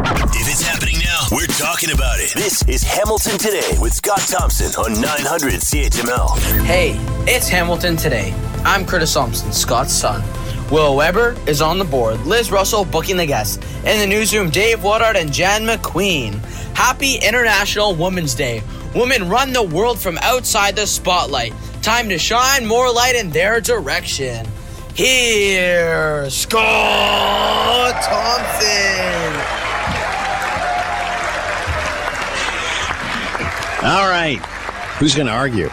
If 0.00 0.48
it's 0.48 0.62
happening 0.62 0.98
now, 1.00 1.26
we're 1.32 1.46
talking 1.46 1.90
about 1.90 2.20
it. 2.20 2.32
This 2.32 2.62
is 2.68 2.84
Hamilton 2.84 3.36
Today 3.36 3.76
with 3.80 3.92
Scott 3.92 4.20
Thompson 4.20 4.72
on 4.80 5.00
900 5.00 5.54
CHML. 5.54 6.38
Hey, 6.64 6.94
it's 7.26 7.48
Hamilton 7.48 7.96
today. 7.96 8.32
I'm 8.64 8.86
Curtis 8.86 9.12
Thompson, 9.14 9.52
Scott's 9.52 9.92
son. 9.92 10.22
Will 10.70 10.94
Weber 10.94 11.36
is 11.48 11.60
on 11.60 11.80
the 11.80 11.84
board. 11.84 12.20
Liz 12.20 12.52
Russell 12.52 12.84
booking 12.84 13.16
the 13.16 13.26
guests. 13.26 13.56
In 13.84 13.98
the 13.98 14.06
newsroom, 14.06 14.50
Dave 14.50 14.84
Woodard 14.84 15.16
and 15.16 15.32
Jan 15.32 15.62
McQueen. 15.62 16.34
Happy 16.76 17.16
International 17.16 17.92
Women's 17.92 18.36
Day. 18.36 18.62
Women 18.94 19.28
run 19.28 19.52
the 19.52 19.64
world 19.64 19.98
from 19.98 20.16
outside 20.18 20.76
the 20.76 20.86
spotlight. 20.86 21.52
Time 21.82 22.08
to 22.08 22.18
shine 22.18 22.64
more 22.64 22.92
light 22.92 23.16
in 23.16 23.30
their 23.30 23.60
direction. 23.60 24.46
Here, 24.94 26.30
Scott 26.30 28.00
Thompson. 28.04 29.67
All 33.82 34.08
right. 34.08 34.38
Who's 34.98 35.14
going 35.14 35.28
to 35.28 35.32
argue? 35.32 35.70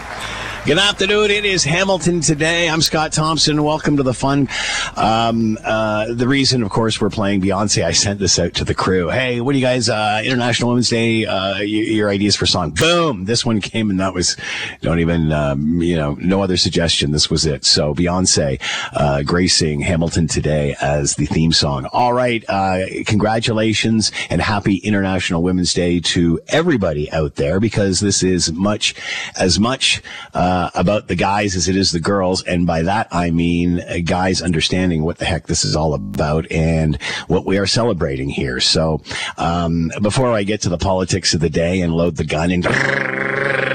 Good 0.65 0.79
afternoon. 0.79 1.29
It 1.29 1.45
is 1.45 1.63
Hamilton 1.63 2.21
today. 2.21 2.67
I'm 2.67 2.81
Scott 2.81 3.13
Thompson. 3.13 3.61
Welcome 3.61 3.97
to 3.97 4.03
the 4.03 4.15
fun. 4.15 4.49
Um, 4.95 5.59
uh, 5.63 6.11
the 6.11 6.27
reason, 6.27 6.63
of 6.63 6.71
course, 6.71 6.99
we're 6.99 7.11
playing 7.11 7.41
Beyonce. 7.41 7.85
I 7.85 7.91
sent 7.91 8.17
this 8.17 8.39
out 8.39 8.55
to 8.55 8.65
the 8.65 8.73
crew. 8.73 9.09
Hey, 9.09 9.41
what 9.41 9.51
do 9.51 9.59
you 9.59 9.63
guys? 9.63 9.89
Uh, 9.89 10.23
International 10.25 10.69
Women's 10.69 10.89
Day. 10.89 11.23
Uh, 11.23 11.57
your, 11.57 12.09
ideas 12.09 12.35
for 12.35 12.47
song? 12.47 12.71
Boom! 12.71 13.25
This 13.25 13.45
one 13.45 13.61
came, 13.61 13.91
and 13.91 13.99
that 13.99 14.15
was 14.15 14.37
don't 14.81 14.97
even 14.97 15.31
um, 15.31 15.83
you 15.83 15.95
know 15.95 16.15
no 16.19 16.41
other 16.41 16.57
suggestion. 16.57 17.11
This 17.11 17.29
was 17.29 17.45
it. 17.45 17.63
So 17.63 17.93
Beyonce 17.93 18.59
uh, 18.93 19.21
gracing 19.21 19.81
Hamilton 19.81 20.25
today 20.27 20.75
as 20.81 21.13
the 21.13 21.27
theme 21.27 21.51
song. 21.51 21.85
All 21.93 22.13
right. 22.13 22.43
Uh, 22.49 22.85
congratulations 23.05 24.11
and 24.31 24.41
happy 24.41 24.77
International 24.77 25.43
Women's 25.43 25.75
Day 25.75 25.99
to 25.99 26.39
everybody 26.47 27.11
out 27.11 27.35
there 27.35 27.59
because 27.59 27.99
this 27.99 28.23
is 28.23 28.51
much 28.51 28.95
as 29.37 29.59
much. 29.59 30.01
Uh, 30.33 30.54
uh, 30.55 30.69
about 30.73 31.09
the 31.09 31.15
guys 31.15 31.53
as 31.57 31.67
it 31.67 31.75
is 31.75 31.91
the 31.91 31.99
girls. 31.99 32.41
And 32.43 32.65
by 32.65 32.81
that, 32.83 33.09
I 33.11 33.29
mean 33.29 33.81
uh, 33.81 33.97
guys 34.05 34.41
understanding 34.41 35.03
what 35.03 35.17
the 35.17 35.25
heck 35.25 35.47
this 35.47 35.65
is 35.65 35.75
all 35.75 35.93
about 35.93 36.49
and 36.49 36.95
what 37.27 37.45
we 37.45 37.57
are 37.57 37.65
celebrating 37.65 38.29
here. 38.29 38.61
So, 38.61 39.01
um, 39.37 39.91
before 40.01 40.31
I 40.31 40.43
get 40.43 40.61
to 40.61 40.69
the 40.69 40.77
politics 40.77 41.33
of 41.33 41.41
the 41.41 41.49
day 41.49 41.81
and 41.81 41.93
load 41.93 42.15
the 42.15 42.23
gun 42.23 42.51
and 42.51 42.63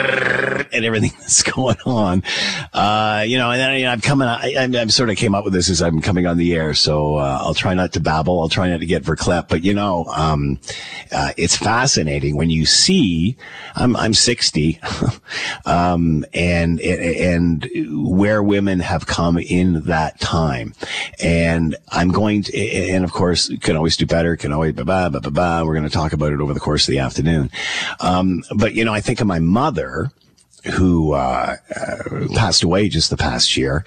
and 0.73 0.85
everything 0.85 1.13
that's 1.21 1.43
going 1.43 1.77
on. 1.87 2.23
Uh, 2.73 3.25
you 3.27 3.39
know, 3.39 3.51
and 3.51 3.61
then 3.61 3.79
you 3.79 3.85
know, 3.85 3.91
I'm 3.91 4.01
coming, 4.01 4.29
I, 4.29 4.55
I'm, 4.59 4.91
sort 4.91 5.11
of 5.11 5.17
came 5.17 5.35
up 5.35 5.45
with 5.45 5.53
this 5.53 5.71
as 5.71 5.83
I'm 5.83 6.01
coming 6.01 6.27
on 6.27 6.37
the 6.37 6.55
air. 6.55 6.75
So, 6.75 7.17
uh, 7.17 7.39
I'll 7.41 7.55
try 7.55 7.75
not 7.75 7.93
to 7.93 8.01
babble. 8.01 8.41
I'll 8.41 8.49
try 8.49 8.69
not 8.69 8.81
to 8.81 8.87
get 8.87 9.03
verklempt, 9.03 9.49
but 9.49 9.63
you 9.63 9.75
know, 9.75 10.05
um, 10.07 10.59
uh, 11.13 11.33
it's 11.37 11.57
fascinating 11.57 12.37
when 12.37 12.51
you 12.51 12.67
see, 12.67 13.37
I'm, 13.75 13.97
I'm 13.97 14.15
60, 14.15 14.81
um, 15.65 16.25
and, 16.35 16.81
and 16.81 17.69
where 18.09 18.43
women 18.43 18.81
have 18.81 19.07
come 19.07 19.39
in 19.39 19.83
that 19.83 20.21
time. 20.21 20.75
And 21.23 21.77
I'm 21.91 22.09
going 22.09 22.43
to, 22.45 22.57
and 22.59 23.05
of 23.05 23.13
course, 23.13 23.51
can 23.61 23.77
always 23.77 23.97
do 23.97 24.07
better, 24.07 24.37
can 24.37 24.53
always, 24.53 24.75
blah, 24.75 24.85
blah, 24.85 25.09
blah, 25.09 25.31
blah, 25.31 25.65
We're 25.65 25.75
going 25.75 25.89
to 25.89 25.91
talk 25.91 26.13
about 26.13 26.33
it 26.33 26.41
over 26.41 26.55
the 26.55 26.61
course 26.61 26.89
of 26.89 26.93
the 26.93 26.99
afternoon. 26.99 27.51
Um, 28.01 28.43
but 28.55 28.75
you 28.75 28.85
know, 28.85 28.93
I 28.93 29.01
think 29.01 29.21
of 29.21 29.27
my 29.27 29.39
mother, 29.39 30.11
who 30.65 31.13
uh, 31.13 31.57
uh, 31.75 32.29
passed 32.35 32.63
away 32.63 32.89
just 32.89 33.11
the 33.11 33.17
past 33.17 33.57
year, 33.57 33.85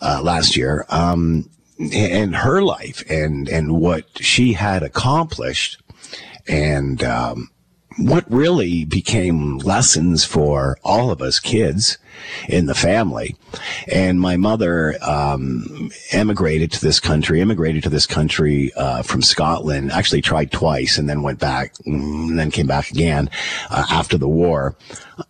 uh, 0.00 0.20
last 0.22 0.56
year, 0.56 0.86
um, 0.88 1.48
and 1.92 2.36
her 2.36 2.62
life 2.62 3.02
and 3.10 3.48
and 3.48 3.80
what 3.80 4.04
she 4.16 4.52
had 4.52 4.82
accomplished, 4.82 5.82
and 6.46 7.02
um, 7.02 7.50
what 7.98 8.30
really 8.30 8.84
became 8.84 9.58
lessons 9.58 10.24
for 10.24 10.78
all 10.84 11.10
of 11.10 11.22
us 11.22 11.38
kids 11.38 11.98
in 12.48 12.66
the 12.66 12.74
family. 12.74 13.36
And 13.90 14.20
my 14.20 14.36
mother 14.36 14.94
um, 15.02 15.90
emigrated 16.12 16.72
to 16.72 16.80
this 16.80 17.00
country, 17.00 17.40
immigrated 17.40 17.82
to 17.84 17.90
this 17.90 18.06
country 18.06 18.72
uh, 18.76 19.02
from 19.02 19.22
Scotland, 19.22 19.92
actually 19.92 20.22
tried 20.22 20.50
twice 20.50 20.98
and 20.98 21.08
then 21.08 21.22
went 21.22 21.38
back 21.38 21.74
and 21.86 22.38
then 22.38 22.50
came 22.50 22.66
back 22.66 22.90
again 22.90 23.30
uh, 23.70 23.84
after 23.90 24.18
the 24.18 24.28
war. 24.28 24.76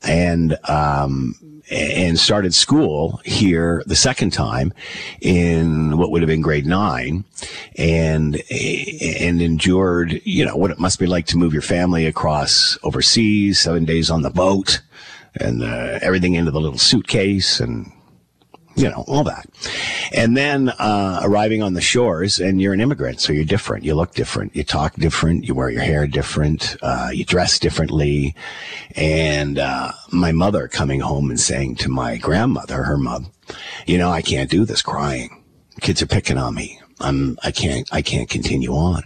And, 0.02 0.56
um, 0.68 1.34
and 1.70 2.18
started 2.18 2.54
school 2.54 3.20
here 3.24 3.82
the 3.86 3.96
second 3.96 4.32
time 4.32 4.72
in 5.20 5.96
what 5.96 6.10
would 6.10 6.22
have 6.22 6.28
been 6.28 6.42
grade 6.42 6.66
nine 6.66 7.24
and 7.76 8.42
and 8.50 9.40
endured 9.40 10.20
you 10.24 10.44
know 10.44 10.56
what 10.56 10.70
it 10.70 10.78
must 10.78 10.98
be 10.98 11.06
like 11.06 11.26
to 11.26 11.38
move 11.38 11.52
your 11.52 11.62
family 11.62 12.06
across 12.06 12.76
overseas 12.82 13.60
seven 13.60 13.84
days 13.84 14.10
on 14.10 14.22
the 14.22 14.30
boat 14.30 14.80
and 15.36 15.62
uh, 15.62 15.98
everything 16.02 16.34
into 16.34 16.50
the 16.50 16.60
little 16.60 16.78
suitcase 16.78 17.60
and 17.60 17.90
you 18.74 18.88
know 18.88 19.04
all 19.06 19.24
that. 19.24 19.46
And 20.12 20.36
then 20.36 20.70
uh, 20.70 21.20
arriving 21.22 21.62
on 21.62 21.74
the 21.74 21.80
shores 21.80 22.38
and 22.38 22.60
you're 22.60 22.72
an 22.72 22.80
immigrant 22.80 23.20
so 23.20 23.32
you're 23.32 23.44
different. 23.44 23.84
You 23.84 23.94
look 23.94 24.14
different. 24.14 24.54
You 24.54 24.64
talk 24.64 24.94
different. 24.94 25.44
You 25.44 25.54
wear 25.54 25.70
your 25.70 25.82
hair 25.82 26.06
different. 26.06 26.76
Uh, 26.82 27.10
you 27.12 27.24
dress 27.24 27.58
differently. 27.58 28.34
And 28.96 29.58
uh, 29.58 29.92
my 30.10 30.32
mother 30.32 30.68
coming 30.68 31.00
home 31.00 31.30
and 31.30 31.40
saying 31.40 31.76
to 31.76 31.88
my 31.88 32.16
grandmother 32.16 32.84
her 32.84 32.98
mom 32.98 33.30
you 33.86 33.98
know 33.98 34.10
i 34.10 34.22
can't 34.22 34.50
do 34.50 34.64
this 34.64 34.82
crying. 34.82 35.42
Kids 35.80 36.02
are 36.02 36.06
picking 36.06 36.38
on 36.38 36.54
me. 36.54 36.80
I'm 37.00 37.38
i 37.42 37.50
can't 37.50 37.88
i 37.92 38.02
can't 38.02 38.28
continue 38.28 38.72
on. 38.72 39.02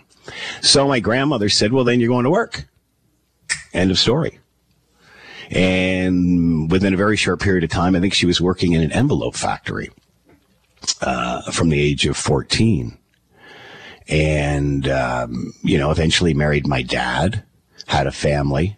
So 0.61 0.87
my 0.89 1.01
grandmother 1.01 1.49
said 1.49 1.73
well 1.73 1.85
then 1.85 2.01
you're 2.01 2.09
going 2.09 2.25
to 2.25 2.31
work. 2.31 2.67
End 3.73 3.91
of 3.91 3.99
story 3.99 4.41
and 5.51 6.71
within 6.71 6.95
a 6.95 6.97
very 6.97 7.17
short 7.17 7.41
period 7.41 7.65
of 7.65 7.71
time, 7.71 7.95
I 7.95 8.01
think 8.01 8.15
she 8.15 8.27
was 8.27 8.41
working 8.41 8.73
in 8.73 8.83
an 8.83 8.93
envelope 8.93 9.37
factory 9.37 9.91
uh, 11.01 11.51
from 11.51 11.69
the 11.69 11.81
age 11.81 12.07
of 12.07 12.17
14. 12.17 12.97
And, 14.09 14.89
um, 14.89 15.53
you 15.63 15.79
know, 15.79 15.91
eventually 15.91 16.35
married 16.35 16.67
my 16.67 16.83
dad, 16.83 17.45
had 17.87 18.07
a 18.07 18.13
family, 18.13 18.77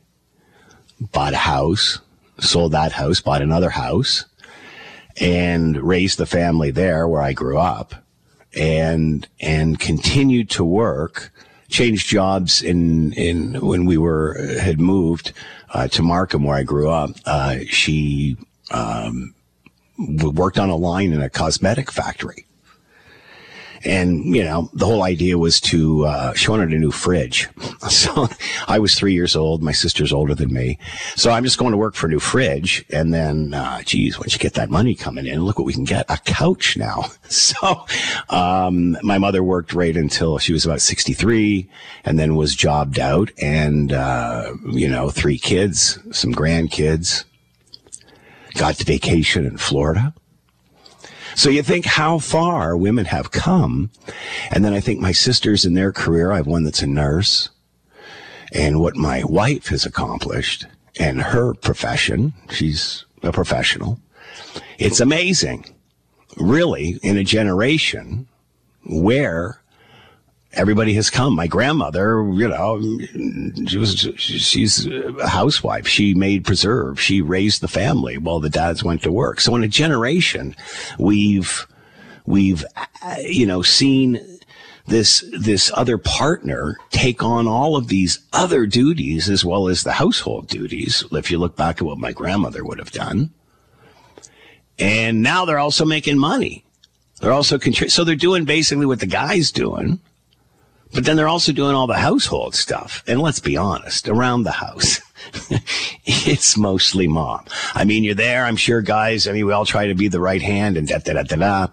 bought 1.00 1.34
a 1.34 1.38
house, 1.38 2.00
sold 2.38 2.72
that 2.72 2.92
house, 2.92 3.20
bought 3.20 3.42
another 3.42 3.70
house, 3.70 4.24
and 5.20 5.76
raised 5.76 6.18
the 6.18 6.26
family 6.26 6.70
there 6.70 7.06
where 7.08 7.22
I 7.22 7.32
grew 7.32 7.58
up 7.58 7.94
and 8.56 9.28
and 9.40 9.78
continued 9.78 10.48
to 10.48 10.64
work 10.64 11.32
changed 11.68 12.08
jobs 12.08 12.62
in 12.62 13.12
in 13.12 13.60
when 13.60 13.84
we 13.84 13.96
were 13.96 14.58
had 14.60 14.80
moved 14.80 15.32
uh, 15.70 15.88
to 15.88 16.02
Markham, 16.02 16.44
where 16.44 16.56
I 16.56 16.62
grew 16.62 16.90
up, 16.90 17.10
uh, 17.26 17.58
she 17.68 18.36
um, 18.70 19.34
worked 19.98 20.58
on 20.58 20.70
a 20.70 20.76
line 20.76 21.12
in 21.12 21.20
a 21.20 21.30
cosmetic 21.30 21.92
factory. 21.92 22.46
And, 23.84 24.24
you 24.34 24.42
know, 24.42 24.70
the 24.72 24.86
whole 24.86 25.02
idea 25.02 25.38
was 25.38 25.60
to, 25.62 26.04
uh, 26.04 26.34
she 26.34 26.50
wanted 26.50 26.72
a 26.72 26.78
new 26.78 26.90
fridge. 26.90 27.48
So 27.88 28.28
I 28.66 28.78
was 28.78 28.94
three 28.94 29.14
years 29.14 29.34
old. 29.34 29.62
My 29.62 29.72
sister's 29.72 30.12
older 30.12 30.34
than 30.34 30.52
me. 30.52 30.78
So 31.16 31.30
I'm 31.30 31.42
just 31.42 31.58
going 31.58 31.72
to 31.72 31.78
work 31.78 31.94
for 31.94 32.06
a 32.06 32.10
new 32.10 32.18
fridge. 32.18 32.84
And 32.90 33.14
then, 33.14 33.54
uh, 33.54 33.82
geez, 33.82 34.18
once 34.18 34.34
you 34.34 34.38
get 34.38 34.54
that 34.54 34.68
money 34.68 34.94
coming 34.94 35.26
in, 35.26 35.42
look 35.42 35.58
what 35.58 35.64
we 35.64 35.72
can 35.72 35.84
get. 35.84 36.04
A 36.08 36.18
couch 36.18 36.76
now. 36.76 37.04
So, 37.28 37.86
um, 38.30 38.96
my 39.02 39.18
mother 39.18 39.42
worked 39.42 39.72
right 39.72 39.96
until 39.96 40.38
she 40.38 40.52
was 40.52 40.64
about 40.64 40.80
63 40.80 41.68
and 42.04 42.18
then 42.18 42.36
was 42.36 42.54
jobbed 42.54 42.98
out 42.98 43.30
and, 43.40 43.92
uh, 43.92 44.54
you 44.70 44.88
know, 44.88 45.10
three 45.10 45.38
kids, 45.38 45.98
some 46.10 46.32
grandkids, 46.34 47.24
got 48.54 48.76
to 48.76 48.84
vacation 48.84 49.46
in 49.46 49.56
Florida 49.56 50.14
so 51.38 51.50
you 51.50 51.62
think 51.62 51.84
how 51.84 52.18
far 52.18 52.76
women 52.76 53.04
have 53.04 53.30
come. 53.30 53.90
And 54.50 54.64
then 54.64 54.74
I 54.74 54.80
think 54.80 54.98
my 54.98 55.12
sisters 55.12 55.64
in 55.64 55.74
their 55.74 55.92
career, 55.92 56.32
I 56.32 56.36
have 56.36 56.48
one 56.48 56.64
that's 56.64 56.82
a 56.82 56.86
nurse 56.86 57.50
and 58.52 58.80
what 58.80 58.96
my 58.96 59.22
wife 59.22 59.68
has 59.68 59.86
accomplished 59.86 60.66
and 60.98 61.22
her 61.22 61.54
profession. 61.54 62.32
She's 62.50 63.04
a 63.22 63.30
professional. 63.30 64.00
It's 64.78 64.98
amazing, 64.98 65.66
really, 66.36 66.98
in 67.04 67.16
a 67.16 67.22
generation 67.22 68.26
where 68.84 69.60
everybody 70.52 70.94
has 70.94 71.10
come. 71.10 71.34
My 71.34 71.46
grandmother, 71.46 72.28
you 72.32 72.48
know, 72.48 72.80
she 73.66 73.78
was, 73.78 74.08
she's 74.16 74.86
a 74.86 75.28
housewife. 75.28 75.86
She 75.86 76.14
made 76.14 76.44
preserve. 76.44 77.00
She 77.00 77.20
raised 77.20 77.60
the 77.60 77.68
family 77.68 78.18
while 78.18 78.40
the 78.40 78.50
dads 78.50 78.82
went 78.82 79.02
to 79.02 79.12
work. 79.12 79.40
So 79.40 79.54
in 79.56 79.62
a 79.62 79.68
generation, 79.68 80.56
we've, 80.98 81.66
we've, 82.26 82.64
you 83.20 83.46
know, 83.46 83.62
seen 83.62 84.38
this, 84.86 85.22
this 85.38 85.70
other 85.74 85.98
partner 85.98 86.76
take 86.90 87.22
on 87.22 87.46
all 87.46 87.76
of 87.76 87.88
these 87.88 88.20
other 88.32 88.66
duties 88.66 89.28
as 89.28 89.44
well 89.44 89.68
as 89.68 89.82
the 89.82 89.92
household 89.92 90.48
duties. 90.48 91.04
If 91.12 91.30
you 91.30 91.38
look 91.38 91.56
back 91.56 91.76
at 91.76 91.82
what 91.82 91.98
my 91.98 92.12
grandmother 92.12 92.64
would 92.64 92.78
have 92.78 92.90
done. 92.90 93.30
And 94.78 95.22
now 95.22 95.44
they're 95.44 95.58
also 95.58 95.84
making 95.84 96.18
money. 96.18 96.64
They're 97.20 97.32
also 97.32 97.58
contributing. 97.58 97.90
So 97.90 98.04
they're 98.04 98.14
doing 98.14 98.44
basically 98.44 98.86
what 98.86 99.00
the 99.00 99.06
guy's 99.06 99.50
doing 99.50 100.00
But 100.92 101.04
then 101.04 101.16
they're 101.16 101.28
also 101.28 101.52
doing 101.52 101.74
all 101.74 101.86
the 101.86 101.94
household 101.98 102.54
stuff. 102.54 103.02
And 103.06 103.20
let's 103.20 103.40
be 103.40 103.56
honest, 103.56 104.08
around 104.08 104.42
the 104.42 104.52
house, 104.52 105.00
it's 106.04 106.56
mostly 106.56 107.06
mom. 107.06 107.44
I 107.74 107.84
mean, 107.84 108.04
you're 108.04 108.14
there. 108.14 108.46
I'm 108.46 108.56
sure 108.56 108.80
guys, 108.80 109.28
I 109.28 109.32
mean, 109.32 109.46
we 109.46 109.52
all 109.52 109.66
try 109.66 109.86
to 109.86 109.94
be 109.94 110.08
the 110.08 110.20
right 110.20 110.40
hand 110.40 110.76
and 110.76 110.88
da 110.88 110.98
da 110.98 111.12
da 111.14 111.22
da 111.22 111.36
da. 111.36 111.66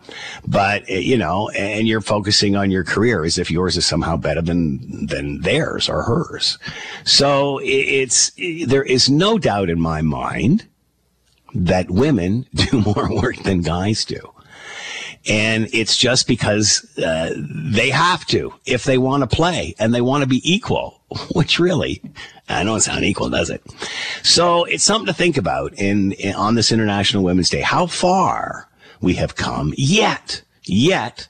But, 0.46 0.84
eh, 0.90 1.00
you 1.00 1.18
know, 1.18 1.50
and 1.50 1.88
you're 1.88 2.02
focusing 2.02 2.56
on 2.56 2.72
your 2.72 2.84
career 2.84 3.24
as 3.24 3.38
if 3.38 3.50
yours 3.50 3.78
is 3.78 3.86
somehow 3.86 4.18
better 4.18 4.42
than, 4.42 5.06
than 5.08 5.42
theirs 5.42 5.88
or 5.88 6.04
hers. 6.04 6.58
So 7.06 7.62
it's, 7.64 8.32
there 8.68 8.84
is 8.84 9.10
no 9.10 9.38
doubt 9.38 9.70
in 9.70 9.80
my 9.80 10.02
mind 10.02 10.68
that 11.54 11.90
women 11.90 12.46
do 12.54 12.82
more 12.82 13.14
work 13.16 13.38
than 13.38 13.62
guys 13.62 14.04
do. 14.04 14.35
And 15.28 15.68
it's 15.74 15.98
just 15.98 16.28
because 16.28 16.86
uh, 17.00 17.34
they 17.38 17.90
have 17.90 18.26
to 18.28 18.54
if 18.66 18.84
they 18.84 18.98
want 18.98 19.28
to 19.28 19.36
play 19.36 19.76
and 19.80 19.94
they 19.94 20.02
want 20.02 20.22
to 20.24 20.28
be 20.28 20.42
equal, 20.44 21.02
which 21.34 21.60
really, 21.60 22.02
I 22.48 22.64
don't 22.64 22.82
sound 22.82 23.04
equal, 23.06 23.30
does 23.30 23.50
it? 23.50 23.64
So 24.24 24.66
it's 24.66 24.84
something 24.84 25.08
to 25.08 25.14
think 25.14 25.38
about 25.38 25.74
in, 25.74 26.12
in 26.14 26.36
on 26.36 26.56
this 26.56 26.72
International 26.72 27.24
Women's 27.24 27.50
Day. 27.50 27.62
How 27.62 27.88
far 27.88 28.70
we 29.02 29.16
have 29.16 29.36
come 29.36 29.74
yet, 29.78 30.42
yet 30.64 31.28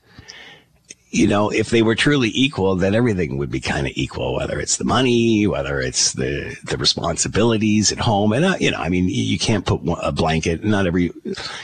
you 1.15 1.27
know, 1.27 1.49
if 1.49 1.69
they 1.69 1.81
were 1.81 1.95
truly 1.95 2.29
equal, 2.33 2.75
then 2.75 2.93
everything 2.93 3.37
would 3.37 3.49
be 3.49 3.61
kind 3.61 3.87
of 3.87 3.93
equal, 3.95 4.35
whether 4.35 4.59
it's 4.59 4.75
the 4.75 4.83
money, 4.83 5.47
whether 5.47 5.79
it's 5.79 6.11
the, 6.13 6.57
the 6.65 6.77
responsibilities 6.77 7.91
at 7.91 7.99
home. 7.99 8.33
And, 8.33 8.43
uh, 8.43 8.55
you 8.59 8.71
know, 8.71 8.77
I 8.77 8.89
mean, 8.89 9.07
you 9.07 9.39
can't 9.39 9.65
put 9.65 9.81
a 10.01 10.11
blanket, 10.11 10.65
not 10.65 10.85
every, 10.85 11.11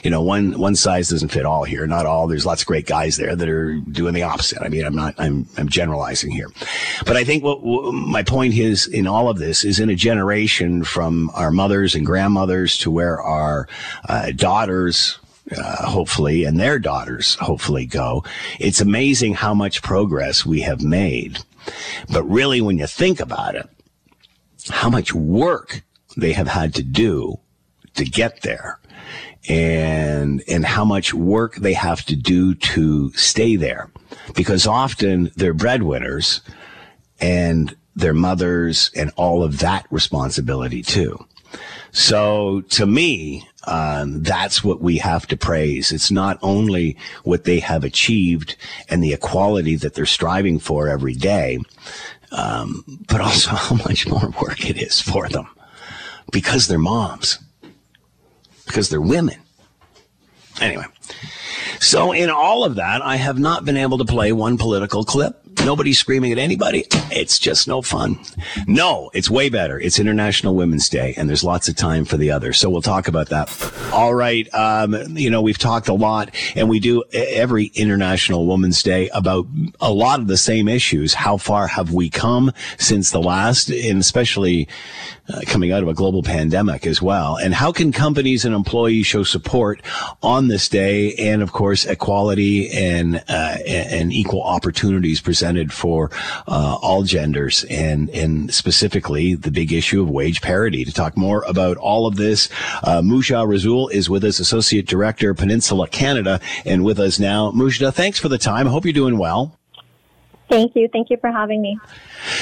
you 0.04 0.10
know, 0.10 0.22
one, 0.22 0.58
one 0.58 0.76
size 0.76 1.10
doesn't 1.10 1.30
fit 1.30 1.46
all 1.46 1.66
here. 1.66 1.86
Not 1.86 2.06
all. 2.06 2.28
There's 2.28 2.46
lots 2.46 2.62
of 2.62 2.68
great 2.68 2.88
guys 2.88 3.18
there 3.18 3.36
that 3.36 3.50
are 3.50 3.76
doing 3.76 4.14
the 4.14 4.24
opposite. 4.24 4.62
I 4.62 4.70
mean, 4.70 4.86
I'm 4.86 4.96
not, 4.96 5.16
I'm, 5.18 5.46
I'm 5.58 5.68
generalizing 5.68 6.32
here, 6.32 6.48
but 7.06 7.18
I 7.18 7.26
think 7.26 7.44
what, 7.44 7.62
what 7.62 7.92
my 7.94 8.24
point 8.24 8.54
is 8.54 8.88
in 8.88 9.06
all 9.06 9.28
of 9.28 9.38
this 9.38 9.66
is 9.66 9.82
in 9.82 9.90
a 9.90 9.96
generation 9.96 10.86
from 10.86 11.30
our 11.34 11.52
mothers 11.52 11.94
and 11.94 12.06
grandmothers 12.06 12.78
to 12.78 12.90
where 12.90 13.22
our 13.22 13.68
uh, 14.08 14.32
daughters, 14.32 15.20
uh, 15.58 15.86
hopefully, 15.86 16.44
and 16.44 16.60
their 16.60 16.80
daughters 16.80 17.36
hopefully 17.36 17.86
go. 17.86 18.24
It's 18.60 18.82
amazing 18.82 19.36
how 19.36 19.54
much 19.54 19.82
progress 19.82 20.46
we 20.46 20.62
have 20.62 20.82
made. 20.82 21.40
But 22.12 22.24
really, 22.24 22.62
when 22.62 22.78
you 22.78 22.88
think 22.88 23.20
about 23.20 23.56
it, 23.56 23.70
how 24.70 24.90
much 24.90 25.14
work 25.14 25.84
they 26.18 26.34
have 26.34 26.48
had 26.48 26.74
to 26.76 26.84
do 26.84 27.40
to 27.96 28.06
get 28.06 28.42
there 28.42 28.80
and 29.50 30.44
and 30.48 30.66
how 30.66 30.86
much 30.86 31.14
work 31.14 31.56
they 31.56 31.74
have 31.74 32.04
to 32.06 32.16
do 32.16 32.54
to 32.54 33.12
stay 33.14 33.56
there 33.56 33.90
because 34.36 34.68
often 34.68 35.32
they're 35.36 35.54
breadwinners 35.54 36.42
and 37.20 37.76
their 37.96 38.14
mothers 38.14 38.92
and 38.96 39.12
all 39.16 39.44
of 39.44 39.58
that 39.60 39.88
responsibility 39.90 40.84
too 40.84 41.26
so 41.92 42.62
to 42.70 42.86
me, 42.86 43.48
um, 43.66 44.24
that's 44.24 44.64
what 44.64 44.82
we 44.82 44.98
have 44.98 45.28
to 45.28 45.38
praise. 45.38 45.92
It's 45.92 46.12
not 46.12 46.40
only 46.42 46.98
what 47.24 47.44
they 47.44 47.60
have 47.60 47.84
achieved 47.84 48.56
and 48.90 49.04
the 49.04 49.14
equality 49.14 49.76
that 49.76 49.94
they're 49.94 50.06
striving 50.06 50.60
for 50.60 50.88
every 50.88 51.14
day, 51.14 51.60
um, 52.32 52.84
but 53.08 53.22
also 53.22 53.52
how 53.56 53.76
much 53.76 54.08
more 54.08 54.34
work 54.42 54.68
it 54.70 54.82
is 54.82 55.00
for 55.00 55.30
them 55.30 55.48
because 56.32 56.68
they're 56.68 56.80
moms, 56.80 57.40
because 58.66 58.90
they're 58.90 59.02
women. 59.02 59.38
Anyway, 60.60 60.86
so 61.80 62.12
in 62.12 62.30
all 62.30 62.64
of 62.64 62.76
that, 62.76 63.02
I 63.02 63.16
have 63.16 63.40
not 63.40 63.66
been 63.66 63.78
able 63.78 63.98
to 64.00 64.06
play 64.06 64.32
one 64.32 64.58
political 64.58 65.04
clip. 65.04 65.41
Nobody's 65.64 66.00
screaming 66.00 66.32
at 66.32 66.40
anybody. 66.40 66.86
It's 67.12 67.38
just 67.38 67.68
no 67.68 67.84
fun. 67.84 68.18
No, 68.66 69.12
it's 69.14 69.30
way 69.30 69.48
better. 69.48 69.80
It's 69.80 70.00
International 70.00 70.56
Women's 70.56 70.90
Day, 70.90 71.14
and 71.18 71.30
there's 71.30 71.44
lots 71.44 71.70
of 71.70 71.76
time 71.76 72.04
for 72.04 72.18
the 72.18 72.32
other. 72.32 72.52
So 72.52 72.68
we'll 72.70 72.82
talk 72.82 73.08
about 73.08 73.30
that. 73.30 73.52
All 73.94 74.14
right. 74.16 74.52
Um, 74.56 74.96
you 75.16 75.30
know, 75.30 75.42
we've 75.42 75.60
talked 75.60 75.88
a 75.88 75.94
lot, 75.94 76.34
and 76.56 76.68
we 76.68 76.80
do 76.80 77.04
every 77.14 77.66
International 77.76 78.48
Women's 78.48 78.82
Day 78.82 79.10
about 79.10 79.46
a 79.80 79.94
lot 79.94 80.20
of 80.20 80.28
the 80.28 80.38
same 80.38 80.68
issues. 80.68 81.14
How 81.14 81.38
far 81.38 81.68
have 81.68 81.94
we 81.94 82.10
come 82.10 82.52
since 82.80 83.12
the 83.12 83.22
last, 83.22 83.70
and 83.70 84.00
especially 84.00 84.68
uh, 85.32 85.42
coming 85.46 85.72
out 85.72 85.84
of 85.84 85.90
a 85.90 85.94
global 85.94 86.24
pandemic 86.24 86.88
as 86.88 87.04
well? 87.04 87.38
And 87.38 87.54
how 87.54 87.72
can 87.72 87.92
companies 87.92 88.46
and 88.46 88.56
employees 88.56 89.06
show 89.06 89.24
support 89.24 89.82
on 90.24 90.48
this 90.48 90.68
day, 90.68 91.14
and 91.16 91.44
of 91.44 91.52
course, 91.52 91.86
equality 91.86 92.72
and 92.72 93.24
uh, 93.28 93.58
and 93.68 94.12
equal 94.12 94.42
opportunities 94.42 95.22
presented 95.22 95.51
for 95.72 96.12
uh, 96.48 96.78
all 96.82 97.04
genders, 97.04 97.66
and 97.70 98.10
and 98.10 98.54
specifically 98.54 99.36
the 99.36 99.52
big 99.52 99.72
issue 99.74 100.02
of 100.02 100.10
wage 100.10 100.42
parity. 100.42 100.86
To 100.86 100.94
talk 100.94 101.18
more 101.18 101.44
about 101.48 101.78
all 101.78 102.08
of 102.08 102.16
this, 102.16 102.50
uh, 102.84 103.02
Mujda 103.02 103.48
Rasul 103.48 103.90
is 103.90 104.10
with 104.10 104.24
us, 104.24 104.40
Associate 104.40 104.86
Director, 104.86 105.34
Peninsula 105.34 105.88
Canada, 105.88 106.40
and 106.66 106.84
with 106.84 107.00
us 107.00 107.20
now. 107.20 107.52
Mujda, 107.52 107.94
thanks 107.94 108.20
for 108.20 108.30
the 108.30 108.38
time. 108.38 108.68
I 108.68 108.72
hope 108.72 108.86
you're 108.86 108.94
doing 108.94 109.18
well. 109.18 109.58
Thank 110.50 110.76
you. 110.76 110.90
Thank 110.92 111.10
you 111.10 111.18
for 111.18 111.32
having 111.32 111.62
me. 111.62 111.80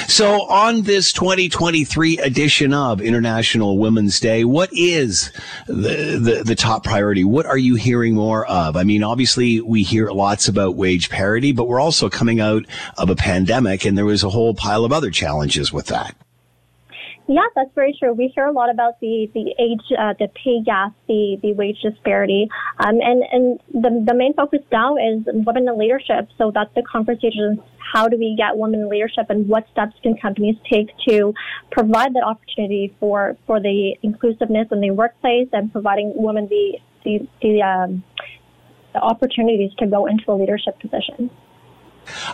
So, 0.08 0.42
on 0.48 0.82
this 0.82 1.12
2023 1.12 2.18
edition 2.18 2.74
of 2.74 3.00
International 3.00 3.78
Women's 3.78 4.20
Day, 4.20 4.44
what 4.44 4.68
is 4.72 5.32
the, 5.66 6.18
the, 6.20 6.42
the, 6.44 6.54
top 6.54 6.84
priority? 6.84 7.24
What 7.24 7.46
are 7.46 7.56
you 7.56 7.76
hearing 7.76 8.14
more 8.14 8.46
of? 8.46 8.76
I 8.76 8.84
mean, 8.84 9.02
obviously, 9.02 9.60
we 9.60 9.82
hear 9.82 10.10
lots 10.10 10.48
about 10.48 10.76
wage 10.76 11.08
parity, 11.08 11.52
but 11.52 11.68
we're 11.68 11.80
also 11.80 12.10
coming 12.10 12.40
out 12.40 12.66
of 12.98 13.08
a 13.08 13.16
pandemic, 13.16 13.84
and 13.84 13.96
there 13.96 14.04
was 14.04 14.22
a 14.22 14.30
whole 14.30 14.54
pile 14.54 14.84
of 14.84 14.92
other 14.92 15.10
challenges 15.10 15.72
with 15.72 15.86
that. 15.86 16.14
Yeah, 17.30 17.46
that's 17.54 17.70
very 17.76 17.96
true. 17.96 18.12
We 18.12 18.32
hear 18.34 18.46
a 18.46 18.50
lot 18.50 18.70
about 18.70 18.98
the 18.98 19.30
the 19.32 19.54
age, 19.56 19.86
uh, 19.96 20.14
the 20.18 20.26
pay 20.34 20.62
gap, 20.64 20.94
the 21.06 21.38
the 21.40 21.52
wage 21.52 21.80
disparity, 21.80 22.48
um, 22.80 22.98
and 23.00 23.22
and 23.30 23.60
the 23.72 24.04
the 24.04 24.14
main 24.14 24.34
focus 24.34 24.58
now 24.72 24.96
is 24.96 25.22
women 25.26 25.68
in 25.68 25.78
leadership. 25.78 26.28
So 26.38 26.50
that's 26.52 26.74
the 26.74 26.82
conversation: 26.82 27.62
how 27.92 28.08
do 28.08 28.16
we 28.16 28.34
get 28.36 28.56
women 28.56 28.80
in 28.80 28.88
leadership, 28.88 29.26
and 29.28 29.48
what 29.48 29.66
steps 29.72 29.94
can 30.02 30.16
companies 30.16 30.56
take 30.70 30.88
to 31.08 31.34
provide 31.70 32.14
that 32.14 32.24
opportunity 32.24 32.94
for 33.00 33.36
for 33.46 33.60
the 33.60 33.96
inclusiveness 34.02 34.68
in 34.70 34.80
the 34.80 34.90
workplace 34.90 35.48
and 35.52 35.72
providing 35.72 36.12
women 36.14 36.46
the 36.48 36.78
the 37.04 37.26
the, 37.42 37.62
um, 37.62 38.02
the 38.92 39.00
opportunities 39.00 39.72
to 39.78 39.86
go 39.86 40.06
into 40.06 40.30
a 40.30 40.34
leadership 40.34 40.78
position. 40.80 41.30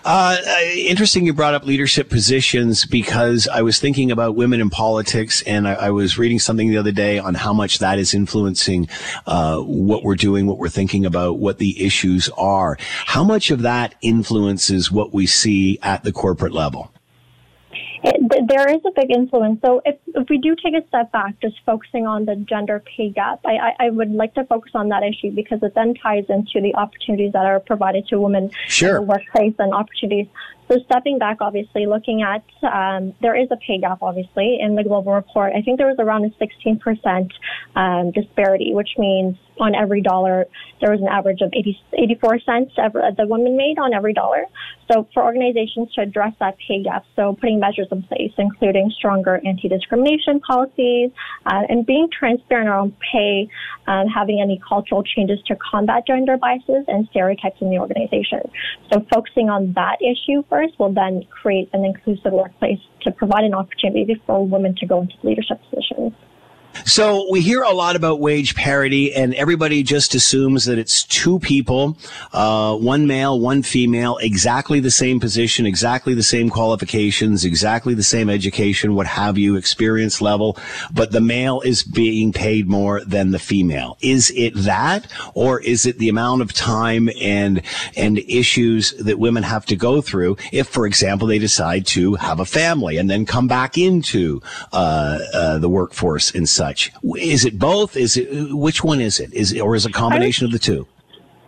Uh, 0.04 0.36
interesting 0.74 1.26
you 1.26 1.32
brought 1.32 1.54
up 1.54 1.64
leadership 1.64 2.08
positions 2.08 2.84
because 2.84 3.48
I 3.48 3.62
was 3.62 3.78
thinking 3.78 4.10
about 4.10 4.36
women 4.36 4.60
in 4.60 4.70
politics 4.70 5.42
and 5.42 5.66
I, 5.66 5.74
I 5.74 5.90
was 5.90 6.18
reading 6.18 6.38
something 6.38 6.68
the 6.68 6.76
other 6.76 6.92
day 6.92 7.18
on 7.18 7.34
how 7.34 7.52
much 7.52 7.78
that 7.78 7.98
is 7.98 8.14
influencing 8.14 8.88
uh, 9.26 9.58
what 9.60 10.02
we're 10.02 10.16
doing, 10.16 10.46
what 10.46 10.58
we're 10.58 10.68
thinking 10.68 11.04
about, 11.04 11.38
what 11.38 11.58
the 11.58 11.84
issues 11.84 12.28
are. 12.36 12.76
How 12.80 13.24
much 13.24 13.50
of 13.50 13.62
that 13.62 13.94
influences 14.00 14.90
what 14.90 15.12
we 15.12 15.26
see 15.26 15.78
at 15.82 16.04
the 16.04 16.12
corporate 16.12 16.52
level? 16.52 16.90
It, 18.08 18.46
there 18.48 18.68
is 18.68 18.80
a 18.86 18.92
big 18.94 19.10
influence. 19.10 19.60
So 19.64 19.82
if, 19.84 19.96
if 20.14 20.28
we 20.28 20.38
do 20.38 20.54
take 20.54 20.74
a 20.74 20.86
step 20.86 21.10
back, 21.10 21.40
just 21.40 21.56
focusing 21.66 22.06
on 22.06 22.24
the 22.24 22.36
gender 22.36 22.80
pay 22.96 23.10
gap, 23.10 23.40
I, 23.44 23.56
I, 23.56 23.86
I, 23.86 23.90
would 23.90 24.12
like 24.12 24.32
to 24.34 24.44
focus 24.44 24.70
on 24.74 24.90
that 24.90 25.02
issue 25.02 25.32
because 25.32 25.58
it 25.62 25.74
then 25.74 25.94
ties 25.94 26.24
into 26.28 26.60
the 26.60 26.72
opportunities 26.76 27.32
that 27.32 27.44
are 27.44 27.58
provided 27.58 28.06
to 28.08 28.20
women 28.20 28.52
sure. 28.68 28.90
in 28.90 28.94
the 28.94 29.02
workplace 29.02 29.54
and 29.58 29.74
opportunities. 29.74 30.28
So 30.68 30.78
stepping 30.86 31.18
back, 31.18 31.38
obviously, 31.40 31.86
looking 31.86 32.22
at 32.22 32.44
um, 32.62 33.14
there 33.22 33.36
is 33.40 33.48
a 33.50 33.56
pay 33.56 33.78
gap, 33.78 33.98
obviously, 34.02 34.58
in 34.60 34.74
the 34.74 34.82
global 34.82 35.14
report. 35.14 35.52
I 35.56 35.62
think 35.62 35.78
there 35.78 35.86
was 35.86 35.98
around 35.98 36.24
a 36.24 36.30
16% 36.30 37.30
um, 37.76 38.10
disparity, 38.10 38.74
which 38.74 38.90
means 38.98 39.36
on 39.58 39.74
every 39.74 40.02
dollar, 40.02 40.46
there 40.80 40.90
was 40.90 41.00
an 41.00 41.08
average 41.08 41.40
of 41.40 41.50
80, 41.54 41.78
84 41.94 42.40
cents 42.40 42.72
ever, 42.78 43.02
the 43.16 43.26
women 43.26 43.56
made 43.56 43.78
on 43.78 43.94
every 43.94 44.12
dollar. 44.12 44.44
So 44.90 45.08
for 45.12 45.24
organizations 45.24 45.92
to 45.94 46.02
address 46.02 46.32
that 46.38 46.56
pay 46.58 46.82
gap, 46.82 47.04
so 47.16 47.36
putting 47.40 47.58
measures 47.58 47.88
in 47.90 48.02
place, 48.02 48.32
including 48.38 48.90
stronger 48.96 49.40
anti-discrimination 49.44 50.40
policies, 50.40 51.10
uh, 51.46 51.62
and 51.68 51.84
being 51.84 52.08
transparent 52.16 52.68
around 52.68 52.94
pay, 53.00 53.48
um, 53.86 54.06
having 54.06 54.40
any 54.40 54.60
cultural 54.66 55.02
changes 55.02 55.40
to 55.46 55.56
combat 55.56 56.06
gender 56.06 56.36
biases 56.36 56.84
and 56.86 57.08
stereotypes 57.10 57.60
in 57.60 57.70
the 57.70 57.78
organization. 57.78 58.40
So 58.92 59.04
focusing 59.12 59.48
on 59.50 59.72
that 59.72 59.98
issue 60.02 60.44
will 60.78 60.92
then 60.92 61.22
create 61.30 61.68
an 61.72 61.84
inclusive 61.84 62.32
workplace 62.32 62.80
to 63.02 63.10
provide 63.10 63.44
an 63.44 63.54
opportunity 63.54 64.20
for 64.26 64.46
women 64.46 64.74
to 64.76 64.86
go 64.86 65.02
into 65.02 65.14
leadership 65.22 65.60
positions. 65.70 66.12
So 66.84 67.26
we 67.30 67.40
hear 67.40 67.62
a 67.62 67.72
lot 67.72 67.96
about 67.96 68.20
wage 68.20 68.54
parity, 68.54 69.14
and 69.14 69.34
everybody 69.34 69.82
just 69.82 70.14
assumes 70.14 70.64
that 70.64 70.78
it's 70.78 71.04
two 71.04 71.38
people, 71.38 71.96
uh, 72.32 72.76
one 72.76 73.06
male, 73.06 73.38
one 73.38 73.62
female, 73.62 74.18
exactly 74.18 74.80
the 74.80 74.90
same 74.90 75.20
position, 75.20 75.66
exactly 75.66 76.14
the 76.14 76.22
same 76.22 76.50
qualifications, 76.50 77.44
exactly 77.44 77.94
the 77.94 78.02
same 78.02 78.28
education, 78.28 78.94
what 78.94 79.06
have 79.06 79.38
you, 79.38 79.56
experience 79.56 80.20
level, 80.20 80.58
but 80.92 81.12
the 81.12 81.20
male 81.20 81.60
is 81.62 81.82
being 81.82 82.32
paid 82.32 82.68
more 82.68 83.04
than 83.04 83.30
the 83.30 83.38
female. 83.38 83.96
Is 84.00 84.32
it 84.34 84.54
that, 84.54 85.06
or 85.34 85.60
is 85.60 85.86
it 85.86 85.98
the 85.98 86.08
amount 86.08 86.42
of 86.42 86.52
time 86.52 87.08
and 87.20 87.62
and 87.96 88.18
issues 88.18 88.92
that 88.92 89.18
women 89.18 89.42
have 89.42 89.66
to 89.66 89.76
go 89.76 90.00
through 90.00 90.36
if, 90.52 90.68
for 90.68 90.86
example, 90.86 91.26
they 91.26 91.38
decide 91.38 91.86
to 91.86 92.14
have 92.14 92.40
a 92.40 92.44
family 92.44 92.96
and 92.96 93.10
then 93.10 93.26
come 93.26 93.46
back 93.46 93.78
into 93.78 94.40
uh, 94.72 95.18
uh, 95.32 95.58
the 95.58 95.68
workforce 95.68 96.32
such? 96.46 96.65
Much? 96.66 96.92
Is 97.34 97.44
it 97.44 97.58
both? 97.58 97.96
Is 97.96 98.16
it 98.16 98.26
which 98.66 98.80
one 98.82 99.00
is 99.00 99.20
it? 99.20 99.32
Is 99.32 99.52
it, 99.52 99.60
or 99.60 99.74
is 99.76 99.86
it 99.86 99.90
a 99.90 99.92
combination 99.92 100.44
of 100.46 100.52
the 100.52 100.58
two? 100.58 100.86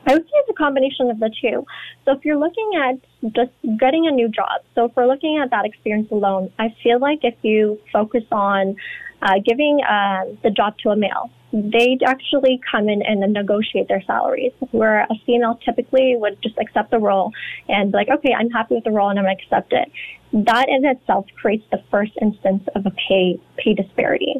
I 0.06 0.14
would 0.14 0.24
say 0.24 0.36
it's 0.42 0.50
a 0.50 0.60
combination 0.66 1.10
of 1.10 1.18
the 1.18 1.30
two. 1.42 1.66
So 2.04 2.12
if 2.16 2.24
you're 2.24 2.42
looking 2.46 2.70
at 2.84 2.96
just 3.38 3.52
getting 3.78 4.06
a 4.06 4.10
new 4.10 4.28
job, 4.28 4.56
so 4.74 4.86
if 4.86 4.92
we're 4.96 5.06
looking 5.06 5.38
at 5.42 5.50
that 5.50 5.64
experience 5.66 6.10
alone, 6.10 6.50
I 6.58 6.74
feel 6.82 6.98
like 6.98 7.20
if 7.24 7.34
you 7.42 7.78
focus 7.92 8.24
on 8.32 8.76
uh, 9.20 9.34
giving 9.44 9.80
uh, 9.82 10.24
the 10.44 10.50
job 10.50 10.78
to 10.82 10.90
a 10.90 10.96
male, 10.96 11.30
they'd 11.52 12.02
actually 12.06 12.60
come 12.70 12.88
in 12.88 13.02
and 13.02 13.20
negotiate 13.32 13.88
their 13.88 14.02
salaries. 14.06 14.52
Where 14.70 15.00
a 15.00 15.16
female 15.26 15.58
typically 15.64 16.14
would 16.16 16.40
just 16.42 16.56
accept 16.58 16.90
the 16.90 16.98
role 16.98 17.32
and 17.68 17.92
be 17.92 17.98
like, 17.98 18.08
okay, 18.16 18.32
I'm 18.38 18.50
happy 18.50 18.76
with 18.76 18.84
the 18.84 18.94
role 18.98 19.10
and 19.10 19.18
I'm 19.18 19.24
going 19.26 19.36
to 19.36 19.42
accept 19.44 19.72
it. 19.72 19.88
That 20.32 20.66
in 20.68 20.84
itself 20.84 21.26
creates 21.40 21.66
the 21.70 21.82
first 21.90 22.12
instance 22.20 22.64
of 22.74 22.86
a 22.86 22.92
pay 23.08 23.40
pay 23.56 23.74
disparity. 23.74 24.34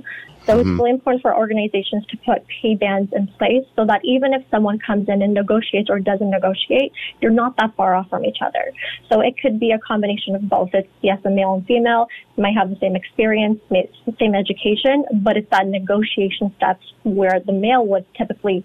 So 0.48 0.54
mm-hmm. 0.54 0.70
it's 0.70 0.78
really 0.78 0.90
important 0.90 1.20
for 1.20 1.36
organizations 1.36 2.06
to 2.06 2.16
put 2.16 2.46
pay 2.46 2.74
bands 2.74 3.12
in 3.14 3.26
place 3.26 3.64
so 3.76 3.84
that 3.84 4.00
even 4.02 4.32
if 4.32 4.42
someone 4.50 4.78
comes 4.78 5.06
in 5.08 5.20
and 5.20 5.34
negotiates 5.34 5.90
or 5.90 5.98
doesn't 6.00 6.30
negotiate, 6.30 6.92
you're 7.20 7.30
not 7.30 7.54
that 7.58 7.76
far 7.76 7.94
off 7.94 8.08
from 8.08 8.24
each 8.24 8.38
other. 8.40 8.72
So 9.12 9.20
it 9.20 9.34
could 9.40 9.60
be 9.60 9.72
a 9.72 9.78
combination 9.78 10.34
of 10.34 10.48
both. 10.48 10.70
It's 10.72 10.88
yes, 11.02 11.18
a 11.26 11.30
male 11.30 11.52
and 11.52 11.66
female 11.66 12.08
might 12.38 12.54
have 12.54 12.70
the 12.70 12.78
same 12.80 12.96
experience, 12.96 13.60
same 14.18 14.34
education, 14.34 15.04
but 15.22 15.36
it's 15.36 15.50
that 15.50 15.66
negotiation 15.66 16.54
steps 16.56 16.94
where 17.04 17.40
the 17.44 17.52
male 17.52 17.86
would 17.86 18.06
typically 18.14 18.64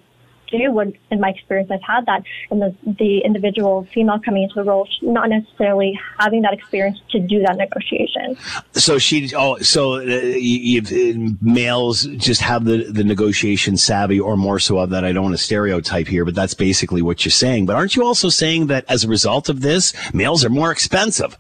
do 0.58 0.72
would, 0.72 0.98
in 1.12 1.20
my 1.20 1.30
experience, 1.30 1.70
I've 1.72 1.82
had 1.82 2.06
that, 2.06 2.24
and 2.52 2.62
the, 2.62 2.76
the 2.86 3.20
individual 3.20 3.88
female 3.94 4.20
coming 4.20 4.44
into 4.44 4.56
the 4.56 4.64
role, 4.64 4.88
not 5.02 5.30
necessarily 5.30 6.00
having 6.20 6.42
that 6.44 6.54
experience 6.54 7.00
to 7.12 7.20
do 7.20 7.42
that 7.42 7.58
negotiation. 7.58 8.38
So 8.74 8.98
she, 8.98 9.34
oh, 9.36 9.58
so 9.60 9.96
uh, 9.96 10.02
you, 10.02 10.82
uh, 10.82 11.36
males 11.42 12.04
just 12.18 12.42
have 12.42 12.66
the, 12.66 12.92
the 12.92 13.04
negotiation 13.04 13.78
savvy 13.78 14.20
or 14.20 14.38
more 14.38 14.60
so 14.60 14.78
of 14.78 14.90
that. 14.92 15.04
I 15.04 15.12
don't 15.12 15.24
want 15.24 15.36
to 15.36 15.44
stereotype 15.44 16.08
here, 16.08 16.26
but 16.26 16.36
that's 16.36 16.54
basically 16.54 17.02
what 17.02 17.26
you're 17.26 17.32
saying. 17.32 17.66
But 17.66 17.76
aren't 17.76 17.96
you 17.96 18.06
also 18.06 18.30
saying 18.30 18.68
that 18.68 18.86
as 18.90 19.04
a 19.04 19.08
result 19.08 19.50
of 19.50 19.62
this, 19.62 19.94
males 20.14 20.46
are 20.46 20.50
more 20.50 20.72
expensive? 20.72 21.38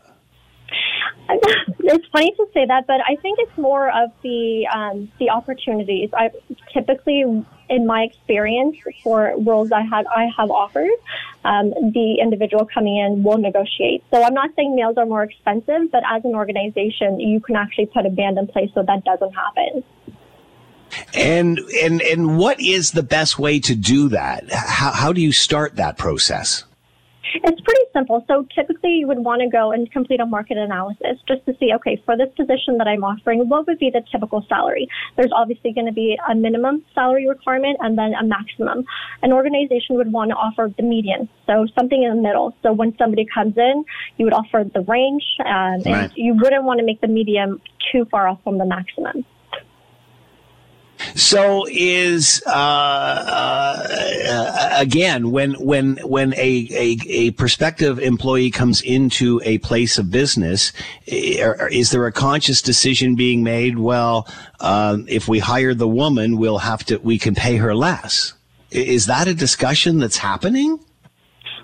It's 1.86 2.08
funny 2.08 2.32
to 2.32 2.48
say 2.53 2.65
that, 2.65 2.88
but 2.88 3.01
I 3.08 3.15
think 3.18 3.39
it's 3.39 3.58
more 3.58 3.89
of 3.89 4.12
the 4.22 4.68
um, 4.74 5.12
the 5.20 5.30
opportunities. 5.30 6.10
I 6.13 6.32
typically, 6.72 7.22
in 7.70 7.86
my 7.86 8.03
experience, 8.03 8.77
for 9.03 9.34
roles 9.38 9.72
I 9.72 9.82
had 9.82 10.06
I 10.08 10.30
have 10.38 10.50
offered, 10.50 10.89
um, 11.44 11.70
the 11.70 12.18
individual 12.22 12.65
coming 12.65 12.98
in 12.98 13.24
will 13.24 13.38
negotiate. 13.38 14.03
So 14.12 14.24
I'm 14.24 14.34
not 14.34 14.51
saying 14.56 14.75
males 14.75 14.98
are 14.98 15.06
more 15.06 15.24
expensive, 15.24 15.92
but 15.92 16.03
as 16.10 16.24
an 16.24 16.36
organization, 16.36 17.20
you 17.20 17.39
can 17.39 17.56
actually 17.56 17.88
put 17.88 18.06
a 18.06 18.10
band 18.10 18.38
in 18.38 18.48
place 18.48 18.70
so 18.74 18.84
that 18.84 19.03
doesn't 19.03 19.34
happen. 19.34 19.84
And 21.13 21.60
and 21.82 22.01
and 22.01 22.38
what 22.38 22.62
is 22.62 22.92
the 22.92 23.03
best 23.03 23.38
way 23.38 23.60
to 23.62 23.75
do 23.75 24.10
that? 24.10 24.51
How 24.51 24.92
how 24.92 25.13
do 25.13 25.22
you 25.22 25.32
start 25.32 25.75
that 25.75 25.98
process? 25.98 26.63
It's 27.36 27.62
pretty 27.62 27.82
simple. 27.94 28.24
So 28.27 28.46
typically 28.53 28.92
you 28.92 29.08
would 29.08 29.20
want 29.20 29.42
to 29.42 29.50
go 29.50 29.72
and 29.72 29.89
complete 29.92 30.20
a 30.20 30.25
market 30.25 30.58
analysis 30.58 31.20
just 31.27 31.46
to 31.46 31.56
see, 31.60 31.74
okay, 31.75 32.01
for 32.06 32.18
this 32.18 32.30
position 32.36 32.77
that 32.77 32.88
I'm 32.88 33.03
offering, 33.03 33.48
what 33.48 33.65
would 33.68 33.80
be 33.80 33.89
the 33.89 34.03
typical 34.12 34.46
salary? 34.48 34.88
There's 35.15 35.32
obviously 35.34 35.74
going 35.74 35.88
to 35.88 35.94
be 35.94 36.18
a 36.30 36.36
minimum 36.36 36.84
salary 36.94 37.27
requirement 37.27 37.77
and 37.82 37.98
then 37.98 38.13
a 38.13 38.24
maximum. 38.24 38.86
An 39.22 39.32
organization 39.32 39.96
would 39.96 40.12
want 40.12 40.32
to 40.32 40.36
offer 40.36 40.72
the 40.75 40.84
median, 40.84 41.30
so 41.48 41.65
something 41.77 42.03
in 42.03 42.15
the 42.15 42.22
middle. 42.22 42.56
So 42.62 42.74
when 42.74 42.96
somebody 42.98 43.25
comes 43.25 43.58
in, 43.58 43.86
you 44.18 44.25
would 44.25 44.34
offer 44.34 44.63
the 44.74 44.82
range, 44.82 45.24
um, 45.39 45.46
right. 45.46 45.86
and 45.86 46.12
you 46.15 46.34
wouldn't 46.36 46.63
want 46.63 46.80
to 46.80 46.86
make 46.86 47.01
the 47.01 47.08
median 47.08 47.62
too 47.92 48.06
far 48.12 48.27
off 48.27 48.39
from 48.44 48.58
the 48.58 48.65
maximum. 48.65 49.25
So 51.15 51.65
is 51.70 52.41
uh, 52.48 52.50
uh, 52.50 54.70
again 54.77 55.32
when 55.32 55.53
when 55.53 55.98
when 55.98 56.34
a, 56.34 56.67
a, 56.72 56.98
a 57.08 57.32
prospective 57.32 58.00
employee 58.00 58.51
comes 58.51 58.82
into 58.82 59.41
a 59.43 59.60
place 59.60 59.98
of 59.98 60.10
business, 60.10 60.72
is 61.05 61.91
there 61.91 62.08
a 62.08 62.12
conscious 62.12 62.62
decision 62.62 63.15
being 63.15 63.43
made? 63.43 63.77
Well, 63.77 64.27
uh, 64.60 64.98
if 65.08 65.27
we 65.27 65.39
hire 65.39 65.74
the 65.74 65.88
woman, 65.88 66.38
we'll 66.38 66.60
have 66.60 66.84
to 66.86 66.98
we 66.98 67.20
can 67.20 67.36
pay 67.36 67.58
her 67.58 67.75
less. 67.75 68.34
Is 68.72 69.05
that 69.05 69.27
a 69.27 69.36
discussion 69.36 70.00
that's 70.00 70.17
happening? 70.17 70.79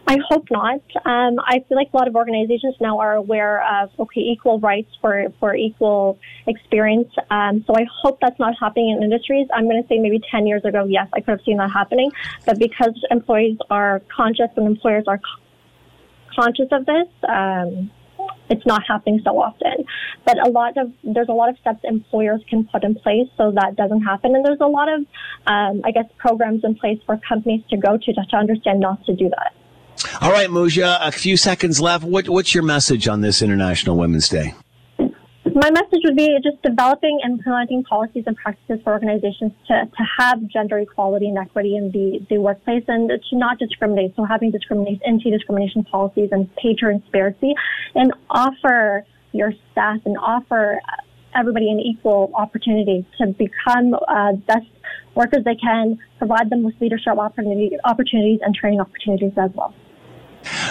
I 0.09 0.17
hope 0.27 0.47
not. 0.49 0.81
Um, 1.05 1.37
I 1.37 1.63
feel 1.69 1.77
like 1.77 1.89
a 1.93 1.97
lot 1.97 2.07
of 2.07 2.15
organizations 2.15 2.73
now 2.81 2.97
are 2.97 3.13
aware 3.13 3.63
of 3.63 3.91
okay 3.99 4.21
equal 4.21 4.59
rights 4.59 4.89
for 4.99 5.31
for 5.39 5.55
equal 5.55 6.17
experience. 6.47 7.13
Um, 7.29 7.63
so 7.67 7.75
I 7.75 7.85
hope 8.01 8.17
that's 8.19 8.39
not 8.39 8.55
happening 8.59 8.89
in 8.89 9.03
industries. 9.03 9.47
I'm 9.53 9.65
going 9.65 9.79
to 9.79 9.87
say 9.87 9.99
maybe 9.99 10.19
10 10.31 10.47
years 10.47 10.65
ago, 10.65 10.85
yes, 10.85 11.07
I 11.13 11.19
could 11.19 11.33
have 11.37 11.41
seen 11.45 11.57
that 11.57 11.69
happening, 11.69 12.09
but 12.47 12.57
because 12.57 12.99
employees 13.11 13.59
are 13.69 14.01
conscious 14.09 14.49
and 14.57 14.65
employers 14.65 15.03
are 15.05 15.21
conscious 16.35 16.69
of 16.71 16.87
this. 16.87 17.07
Um, 17.27 17.91
it's 18.49 18.65
not 18.65 18.81
happening 18.87 19.21
so 19.23 19.39
often. 19.39 19.85
But 20.25 20.39
a 20.39 20.49
lot 20.49 20.75
of 20.79 20.91
there's 21.03 21.29
a 21.29 21.33
lot 21.33 21.49
of 21.49 21.57
steps 21.59 21.81
employers 21.83 22.41
can 22.49 22.67
put 22.71 22.83
in 22.83 22.95
place 22.95 23.27
so 23.37 23.51
that 23.51 23.75
doesn't 23.75 24.01
happen. 24.01 24.35
And 24.35 24.43
there's 24.43 24.59
a 24.59 24.67
lot 24.67 24.89
of 24.91 25.01
um, 25.45 25.81
I 25.85 25.91
guess 25.91 26.05
programs 26.17 26.63
in 26.63 26.73
place 26.73 26.97
for 27.05 27.19
companies 27.29 27.61
to 27.69 27.77
go 27.77 27.95
to 27.95 28.13
to 28.13 28.35
understand 28.35 28.79
not 28.79 29.05
to 29.05 29.15
do 29.15 29.29
that. 29.29 29.53
All 30.21 30.31
right, 30.31 30.49
Muja, 30.49 30.97
a 31.01 31.11
few 31.11 31.37
seconds 31.37 31.81
left. 31.81 32.03
What, 32.03 32.29
what's 32.29 32.53
your 32.53 32.63
message 32.63 33.07
on 33.07 33.21
this 33.21 33.41
International 33.41 33.97
Women's 33.97 34.29
Day? 34.29 34.53
My 34.97 35.71
message 35.71 36.01
would 36.05 36.15
be 36.15 36.37
just 36.41 36.61
developing 36.61 37.19
and 37.21 37.39
implementing 37.39 37.83
policies 37.83 38.23
and 38.27 38.37
practices 38.37 38.79
for 38.83 38.93
organizations 38.93 39.51
to, 39.67 39.85
to 39.85 40.03
have 40.17 40.45
gender 40.47 40.77
equality 40.79 41.27
and 41.27 41.37
equity 41.37 41.75
in 41.75 41.91
the, 41.91 42.25
the 42.29 42.37
workplace 42.37 42.83
and 42.87 43.09
to 43.09 43.35
not 43.35 43.59
discriminate. 43.59 44.15
So 44.15 44.23
having 44.23 44.51
discrimination, 44.51 45.01
anti-discrimination 45.05 45.83
policies 45.85 46.29
and 46.31 46.49
pay 46.55 46.75
transparency 46.75 47.53
and 47.95 48.13
offer 48.29 49.05
your 49.33 49.51
staff 49.71 49.99
and 50.05 50.17
offer 50.17 50.79
everybody 51.35 51.69
an 51.69 51.79
equal 51.79 52.31
opportunity 52.35 53.05
to 53.17 53.27
become 53.27 53.95
uh, 54.07 54.33
best 54.47 54.67
workers 55.15 55.43
they 55.43 55.55
can, 55.55 55.99
provide 56.19 56.49
them 56.49 56.63
with 56.63 56.75
leadership 56.79 57.17
opportunity, 57.17 57.71
opportunities 57.83 58.39
and 58.43 58.55
training 58.55 58.79
opportunities 58.79 59.33
as 59.35 59.51
well. 59.53 59.73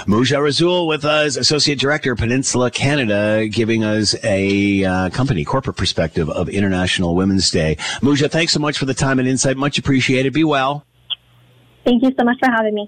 Muja 0.07 0.43
Rasul 0.43 0.87
with 0.87 1.05
us, 1.05 1.37
Associate 1.37 1.79
Director, 1.79 2.15
Peninsula 2.17 2.71
Canada, 2.71 3.47
giving 3.49 3.85
us 3.85 4.15
a 4.25 4.85
uh, 4.85 5.11
company 5.11 5.45
corporate 5.45 5.77
perspective 5.77 6.29
of 6.31 6.49
International 6.49 7.15
Women's 7.15 7.51
Day. 7.51 7.77
Muja, 8.01 8.31
thanks 8.31 8.53
so 8.53 8.61
much 8.61 8.79
for 8.79 8.87
the 8.87 8.95
time 8.95 9.19
and 9.19 9.29
insight. 9.29 9.57
Much 9.57 9.79
appreciated. 9.79 10.33
Be 10.33 10.45
well. 10.45 10.85
Thank 11.85 12.03
you 12.03 12.13
so 12.19 12.25
much 12.25 12.39
for 12.41 12.51
having 12.51 12.75
me. 12.75 12.87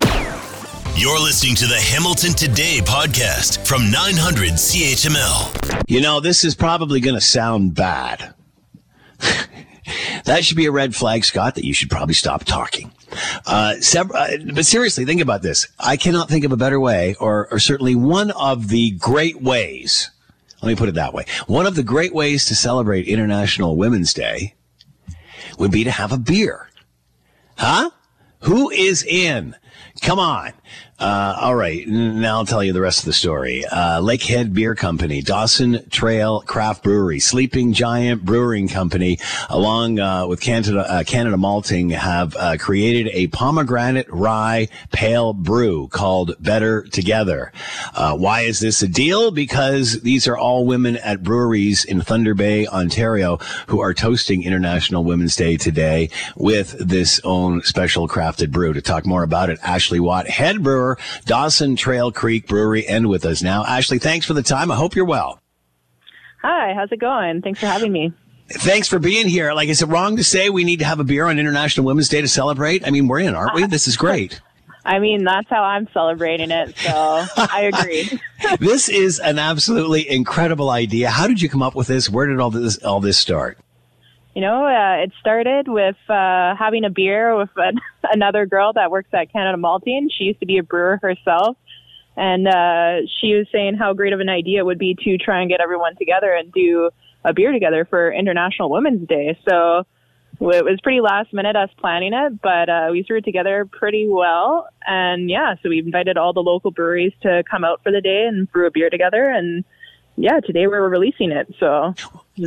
You're 0.96 1.18
listening 1.18 1.54
to 1.56 1.66
the 1.66 1.78
Hamilton 1.78 2.32
Today 2.32 2.80
podcast 2.82 3.66
from 3.66 3.90
900 3.90 4.52
CHML. 4.52 5.84
You 5.88 6.00
know, 6.02 6.20
this 6.20 6.44
is 6.44 6.54
probably 6.54 7.00
going 7.00 7.14
to 7.14 7.20
sound 7.20 7.74
bad. 7.74 8.34
that 10.24 10.44
should 10.44 10.58
be 10.58 10.66
a 10.66 10.70
red 10.72 10.94
flag, 10.94 11.24
Scott, 11.24 11.54
that 11.54 11.64
you 11.64 11.72
should 11.72 11.88
probably 11.88 12.14
stop 12.14 12.44
talking. 12.44 12.92
Uh, 13.46 13.74
uh, 14.14 14.28
but 14.54 14.66
seriously, 14.66 15.04
think 15.04 15.20
about 15.20 15.42
this. 15.42 15.66
I 15.78 15.96
cannot 15.96 16.28
think 16.28 16.44
of 16.44 16.52
a 16.52 16.56
better 16.56 16.78
way, 16.78 17.16
or, 17.20 17.48
or 17.50 17.58
certainly 17.58 17.94
one 17.94 18.30
of 18.32 18.68
the 18.68 18.92
great 18.92 19.42
ways. 19.42 20.10
Let 20.62 20.68
me 20.68 20.76
put 20.76 20.88
it 20.88 20.94
that 20.94 21.14
way. 21.14 21.24
One 21.46 21.66
of 21.66 21.74
the 21.74 21.82
great 21.82 22.14
ways 22.14 22.44
to 22.46 22.54
celebrate 22.54 23.08
International 23.08 23.76
Women's 23.76 24.12
Day 24.12 24.54
would 25.58 25.70
be 25.70 25.84
to 25.84 25.90
have 25.90 26.12
a 26.12 26.18
beer. 26.18 26.68
Huh? 27.56 27.90
Who 28.40 28.70
is 28.70 29.02
in? 29.02 29.56
Come 30.02 30.18
on. 30.18 30.52
Uh, 31.00 31.34
all 31.40 31.54
right, 31.54 31.88
now 31.88 32.36
I'll 32.36 32.44
tell 32.44 32.62
you 32.62 32.74
the 32.74 32.80
rest 32.82 32.98
of 32.98 33.04
the 33.06 33.14
story. 33.14 33.64
Uh, 33.64 34.02
Lakehead 34.02 34.52
Beer 34.52 34.74
Company, 34.74 35.22
Dawson 35.22 35.88
Trail 35.88 36.42
Craft 36.42 36.82
Brewery, 36.82 37.20
Sleeping 37.20 37.72
Giant 37.72 38.22
Brewing 38.22 38.68
Company, 38.68 39.18
along 39.48 39.98
uh, 39.98 40.26
with 40.26 40.42
Canada 40.42 40.80
uh, 40.86 41.02
Canada 41.04 41.38
Malting, 41.38 41.88
have 41.88 42.36
uh, 42.36 42.58
created 42.58 43.10
a 43.14 43.28
pomegranate 43.28 44.08
rye 44.10 44.68
pale 44.92 45.32
brew 45.32 45.88
called 45.88 46.34
Better 46.38 46.82
Together. 46.82 47.50
Uh, 47.94 48.14
why 48.14 48.42
is 48.42 48.60
this 48.60 48.82
a 48.82 48.88
deal? 48.88 49.30
Because 49.30 50.02
these 50.02 50.28
are 50.28 50.36
all 50.36 50.66
women 50.66 50.98
at 50.98 51.22
breweries 51.22 51.82
in 51.82 52.02
Thunder 52.02 52.34
Bay, 52.34 52.66
Ontario, 52.66 53.38
who 53.68 53.80
are 53.80 53.94
toasting 53.94 54.42
International 54.42 55.02
Women's 55.02 55.34
Day 55.34 55.56
today 55.56 56.10
with 56.36 56.72
this 56.78 57.22
own 57.24 57.62
special 57.62 58.06
crafted 58.06 58.50
brew. 58.50 58.74
To 58.74 58.82
talk 58.82 59.06
more 59.06 59.22
about 59.22 59.48
it, 59.48 59.58
Ashley 59.62 59.98
Watt, 59.98 60.28
head 60.28 60.62
brewer. 60.62 60.89
Dawson 61.26 61.76
Trail 61.76 62.12
Creek 62.12 62.46
Brewery, 62.46 62.86
and 62.86 63.08
with 63.08 63.24
us 63.24 63.42
now. 63.42 63.64
Ashley, 63.64 63.98
thanks 63.98 64.26
for 64.26 64.34
the 64.34 64.42
time. 64.42 64.70
I 64.70 64.76
hope 64.76 64.94
you're 64.94 65.04
well. 65.04 65.40
Hi, 66.42 66.72
how's 66.74 66.90
it 66.90 67.00
going? 67.00 67.42
Thanks 67.42 67.60
for 67.60 67.66
having 67.66 67.92
me. 67.92 68.12
Thanks 68.48 68.88
for 68.88 68.98
being 68.98 69.28
here. 69.28 69.52
Like, 69.52 69.68
is 69.68 69.82
it 69.82 69.86
wrong 69.86 70.16
to 70.16 70.24
say 70.24 70.50
we 70.50 70.64
need 70.64 70.80
to 70.80 70.84
have 70.84 70.98
a 70.98 71.04
beer 71.04 71.26
on 71.26 71.38
International 71.38 71.86
Women's 71.86 72.08
Day 72.08 72.20
to 72.20 72.28
celebrate? 72.28 72.86
I 72.86 72.90
mean, 72.90 73.06
we're 73.06 73.20
in, 73.20 73.34
aren't 73.34 73.54
we? 73.54 73.66
This 73.66 73.86
is 73.86 73.96
great. 73.96 74.40
I 74.84 74.98
mean, 74.98 75.24
that's 75.24 75.48
how 75.48 75.62
I'm 75.62 75.88
celebrating 75.92 76.50
it, 76.50 76.76
so 76.78 77.24
I 77.36 77.70
agree. 77.72 78.18
this 78.60 78.88
is 78.88 79.18
an 79.18 79.38
absolutely 79.38 80.08
incredible 80.08 80.70
idea. 80.70 81.10
How 81.10 81.26
did 81.26 81.42
you 81.42 81.48
come 81.48 81.62
up 81.62 81.74
with 81.74 81.86
this? 81.86 82.08
Where 82.08 82.26
did 82.26 82.40
all 82.40 82.50
this 82.50 82.78
all 82.78 83.00
this 83.00 83.18
start? 83.18 83.58
You 84.34 84.42
know, 84.42 84.64
uh, 84.64 85.02
it 85.02 85.12
started 85.20 85.66
with 85.66 85.96
uh, 86.08 86.54
having 86.54 86.84
a 86.84 86.90
beer 86.90 87.36
with 87.36 87.50
an, 87.56 87.80
another 88.04 88.46
girl 88.46 88.72
that 88.74 88.90
works 88.90 89.08
at 89.12 89.32
Canada 89.32 89.56
Malting. 89.56 90.08
She 90.16 90.24
used 90.24 90.40
to 90.40 90.46
be 90.46 90.58
a 90.58 90.62
brewer 90.62 90.98
herself. 91.02 91.56
And 92.16 92.46
uh, 92.46 93.06
she 93.20 93.34
was 93.34 93.46
saying 93.50 93.76
how 93.76 93.92
great 93.94 94.12
of 94.12 94.20
an 94.20 94.28
idea 94.28 94.60
it 94.60 94.66
would 94.66 94.78
be 94.78 94.94
to 95.04 95.18
try 95.18 95.40
and 95.40 95.48
get 95.48 95.60
everyone 95.60 95.96
together 95.96 96.32
and 96.32 96.52
do 96.52 96.90
a 97.24 97.32
beer 97.32 97.52
together 97.52 97.84
for 97.84 98.12
International 98.12 98.70
Women's 98.70 99.08
Day. 99.08 99.38
So 99.48 99.86
it 100.40 100.64
was 100.64 100.78
pretty 100.82 101.00
last 101.00 101.32
minute 101.32 101.56
us 101.56 101.70
planning 101.78 102.12
it, 102.12 102.40
but 102.40 102.68
uh, 102.68 102.88
we 102.90 103.02
threw 103.02 103.18
it 103.18 103.24
together 103.24 103.68
pretty 103.70 104.08
well. 104.08 104.68
And 104.86 105.28
yeah, 105.28 105.54
so 105.62 105.68
we 105.68 105.78
invited 105.80 106.16
all 106.16 106.32
the 106.32 106.42
local 106.42 106.70
breweries 106.70 107.12
to 107.22 107.42
come 107.50 107.64
out 107.64 107.82
for 107.82 107.92
the 107.92 108.00
day 108.00 108.24
and 108.26 108.50
brew 108.50 108.66
a 108.66 108.70
beer 108.70 108.90
together. 108.90 109.28
And 109.28 109.64
yeah, 110.16 110.40
today 110.40 110.66
we're 110.66 110.88
releasing 110.88 111.30
it. 111.30 111.54
So 111.58 111.94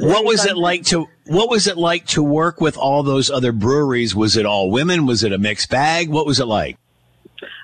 what 0.02 0.26
was 0.26 0.46
it 0.46 0.58
like 0.58 0.84
to 0.86 1.08
what 1.28 1.50
was 1.50 1.68
it 1.68 1.78
like 1.78 2.06
to 2.08 2.24
work 2.24 2.60
with 2.60 2.78
all 2.78 3.04
those 3.04 3.30
other 3.30 3.52
breweries? 3.52 4.16
Was 4.16 4.36
it 4.38 4.46
all 4.46 4.72
women? 4.72 5.06
Was 5.06 5.24
it 5.24 5.32
a 5.32 5.38
mixed 5.38 5.70
bag? 5.70 6.10
What 6.10 6.26
was 6.26 6.40
it 6.40 6.46
like? 6.46 6.78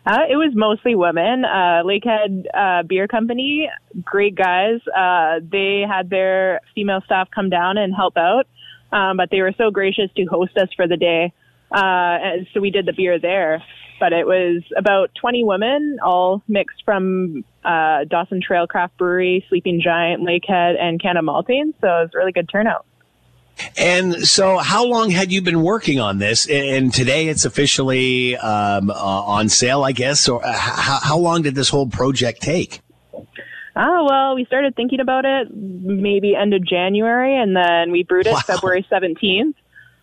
Uh, 0.06 0.22
it 0.30 0.36
was 0.36 0.52
mostly 0.56 0.96
women. 0.96 1.46
Uh, 1.46 1.84
Lakehead 1.84 2.46
uh, 2.54 2.84
Beer 2.84 3.08
Company, 3.08 3.70
great 4.04 4.36
guys. 4.36 4.80
Uh, 4.88 5.40
they 5.52 5.84
had 5.88 6.10
their 6.10 6.62
female 6.74 7.02
staff 7.06 7.30
come 7.34 7.50
down 7.50 7.78
and 7.78 7.94
help 7.94 8.18
out, 8.18 8.48
um, 8.92 9.18
but 9.18 9.30
they 9.30 9.42
were 9.42 9.54
so 9.58 9.72
gracious 9.72 10.10
to 10.16 10.26
host 10.26 10.58
us 10.58 10.70
for 10.76 10.88
the 10.88 10.98
day. 10.98 11.34
Uh, 11.72 11.78
and 12.22 12.48
so 12.54 12.60
we 12.60 12.72
did 12.72 12.86
the 12.86 12.94
beer 12.94 13.20
there. 13.20 13.62
But 14.00 14.14
it 14.14 14.26
was 14.26 14.64
about 14.78 15.12
20 15.20 15.44
women, 15.44 15.98
all 16.04 16.42
mixed 16.48 16.84
from 16.86 17.44
uh, 17.64 18.06
Dawson 18.06 18.42
Trail 18.42 18.68
Craft 18.68 18.98
Brewery, 18.98 19.46
Sleeping 19.50 19.82
Giant, 19.84 20.24
Lakehead, 20.24 20.80
and 20.80 21.02
Canada 21.02 21.22
Malting. 21.22 21.74
So 21.82 21.88
it 21.88 22.02
was 22.04 22.10
a 22.14 22.18
really 22.18 22.32
good 22.32 22.50
turnout. 22.50 22.86
And 23.78 24.26
so, 24.28 24.58
how 24.58 24.86
long 24.86 25.10
had 25.10 25.32
you 25.32 25.42
been 25.42 25.62
working 25.62 26.00
on 26.00 26.18
this? 26.18 26.48
And 26.48 26.94
today 26.94 27.28
it's 27.28 27.44
officially 27.44 28.38
um, 28.38 28.90
uh, 28.90 28.94
on 28.94 29.50
sale, 29.50 29.84
I 29.84 29.92
guess. 29.92 30.30
Or 30.30 30.46
uh, 30.46 30.54
how, 30.54 31.00
how 31.02 31.18
long 31.18 31.42
did 31.42 31.56
this 31.56 31.70
whole 31.70 31.88
project 31.88 32.42
take? 32.42 32.80
Oh, 33.76 34.08
well, 34.10 34.36
we 34.36 34.46
started 34.46 34.76
thinking 34.76 35.00
about 35.00 35.26
it 35.26 35.54
maybe 35.54 36.36
end 36.36 36.54
of 36.54 36.66
January, 36.66 37.38
and 37.38 37.56
then 37.56 37.92
we 37.92 38.04
brewed 38.04 38.28
it 38.28 38.34
wow. 38.34 38.40
February 38.46 38.86
17th. 38.92 39.54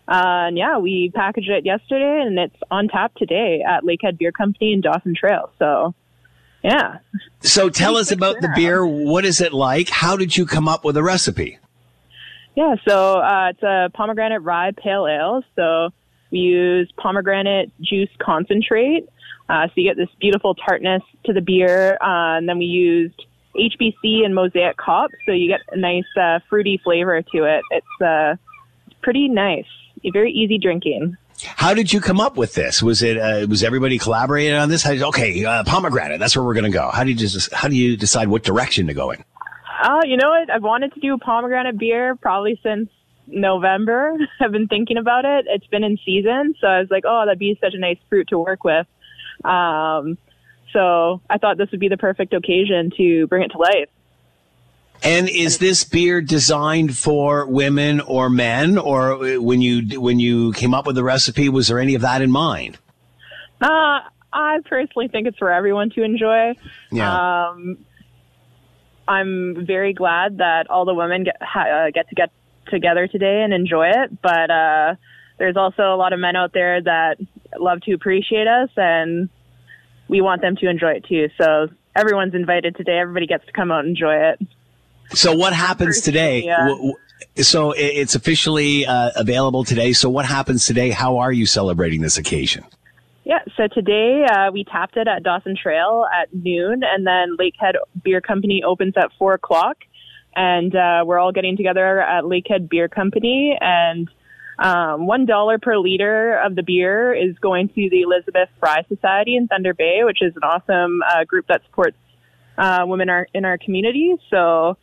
Uh, 0.08 0.48
and 0.48 0.58
yeah, 0.58 0.78
we 0.78 1.10
packaged 1.14 1.50
it 1.50 1.64
yesterday, 1.64 2.22
and 2.24 2.38
it's 2.38 2.56
on 2.70 2.88
tap 2.88 3.14
today 3.16 3.62
at 3.66 3.82
Lakehead 3.82 4.18
Beer 4.18 4.32
Company 4.32 4.72
in 4.72 4.80
Dawson 4.80 5.14
Trail. 5.14 5.50
So, 5.58 5.94
yeah. 6.62 6.98
So, 7.40 7.68
tell 7.68 7.96
us 7.96 8.10
about 8.12 8.40
the 8.40 8.50
beer. 8.54 8.86
What 8.86 9.24
is 9.24 9.40
it 9.40 9.52
like? 9.52 9.88
How 9.88 10.16
did 10.16 10.36
you 10.36 10.46
come 10.46 10.68
up 10.68 10.84
with 10.84 10.96
a 10.96 11.02
recipe? 11.02 11.58
Yeah, 12.56 12.76
so 12.88 13.18
uh, 13.20 13.50
it's 13.50 13.62
a 13.62 13.90
pomegranate 13.92 14.42
rye 14.42 14.72
pale 14.72 15.06
ale. 15.06 15.42
So 15.54 15.90
we 16.30 16.38
use 16.38 16.90
pomegranate 16.96 17.70
juice 17.82 18.08
concentrate. 18.18 19.06
Uh, 19.48 19.66
so 19.66 19.72
you 19.76 19.84
get 19.84 19.98
this 19.98 20.08
beautiful 20.18 20.54
tartness 20.54 21.02
to 21.26 21.34
the 21.34 21.42
beer. 21.42 21.98
Uh, 22.00 22.38
and 22.38 22.48
then 22.48 22.58
we 22.58 22.64
used 22.64 23.26
HBC 23.54 24.24
and 24.24 24.34
mosaic 24.34 24.80
hops. 24.80 25.14
So 25.26 25.32
you 25.32 25.48
get 25.48 25.60
a 25.70 25.76
nice 25.76 26.04
uh, 26.18 26.40
fruity 26.48 26.80
flavor 26.82 27.20
to 27.20 27.44
it. 27.44 27.62
It's 27.70 28.02
uh, 28.02 28.36
pretty 29.02 29.28
nice, 29.28 29.66
very 30.12 30.32
easy 30.32 30.58
drinking. 30.58 31.16
How 31.42 31.74
did 31.74 31.92
you 31.92 32.00
come 32.00 32.20
up 32.20 32.36
with 32.36 32.54
this? 32.54 32.82
Was 32.82 33.02
it 33.02 33.18
uh, 33.18 33.46
was 33.48 33.62
everybody 33.62 33.98
collaborating 33.98 34.54
on 34.54 34.68
this? 34.68 34.84
Did, 34.84 35.02
okay, 35.02 35.44
uh, 35.44 35.64
pomegranate. 35.64 36.18
That's 36.18 36.34
where 36.34 36.44
we're 36.44 36.54
going 36.54 36.64
to 36.64 36.70
go. 36.70 36.90
How 36.90 37.04
do 37.04 37.10
you 37.10 37.16
just 37.16 37.52
how 37.52 37.68
do 37.68 37.76
you 37.76 37.96
decide 37.96 38.28
what 38.28 38.42
direction 38.42 38.86
to 38.86 38.94
go 38.94 39.10
in? 39.10 39.22
Uh, 39.82 40.00
you 40.04 40.16
know 40.16 40.30
what? 40.30 40.50
I've 40.50 40.62
wanted 40.62 40.94
to 40.94 41.00
do 41.00 41.14
a 41.14 41.18
pomegranate 41.18 41.78
beer 41.78 42.16
probably 42.16 42.58
since 42.62 42.88
November. 43.26 44.16
I've 44.40 44.52
been 44.52 44.68
thinking 44.68 44.96
about 44.96 45.24
it. 45.24 45.46
It's 45.48 45.66
been 45.66 45.84
in 45.84 45.98
season, 46.04 46.54
so 46.60 46.66
I 46.66 46.80
was 46.80 46.88
like, 46.90 47.04
oh, 47.06 47.24
that'd 47.26 47.38
be 47.38 47.58
such 47.60 47.74
a 47.74 47.78
nice 47.78 47.98
fruit 48.08 48.28
to 48.28 48.38
work 48.38 48.64
with. 48.64 48.86
Um, 49.44 50.16
so 50.72 51.20
I 51.28 51.38
thought 51.38 51.58
this 51.58 51.70
would 51.70 51.80
be 51.80 51.88
the 51.88 51.96
perfect 51.96 52.32
occasion 52.32 52.90
to 52.96 53.26
bring 53.26 53.42
it 53.42 53.48
to 53.48 53.58
life. 53.58 53.88
And 55.02 55.28
is 55.28 55.58
this 55.58 55.84
beer 55.84 56.20
designed 56.20 56.96
for 56.96 57.46
women 57.46 58.00
or 58.00 58.28
men, 58.28 58.78
or 58.78 59.38
when 59.40 59.60
you 59.60 60.00
when 60.00 60.18
you 60.18 60.52
came 60.52 60.74
up 60.74 60.86
with 60.86 60.96
the 60.96 61.04
recipe, 61.04 61.48
was 61.48 61.68
there 61.68 61.78
any 61.78 61.94
of 61.94 62.02
that 62.02 62.22
in 62.22 62.30
mind? 62.30 62.78
Uh, 63.60 64.00
I 64.32 64.58
personally 64.64 65.08
think 65.08 65.26
it's 65.26 65.38
for 65.38 65.52
everyone 65.52 65.90
to 65.90 66.02
enjoy. 66.02 66.54
Yeah. 66.90 67.48
Um, 67.48 67.78
I'm 69.08 69.64
very 69.66 69.92
glad 69.92 70.38
that 70.38 70.68
all 70.68 70.84
the 70.84 70.94
women 70.94 71.24
get 71.24 71.36
uh, 71.40 71.90
get 71.92 72.08
to 72.08 72.14
get 72.14 72.30
together 72.68 73.06
today 73.06 73.42
and 73.42 73.52
enjoy 73.52 73.88
it. 73.88 74.20
But 74.22 74.50
uh, 74.50 74.94
there's 75.38 75.56
also 75.56 75.82
a 75.82 75.96
lot 75.96 76.12
of 76.12 76.18
men 76.18 76.36
out 76.36 76.52
there 76.52 76.82
that 76.82 77.16
love 77.58 77.80
to 77.82 77.92
appreciate 77.92 78.48
us, 78.48 78.70
and 78.76 79.28
we 80.08 80.20
want 80.20 80.42
them 80.42 80.56
to 80.56 80.68
enjoy 80.68 80.92
it 80.92 81.04
too. 81.04 81.28
So 81.40 81.68
everyone's 81.94 82.34
invited 82.34 82.76
today. 82.76 82.98
Everybody 82.98 83.26
gets 83.26 83.46
to 83.46 83.52
come 83.52 83.70
out 83.70 83.80
and 83.80 83.90
enjoy 83.90 84.14
it. 84.14 84.40
So 85.12 85.34
what 85.34 85.52
happens 85.52 86.00
today? 86.00 86.44
Yeah. 86.44 86.74
So 87.36 87.72
it's 87.76 88.14
officially 88.14 88.86
uh, 88.86 89.10
available 89.16 89.64
today. 89.64 89.92
So 89.92 90.08
what 90.08 90.26
happens 90.26 90.66
today? 90.66 90.90
How 90.90 91.18
are 91.18 91.32
you 91.32 91.46
celebrating 91.46 92.00
this 92.00 92.18
occasion? 92.18 92.64
Yeah, 93.24 93.40
so 93.56 93.66
today 93.66 94.24
uh, 94.24 94.52
we 94.52 94.62
tapped 94.62 94.96
it 94.96 95.08
at 95.08 95.24
Dawson 95.24 95.56
Trail 95.60 96.06
at 96.14 96.32
noon, 96.32 96.82
and 96.84 97.04
then 97.04 97.36
Lakehead 97.36 97.74
Beer 98.04 98.20
Company 98.20 98.62
opens 98.64 98.94
at 98.96 99.10
four 99.18 99.34
o'clock, 99.34 99.78
and 100.36 100.72
uh, 100.76 101.02
we're 101.04 101.18
all 101.18 101.32
getting 101.32 101.56
together 101.56 102.00
at 102.00 102.22
Lakehead 102.22 102.68
Beer 102.68 102.88
Company, 102.88 103.58
and 103.60 104.08
um, 104.60 105.08
one 105.08 105.26
dollar 105.26 105.58
per 105.58 105.76
liter 105.76 106.38
of 106.38 106.54
the 106.54 106.62
beer 106.62 107.12
is 107.12 107.36
going 107.40 107.68
to 107.70 107.90
the 107.90 108.02
Elizabeth 108.02 108.48
Fry 108.60 108.84
Society 108.88 109.36
in 109.36 109.48
Thunder 109.48 109.74
Bay, 109.74 110.04
which 110.04 110.22
is 110.22 110.32
an 110.36 110.42
awesome 110.44 111.02
uh, 111.02 111.24
group 111.24 111.48
that 111.48 111.62
supports 111.64 111.96
uh, 112.56 112.84
women 112.86 113.10
are, 113.10 113.26
in 113.34 113.44
our 113.44 113.58
community. 113.58 114.14
So 114.30 114.78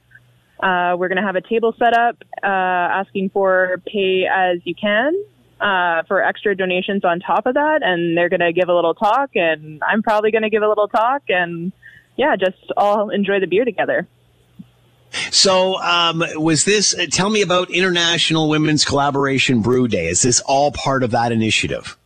uh, 0.64 0.96
we're 0.98 1.10
going 1.10 1.18
to 1.18 1.24
have 1.24 1.36
a 1.36 1.42
table 1.42 1.76
set 1.78 1.94
up 1.94 2.16
uh, 2.42 2.48
asking 2.48 3.30
for 3.32 3.82
pay 3.86 4.26
as 4.32 4.60
you 4.64 4.74
can 4.74 5.14
uh, 5.60 6.04
for 6.08 6.24
extra 6.24 6.56
donations 6.56 7.04
on 7.04 7.20
top 7.20 7.46
of 7.46 7.56
that. 7.56 7.82
And 7.84 8.18
they're 8.18 8.30
going 8.30 8.40
to 8.40 8.54
give 8.54 8.70
a 8.70 8.74
little 8.74 8.94
talk, 8.94 9.32
and 9.36 9.82
I'm 9.84 10.02
probably 10.02 10.32
going 10.32 10.44
to 10.44 10.50
give 10.50 10.64
a 10.64 10.68
little 10.70 10.88
talk, 10.88 11.24
and 11.28 11.74
yeah, 12.16 12.36
just 12.38 12.72
all 12.78 13.10
enjoy 13.10 13.42
the 13.42 13.48
beer 13.48 13.66
together. 13.66 14.08
So, 15.32 15.80
um, 15.82 16.24
was 16.36 16.64
this? 16.64 16.96
Tell 17.12 17.30
me 17.30 17.42
about 17.42 17.70
International 17.70 18.50
Women's 18.50 18.86
Collaboration 18.86 19.62
Brew 19.62 19.88
Day. 19.88 20.08
Is 20.08 20.22
this 20.22 20.40
all 20.42 20.72
part 20.72 21.04
of 21.04 21.12
that 21.12 21.32
initiative? 21.32 21.98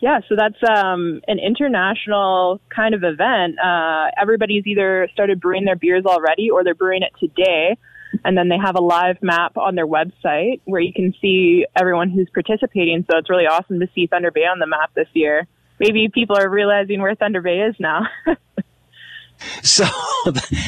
Yeah, 0.00 0.20
so 0.28 0.34
that's 0.34 0.56
um, 0.66 1.20
an 1.28 1.38
international 1.38 2.60
kind 2.74 2.94
of 2.94 3.04
event. 3.04 3.58
Uh, 3.62 4.06
everybody's 4.20 4.66
either 4.66 5.08
started 5.12 5.40
brewing 5.40 5.66
their 5.66 5.76
beers 5.76 6.06
already 6.06 6.50
or 6.50 6.64
they're 6.64 6.74
brewing 6.74 7.02
it 7.02 7.12
today. 7.20 7.76
And 8.24 8.36
then 8.36 8.48
they 8.48 8.56
have 8.58 8.76
a 8.76 8.80
live 8.80 9.22
map 9.22 9.56
on 9.56 9.74
their 9.74 9.86
website 9.86 10.60
where 10.64 10.80
you 10.80 10.92
can 10.92 11.14
see 11.20 11.66
everyone 11.78 12.10
who's 12.10 12.28
participating. 12.32 13.04
So 13.10 13.18
it's 13.18 13.30
really 13.30 13.46
awesome 13.46 13.78
to 13.80 13.88
see 13.94 14.06
Thunder 14.06 14.30
Bay 14.30 14.40
on 14.40 14.58
the 14.58 14.66
map 14.66 14.90
this 14.94 15.08
year. 15.12 15.46
Maybe 15.78 16.08
people 16.08 16.36
are 16.36 16.48
realizing 16.48 17.00
where 17.00 17.14
Thunder 17.14 17.40
Bay 17.40 17.60
is 17.60 17.74
now. 17.78 18.06
so, 19.62 19.84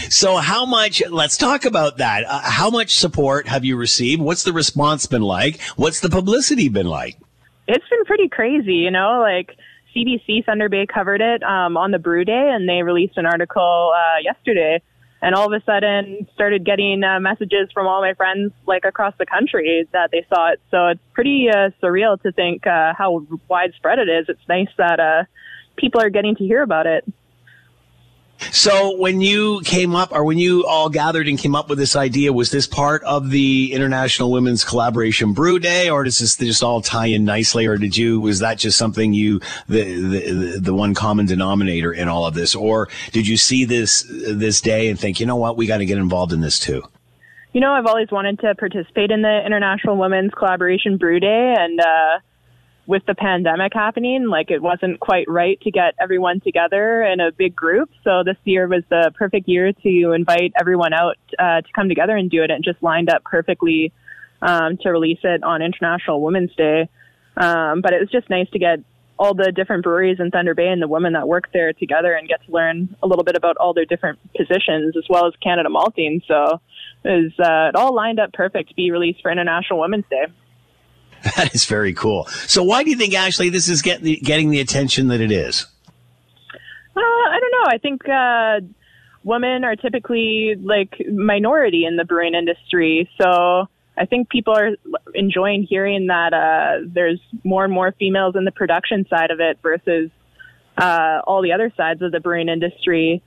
so 0.09 0.37
how 0.37 0.66
much? 0.66 1.03
Let's 1.11 1.37
talk 1.37 1.64
about 1.64 1.99
that. 1.99 2.25
Uh, 2.25 2.40
how 2.42 2.71
much 2.71 2.95
support 2.97 3.49
have 3.49 3.64
you 3.64 3.77
received? 3.77 4.23
What's 4.23 4.45
the 4.45 4.53
response 4.53 5.07
been 5.07 5.23
like? 5.23 5.61
What's 5.77 6.01
the 6.01 6.11
publicity 6.11 6.68
been 6.68 6.87
like? 6.87 7.18
It's 7.72 7.88
been 7.88 8.04
pretty 8.04 8.28
crazy, 8.28 8.74
you 8.74 8.90
know, 8.90 9.20
like 9.20 9.56
CBC 9.96 10.44
Thunder 10.44 10.68
Bay 10.68 10.85
covered 10.87 11.22
it 11.22 11.42
um, 11.42 11.78
on 11.78 11.90
the 11.90 11.98
Brew 11.98 12.22
Day, 12.22 12.50
and 12.52 12.68
they 12.68 12.82
released 12.82 13.16
an 13.16 13.24
article 13.24 13.92
uh, 13.96 14.20
yesterday. 14.22 14.82
And 15.22 15.35
all 15.35 15.46
of 15.46 15.58
a 15.58 15.64
sudden, 15.64 16.26
started 16.35 16.66
getting 16.66 17.02
uh, 17.02 17.18
messages 17.18 17.70
from 17.72 17.87
all 17.87 18.02
my 18.02 18.12
friends 18.12 18.52
like 18.66 18.85
across 18.85 19.14
the 19.18 19.24
country 19.24 19.88
that 19.92 20.11
they 20.11 20.26
saw 20.28 20.52
it. 20.52 20.61
So 20.70 20.88
it's 20.88 21.00
pretty 21.14 21.48
uh, 21.48 21.70
surreal 21.82 22.20
to 22.22 22.32
think 22.32 22.66
uh, 22.66 22.92
how 22.92 23.24
widespread 23.48 23.98
it 23.98 24.08
is. 24.11 24.26
It's 24.28 24.46
nice 24.50 24.68
that 24.76 25.00
uh, 25.00 25.24
people 25.76 26.02
are 26.02 26.11
getting 26.11 26.37
to 26.37 26.44
hear 26.44 26.61
about 26.61 26.87
it. 26.87 27.11
So 28.50 28.96
when 28.96 29.20
you 29.20 29.61
came 29.64 29.94
up, 29.94 30.12
or 30.12 30.24
when 30.24 30.38
you 30.38 30.66
all 30.66 30.88
gathered 30.88 31.28
and 31.28 31.38
came 31.38 31.55
up 31.55 31.68
with 31.68 31.78
this 31.78 31.96
idea, 31.96 32.33
was 32.33 32.50
this 32.50 32.66
part 32.66 33.02
of 33.05 33.31
the 33.31 33.72
International 33.72 34.31
Women's 34.31 34.64
Collaboration 34.64 35.33
Brew 35.33 35.59
Day, 35.59 35.88
or 35.88 36.05
does 36.05 36.18
this 36.18 36.37
just 36.37 36.62
all 36.62 36.81
tie 36.81 37.07
in 37.07 37.24
nicely, 37.24 37.66
or 37.66 37.76
did 37.76 37.96
you 37.96 38.20
was 38.20 38.40
that 38.40 38.59
just 38.59 38.76
something 38.78 39.12
you 39.12 39.40
the 39.68 39.83
the, 39.83 40.61
the 40.61 40.74
one 40.74 40.94
common 40.94 41.26
denominator 41.26 41.92
in 41.92 42.09
all 42.09 42.26
of 42.26 42.35
this, 42.35 42.55
or 42.55 42.88
did 43.12 43.26
you 43.26 43.37
see 43.37 43.64
this 43.64 44.05
this 44.09 44.61
day 44.61 44.88
and 44.88 44.98
think, 44.98 45.20
you 45.20 45.26
know 45.26 45.37
what, 45.37 45.57
we 45.57 45.66
got 45.66 45.78
to 45.78 45.87
get 45.87 45.98
involved 45.98 46.33
in 46.33 46.40
this 46.40 46.59
too? 46.59 46.83
You 47.52 47.61
know, 47.61 47.72
I've 47.72 47.87
always 47.87 48.11
wanted 48.11 48.38
to 48.40 48.55
participate 48.55 49.11
in 49.11 49.20
the 49.20 49.42
International 49.44 49.96
Women's 49.96 50.33
Collaboration 50.33 50.96
Brew 50.96 51.20
Day, 51.20 51.55
and 51.59 51.81
uh, 51.81 52.18
with 52.87 53.05
the 53.07 53.14
pandemic 53.14 53.73
happening, 53.75 54.27
like 54.27 54.51
it 54.51 54.61
wasn't 54.61 54.99
quite 54.99 55.29
right 55.29 55.61
to 55.61 55.71
get 55.71 55.95
everyone 56.01 56.40
together 56.40 57.05
in 57.05 57.21
a 57.21 57.31
big 57.31 57.55
group. 57.55 57.90
So 58.03 58.23
this 58.25 58.37
year 58.45 58.66
was 58.66 58.83
the 58.90 59.12
perfect 59.14 59.49
year 59.49 59.73
to 59.73 60.12
invite 60.12 60.53
everyone 60.59 60.92
out 60.92 61.16
uh, 61.38 61.61
to 61.61 61.68
come 61.75 61.88
together 61.88 62.16
and 62.16 62.31
do 62.31 62.42
it. 62.42 62.51
And 62.51 62.64
just 62.64 62.83
lined 62.83 63.09
up 63.09 63.23
perfectly 63.25 63.92
um, 64.40 64.77
to 64.79 64.90
release 64.90 65.21
it 65.23 65.45
on 65.45 65.62
International 65.62 66.21
Women's 66.21 66.55
Day. 66.57 66.88
Um, 67.37 67.81
but 67.81 67.92
it 67.92 68.01
was 68.01 68.11
just 68.11 68.29
nice 68.29 68.51
to 68.51 68.59
get 68.59 68.81
all 69.18 69.35
the 69.35 69.53
different 69.53 69.85
breweries 69.85 70.18
in 70.18 70.31
Thunder 70.31 70.55
Bay 70.55 70.68
and 70.68 70.83
the 70.83 70.88
women 70.88 71.12
that 71.12 71.29
work 71.29 71.53
there 71.53 71.73
together 71.73 72.12
and 72.12 72.29
get 72.29 72.45
to 72.45 72.51
learn 72.51 72.95
a 73.03 73.07
little 73.07 73.23
bit 73.23 73.37
about 73.37 73.57
all 73.59 73.73
their 73.73 73.85
different 73.85 74.18
positions 74.37 74.97
as 74.97 75.05
well 75.09 75.27
as 75.27 75.35
Canada 75.40 75.71
Malting. 75.71 76.23
So 76.27 76.61
it 77.05 77.09
was 77.09 77.33
uh, 77.38 77.68
it 77.68 77.77
all 77.77 77.95
lined 77.95 78.18
up 78.18 78.33
perfect 78.33 78.71
to 78.71 78.75
be 78.75 78.90
released 78.90 79.23
for 79.23 79.31
International 79.31 79.79
Women's 79.79 80.07
Day. 80.11 80.27
That 81.37 81.54
is 81.54 81.64
very 81.66 81.92
cool. 81.92 82.26
So 82.46 82.62
why 82.62 82.82
do 82.82 82.90
you 82.90 82.96
think, 82.96 83.14
Ashley, 83.14 83.48
this 83.48 83.68
is 83.68 83.82
the, 83.82 84.16
getting 84.16 84.50
the 84.50 84.61
attention 84.61 85.08
that 85.08 85.20
it 85.20 85.30
is? 85.30 85.66
Uh, 86.96 87.00
I 87.00 87.38
don't 87.40 87.52
know. 87.52 87.70
I 87.70 87.78
think 87.78 88.08
uh, 88.08 88.61
women 89.24 89.64
are 89.64 89.76
typically 89.76 90.56
like 90.61 91.00
minority 91.11 91.85
in 91.85 91.96
the 91.96 92.04
brewing 92.04 92.35
industry. 92.35 93.08
So 93.20 93.68
I 93.96 94.06
think 94.06 94.30
people 94.30 94.54
are 94.54 94.70
enjoying 95.14 95.64
hearing 95.68 96.08
that 96.08 96.32
uh, 96.32 96.85
there's 96.87 97.20
more 97.44 97.64
and 97.64 97.72
more 97.72 97.92
females 97.98 98.35
in 98.37 98.44
the 98.44 98.52
production 98.52 99.06
side 99.08 99.30
of 99.30 99.40
it 99.40 99.58
versus 99.62 100.11
uh, 100.76 101.20
all 101.26 101.42
the 101.42 101.52
other 101.52 101.72
sides 101.76 102.02
of 102.02 102.12
the 102.12 102.20
brewing 102.20 102.48
industry. 102.48 103.22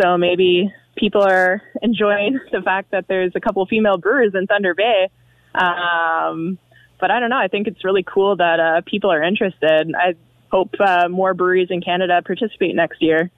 So 0.00 0.16
maybe 0.16 0.72
people 0.96 1.22
are 1.22 1.62
enjoying 1.82 2.38
the 2.52 2.62
fact 2.62 2.90
that 2.92 3.06
there's 3.08 3.32
a 3.34 3.40
couple 3.40 3.64
female 3.66 3.98
brewers 3.98 4.32
in 4.34 4.46
Thunder 4.46 4.74
Bay. 4.74 5.08
Um, 5.54 6.58
but 7.00 7.10
I 7.10 7.20
don't 7.20 7.30
know. 7.30 7.38
I 7.38 7.48
think 7.48 7.66
it's 7.66 7.84
really 7.84 8.02
cool 8.02 8.36
that 8.36 8.60
uh, 8.60 8.80
people 8.86 9.10
are 9.10 9.22
interested. 9.22 9.94
I 9.96 10.14
hope 10.50 10.74
uh, 10.80 11.08
more 11.08 11.34
breweries 11.34 11.68
in 11.70 11.80
Canada 11.80 12.22
participate 12.24 12.74
next 12.74 13.00
year. 13.02 13.30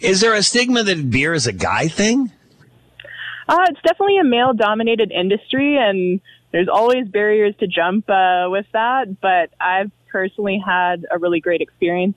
Is 0.00 0.20
there 0.20 0.34
a 0.34 0.42
stigma 0.42 0.82
that 0.82 1.10
beer 1.10 1.32
is 1.34 1.46
a 1.46 1.52
guy 1.52 1.88
thing? 1.88 2.32
Uh, 3.48 3.64
it's 3.68 3.80
definitely 3.82 4.18
a 4.18 4.24
male 4.24 4.52
dominated 4.52 5.10
industry, 5.10 5.76
and 5.76 6.20
there's 6.52 6.68
always 6.68 7.08
barriers 7.08 7.54
to 7.60 7.66
jump 7.66 8.08
uh, 8.08 8.46
with 8.48 8.66
that. 8.72 9.20
But 9.20 9.50
I've 9.60 9.90
personally 10.08 10.62
had 10.64 11.06
a 11.10 11.18
really 11.18 11.40
great 11.40 11.60
experience 11.60 12.16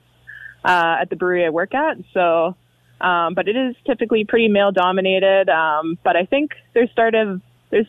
uh, 0.64 0.96
at 1.00 1.10
the 1.10 1.16
brewery 1.16 1.44
I 1.44 1.50
work 1.50 1.74
at. 1.74 1.98
So, 2.12 2.56
um, 3.00 3.34
but 3.34 3.48
it 3.48 3.56
is 3.56 3.76
typically 3.86 4.24
pretty 4.24 4.48
male 4.48 4.72
dominated. 4.72 5.48
Um, 5.48 5.98
but 6.02 6.16
I 6.16 6.24
think 6.24 6.52
there's 6.72 6.90
sort 6.94 7.14
of 7.14 7.40
there's 7.70 7.86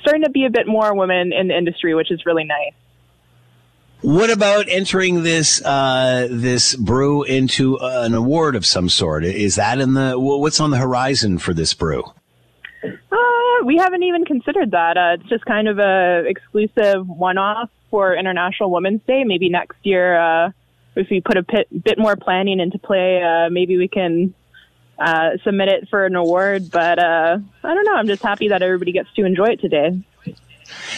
starting 0.00 0.22
to 0.22 0.30
be 0.30 0.44
a 0.44 0.50
bit 0.50 0.66
more 0.66 0.94
women 0.94 1.32
in 1.32 1.48
the 1.48 1.56
industry, 1.56 1.94
which 1.94 2.10
is 2.10 2.24
really 2.26 2.44
nice. 2.44 2.72
What 4.02 4.30
about 4.30 4.66
entering 4.68 5.22
this 5.22 5.62
uh, 5.64 6.28
this 6.30 6.76
brew 6.76 7.24
into 7.24 7.78
an 7.80 8.14
award 8.14 8.54
of 8.54 8.66
some 8.66 8.88
sort? 8.88 9.24
Is 9.24 9.56
that 9.56 9.80
in 9.80 9.94
the 9.94 10.18
what's 10.18 10.60
on 10.60 10.70
the 10.70 10.76
horizon 10.76 11.38
for 11.38 11.54
this 11.54 11.72
brew? 11.74 12.04
Uh, 12.84 13.64
we 13.64 13.76
haven't 13.78 14.02
even 14.02 14.24
considered 14.24 14.72
that. 14.72 14.96
Uh, 14.96 15.16
it's 15.18 15.28
just 15.28 15.44
kind 15.46 15.66
of 15.66 15.78
a 15.78 16.24
exclusive 16.26 17.08
one 17.08 17.38
off 17.38 17.70
for 17.90 18.14
International 18.14 18.70
Women's 18.70 19.00
Day. 19.06 19.24
Maybe 19.24 19.48
next 19.48 19.78
year, 19.82 20.18
uh, 20.18 20.50
if 20.94 21.08
we 21.10 21.20
put 21.20 21.36
a 21.36 21.42
bit, 21.42 21.84
bit 21.84 21.98
more 21.98 22.16
planning 22.16 22.60
into 22.60 22.78
play, 22.78 23.22
uh, 23.22 23.48
maybe 23.50 23.76
we 23.78 23.88
can 23.88 24.34
uh, 24.98 25.30
submit 25.44 25.68
it 25.68 25.88
for 25.88 26.06
an 26.06 26.16
award. 26.16 26.70
But 26.70 26.98
uh, 26.98 27.38
I 27.64 27.74
don't 27.74 27.84
know. 27.84 27.94
I'm 27.94 28.06
just 28.06 28.22
happy 28.22 28.48
that 28.48 28.62
everybody 28.62 28.92
gets 28.92 29.12
to 29.14 29.24
enjoy 29.24 29.46
it 29.46 29.60
today. 29.60 30.00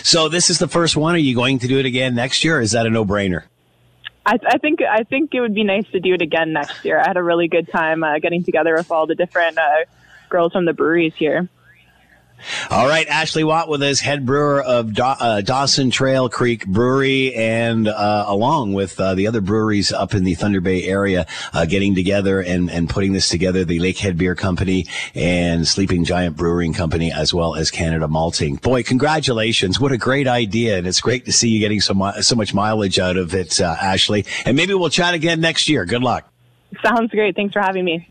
So 0.03 0.29
this 0.29 0.51
is 0.51 0.59
the 0.59 0.69
first 0.69 0.97
one. 0.97 1.15
Are 1.15 1.19
you 1.19 1.35
going 1.35 1.59
to 1.61 1.69
do 1.69 1.79
it 1.79 1.87
again 1.87 2.15
next 2.15 2.45
year? 2.45 2.61
is 2.61 2.73
that 2.73 2.87
a 2.87 2.91
no 2.91 3.05
brainer? 3.05 3.45
I, 4.25 4.39
I, 4.47 4.59
think 4.59 4.81
I 4.83 5.05
think 5.05 5.35
it 5.35 5.41
would 5.41 5.55
be 5.55 5.65
nice 5.65 5.87
to 5.93 6.01
do 6.01 6.15
it 6.15 6.23
again 6.23 6.53
next 6.53 6.85
year. 6.85 7.01
I 7.01 7.09
had 7.09 7.17
a 7.17 7.23
really 7.23 7.49
good 7.49 7.69
time 7.71 8.05
uh, 8.05 8.19
getting 8.19 8.45
together 8.45 8.75
with 8.75 8.91
all 8.91 9.07
the 9.07 9.15
different 9.15 9.59
uh, 9.59 9.85
girls 10.29 10.53
from 10.53 10.67
the 10.67 10.75
breweries 10.75 11.15
here. 11.17 11.49
All 12.71 12.87
right, 12.87 13.07
Ashley 13.09 13.45
Watt 13.45 13.69
with 13.69 13.83
us, 13.83 14.01
head 14.01 14.25
brewer 14.25 14.63
of 14.63 14.95
da- 14.95 15.17
uh, 15.19 15.41
Dawson 15.41 15.91
Trail 15.91 16.29
Creek 16.29 16.67
Brewery, 16.67 17.35
and 17.35 17.89
uh, 17.89 18.25
along 18.29 18.73
with 18.75 18.99
uh, 19.01 19.15
the 19.15 19.27
other 19.27 19.41
breweries 19.41 19.93
up 19.93 20.15
in 20.15 20.25
the 20.25 20.35
Thunder 20.35 20.61
Bay 20.61 20.85
area, 20.85 21.27
uh, 21.53 21.67
getting 21.67 21.95
together 21.95 22.41
and, 22.41 22.71
and 22.71 22.89
putting 22.89 23.13
this 23.13 23.29
together, 23.29 23.65
the 23.65 23.79
Lakehead 23.81 24.17
Beer 24.17 24.35
Company 24.35 24.87
and 25.15 25.67
Sleeping 25.67 26.05
Giant 26.05 26.37
Brewing 26.37 26.73
Company, 26.73 27.13
as 27.13 27.35
well 27.35 27.55
as 27.55 27.71
Canada 27.71 28.09
Malting. 28.09 28.57
Boy, 28.57 28.83
congratulations. 28.83 29.81
What 29.81 29.93
a 29.93 29.99
great 29.99 30.29
idea. 30.29 30.79
And 30.79 30.87
it's 30.87 31.01
great 31.01 31.25
to 31.27 31.33
see 31.33 31.49
you 31.49 31.61
getting 31.61 31.81
so, 31.81 31.95
mu- 31.95 32.23
so 32.23 32.37
much 32.37 32.55
mileage 32.55 32.99
out 32.99 33.17
of 33.17 33.35
it, 33.35 33.61
uh, 33.61 33.77
Ashley. 33.81 34.25
And 34.45 34.57
maybe 34.57 34.75
we'll 34.75 34.91
chat 34.91 35.15
again 35.15 35.41
next 35.41 35.69
year. 35.69 35.85
Good 35.85 36.03
luck. 36.03 36.33
Sounds 36.85 37.11
great. 37.11 37.35
Thanks 37.35 37.53
for 37.53 37.61
having 37.61 37.85
me. 37.85 38.07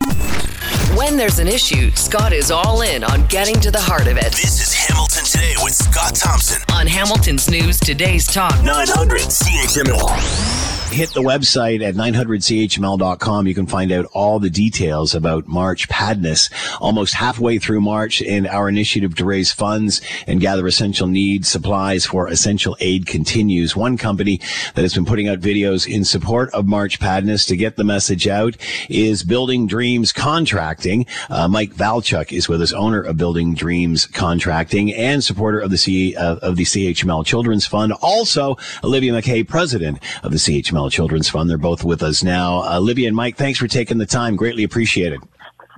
When 0.95 1.17
there's 1.17 1.39
an 1.39 1.47
issue, 1.47 1.91
Scott 1.91 2.33
is 2.33 2.49
all 2.49 2.81
in 2.81 3.03
on 3.03 3.25
getting 3.27 3.59
to 3.61 3.71
the 3.71 3.79
heart 3.79 4.07
of 4.07 4.17
it. 4.17 4.31
This 4.31 4.61
is 4.61 4.73
Hamilton 4.73 5.25
Today 5.25 5.53
with 5.61 5.73
Scott 5.73 6.15
Thompson. 6.15 6.61
On 6.73 6.87
Hamilton's 6.87 7.49
News 7.49 7.79
Today's 7.79 8.25
Talk. 8.25 8.63
900 8.63 9.19
CHML 9.21 10.66
hit 10.89 11.09
the 11.09 11.21
website 11.21 11.81
at 11.83 11.95
900chml.com. 11.95 13.47
You 13.47 13.53
can 13.53 13.67
find 13.67 13.91
out 13.91 14.05
all 14.13 14.39
the 14.39 14.49
details 14.49 15.13
about 15.13 15.47
March 15.47 15.89
Padness. 15.89 16.51
Almost 16.79 17.13
halfway 17.13 17.59
through 17.59 17.81
March 17.81 18.21
and 18.21 18.47
our 18.47 18.69
initiative 18.69 19.15
to 19.15 19.25
raise 19.25 19.51
funds 19.51 20.01
and 20.25 20.39
gather 20.39 20.65
essential 20.65 21.07
needs 21.07 21.47
supplies 21.47 22.05
for 22.05 22.27
essential 22.27 22.77
aid 22.79 23.05
continues. 23.05 23.75
One 23.75 23.97
company 23.97 24.39
that 24.75 24.81
has 24.81 24.93
been 24.93 25.05
putting 25.05 25.27
out 25.27 25.39
videos 25.39 25.87
in 25.87 26.05
support 26.05 26.49
of 26.53 26.67
March 26.67 26.99
Padness 26.99 27.47
to 27.47 27.57
get 27.57 27.75
the 27.75 27.83
message 27.83 28.27
out 28.27 28.55
is 28.89 29.23
Building 29.23 29.67
Dreams 29.67 30.13
Contracting. 30.13 31.05
Uh, 31.29 31.47
Mike 31.47 31.73
Valchuk 31.73 32.31
is 32.31 32.47
with 32.47 32.61
us, 32.61 32.73
owner 32.73 33.01
of 33.01 33.17
Building 33.17 33.53
Dreams 33.53 34.05
Contracting 34.05 34.93
and 34.93 35.23
supporter 35.23 35.59
of 35.59 35.69
the 35.69 35.77
C, 35.77 36.15
uh, 36.15 36.37
of 36.37 36.55
the 36.55 36.63
CHML 36.63 37.25
Children's 37.25 37.65
Fund. 37.65 37.93
Also, 38.01 38.57
Olivia 38.83 39.11
McKay, 39.11 39.47
president 39.47 39.99
of 40.23 40.31
the 40.31 40.37
CHML 40.37 40.76
Children's 40.89 41.29
Fund. 41.29 41.49
They're 41.49 41.57
both 41.57 41.83
with 41.83 42.03
us 42.03 42.23
now. 42.23 42.61
Uh, 42.63 42.79
Libby 42.79 43.05
and 43.07 43.15
Mike, 43.15 43.35
thanks 43.35 43.57
for 43.57 43.67
taking 43.67 43.97
the 43.97 44.05
time. 44.05 44.35
Greatly 44.35 44.63
appreciated. 44.63 45.19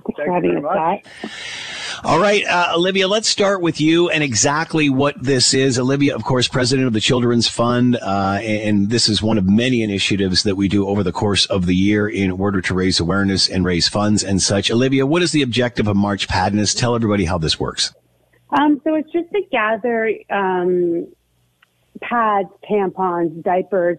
Thanks 0.04 0.16
for 0.16 0.32
having 0.32 0.64
us, 0.64 1.30
All 2.04 2.18
right, 2.18 2.44
uh, 2.46 2.72
Olivia, 2.74 3.08
let's 3.08 3.28
start 3.28 3.60
with 3.60 3.80
you 3.80 4.08
and 4.10 4.22
exactly 4.22 4.88
what 4.88 5.22
this 5.22 5.52
is. 5.54 5.78
Olivia, 5.78 6.14
of 6.14 6.24
course, 6.24 6.48
president 6.48 6.86
of 6.86 6.92
the 6.92 7.00
Children's 7.00 7.48
Fund, 7.48 7.96
uh, 7.96 8.38
and 8.42 8.90
this 8.90 9.08
is 9.08 9.22
one 9.22 9.38
of 9.38 9.46
many 9.48 9.82
initiatives 9.82 10.42
that 10.44 10.56
we 10.56 10.68
do 10.68 10.86
over 10.86 11.02
the 11.02 11.12
course 11.12 11.46
of 11.46 11.66
the 11.66 11.74
year 11.74 12.08
in 12.08 12.30
order 12.30 12.60
to 12.60 12.74
raise 12.74 13.00
awareness 13.00 13.48
and 13.48 13.64
raise 13.64 13.88
funds 13.88 14.22
and 14.22 14.40
such. 14.40 14.70
Olivia, 14.70 15.06
what 15.06 15.22
is 15.22 15.32
the 15.32 15.42
objective 15.42 15.88
of 15.88 15.96
March 15.96 16.28
Padness? 16.28 16.76
Tell 16.76 16.94
everybody 16.94 17.24
how 17.24 17.38
this 17.38 17.58
works. 17.58 17.92
Um, 18.50 18.80
so 18.82 18.94
it's 18.94 19.10
just 19.12 19.30
to 19.32 19.42
gather 19.52 20.12
um, 20.30 21.06
pads, 22.00 22.48
tampons, 22.68 23.42
diapers, 23.42 23.98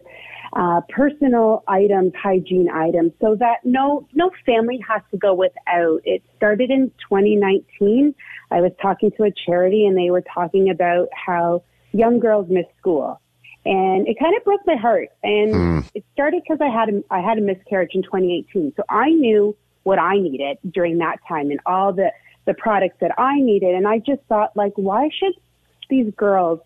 uh, 0.54 0.82
personal 0.90 1.64
items, 1.68 2.14
hygiene 2.22 2.70
items, 2.70 3.14
so 3.22 3.36
that 3.36 3.58
no 3.64 4.08
no 4.14 4.32
family 4.46 4.80
has 4.88 5.02
to 5.12 5.18
go 5.18 5.34
without. 5.34 6.02
It 6.04 6.24
started 6.36 6.70
in 6.70 6.92
2019. 7.10 8.14
I 8.52 8.62
was 8.62 8.72
talking 8.82 9.12
to 9.18 9.24
a 9.24 9.32
charity, 9.46 9.86
and 9.86 9.98
they 9.98 10.12
were 10.12 10.24
talking 10.34 10.70
about 10.70 11.08
how 11.14 11.64
young 11.94 12.20
girls 12.20 12.48
miss 12.50 12.66
school, 12.78 13.20
and 13.66 14.08
it 14.08 14.18
kind 14.20 14.36
of 14.36 14.44
broke 14.44 14.62
my 14.66 14.76
heart. 14.76 15.10
And 15.24 15.54
mm. 15.54 15.92
it 15.96 16.04
started 16.14 16.44
because 16.44 16.60
I 16.62 16.70
had 16.70 16.90
a, 16.90 17.04
I 17.10 17.22
had 17.22 17.38
a 17.38 17.42
miscarriage 17.42 17.92
in 17.94 18.04
2018, 18.04 18.74
so 18.76 18.84
I 18.90 19.10
knew 19.10 19.56
what 19.84 20.00
I 20.00 20.16
needed 20.20 20.58
during 20.70 20.98
that 21.00 21.18
time 21.28 21.50
and 21.52 21.60
all 21.66 21.94
the 21.94 22.12
the 22.46 22.54
products 22.56 22.98
that 23.00 23.18
I 23.18 23.40
needed, 23.40 23.74
and 23.74 23.88
I 23.88 24.00
just 24.00 24.22
thought 24.28 24.56
like, 24.58 24.74
why 24.76 25.10
should 25.18 25.34
these 25.90 26.12
girls 26.18 26.60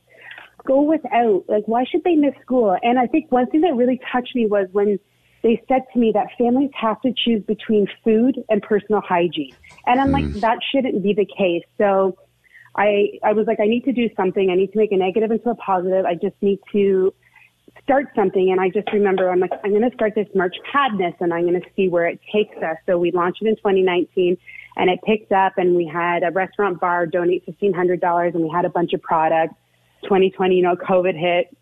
go 0.66 0.82
without. 0.82 1.46
Like, 1.48 1.68
why 1.68 1.86
should 1.86 2.04
they 2.04 2.16
miss 2.16 2.34
school? 2.42 2.76
And 2.82 3.00
I 3.00 3.08
think 3.08 3.32
one 3.32 3.48
thing 3.48 3.62
that 3.62 3.76
really 3.76 4.00
touched 4.12 4.36
me 4.36 4.46
was 4.46 4.68
when 4.72 5.00
they 5.44 5.62
said 5.68 5.84
to 5.94 6.00
me 6.00 6.12
that 6.14 6.28
families 6.38 6.72
have 6.74 7.00
to 7.02 7.14
choose 7.16 7.44
between 7.44 7.88
food 8.04 8.44
and 8.50 8.62
personal 8.62 9.02
hygiene. 9.02 9.54
And 9.86 10.02
I'm 10.02 10.12
like, 10.12 10.26
mm. 10.26 10.42
that 10.42 10.58
shouldn't 10.72 11.04
be 11.04 11.14
the 11.14 11.26
case. 11.26 11.64
So 11.78 12.18
I, 12.76 13.20
I 13.24 13.34
was 13.34 13.46
like, 13.48 13.60
I 13.60 13.68
need 13.68 13.86
to 13.86 13.94
do 13.94 14.10
something. 14.18 14.50
I 14.50 14.56
need 14.56 14.72
to 14.72 14.78
make 14.78 14.92
a 14.92 14.98
negative 14.98 15.32
into 15.32 15.50
a 15.50 15.56
positive. 15.56 16.06
I 16.06 16.16
just 16.16 16.36
need 16.42 16.60
to 16.72 17.14
start 17.84 18.08
something. 18.16 18.52
And 18.52 18.60
I 18.60 18.70
just 18.70 18.92
remember, 18.92 19.30
I'm 19.30 19.40
like, 19.40 19.52
I'm 19.64 19.72
going 19.72 19.88
to 19.88 19.96
start 19.96 20.14
this 20.16 20.28
March 20.34 20.56
Padness 20.74 21.14
and 21.20 21.34
I'm 21.34 21.44
going 21.44 21.62
to 21.62 21.68
see 21.76 21.88
where 21.88 22.08
it 22.08 22.20
takes 22.34 22.58
us. 22.58 22.78
So 22.86 22.98
we 22.98 23.12
launched 23.12 23.42
it 23.42 23.48
in 23.48 23.56
2019 23.58 24.38
and 24.78 24.90
it 24.90 25.00
picked 25.06 25.32
up 25.32 25.54
and 25.58 25.76
we 25.76 25.86
had 25.86 26.24
a 26.24 26.32
restaurant 26.32 26.80
bar 26.80 27.06
donate 27.06 27.46
$1,500 27.46 28.34
and 28.34 28.44
we 28.44 28.50
had 28.50 28.66
a 28.66 28.70
bunch 28.70 28.94
of 28.94 29.02
products. 29.02 29.56
2020, 30.06 30.56
you 30.56 30.64
know, 30.64 30.76
COVID 30.76 31.20
hit 31.20 31.56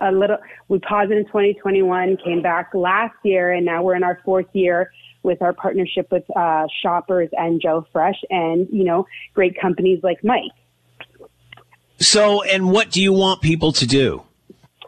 a 0.00 0.12
little, 0.12 0.38
we 0.68 0.78
paused 0.78 1.10
it 1.10 1.18
in 1.18 1.26
2021, 1.26 2.16
came 2.24 2.42
back 2.42 2.70
last 2.74 3.14
year, 3.24 3.52
and 3.52 3.66
now 3.66 3.82
we're 3.82 3.96
in 3.96 4.04
our 4.04 4.20
fourth 4.24 4.46
year 4.52 4.90
with 5.22 5.42
our 5.42 5.52
partnership 5.52 6.10
with 6.10 6.24
uh, 6.36 6.66
Shoppers 6.82 7.28
and 7.32 7.60
Joe 7.60 7.86
Fresh 7.92 8.20
and, 8.30 8.66
you 8.70 8.84
know, 8.84 9.06
great 9.34 9.60
companies 9.60 10.00
like 10.02 10.22
Mike. 10.24 10.50
So, 11.98 12.42
and 12.42 12.70
what 12.70 12.90
do 12.90 13.00
you 13.00 13.12
want 13.12 13.40
people 13.40 13.72
to 13.72 13.86
do? 13.86 14.24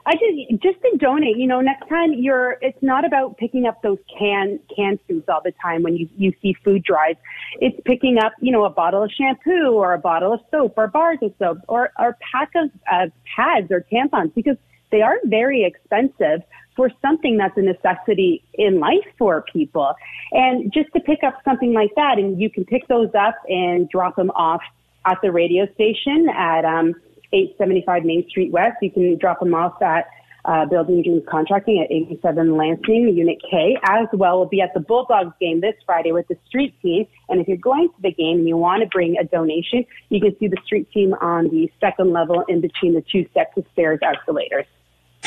I 0.06 0.12
just 0.12 0.62
just 0.62 0.80
to 0.82 0.98
donate. 0.98 1.36
You 1.38 1.46
know, 1.46 1.60
next 1.60 1.88
time 1.88 2.12
you're, 2.12 2.58
it's 2.60 2.82
not 2.82 3.06
about 3.06 3.38
picking 3.38 3.66
up 3.66 3.80
those 3.82 3.98
can 4.18 4.60
canned 4.74 4.98
foods 5.08 5.24
all 5.28 5.40
the 5.42 5.52
time 5.62 5.82
when 5.82 5.96
you 5.96 6.08
you 6.16 6.32
see 6.42 6.54
food 6.64 6.82
drives. 6.82 7.18
It's 7.60 7.78
picking 7.84 8.18
up, 8.18 8.32
you 8.40 8.52
know, 8.52 8.64
a 8.64 8.70
bottle 8.70 9.02
of 9.02 9.10
shampoo 9.10 9.72
or 9.72 9.94
a 9.94 9.98
bottle 9.98 10.34
of 10.34 10.40
soap 10.50 10.74
or 10.76 10.88
bars 10.88 11.18
of 11.22 11.32
soap 11.38 11.58
or 11.68 11.90
or 11.98 12.18
pack 12.32 12.50
of 12.54 12.70
uh, 12.92 13.06
pads 13.34 13.70
or 13.70 13.86
tampons 13.90 14.34
because 14.34 14.56
they 14.90 15.00
are 15.00 15.16
very 15.24 15.64
expensive 15.64 16.42
for 16.76 16.90
something 17.00 17.36
that's 17.38 17.56
a 17.56 17.62
necessity 17.62 18.44
in 18.54 18.80
life 18.80 19.06
for 19.16 19.44
people. 19.52 19.94
And 20.32 20.72
just 20.72 20.92
to 20.94 21.00
pick 21.00 21.20
up 21.24 21.40
something 21.44 21.72
like 21.72 21.94
that, 21.96 22.18
and 22.18 22.40
you 22.40 22.50
can 22.50 22.64
pick 22.64 22.86
those 22.88 23.10
up 23.18 23.36
and 23.48 23.88
drop 23.88 24.16
them 24.16 24.30
off 24.30 24.60
at 25.06 25.18
the 25.22 25.30
radio 25.30 25.66
station 25.74 26.28
at 26.28 26.64
um, 26.64 26.94
875 27.34 28.04
Main 28.04 28.28
Street 28.28 28.52
West. 28.52 28.76
You 28.80 28.90
can 28.90 29.18
drop 29.18 29.40
them 29.40 29.54
off 29.54 29.82
at 29.82 30.06
uh, 30.44 30.66
Building 30.66 31.02
Dreams 31.02 31.22
Contracting 31.28 31.80
at 31.80 31.90
87 31.90 32.56
Lansing, 32.56 33.08
Unit 33.14 33.38
K, 33.50 33.76
as 33.82 34.06
well 34.12 34.38
We'll 34.38 34.48
be 34.48 34.60
at 34.60 34.74
the 34.74 34.80
Bulldogs 34.80 35.34
game 35.40 35.60
this 35.60 35.74
Friday 35.86 36.12
with 36.12 36.28
the 36.28 36.36
street 36.46 36.74
team. 36.82 37.06
And 37.28 37.40
if 37.40 37.48
you're 37.48 37.56
going 37.56 37.88
to 37.88 38.02
the 38.02 38.12
game 38.12 38.38
and 38.38 38.48
you 38.48 38.56
want 38.56 38.82
to 38.82 38.88
bring 38.88 39.16
a 39.18 39.24
donation, 39.24 39.86
you 40.10 40.20
can 40.20 40.36
see 40.38 40.48
the 40.48 40.58
street 40.64 40.90
team 40.92 41.14
on 41.14 41.48
the 41.48 41.70
second 41.80 42.12
level 42.12 42.44
in 42.48 42.60
between 42.60 42.94
the 42.94 43.02
two 43.10 43.26
sets 43.32 43.56
of 43.56 43.64
stairs 43.72 44.00
escalators. 44.02 44.66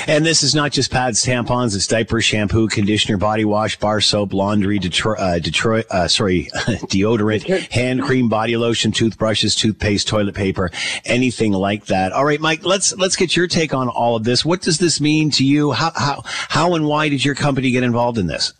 And 0.05 0.25
this 0.25 0.43
is 0.43 0.53
not 0.53 0.71
just 0.71 0.91
pads, 0.91 1.25
tampons, 1.25 1.75
it's 1.75 1.87
diapers, 1.87 2.23
shampoo, 2.23 2.67
conditioner, 2.67 3.17
body 3.17 3.45
wash, 3.45 3.79
bar 3.79 3.99
soap, 3.99 4.33
laundry, 4.33 4.77
Detroit, 4.77 5.19
uh, 5.19 5.39
Detroit 5.39 5.85
uh, 5.89 6.07
sorry, 6.07 6.45
deodorant, 6.53 7.71
hand 7.71 8.03
cream, 8.03 8.29
body 8.29 8.55
lotion, 8.57 8.91
toothbrushes, 8.91 9.55
toothpaste, 9.55 10.07
toilet 10.07 10.35
paper, 10.35 10.69
anything 11.05 11.51
like 11.51 11.85
that. 11.85 12.11
All 12.11 12.25
right, 12.25 12.39
Mike, 12.39 12.63
let's, 12.63 12.95
let's 12.97 13.15
get 13.15 13.35
your 13.35 13.47
take 13.47 13.73
on 13.73 13.89
all 13.89 14.15
of 14.15 14.23
this. 14.23 14.45
What 14.45 14.61
does 14.61 14.77
this 14.77 15.01
mean 15.01 15.31
to 15.31 15.45
you? 15.45 15.71
How, 15.71 15.91
how, 15.95 16.21
how 16.25 16.75
and 16.75 16.85
why 16.85 17.09
did 17.09 17.25
your 17.25 17.35
company 17.35 17.71
get 17.71 17.83
involved 17.83 18.17
in 18.17 18.27
this? 18.27 18.53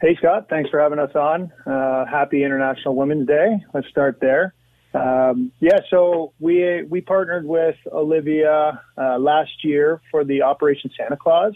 Hey, 0.00 0.14
Scott, 0.16 0.48
thanks 0.50 0.68
for 0.68 0.80
having 0.80 0.98
us 0.98 1.14
on. 1.14 1.50
Uh, 1.64 2.04
happy 2.04 2.44
International 2.44 2.94
Women's 2.94 3.26
Day. 3.26 3.64
Let's 3.72 3.88
start 3.88 4.18
there. 4.20 4.54
Um, 4.96 5.52
yeah, 5.60 5.78
so 5.90 6.32
we 6.40 6.84
we 6.84 7.00
partnered 7.00 7.44
with 7.44 7.76
Olivia 7.92 8.82
uh, 8.96 9.18
last 9.18 9.64
year 9.64 10.00
for 10.10 10.24
the 10.24 10.42
Operation 10.42 10.90
Santa 10.96 11.16
Claus. 11.16 11.54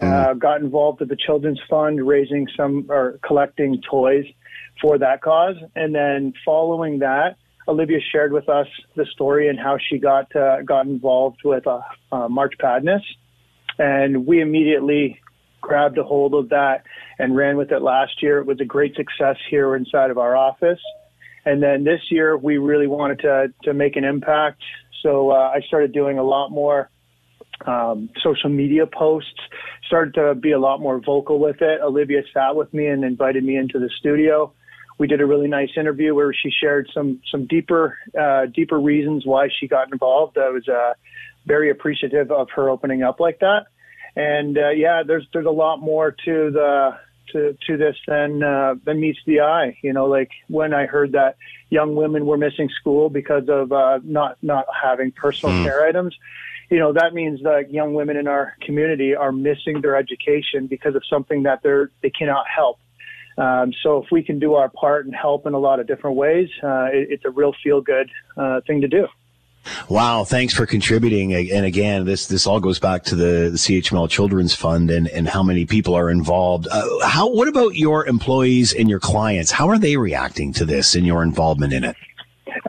Uh, 0.00 0.06
mm-hmm. 0.06 0.38
got 0.38 0.60
involved 0.60 0.98
with 0.98 1.08
the 1.08 1.16
Children's 1.16 1.60
Fund, 1.70 2.04
raising 2.04 2.48
some 2.56 2.86
or 2.88 3.20
collecting 3.24 3.80
toys 3.88 4.24
for 4.80 4.98
that 4.98 5.22
cause, 5.22 5.54
and 5.76 5.94
then 5.94 6.32
following 6.44 6.98
that, 6.98 7.36
Olivia 7.68 8.00
shared 8.12 8.32
with 8.32 8.48
us 8.48 8.66
the 8.96 9.06
story 9.06 9.48
and 9.48 9.58
how 9.58 9.78
she 9.78 9.98
got 9.98 10.34
uh, 10.34 10.62
got 10.62 10.86
involved 10.86 11.40
with 11.44 11.66
uh, 11.66 11.80
uh, 12.10 12.28
March 12.28 12.54
Padness, 12.60 13.02
and 13.78 14.26
we 14.26 14.40
immediately 14.40 15.20
grabbed 15.60 15.96
a 15.96 16.04
hold 16.04 16.34
of 16.34 16.48
that 16.50 16.84
and 17.18 17.36
ran 17.36 17.56
with 17.56 17.72
it 17.72 17.80
last 17.80 18.22
year. 18.22 18.38
It 18.38 18.46
was 18.46 18.60
a 18.60 18.64
great 18.64 18.96
success 18.96 19.36
here 19.48 19.76
inside 19.76 20.10
of 20.10 20.18
our 20.18 20.36
office. 20.36 20.80
And 21.44 21.62
then 21.62 21.84
this 21.84 22.00
year, 22.10 22.36
we 22.36 22.58
really 22.58 22.86
wanted 22.86 23.20
to 23.20 23.52
to 23.64 23.74
make 23.74 23.96
an 23.96 24.04
impact. 24.04 24.62
So 25.02 25.30
uh, 25.30 25.52
I 25.54 25.60
started 25.66 25.92
doing 25.92 26.18
a 26.18 26.22
lot 26.22 26.50
more 26.50 26.90
um, 27.66 28.10
social 28.22 28.50
media 28.50 28.86
posts. 28.86 29.40
Started 29.86 30.14
to 30.14 30.34
be 30.34 30.52
a 30.52 30.58
lot 30.58 30.80
more 30.80 31.00
vocal 31.00 31.38
with 31.38 31.60
it. 31.60 31.80
Olivia 31.82 32.22
sat 32.32 32.56
with 32.56 32.72
me 32.72 32.86
and 32.86 33.04
invited 33.04 33.44
me 33.44 33.56
into 33.56 33.78
the 33.78 33.90
studio. 33.98 34.52
We 34.98 35.06
did 35.06 35.20
a 35.20 35.26
really 35.26 35.48
nice 35.48 35.70
interview 35.76 36.14
where 36.14 36.32
she 36.32 36.50
shared 36.50 36.88
some 36.94 37.20
some 37.30 37.46
deeper 37.46 37.98
uh, 38.18 38.46
deeper 38.46 38.78
reasons 38.78 39.26
why 39.26 39.48
she 39.60 39.68
got 39.68 39.92
involved. 39.92 40.38
I 40.38 40.48
was 40.50 40.66
uh, 40.68 40.94
very 41.46 41.70
appreciative 41.70 42.30
of 42.30 42.48
her 42.54 42.70
opening 42.70 43.02
up 43.02 43.20
like 43.20 43.40
that. 43.40 43.66
And 44.16 44.56
uh, 44.56 44.70
yeah, 44.70 45.02
there's 45.06 45.26
there's 45.32 45.46
a 45.46 45.50
lot 45.50 45.78
more 45.80 46.12
to 46.12 46.50
the 46.50 46.90
to 47.32 47.56
to 47.66 47.76
this 47.76 47.96
than 48.06 48.42
uh, 48.42 48.74
than 48.84 49.00
meets 49.00 49.18
the 49.26 49.40
eye. 49.40 49.78
You 49.82 49.92
know, 49.92 50.06
like 50.06 50.30
when 50.48 50.74
I 50.74 50.86
heard 50.86 51.12
that 51.12 51.36
young 51.70 51.94
women 51.94 52.26
were 52.26 52.36
missing 52.36 52.68
school 52.80 53.10
because 53.10 53.48
of 53.48 53.72
uh, 53.72 54.00
not 54.02 54.36
not 54.42 54.66
having 54.82 55.12
personal 55.12 55.54
mm. 55.54 55.64
care 55.64 55.86
items. 55.86 56.16
You 56.70 56.78
know, 56.78 56.92
that 56.94 57.12
means 57.12 57.42
that 57.42 57.70
young 57.70 57.94
women 57.94 58.16
in 58.16 58.26
our 58.26 58.56
community 58.62 59.14
are 59.14 59.32
missing 59.32 59.80
their 59.82 59.96
education 59.96 60.66
because 60.66 60.94
of 60.94 61.02
something 61.08 61.42
that 61.44 61.62
they're 61.62 61.90
they 62.02 62.10
cannot 62.10 62.46
help. 62.48 62.78
Um, 63.36 63.72
so 63.82 64.02
if 64.02 64.10
we 64.12 64.22
can 64.22 64.38
do 64.38 64.54
our 64.54 64.68
part 64.68 65.06
and 65.06 65.14
help 65.14 65.46
in 65.46 65.54
a 65.54 65.58
lot 65.58 65.80
of 65.80 65.86
different 65.86 66.16
ways, 66.16 66.48
uh, 66.62 66.88
it, 66.92 67.08
it's 67.10 67.24
a 67.24 67.30
real 67.30 67.52
feel 67.62 67.80
good 67.80 68.08
uh, 68.36 68.60
thing 68.66 68.80
to 68.82 68.88
do. 68.88 69.08
Wow, 69.88 70.24
thanks 70.24 70.54
for 70.54 70.66
contributing. 70.66 71.34
And 71.34 71.64
again, 71.64 72.04
this 72.04 72.26
this 72.26 72.46
all 72.46 72.60
goes 72.60 72.78
back 72.78 73.04
to 73.04 73.16
the, 73.16 73.50
the 73.50 73.58
CHML 73.58 74.08
Children's 74.08 74.54
Fund 74.54 74.90
and, 74.90 75.08
and 75.08 75.28
how 75.28 75.42
many 75.42 75.66
people 75.66 75.94
are 75.94 76.10
involved. 76.10 76.66
Uh, 76.70 77.06
how 77.06 77.28
what 77.30 77.48
about 77.48 77.74
your 77.74 78.06
employees 78.06 78.72
and 78.72 78.88
your 78.88 79.00
clients? 79.00 79.50
How 79.50 79.68
are 79.68 79.78
they 79.78 79.96
reacting 79.96 80.52
to 80.54 80.64
this 80.64 80.94
and 80.94 81.06
your 81.06 81.22
involvement 81.22 81.72
in 81.72 81.84
it? 81.84 81.96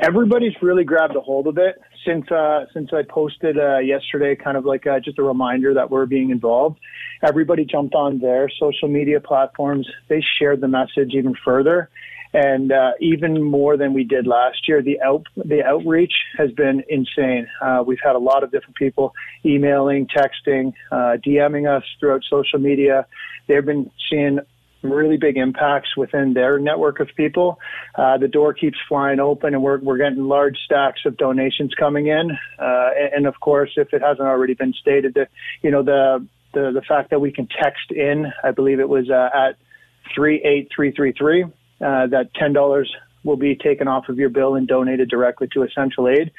Everybody's 0.02 0.54
really 0.62 0.84
grabbed 0.84 1.16
a 1.16 1.22
hold 1.22 1.48
of 1.48 1.58
it 1.58 1.82
since 2.06 2.30
uh, 2.32 2.66
since 2.74 2.90
I 2.94 3.04
posted 3.04 3.58
uh, 3.58 3.80
yesterday, 3.80 4.36
kind 4.36 4.58
of 4.58 4.66
like 4.66 4.88
uh, 4.88 5.00
just 5.00 5.20
a 5.20 5.24
reminder 5.24 5.74
that 5.74 5.90
we're 5.90 6.06
being 6.06 6.30
involved. 6.30 6.80
Everybody 7.24 7.66
jumped 7.66 7.96
on 7.96 8.20
their 8.20 8.50
social 8.60 8.88
media 8.88 9.20
platforms. 9.20 9.90
They 10.08 10.24
shared 10.40 10.62
the 10.62 10.68
message 10.68 11.14
even 11.14 11.36
further 11.44 11.90
and 12.36 12.74
uh, 12.74 12.92
even 13.00 13.42
more 13.42 13.78
than 13.78 13.94
we 13.94 14.04
did 14.04 14.28
last 14.28 14.68
year. 14.68 14.82
The 14.82 15.02
out 15.02 15.26
the 15.38 15.64
outreach 15.64 16.14
has 16.38 16.52
been 16.52 16.84
insane. 16.90 17.48
Uh, 17.62 17.82
we've 17.88 18.00
had 18.04 18.16
a 18.16 18.20
lot 18.20 18.44
of 18.44 18.52
different 18.52 18.76
people 18.76 19.14
emailing, 19.46 20.08
texting, 20.08 20.74
uh, 20.92 21.18
DMing 21.26 21.66
us 21.74 21.84
throughout 21.98 22.24
social 22.30 22.60
media. 22.60 23.08
They've 23.48 23.66
been 23.66 23.90
seeing 24.10 24.40
really 24.82 25.16
big 25.16 25.38
impacts 25.38 25.96
within 25.96 26.34
their 26.34 26.60
network 26.60 27.00
of 27.00 27.08
people. 27.16 27.58
Uh, 27.96 28.18
the 28.18 28.28
door 28.28 28.54
keeps 28.54 28.78
flying 28.90 29.22
open, 29.22 29.54
and 29.54 29.64
we're 29.64 29.80
we're 29.80 29.98
getting 29.98 30.26
large 30.26 30.58
stacks 30.66 31.02
of 31.06 31.16
donations 31.16 31.74
coming 31.80 32.08
in. 32.08 32.32
Uh, 32.60 32.90
and, 33.00 33.14
and 33.14 33.28
of 33.28 33.40
course, 33.40 33.72
if 33.78 33.94
it 33.94 34.02
hasn't 34.02 34.28
already 34.28 34.56
been 34.56 34.74
stated, 34.74 35.14
that 35.14 35.30
you 35.62 35.72
know 35.72 35.84
the 35.84 36.28
the 36.54 36.72
the 36.74 36.82
fact 36.82 37.12
that 37.12 37.22
we 37.22 37.32
can 37.32 37.48
text 37.48 37.92
in, 37.92 38.26
I 38.44 38.52
believe 38.52 38.82
it 38.82 38.90
was 38.90 39.10
uh, 39.10 39.30
at 39.34 39.56
three 40.14 40.42
eight 40.44 40.68
three 40.76 40.92
three 40.92 41.14
three 41.14 41.46
uh, 41.82 42.08
that 42.08 42.34
$10 42.34 42.86
will 43.24 43.36
be 43.36 43.56
taken 43.56 43.88
off 43.88 44.08
of 44.08 44.18
your 44.18 44.30
bill 44.30 44.56
and 44.56 44.68
donated 44.68 45.10
directly 45.10 45.48
to 45.54 45.64
essential 45.64 46.08
aid. 46.08 46.32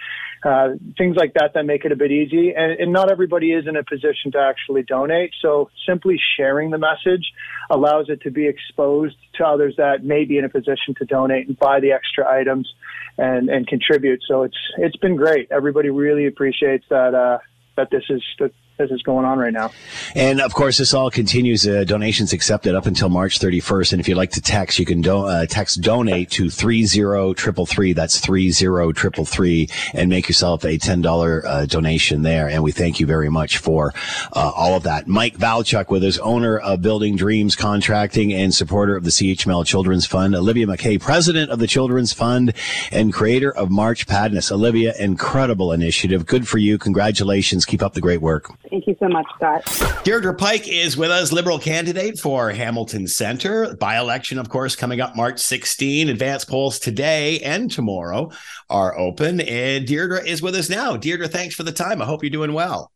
Uh, 0.44 0.74
things 0.96 1.16
like 1.16 1.34
that 1.34 1.52
that 1.54 1.64
make 1.64 1.84
it 1.84 1.90
a 1.90 1.96
bit 1.96 2.12
easy. 2.12 2.54
And, 2.54 2.78
and, 2.78 2.92
not 2.92 3.10
everybody 3.10 3.52
is 3.52 3.66
in 3.66 3.74
a 3.74 3.82
position 3.82 4.30
to 4.32 4.38
actually 4.38 4.84
donate. 4.84 5.32
So 5.42 5.70
simply 5.86 6.20
sharing 6.36 6.70
the 6.70 6.78
message 6.78 7.32
allows 7.68 8.08
it 8.08 8.20
to 8.22 8.30
be 8.30 8.46
exposed 8.46 9.16
to 9.34 9.44
others 9.44 9.74
that 9.78 10.04
may 10.04 10.24
be 10.24 10.38
in 10.38 10.44
a 10.44 10.48
position 10.48 10.94
to 10.98 11.04
donate 11.04 11.48
and 11.48 11.58
buy 11.58 11.80
the 11.80 11.90
extra 11.92 12.28
items 12.30 12.72
and, 13.18 13.48
and 13.48 13.66
contribute. 13.66 14.22
So 14.28 14.42
it's 14.44 14.58
it's 14.78 14.96
been 14.96 15.16
great. 15.16 15.48
Everybody 15.50 15.90
really 15.90 16.26
appreciates 16.26 16.84
that 16.90 17.14
uh, 17.14 17.38
that 17.76 17.90
this 17.90 18.04
is 18.08 18.22
that 18.38 18.52
this 18.78 18.90
is 18.90 19.02
going 19.02 19.24
on 19.24 19.38
right 19.38 19.52
now. 19.52 19.70
And 20.14 20.40
of 20.40 20.52
course, 20.54 20.78
this 20.78 20.92
all 20.92 21.10
continues. 21.10 21.66
Uh, 21.66 21.84
donations 21.84 22.32
accepted 22.32 22.74
up 22.74 22.86
until 22.86 23.08
March 23.08 23.38
31st. 23.38 23.92
And 23.92 24.00
if 24.00 24.08
you'd 24.08 24.16
like 24.16 24.32
to 24.32 24.40
text, 24.40 24.78
you 24.78 24.84
can 24.84 25.00
do- 25.00 25.26
uh, 25.26 25.46
text 25.46 25.80
donate 25.80 26.30
to 26.32 26.50
30333. 26.50 27.92
That's 27.94 28.20
30333 28.20 29.68
and 29.94 30.10
make 30.10 30.28
yourself 30.28 30.64
a 30.64 30.78
$10 30.78 31.44
uh, 31.44 31.66
donation 31.66 32.22
there. 32.22 32.48
And 32.48 32.62
we 32.62 32.72
thank 32.72 33.00
you 33.00 33.06
very 33.06 33.30
much 33.30 33.58
for 33.58 33.94
uh, 34.32 34.52
all 34.54 34.74
of 34.76 34.82
that. 34.82 35.06
Mike 35.06 35.38
Valchuk 35.38 35.88
with 35.90 36.04
us, 36.04 36.18
owner 36.18 36.58
of 36.58 36.82
Building 36.82 37.16
Dreams 37.16 37.56
Contracting 37.56 38.32
and 38.32 38.54
supporter 38.54 38.96
of 38.96 39.04
the 39.04 39.10
CHML 39.10 39.64
Children's 39.64 40.06
Fund. 40.06 40.34
Olivia 40.34 40.66
McKay, 40.66 41.00
president 41.00 41.50
of 41.50 41.58
the 41.58 41.66
Children's 41.66 42.12
Fund 42.12 42.52
and 42.92 43.12
creator 43.12 43.50
of 43.50 43.70
March 43.70 44.06
Padness. 44.06 44.52
Olivia, 44.52 44.94
incredible 44.98 45.72
initiative. 45.72 46.26
Good 46.26 46.46
for 46.46 46.58
you. 46.58 46.76
Congratulations. 46.78 47.64
Keep 47.64 47.82
up 47.82 47.94
the 47.94 48.00
great 48.00 48.20
work. 48.20 48.50
Thank 48.70 48.86
you 48.86 48.96
so 48.98 49.08
much, 49.08 49.26
Scott. 49.36 49.64
Deirdre 50.04 50.34
Pike 50.34 50.68
is 50.68 50.96
with 50.96 51.10
us, 51.10 51.32
Liberal 51.32 51.58
candidate 51.58 52.18
for 52.18 52.50
Hamilton 52.50 53.06
Center. 53.06 53.74
By 53.76 53.98
election, 53.98 54.38
of 54.38 54.48
course, 54.48 54.74
coming 54.74 55.00
up 55.00 55.16
March 55.16 55.38
16. 55.40 56.08
Advanced 56.08 56.48
polls 56.48 56.78
today 56.78 57.40
and 57.40 57.70
tomorrow 57.70 58.30
are 58.68 58.98
open. 58.98 59.40
And 59.40 59.86
Deirdre 59.86 60.26
is 60.26 60.42
with 60.42 60.54
us 60.54 60.68
now. 60.68 60.96
Deirdre, 60.96 61.28
thanks 61.28 61.54
for 61.54 61.62
the 61.62 61.72
time. 61.72 62.02
I 62.02 62.04
hope 62.04 62.22
you're 62.22 62.30
doing 62.30 62.52
well. 62.52 62.90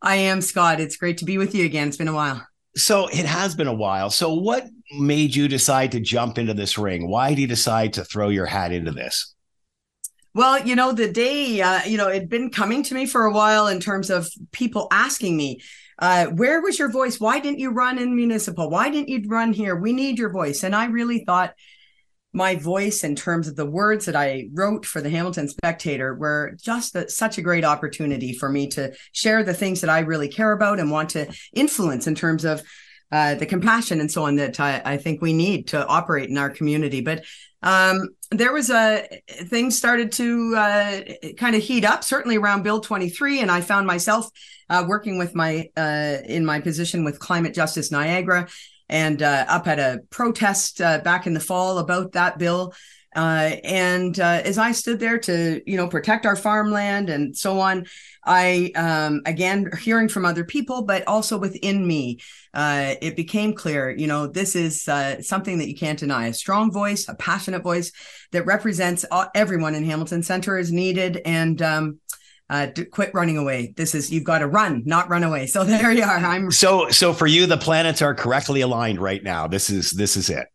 I 0.00 0.16
am, 0.16 0.40
Scott. 0.40 0.80
It's 0.80 0.96
great 0.96 1.18
to 1.18 1.24
be 1.24 1.38
with 1.38 1.54
you 1.54 1.64
again. 1.64 1.88
It's 1.88 1.96
been 1.96 2.08
a 2.08 2.14
while. 2.14 2.46
So 2.76 3.08
it 3.08 3.24
has 3.24 3.54
been 3.54 3.68
a 3.68 3.74
while. 3.74 4.10
So, 4.10 4.34
what 4.34 4.66
made 4.98 5.34
you 5.34 5.48
decide 5.48 5.92
to 5.92 6.00
jump 6.00 6.38
into 6.38 6.54
this 6.54 6.76
ring? 6.76 7.08
Why 7.08 7.30
did 7.30 7.40
you 7.40 7.46
decide 7.46 7.92
to 7.94 8.04
throw 8.04 8.28
your 8.28 8.46
hat 8.46 8.72
into 8.72 8.90
this? 8.90 9.33
Well, 10.34 10.66
you 10.66 10.74
know, 10.74 10.90
the 10.90 11.10
day, 11.10 11.60
uh, 11.60 11.82
you 11.84 11.96
know, 11.96 12.08
it'd 12.08 12.28
been 12.28 12.50
coming 12.50 12.82
to 12.84 12.94
me 12.94 13.06
for 13.06 13.24
a 13.24 13.32
while 13.32 13.68
in 13.68 13.78
terms 13.78 14.10
of 14.10 14.28
people 14.50 14.88
asking 14.90 15.36
me, 15.36 15.60
uh, 16.00 16.26
where 16.26 16.60
was 16.60 16.76
your 16.76 16.90
voice? 16.90 17.20
Why 17.20 17.38
didn't 17.38 17.60
you 17.60 17.70
run 17.70 17.98
in 17.98 18.16
municipal? 18.16 18.68
Why 18.68 18.90
didn't 18.90 19.08
you 19.08 19.22
run 19.28 19.52
here? 19.52 19.76
We 19.76 19.92
need 19.92 20.18
your 20.18 20.30
voice. 20.30 20.64
And 20.64 20.74
I 20.74 20.86
really 20.86 21.24
thought 21.24 21.54
my 22.32 22.56
voice 22.56 23.04
in 23.04 23.14
terms 23.14 23.46
of 23.46 23.54
the 23.54 23.64
words 23.64 24.06
that 24.06 24.16
I 24.16 24.48
wrote 24.52 24.84
for 24.84 25.00
the 25.00 25.08
Hamilton 25.08 25.48
Spectator 25.48 26.16
were 26.16 26.56
just 26.60 26.96
a, 26.96 27.08
such 27.08 27.38
a 27.38 27.42
great 27.42 27.64
opportunity 27.64 28.32
for 28.32 28.48
me 28.48 28.66
to 28.70 28.92
share 29.12 29.44
the 29.44 29.54
things 29.54 29.82
that 29.82 29.90
I 29.90 30.00
really 30.00 30.28
care 30.28 30.50
about 30.50 30.80
and 30.80 30.90
want 30.90 31.10
to 31.10 31.32
influence 31.52 32.08
in 32.08 32.16
terms 32.16 32.44
of 32.44 32.60
uh, 33.12 33.36
the 33.36 33.46
compassion 33.46 34.00
and 34.00 34.10
so 34.10 34.24
on 34.24 34.34
that 34.36 34.58
I, 34.58 34.82
I, 34.84 34.96
think 34.96 35.22
we 35.22 35.32
need 35.32 35.68
to 35.68 35.86
operate 35.86 36.30
in 36.30 36.38
our 36.38 36.50
community. 36.50 37.00
But 37.00 37.24
um, 37.64 38.10
there 38.30 38.52
was 38.52 38.70
a 38.70 39.08
things 39.46 39.76
started 39.76 40.12
to 40.12 40.54
uh, 40.54 41.00
kind 41.36 41.56
of 41.56 41.62
heat 41.62 41.84
up, 41.84 42.04
certainly 42.04 42.36
around 42.36 42.62
Bill 42.62 42.80
23, 42.80 43.40
and 43.40 43.50
I 43.50 43.62
found 43.62 43.86
myself 43.86 44.28
uh, 44.68 44.84
working 44.86 45.18
with 45.18 45.34
my 45.34 45.70
uh, 45.76 46.18
in 46.24 46.44
my 46.44 46.60
position 46.60 47.04
with 47.04 47.18
Climate 47.18 47.54
Justice 47.54 47.90
Niagara 47.90 48.48
and 48.88 49.22
uh, 49.22 49.46
up 49.48 49.66
at 49.66 49.78
a 49.78 50.02
protest 50.10 50.80
uh, 50.80 50.98
back 50.98 51.26
in 51.26 51.32
the 51.32 51.40
fall 51.40 51.78
about 51.78 52.12
that 52.12 52.38
bill. 52.38 52.74
Uh, 53.14 53.56
and 53.62 54.18
uh, 54.18 54.42
as 54.44 54.58
I 54.58 54.72
stood 54.72 54.98
there 54.98 55.18
to, 55.18 55.62
you 55.66 55.76
know, 55.76 55.88
protect 55.88 56.26
our 56.26 56.36
farmland 56.36 57.10
and 57.10 57.36
so 57.36 57.60
on, 57.60 57.86
I, 58.24 58.72
um, 58.74 59.22
again, 59.26 59.70
hearing 59.80 60.08
from 60.08 60.24
other 60.24 60.44
people, 60.44 60.82
but 60.82 61.06
also 61.06 61.38
within 61.38 61.86
me, 61.86 62.20
uh, 62.54 62.94
it 63.00 63.16
became 63.16 63.52
clear, 63.52 63.90
you 63.90 64.06
know, 64.06 64.26
this 64.26 64.56
is 64.56 64.88
uh, 64.88 65.22
something 65.22 65.58
that 65.58 65.68
you 65.68 65.76
can't 65.76 65.98
deny. 65.98 66.26
A 66.26 66.34
strong 66.34 66.72
voice, 66.72 67.08
a 67.08 67.14
passionate 67.14 67.62
voice 67.62 67.92
that 68.32 68.46
represents 68.46 69.04
everyone 69.34 69.74
in 69.74 69.84
Hamilton 69.84 70.22
Center 70.22 70.58
is 70.58 70.72
needed. 70.72 71.20
And, 71.24 71.60
um, 71.62 72.00
uh, 72.50 72.66
quit 72.90 73.10
running 73.14 73.38
away. 73.38 73.72
This 73.74 73.94
is 73.94 74.12
you've 74.12 74.24
got 74.24 74.40
to 74.40 74.46
run, 74.46 74.82
not 74.84 75.08
run 75.08 75.24
away. 75.24 75.46
So 75.46 75.64
there 75.64 75.90
you 75.90 76.04
are. 76.04 76.18
I'm 76.18 76.50
so 76.50 76.90
so 76.90 77.12
for 77.12 77.26
you, 77.26 77.46
the 77.46 77.56
planets 77.56 78.02
are 78.02 78.14
correctly 78.14 78.60
aligned 78.60 79.00
right 79.00 79.22
now. 79.22 79.46
This 79.48 79.70
is 79.70 79.90
this 79.90 80.16
is 80.16 80.28
it. 80.28 80.46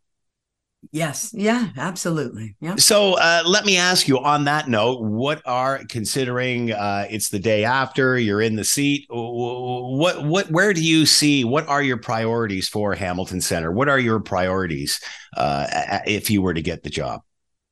Yes. 0.91 1.31
Yeah, 1.33 1.69
absolutely. 1.77 2.55
Yeah. 2.61 2.75
So 2.77 3.13
uh, 3.15 3.43
let 3.45 3.65
me 3.65 3.77
ask 3.77 4.07
you 4.07 4.17
on 4.17 4.45
that 4.45 4.67
note, 4.67 5.01
what 5.01 5.41
are 5.45 5.81
considering 5.89 6.71
uh, 6.71 7.05
it's 7.09 7.29
the 7.29 7.37
day 7.37 7.63
after 7.63 8.17
you're 8.17 8.41
in 8.41 8.55
the 8.55 8.63
seat? 8.63 9.05
What 9.09 10.23
what 10.23 10.49
where 10.49 10.73
do 10.73 10.83
you 10.83 11.05
see 11.05 11.43
what 11.43 11.67
are 11.67 11.83
your 11.83 11.97
priorities 11.97 12.69
for 12.69 12.95
Hamilton 12.95 13.41
Center? 13.41 13.71
What 13.71 13.89
are 13.89 13.99
your 13.99 14.19
priorities 14.19 14.99
uh, 15.37 15.67
if 16.07 16.29
you 16.29 16.41
were 16.41 16.53
to 16.53 16.61
get 16.61 16.81
the 16.81 16.89
job? 16.89 17.21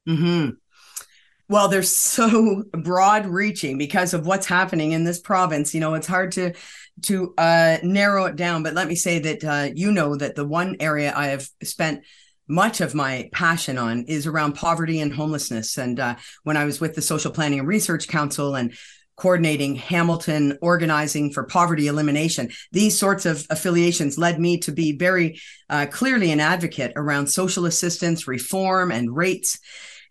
Hmm. 0.06 0.50
Well, 1.50 1.70
they're 1.70 1.84
so 1.84 2.64
broad 2.72 3.26
reaching 3.26 3.78
because 3.78 4.14
of 4.14 4.28
what's 4.28 4.46
happening 4.46 4.92
in 4.92 5.06
this 5.06 5.20
province. 5.20 5.74
You 5.74 5.80
know, 5.80 5.94
it's 5.94 6.08
hard 6.08 6.34
to 6.34 6.54
to 7.04 7.34
uh, 7.38 7.78
narrow 7.84 8.26
it 8.26 8.36
down. 8.36 8.64
But 8.64 8.74
let 8.74 8.88
me 8.88 8.96
say 8.96 9.20
that 9.20 9.44
uh, 9.44 9.70
you 9.74 9.92
know 9.92 10.16
that 10.16 10.36
the 10.36 10.46
one 10.46 10.76
area 10.80 11.14
I 11.16 11.28
have 11.28 11.48
spent 11.64 12.04
much 12.48 12.82
of 12.82 12.96
my 12.96 13.30
passion 13.32 13.78
on 13.78 14.06
is 14.06 14.26
around 14.26 14.54
poverty 14.54 15.00
and 15.02 15.14
homelessness. 15.14 15.78
And 15.78 16.00
uh, 16.00 16.16
when 16.44 16.58
I 16.58 16.66
was 16.66 16.80
with 16.80 16.96
the 16.96 17.02
Social 17.02 17.32
Planning 17.32 17.60
and 17.60 17.68
Research 17.68 18.08
Council 18.08 18.56
and 18.56 18.74
coordinating 19.18 19.76
Hamilton 19.76 20.58
organizing 20.62 21.32
for 21.32 21.44
poverty 21.44 21.88
elimination, 21.88 22.50
these 22.72 22.98
sorts 22.98 23.26
of 23.26 23.46
affiliations 23.50 24.18
led 24.18 24.40
me 24.40 24.60
to 24.60 24.72
be 24.72 24.96
very 24.96 25.40
uh, 25.70 25.88
clearly 25.90 26.32
an 26.32 26.40
advocate 26.40 26.94
around 26.96 27.28
social 27.28 27.66
assistance, 27.66 28.28
reform, 28.28 28.92
and 28.92 29.14
rates. 29.16 29.60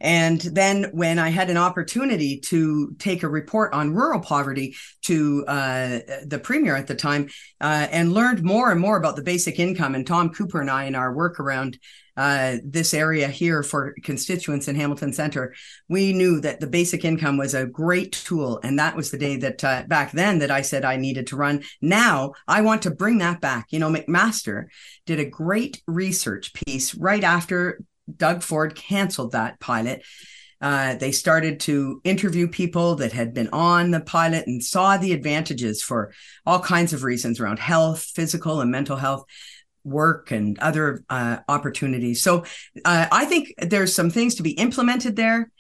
And 0.01 0.41
then 0.41 0.91
when 0.93 1.19
I 1.19 1.31
had 1.31 1.49
an 1.49 1.57
opportunity 1.57 2.41
to 2.41 2.95
take 2.99 3.23
a 3.23 3.29
report 3.29 3.73
on 3.73 3.95
rural 3.95 4.21
poverty 4.21 4.77
to 5.03 5.45
uh, 5.47 6.01
the 6.27 6.41
premier 6.43 6.77
at 6.77 6.87
the 6.87 6.95
time 6.95 7.29
uh, 7.61 7.87
and 7.91 8.13
learned 8.13 8.43
more 8.43 8.71
and 8.71 8.81
more 8.81 8.99
about 8.99 9.17
the 9.17 9.23
basic 9.23 9.59
income, 9.59 9.95
and 9.95 10.07
Tom 10.07 10.31
Cooper 10.31 10.61
and 10.61 10.71
I 10.71 10.85
in 10.85 10.95
our 10.95 11.15
work 11.15 11.41
around 11.41 11.79
uh, 12.17 12.57
this 12.65 12.95
area 12.95 13.29
here 13.29 13.63
for 13.63 13.95
constituents 14.03 14.69
in 14.69 14.77
Hamilton 14.77 15.13
Center, 15.13 15.55
we 15.89 16.13
knew 16.13 16.41
that 16.41 16.61
the 16.61 16.67
basic 16.67 17.05
income 17.05 17.37
was 17.37 17.55
a 17.55 17.67
great 17.67 18.13
tool. 18.13 18.59
And 18.63 18.79
that 18.79 18.97
was 18.97 19.11
the 19.11 19.19
day 19.19 19.37
that 19.37 19.63
uh, 19.63 19.85
back 19.87 20.13
then 20.13 20.39
that 20.39 20.51
I 20.51 20.63
said 20.63 20.85
I 20.85 20.97
needed 20.97 21.27
to 21.29 21.37
run. 21.37 21.63
Now 21.81 22.33
I 22.49 22.63
want 22.63 22.83
to 22.83 22.91
bring 22.91 23.19
that 23.19 23.41
back. 23.41 23.67
You 23.71 23.79
know, 23.79 23.91
McMaster 23.91 24.67
did 25.05 25.21
a 25.21 25.29
great 25.29 25.83
research 25.87 26.55
piece 26.55 26.95
right 26.95 27.23
after 27.23 27.81
Doug 28.15 28.43
Ford 28.43 28.75
canceled 28.75 29.33
that 29.33 29.61
pilot. 29.61 30.03
Uh, 30.61 30.95
they 30.95 31.13
started 31.13 31.61
to 31.61 32.01
interview 32.03 32.49
people 32.49 32.95
that 32.97 33.13
had 33.13 33.35
been 33.35 33.49
on 33.53 33.91
the 33.91 34.01
pilot 34.01 34.47
and 34.47 34.65
saw 34.65 34.97
the 34.97 35.13
advantages 35.13 35.83
for 35.83 36.13
all 36.47 36.61
kinds 36.61 36.95
of 36.95 37.05
reasons 37.05 37.39
around 37.39 37.59
health, 37.59 38.11
physical 38.15 38.63
and 38.63 38.71
mental 38.71 38.97
health, 38.97 39.25
work, 39.87 40.33
and 40.33 40.59
other 40.59 41.05
uh, 41.09 41.39
opportunities. 41.49 42.23
So 42.23 42.45
uh, 42.85 43.07
I 43.11 43.25
think 43.25 43.55
there's 43.59 43.95
some 43.95 44.11
things 44.11 44.35
to 44.35 44.43
be 44.43 44.51
implemented 44.51 45.17
there. 45.17 45.51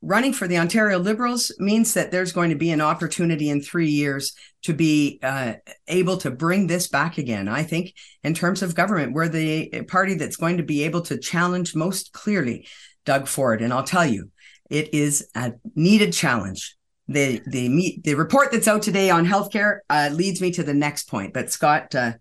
Running 0.00 0.32
for 0.32 0.46
the 0.46 0.58
Ontario 0.58 0.98
Liberals 0.98 1.52
means 1.58 1.94
that 1.94 2.12
there's 2.12 2.32
going 2.32 2.50
to 2.50 2.56
be 2.56 2.70
an 2.70 2.80
opportunity 2.80 3.48
in 3.50 3.60
three 3.60 3.90
years 3.90 4.32
to 4.62 4.72
be 4.72 5.18
uh, 5.22 5.54
able 5.88 6.16
to 6.18 6.30
bring 6.30 6.66
this 6.66 6.88
back 6.88 7.18
again. 7.18 7.48
I 7.48 7.64
think, 7.64 7.94
in 8.22 8.34
terms 8.34 8.62
of 8.62 8.76
government, 8.76 9.12
we're 9.12 9.28
the 9.28 9.82
party 9.88 10.14
that's 10.14 10.36
going 10.36 10.58
to 10.58 10.62
be 10.62 10.84
able 10.84 11.02
to 11.02 11.18
challenge 11.18 11.74
most 11.74 12.12
clearly 12.12 12.66
Doug 13.04 13.26
Ford. 13.26 13.60
And 13.60 13.72
I'll 13.72 13.82
tell 13.82 14.06
you, 14.06 14.30
it 14.70 14.94
is 14.94 15.28
a 15.34 15.54
needed 15.74 16.12
challenge. 16.12 16.76
The 17.08 17.40
the 17.46 18.00
the 18.04 18.14
report 18.14 18.52
that's 18.52 18.68
out 18.68 18.82
today 18.82 19.10
on 19.10 19.26
healthcare 19.26 19.78
uh, 19.88 20.10
leads 20.12 20.40
me 20.40 20.52
to 20.52 20.62
the 20.62 20.74
next 20.74 21.08
point. 21.08 21.32
But 21.32 21.50
Scott, 21.50 21.94
uh, 21.94 22.12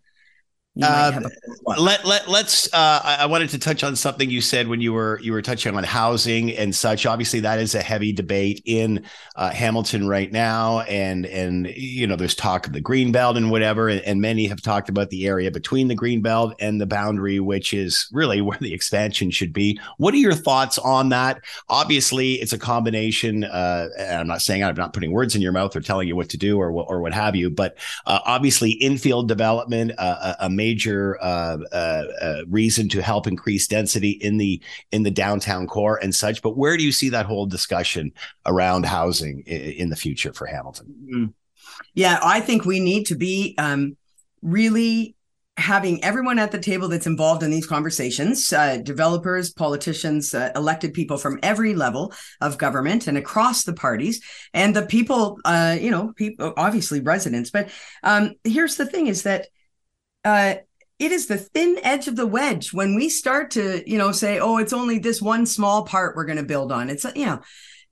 uh, 0.83 1.21
let 1.77 2.05
let 2.05 2.27
let's. 2.27 2.71
Uh, 2.73 3.01
I 3.03 3.25
wanted 3.25 3.49
to 3.49 3.59
touch 3.59 3.83
on 3.83 3.95
something 3.95 4.29
you 4.29 4.41
said 4.41 4.67
when 4.67 4.81
you 4.81 4.93
were 4.93 5.19
you 5.21 5.31
were 5.31 5.41
touching 5.41 5.75
on 5.75 5.83
housing 5.83 6.51
and 6.55 6.75
such. 6.75 7.05
Obviously, 7.05 7.39
that 7.41 7.59
is 7.59 7.75
a 7.75 7.81
heavy 7.81 8.11
debate 8.11 8.61
in 8.65 9.03
uh, 9.35 9.49
Hamilton 9.49 10.07
right 10.07 10.31
now, 10.31 10.81
and 10.81 11.25
and 11.25 11.67
you 11.75 12.07
know 12.07 12.15
there's 12.15 12.35
talk 12.35 12.67
of 12.67 12.73
the 12.73 12.81
green 12.81 13.11
belt 13.11 13.37
and 13.37 13.51
whatever, 13.51 13.89
and, 13.89 14.01
and, 14.01 14.21
many 14.21 14.47
have 14.47 14.61
talked 14.61 14.89
about 14.89 15.09
the 15.09 15.27
area 15.27 15.51
between 15.51 15.87
the 15.87 15.95
green 15.95 16.21
belt 16.21 16.55
and 16.59 16.81
the 16.81 16.85
boundary, 16.85 17.39
which 17.39 17.73
is 17.73 18.07
really 18.11 18.41
where 18.47 18.57
the 18.59 18.73
expansion 18.73 19.31
should 19.31 19.53
be. 19.53 19.79
What 19.97 20.13
are 20.13 20.17
your 20.17 20.33
thoughts 20.33 20.77
on 20.77 21.09
that? 21.09 21.41
Obviously, 21.69 22.33
it's 22.33 22.53
a 22.53 22.59
combination. 22.59 23.43
Uh, 23.43 23.89
I'm 23.99 24.27
not 24.27 24.41
saying 24.41 24.63
I'm 24.63 24.75
not 24.75 24.93
putting 24.93 25.11
words 25.11 25.35
in 25.35 25.41
your 25.41 25.51
mouth 25.51 25.75
or 25.75 25.81
telling 25.81 26.07
you 26.07 26.15
what 26.15 26.29
to 26.29 26.37
do 26.37 26.59
or 26.59 26.71
or 26.71 27.01
what 27.01 27.13
have 27.13 27.35
you, 27.35 27.49
but 27.49 27.77
uh, 28.05 28.19
obviously 28.25 28.77
infill 28.81 29.25
development, 29.25 29.91
uh, 29.97 30.35
a, 30.39 30.45
a 30.45 30.49
major 30.49 30.66
major 30.67 31.17
uh, 31.21 31.57
uh, 31.71 32.03
uh, 32.21 32.41
reason 32.49 32.89
to 32.89 33.01
help 33.01 33.25
increase 33.27 33.67
density 33.67 34.11
in 34.11 34.37
the 34.37 34.61
in 34.91 35.03
the 35.03 35.11
downtown 35.11 35.65
core 35.67 35.97
and 36.03 36.13
such. 36.13 36.41
But 36.41 36.57
where 36.57 36.75
do 36.77 36.83
you 36.83 36.91
see 36.91 37.09
that 37.09 37.25
whole 37.25 37.45
discussion 37.45 38.11
around 38.45 38.85
housing 38.85 39.43
in, 39.45 39.61
in 39.81 39.89
the 39.89 39.95
future 39.95 40.33
for 40.33 40.45
Hamilton? 40.45 40.87
Mm-hmm. 40.87 41.25
Yeah, 41.93 42.19
I 42.23 42.39
think 42.41 42.65
we 42.65 42.79
need 42.79 43.05
to 43.07 43.15
be 43.15 43.55
um, 43.57 43.95
really 44.41 45.15
having 45.57 46.03
everyone 46.03 46.37
at 46.37 46.51
the 46.51 46.59
table 46.59 46.87
that's 46.87 47.07
involved 47.07 47.41
in 47.41 47.49
these 47.49 47.65
conversations 47.65 48.53
uh, 48.53 48.77
developers 48.77 49.51
politicians 49.51 50.35
uh, 50.35 50.51
elected 50.55 50.93
people 50.93 51.17
from 51.17 51.39
every 51.41 51.73
level 51.73 52.13
of 52.41 52.59
government 52.59 53.07
and 53.07 53.17
across 53.17 53.63
the 53.63 53.73
parties 53.73 54.21
and 54.53 54.75
the 54.75 54.85
people 54.85 55.39
uh, 55.45 55.75
you 55.79 55.89
know 55.89 56.13
people 56.15 56.53
obviously 56.57 56.99
residents 57.01 57.49
but 57.49 57.69
um, 58.03 58.35
here's 58.43 58.75
the 58.75 58.85
thing 58.85 59.07
is 59.07 59.23
that 59.23 59.47
uh, 60.27 60.55
it 60.99 61.11
is 61.11 61.27
the 61.27 61.37
thin 61.37 61.79
edge 61.83 62.07
of 62.07 62.15
the 62.15 62.27
wedge. 62.27 62.73
When 62.73 62.95
we 62.95 63.07
start 63.07 63.51
to 63.51 63.89
you 63.89 63.97
know 63.97 64.11
say 64.11 64.39
oh 64.39 64.57
it's 64.57 64.73
only 64.73 64.99
this 64.99 65.21
one 65.21 65.45
small 65.45 65.83
part 65.83 66.15
we're 66.15 66.25
going 66.25 66.37
to 66.37 66.43
build 66.43 66.71
on. 66.71 66.89
It's 66.89 67.05
you 67.15 67.25
know 67.25 67.39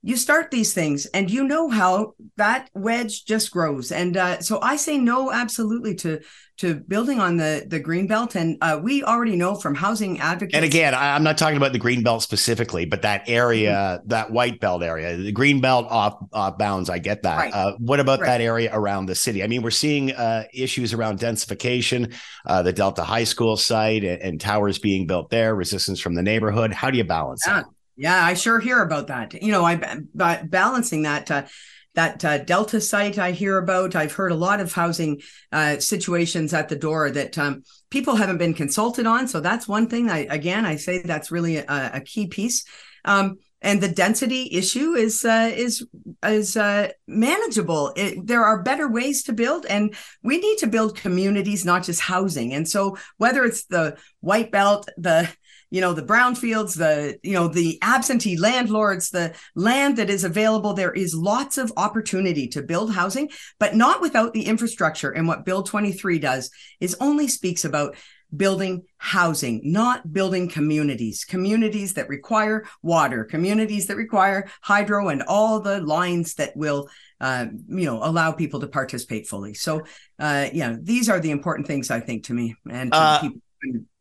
you 0.02 0.16
start 0.16 0.50
these 0.50 0.72
things 0.72 1.06
and 1.06 1.30
you 1.30 1.44
know 1.44 1.68
how 1.68 2.14
that 2.36 2.70
wedge 2.74 3.24
just 3.24 3.50
grows 3.50 3.90
and 3.90 4.16
uh, 4.16 4.40
so 4.40 4.60
i 4.62 4.76
say 4.76 4.98
no 4.98 5.32
absolutely 5.32 5.94
to 5.94 6.20
to 6.58 6.74
building 6.74 7.20
on 7.20 7.36
the 7.36 7.66
the 7.66 7.78
green 7.78 8.06
belt 8.06 8.34
and 8.34 8.56
uh, 8.62 8.78
we 8.82 9.02
already 9.02 9.36
know 9.36 9.54
from 9.54 9.74
housing 9.74 10.18
advocates 10.20 10.54
and 10.54 10.64
again 10.64 10.94
i'm 10.94 11.22
not 11.22 11.36
talking 11.36 11.56
about 11.56 11.72
the 11.72 11.78
green 11.78 12.02
belt 12.02 12.22
specifically 12.22 12.84
but 12.84 13.02
that 13.02 13.28
area 13.28 13.98
mm-hmm. 13.98 14.08
that 14.08 14.30
white 14.30 14.60
belt 14.60 14.82
area 14.82 15.16
the 15.16 15.32
green 15.32 15.60
belt 15.60 15.86
off, 15.90 16.16
off 16.32 16.56
bounds 16.56 16.88
i 16.88 16.98
get 16.98 17.22
that 17.22 17.38
right. 17.38 17.52
uh, 17.52 17.72
what 17.78 18.00
about 18.00 18.20
right. 18.20 18.26
that 18.26 18.40
area 18.40 18.70
around 18.72 19.06
the 19.06 19.14
city 19.14 19.42
i 19.42 19.46
mean 19.46 19.62
we're 19.62 19.70
seeing 19.70 20.12
uh, 20.12 20.44
issues 20.54 20.94
around 20.94 21.18
densification 21.18 22.14
uh, 22.46 22.62
the 22.62 22.72
delta 22.72 23.02
high 23.02 23.24
school 23.24 23.56
site 23.56 24.04
and, 24.04 24.22
and, 24.22 24.40
towers 24.40 24.78
being 24.78 25.06
built 25.06 25.30
there 25.30 25.54
resistance 25.54 25.98
from 25.98 26.14
the 26.14 26.22
neighborhood 26.22 26.72
how 26.72 26.90
do 26.90 26.98
you 26.98 27.04
balance 27.04 27.42
yeah. 27.46 27.54
that 27.54 27.64
yeah, 27.96 28.24
I 28.24 28.34
sure 28.34 28.60
hear 28.60 28.82
about 28.82 29.08
that. 29.08 29.42
You 29.42 29.52
know, 29.52 29.64
I 29.64 29.80
by 30.14 30.42
balancing 30.42 31.02
that 31.02 31.30
uh, 31.30 31.46
that 31.94 32.24
uh, 32.24 32.38
Delta 32.38 32.80
site 32.80 33.18
I 33.18 33.32
hear 33.32 33.58
about. 33.58 33.96
I've 33.96 34.12
heard 34.12 34.32
a 34.32 34.36
lot 34.36 34.60
of 34.60 34.72
housing 34.72 35.22
uh, 35.50 35.78
situations 35.78 36.52
at 36.52 36.68
the 36.68 36.76
door 36.76 37.10
that 37.10 37.36
um, 37.38 37.64
people 37.90 38.16
haven't 38.16 38.38
been 38.38 38.54
consulted 38.54 39.06
on. 39.06 39.26
So 39.26 39.40
that's 39.40 39.66
one 39.66 39.88
thing. 39.88 40.10
I 40.10 40.26
again, 40.30 40.64
I 40.66 40.76
say 40.76 41.02
that's 41.02 41.30
really 41.30 41.56
a, 41.56 41.90
a 41.94 42.00
key 42.00 42.28
piece. 42.28 42.64
Um, 43.04 43.38
and 43.62 43.80
the 43.80 43.88
density 43.88 44.50
issue 44.52 44.92
is 44.92 45.24
uh, 45.24 45.50
is 45.54 45.86
is 46.22 46.56
uh, 46.56 46.90
manageable. 47.08 47.92
It, 47.96 48.26
there 48.26 48.44
are 48.44 48.62
better 48.62 48.88
ways 48.88 49.24
to 49.24 49.32
build, 49.32 49.64
and 49.66 49.94
we 50.22 50.38
need 50.38 50.58
to 50.58 50.66
build 50.66 50.96
communities, 50.96 51.64
not 51.64 51.82
just 51.82 52.02
housing. 52.02 52.52
And 52.52 52.68
so, 52.68 52.98
whether 53.16 53.44
it's 53.44 53.64
the 53.64 53.96
white 54.20 54.52
belt, 54.52 54.88
the 54.98 55.30
you 55.70 55.80
know 55.80 55.92
the 55.92 56.02
brownfields 56.02 56.76
the 56.76 57.18
you 57.22 57.32
know 57.32 57.48
the 57.48 57.78
absentee 57.82 58.36
landlords 58.36 59.10
the 59.10 59.34
land 59.54 59.96
that 59.96 60.10
is 60.10 60.24
available 60.24 60.74
there 60.74 60.92
is 60.92 61.14
lots 61.14 61.58
of 61.58 61.72
opportunity 61.76 62.48
to 62.48 62.62
build 62.62 62.92
housing 62.92 63.28
but 63.58 63.74
not 63.74 64.00
without 64.00 64.32
the 64.32 64.46
infrastructure 64.46 65.10
and 65.10 65.26
what 65.26 65.44
bill 65.44 65.62
23 65.62 66.18
does 66.18 66.50
is 66.80 66.96
only 67.00 67.28
speaks 67.28 67.64
about 67.64 67.96
building 68.36 68.82
housing 68.98 69.60
not 69.64 70.12
building 70.12 70.48
communities 70.48 71.24
communities 71.24 71.94
that 71.94 72.08
require 72.08 72.64
water 72.82 73.24
communities 73.24 73.86
that 73.86 73.96
require 73.96 74.48
hydro 74.62 75.08
and 75.08 75.22
all 75.22 75.60
the 75.60 75.80
lines 75.80 76.34
that 76.34 76.56
will 76.56 76.88
uh, 77.20 77.46
you 77.68 77.86
know 77.86 78.00
allow 78.02 78.32
people 78.32 78.60
to 78.60 78.66
participate 78.66 79.26
fully 79.28 79.54
so 79.54 79.82
uh, 80.18 80.48
yeah 80.52 80.76
these 80.82 81.08
are 81.08 81.20
the 81.20 81.30
important 81.30 81.66
things 81.68 81.90
i 81.90 82.00
think 82.00 82.24
to 82.24 82.34
me 82.34 82.56
and 82.68 82.92
to 82.92 82.98
uh, 82.98 83.20
people. 83.20 83.40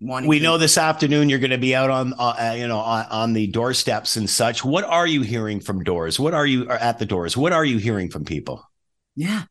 We 0.01 0.39
know 0.39 0.58
this 0.58 0.78
afternoon 0.78 1.30
you're 1.30 1.39
going 1.39 1.51
to 1.51 1.58
be 1.58 1.74
out 1.76 1.89
on, 1.89 2.14
uh, 2.14 2.36
uh, 2.39 2.56
you 2.58 2.68
know, 2.68 2.80
on, 2.80 3.06
on, 3.06 3.34
the 3.34 3.47
doorsteps 3.47 4.18
and 4.18 4.30
such. 4.30 4.64
What 4.64 4.84
are 4.84 5.08
you 5.08 5.22
hearing 5.22 5.60
from 5.60 5.84
doors? 5.84 6.20
What 6.20 6.34
are 6.34 6.45
you 6.45 6.70
at 6.70 6.99
the 6.99 7.06
doors? 7.06 7.36
What 7.36 7.53
are 7.53 7.66
you 7.66 7.78
hearing 7.78 8.10
from 8.10 8.26
people? 8.26 8.64
Yeah. 9.16 9.43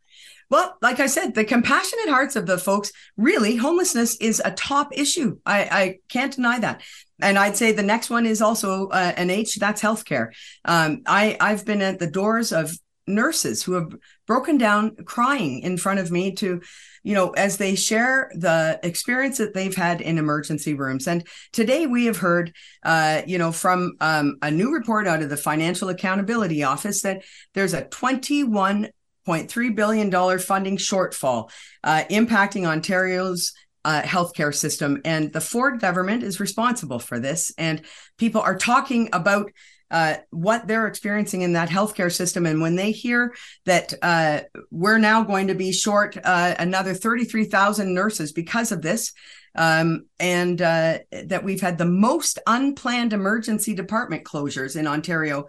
Well, 0.51 0.77
like 0.83 1.01
I 1.01 1.07
said, 1.07 1.35
the 1.35 1.45
compassionate 1.45 2.09
hearts 2.09 2.37
of 2.37 2.47
the 2.47 2.59
folks, 2.59 2.93
really, 3.17 3.57
homelessness 3.57 4.17
is 4.17 4.43
a 4.45 4.51
top 4.53 4.91
issue. 4.93 5.39
I, 5.47 5.61
I 5.63 5.99
can't 6.09 6.35
deny 6.35 6.59
that. 6.61 6.83
And 7.21 7.39
I'd 7.39 7.57
say 7.57 7.73
the 7.73 7.83
next 7.83 8.11
one 8.11 8.27
is 8.27 8.43
also 8.43 8.89
uh, 8.89 9.13
an 9.17 9.31
H, 9.31 9.57
that's 9.57 9.81
healthcare. 9.81 10.33
Um, 10.65 11.03
I, 11.07 11.37
I've 11.41 11.65
been 11.65 11.81
at 11.81 11.99
the 11.99 12.11
doors 12.11 12.53
of 12.53 12.77
nurses 13.07 13.63
who 13.63 13.73
have 13.73 13.95
broken 14.27 14.59
down 14.59 14.97
crying 15.05 15.61
in 15.61 15.77
front 15.77 16.01
of 16.01 16.11
me 16.11 16.33
to 16.33 16.61
you 17.03 17.15
know 17.15 17.31
as 17.31 17.59
they 17.59 17.75
share 17.75 18.31
the 18.35 18.79
experience 18.83 19.39
that 19.39 19.55
they've 19.55 19.77
had 19.77 20.01
in 20.01 20.19
emergency 20.19 20.75
rooms. 20.75 21.07
And 21.07 21.27
today 21.53 21.87
we 21.87 22.07
have 22.07 22.17
heard 22.17 22.53
uh, 22.83 23.23
you 23.27 23.39
know 23.39 23.53
from 23.53 23.93
um, 24.01 24.37
a 24.43 24.51
new 24.51 24.73
report 24.73 25.07
out 25.07 25.23
of 25.23 25.29
the 25.29 25.37
financial 25.37 25.89
accountability 25.89 26.63
office 26.63 27.03
that 27.03 27.23
there's 27.53 27.75
a 27.75 27.85
21.3 27.85 29.77
billion 29.77 30.11
dollar 30.11 30.39
funding 30.39 30.77
shortfall 30.77 31.51
uh, 31.83 32.05
impacting 32.11 32.67
ontario's 32.67 33.53
uh, 33.85 34.03
healthcare 34.03 34.55
system. 34.55 35.01
And 35.05 35.33
the 35.33 35.41
ford 35.41 35.81
government 35.81 36.23
is 36.23 36.41
responsible 36.41 36.99
for 36.99 37.21
this. 37.21 37.53
And 37.59 37.83
people 38.17 38.41
are 38.41 38.57
talking 38.57 39.11
about 39.13 39.51
uh, 39.95 40.17
what 40.31 40.67
they're 40.67 40.89
experiencing 40.89 41.43
in 41.43 41.53
that 41.53 41.69
healthcare 41.69 42.13
system. 42.13 42.47
And 42.47 42.61
when 42.61 42.75
they 42.75 42.91
hear 42.91 43.33
that 43.65 43.95
uh, 44.03 44.41
we're 44.73 44.99
now 44.99 45.23
going 45.23 45.47
to 45.47 45.55
be 45.55 45.71
short 45.71 46.19
uh, 46.25 46.57
another 46.59 46.95
33,000 46.95 47.95
nurses 47.95 48.33
because 48.33 48.73
of 48.73 48.83
this, 48.83 49.13
um, 49.55 50.07
and 50.19 50.61
uh, 50.61 50.99
that 51.27 51.45
we've 51.45 51.61
had 51.61 51.79
the 51.79 51.85
most 51.85 52.41
unplanned 52.45 53.13
emergency 53.13 53.73
department 53.73 54.25
closures 54.25 54.75
in 54.75 54.89
Ontario 54.89 55.47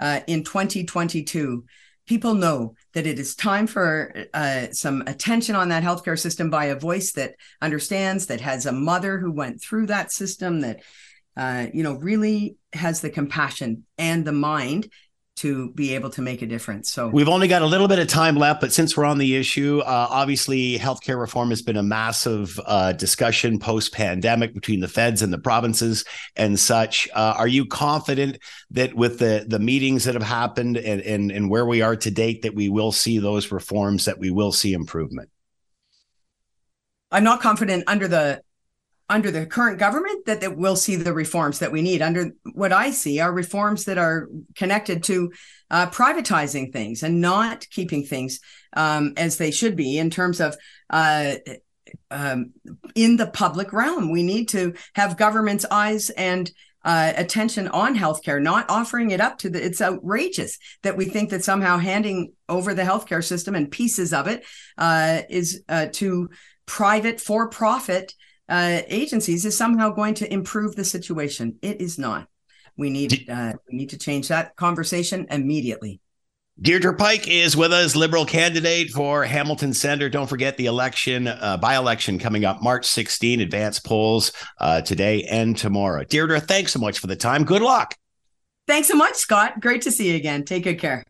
uh, 0.00 0.20
in 0.26 0.42
2022 0.42 1.64
people 2.06 2.34
know 2.34 2.74
that 2.92 3.06
it 3.06 3.18
is 3.18 3.34
time 3.34 3.66
for 3.66 4.14
uh, 4.34 4.66
some 4.72 5.02
attention 5.06 5.54
on 5.54 5.70
that 5.70 5.82
healthcare 5.82 6.18
system 6.18 6.50
by 6.50 6.66
a 6.66 6.78
voice 6.78 7.12
that 7.12 7.34
understands, 7.62 8.26
that 8.26 8.42
has 8.42 8.66
a 8.66 8.72
mother 8.72 9.18
who 9.18 9.32
went 9.32 9.62
through 9.62 9.86
that 9.86 10.12
system, 10.12 10.60
that 10.60 10.82
uh, 11.36 11.66
you 11.72 11.82
know, 11.82 11.94
really 11.94 12.56
has 12.72 13.00
the 13.00 13.10
compassion 13.10 13.84
and 13.98 14.24
the 14.24 14.32
mind 14.32 14.88
to 15.36 15.72
be 15.72 15.96
able 15.96 16.10
to 16.10 16.22
make 16.22 16.42
a 16.42 16.46
difference. 16.46 16.92
So 16.92 17.08
we've 17.08 17.28
only 17.28 17.48
got 17.48 17.62
a 17.62 17.66
little 17.66 17.88
bit 17.88 17.98
of 17.98 18.06
time 18.06 18.36
left, 18.36 18.60
but 18.60 18.72
since 18.72 18.96
we're 18.96 19.04
on 19.04 19.18
the 19.18 19.34
issue, 19.34 19.80
uh, 19.80 20.06
obviously 20.08 20.78
healthcare 20.78 21.18
reform 21.18 21.50
has 21.50 21.60
been 21.60 21.76
a 21.76 21.82
massive 21.82 22.58
uh, 22.64 22.92
discussion 22.92 23.58
post 23.58 23.92
pandemic 23.92 24.54
between 24.54 24.78
the 24.78 24.86
feds 24.86 25.22
and 25.22 25.32
the 25.32 25.38
provinces 25.38 26.04
and 26.36 26.58
such. 26.58 27.08
Uh, 27.12 27.34
are 27.36 27.48
you 27.48 27.66
confident 27.66 28.38
that 28.70 28.94
with 28.94 29.18
the 29.18 29.44
the 29.48 29.58
meetings 29.58 30.04
that 30.04 30.14
have 30.14 30.22
happened 30.22 30.76
and, 30.76 31.00
and 31.00 31.32
and 31.32 31.50
where 31.50 31.66
we 31.66 31.82
are 31.82 31.96
to 31.96 32.10
date, 32.12 32.42
that 32.42 32.54
we 32.54 32.68
will 32.68 32.92
see 32.92 33.18
those 33.18 33.50
reforms, 33.50 34.04
that 34.04 34.18
we 34.20 34.30
will 34.30 34.52
see 34.52 34.72
improvement? 34.72 35.30
I'm 37.10 37.24
not 37.24 37.40
confident 37.40 37.84
under 37.88 38.06
the 38.06 38.40
under 39.08 39.30
the 39.30 39.44
current 39.46 39.78
government 39.78 40.24
that, 40.26 40.40
that 40.40 40.56
we'll 40.56 40.76
see 40.76 40.96
the 40.96 41.12
reforms 41.12 41.58
that 41.58 41.72
we 41.72 41.82
need 41.82 42.02
under 42.02 42.30
what 42.54 42.72
i 42.72 42.90
see 42.90 43.20
are 43.20 43.32
reforms 43.32 43.84
that 43.84 43.98
are 43.98 44.28
connected 44.54 45.02
to 45.02 45.30
uh, 45.70 45.86
privatizing 45.90 46.72
things 46.72 47.02
and 47.02 47.20
not 47.20 47.68
keeping 47.70 48.04
things 48.04 48.40
um, 48.76 49.12
as 49.16 49.36
they 49.36 49.50
should 49.50 49.76
be 49.76 49.98
in 49.98 50.10
terms 50.10 50.40
of 50.40 50.56
uh, 50.90 51.34
um, 52.10 52.52
in 52.94 53.16
the 53.16 53.26
public 53.26 53.72
realm 53.72 54.10
we 54.10 54.22
need 54.22 54.48
to 54.48 54.74
have 54.94 55.16
government's 55.16 55.66
eyes 55.70 56.10
and 56.10 56.50
uh, 56.84 57.14
attention 57.16 57.66
on 57.68 57.96
healthcare, 57.96 58.40
not 58.40 58.68
offering 58.68 59.10
it 59.10 59.20
up 59.20 59.38
to 59.38 59.48
the. 59.48 59.64
It's 59.64 59.80
outrageous 59.80 60.58
that 60.82 60.96
we 60.96 61.06
think 61.06 61.30
that 61.30 61.42
somehow 61.42 61.78
handing 61.78 62.32
over 62.48 62.74
the 62.74 62.82
healthcare 62.82 63.24
system 63.24 63.54
and 63.54 63.70
pieces 63.70 64.12
of 64.12 64.28
it 64.28 64.44
uh, 64.76 65.22
is 65.30 65.62
uh, 65.68 65.86
to 65.92 66.28
private 66.66 67.20
for-profit 67.20 68.12
uh, 68.48 68.82
agencies 68.88 69.44
is 69.44 69.56
somehow 69.56 69.90
going 69.90 70.14
to 70.14 70.32
improve 70.32 70.76
the 70.76 70.84
situation. 70.84 71.58
It 71.62 71.80
is 71.80 71.98
not. 71.98 72.28
We 72.76 72.90
need 72.90 73.28
uh, 73.30 73.52
we 73.70 73.76
need 73.76 73.90
to 73.90 73.98
change 73.98 74.28
that 74.28 74.56
conversation 74.56 75.26
immediately. 75.30 76.00
Deirdre 76.60 76.94
Pike 76.94 77.26
is 77.26 77.56
with 77.56 77.72
us, 77.72 77.96
Liberal 77.96 78.24
candidate 78.24 78.90
for 78.90 79.24
Hamilton 79.24 79.74
Centre. 79.74 80.08
Don't 80.08 80.28
forget 80.28 80.56
the 80.56 80.66
election, 80.66 81.26
uh, 81.26 81.56
by 81.56 81.74
election 81.74 82.16
coming 82.16 82.44
up 82.44 82.62
March 82.62 82.86
16, 82.86 83.40
advanced 83.40 83.84
polls 83.84 84.30
uh, 84.60 84.80
today 84.80 85.24
and 85.24 85.56
tomorrow. 85.56 86.04
Deirdre, 86.04 86.38
thanks 86.38 86.72
so 86.72 86.78
much 86.78 87.00
for 87.00 87.08
the 87.08 87.16
time. 87.16 87.44
Good 87.44 87.62
luck. 87.62 87.96
Thanks 88.68 88.86
so 88.86 88.94
much, 88.94 89.16
Scott. 89.16 89.60
Great 89.60 89.82
to 89.82 89.90
see 89.90 90.10
you 90.10 90.16
again. 90.16 90.44
Take 90.44 90.62
good 90.62 90.78
care. 90.78 91.04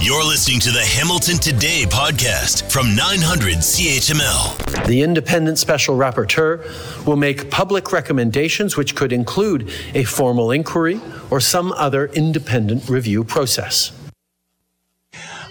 You're 0.00 0.24
listening 0.24 0.60
to 0.60 0.70
the 0.70 0.82
Hamilton 0.82 1.38
Today 1.38 1.84
podcast 1.86 2.70
from 2.70 2.94
900 2.94 3.56
CHML. 3.56 4.86
The 4.86 5.00
independent 5.02 5.58
special 5.58 5.96
rapporteur 5.96 7.06
will 7.06 7.16
make 7.16 7.50
public 7.50 7.90
recommendations 7.90 8.76
which 8.76 8.94
could 8.94 9.12
include 9.12 9.70
a 9.94 10.04
formal 10.04 10.50
inquiry 10.50 11.00
or 11.30 11.40
some 11.40 11.72
other 11.72 12.06
independent 12.06 12.88
review 12.88 13.24
process. 13.24 13.92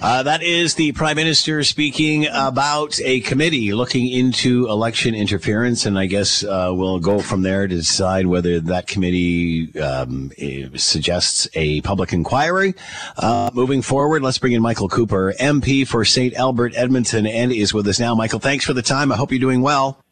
Uh, 0.04 0.22
that 0.22 0.44
is 0.44 0.76
the 0.76 0.92
prime 0.92 1.16
minister 1.16 1.64
speaking 1.64 2.28
about 2.28 3.00
a 3.06 3.22
committee 3.22 3.72
looking 3.72 4.10
into 4.10 4.68
election 4.68 5.16
interference, 5.16 5.86
and 5.86 5.98
I 5.98 6.08
guess 6.08 6.44
uh, 6.44 6.72
we'll 6.74 7.00
go 7.00 7.22
from 7.22 7.42
there 7.42 7.70
to 7.70 7.74
decide 7.74 8.28
whether 8.28 8.60
that 8.60 8.86
committee 8.86 9.74
um, 9.80 10.34
suggests 10.76 11.48
a 11.54 11.80
public 11.82 12.12
inquiry. 12.12 12.76
Uh, 13.16 13.50
moving 13.54 13.82
forward, 13.82 14.24
let's 14.24 14.38
bring 14.40 14.52
in 14.52 14.62
Michael 14.62 14.90
Cooper, 14.90 15.34
MP 15.40 15.88
for 15.88 16.04
St. 16.04 16.34
Albert 16.34 16.74
Edmonton, 16.76 17.26
and 17.26 17.54
is 17.54 17.74
with 17.74 17.88
us 17.88 17.98
now. 17.98 18.14
Michael, 18.14 18.40
thanks 18.40 18.66
for 18.66 18.74
the 18.74 18.82
time. 18.82 19.10
I 19.10 19.16
hope 19.16 19.32
you're 19.32 19.40
doing 19.40 19.62
well. 19.62 20.03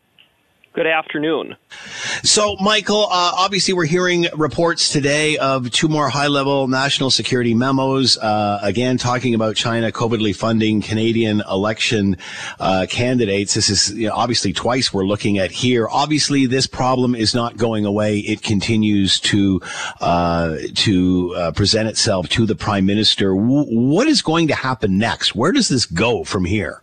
Good 0.74 0.88
afternoon. 0.88 1.57
So, 2.24 2.55
Michael, 2.61 3.03
uh, 3.11 3.34
obviously, 3.36 3.74
we're 3.74 3.88
hearing 3.88 4.28
reports 4.38 4.89
today 4.89 5.38
of 5.38 5.69
two 5.69 5.89
more 5.89 6.07
high 6.07 6.28
level 6.28 6.69
national 6.69 7.11
security 7.11 7.53
memos, 7.53 8.17
uh, 8.17 8.57
again, 8.63 8.97
talking 8.97 9.36
about 9.36 9.57
China 9.57 9.91
covertly 9.91 10.32
funding 10.32 10.82
Canadian 10.82 11.41
election 11.41 12.15
uh, 12.61 12.86
candidates. 12.89 13.53
This 13.53 13.69
is 13.69 13.93
you 13.93 14.07
know, 14.07 14.13
obviously 14.13 14.53
twice 14.53 14.93
we're 14.93 15.03
looking 15.05 15.39
at 15.39 15.51
here. 15.51 15.89
Obviously, 15.89 16.45
this 16.45 16.67
problem 16.67 17.15
is 17.15 17.36
not 17.36 17.57
going 17.57 17.84
away. 17.84 18.19
It 18.19 18.41
continues 18.41 19.19
to 19.22 19.59
uh, 19.99 20.55
to 20.76 21.36
uh, 21.36 21.51
present 21.51 21.89
itself 21.89 22.30
to 22.30 22.45
the 22.45 22.55
Prime 22.55 22.86
Minister. 22.86 23.36
W- 23.36 23.65
what 23.65 24.07
is 24.07 24.22
going 24.22 24.47
to 24.47 24.55
happen 24.55 24.97
next? 24.97 25.36
Where 25.36 25.51
does 25.51 25.67
this 25.67 25.86
go 25.86 26.24
from 26.24 26.45
here? 26.45 26.82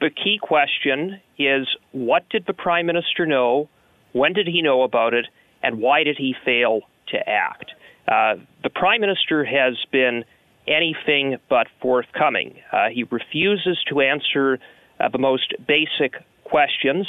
The 0.00 0.10
key 0.10 0.38
question 0.40 1.20
is 1.38 1.68
what 1.92 2.28
did 2.30 2.44
the 2.46 2.54
Prime 2.54 2.86
Minister 2.86 3.26
know? 3.26 3.68
When 4.12 4.32
did 4.32 4.46
he 4.46 4.62
know 4.62 4.82
about 4.82 5.14
it? 5.14 5.26
And 5.62 5.78
why 5.80 6.04
did 6.04 6.16
he 6.16 6.34
fail 6.44 6.80
to 7.08 7.18
act? 7.28 7.72
Uh, 8.08 8.36
the 8.62 8.70
Prime 8.70 9.00
Minister 9.00 9.44
has 9.44 9.74
been 9.92 10.24
anything 10.66 11.36
but 11.48 11.66
forthcoming. 11.82 12.54
Uh, 12.72 12.88
he 12.92 13.04
refuses 13.04 13.78
to 13.88 14.00
answer 14.00 14.58
uh, 14.98 15.08
the 15.10 15.18
most 15.18 15.54
basic 15.66 16.14
questions. 16.44 17.06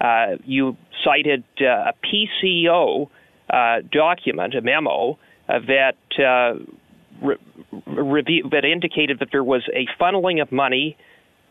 Uh, 0.00 0.36
you 0.44 0.76
cited 1.04 1.44
uh, 1.60 1.90
a 1.90 1.92
PCO 2.04 3.08
uh, 3.50 3.80
document, 3.90 4.54
a 4.54 4.60
memo, 4.60 5.18
that 5.46 5.96
re- 7.22 7.36
re- 7.86 8.42
that 8.50 8.64
indicated 8.64 9.18
that 9.20 9.28
there 9.30 9.44
was 9.44 9.62
a 9.74 9.86
funneling 10.02 10.40
of 10.40 10.50
money 10.50 10.96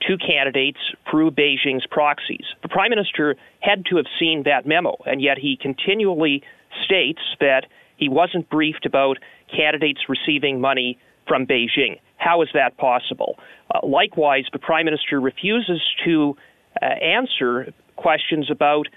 two 0.08 0.18
candidates 0.18 0.80
through 1.10 1.32
Beijing's 1.32 1.86
proxies. 1.90 2.46
The 2.62 2.70
prime 2.70 2.90
minister 2.90 3.36
had 3.60 3.86
to 3.86 3.98
have 3.98 4.06
seen 4.20 4.44
that 4.46 4.66
memo, 4.66 4.98
and 5.06 5.22
yet 5.22 5.38
he 5.38 5.58
continually 5.60 6.44
states 6.86 7.22
that 7.40 7.66
he 7.98 8.10
wasn't 8.10 8.50
briefed 8.50 8.86
about 8.86 9.18
candidates 9.56 10.02
receiving 10.10 10.60
money 10.60 10.98
from 11.28 11.46
Beijing. 11.46 12.00
How 12.18 12.42
is 12.42 12.50
that 12.54 12.78
possible? 12.78 13.38
Uh, 13.74 13.86
likewise, 13.86 14.46
the 14.52 14.60
prime 14.60 14.86
minister 14.86 15.20
refuses 15.20 15.82
to 16.06 16.36
uh, 16.82 16.86
answer 16.86 17.74
questions 17.96 18.50
about 18.50 18.88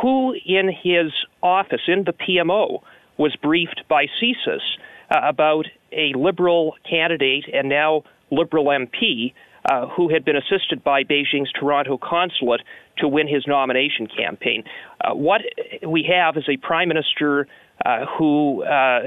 who 0.00 0.34
in 0.46 0.68
his 0.68 1.12
office, 1.42 1.82
in 1.86 2.04
the 2.04 2.12
PMO, 2.12 2.80
was 3.16 3.34
briefed 3.36 3.82
by 3.88 4.06
CSIS 4.20 4.60
uh, 5.10 5.20
about 5.22 5.66
a 5.92 6.12
liberal 6.16 6.74
candidate 6.88 7.44
and 7.52 7.68
now 7.68 8.02
liberal 8.30 8.66
MP 8.66 9.32
uh, 9.70 9.86
who 9.88 10.08
had 10.08 10.24
been 10.24 10.36
assisted 10.36 10.84
by 10.84 11.04
Beijing's 11.04 11.50
Toronto 11.58 11.98
consulate 11.98 12.60
to 12.98 13.08
win 13.08 13.26
his 13.28 13.44
nomination 13.46 14.06
campaign. 14.06 14.64
Uh, 15.00 15.14
what 15.14 15.40
we 15.86 16.08
have 16.10 16.36
is 16.36 16.44
a 16.48 16.56
prime 16.56 16.88
minister 16.88 17.46
uh, 17.84 18.06
who 18.18 18.62
uh, 18.64 19.00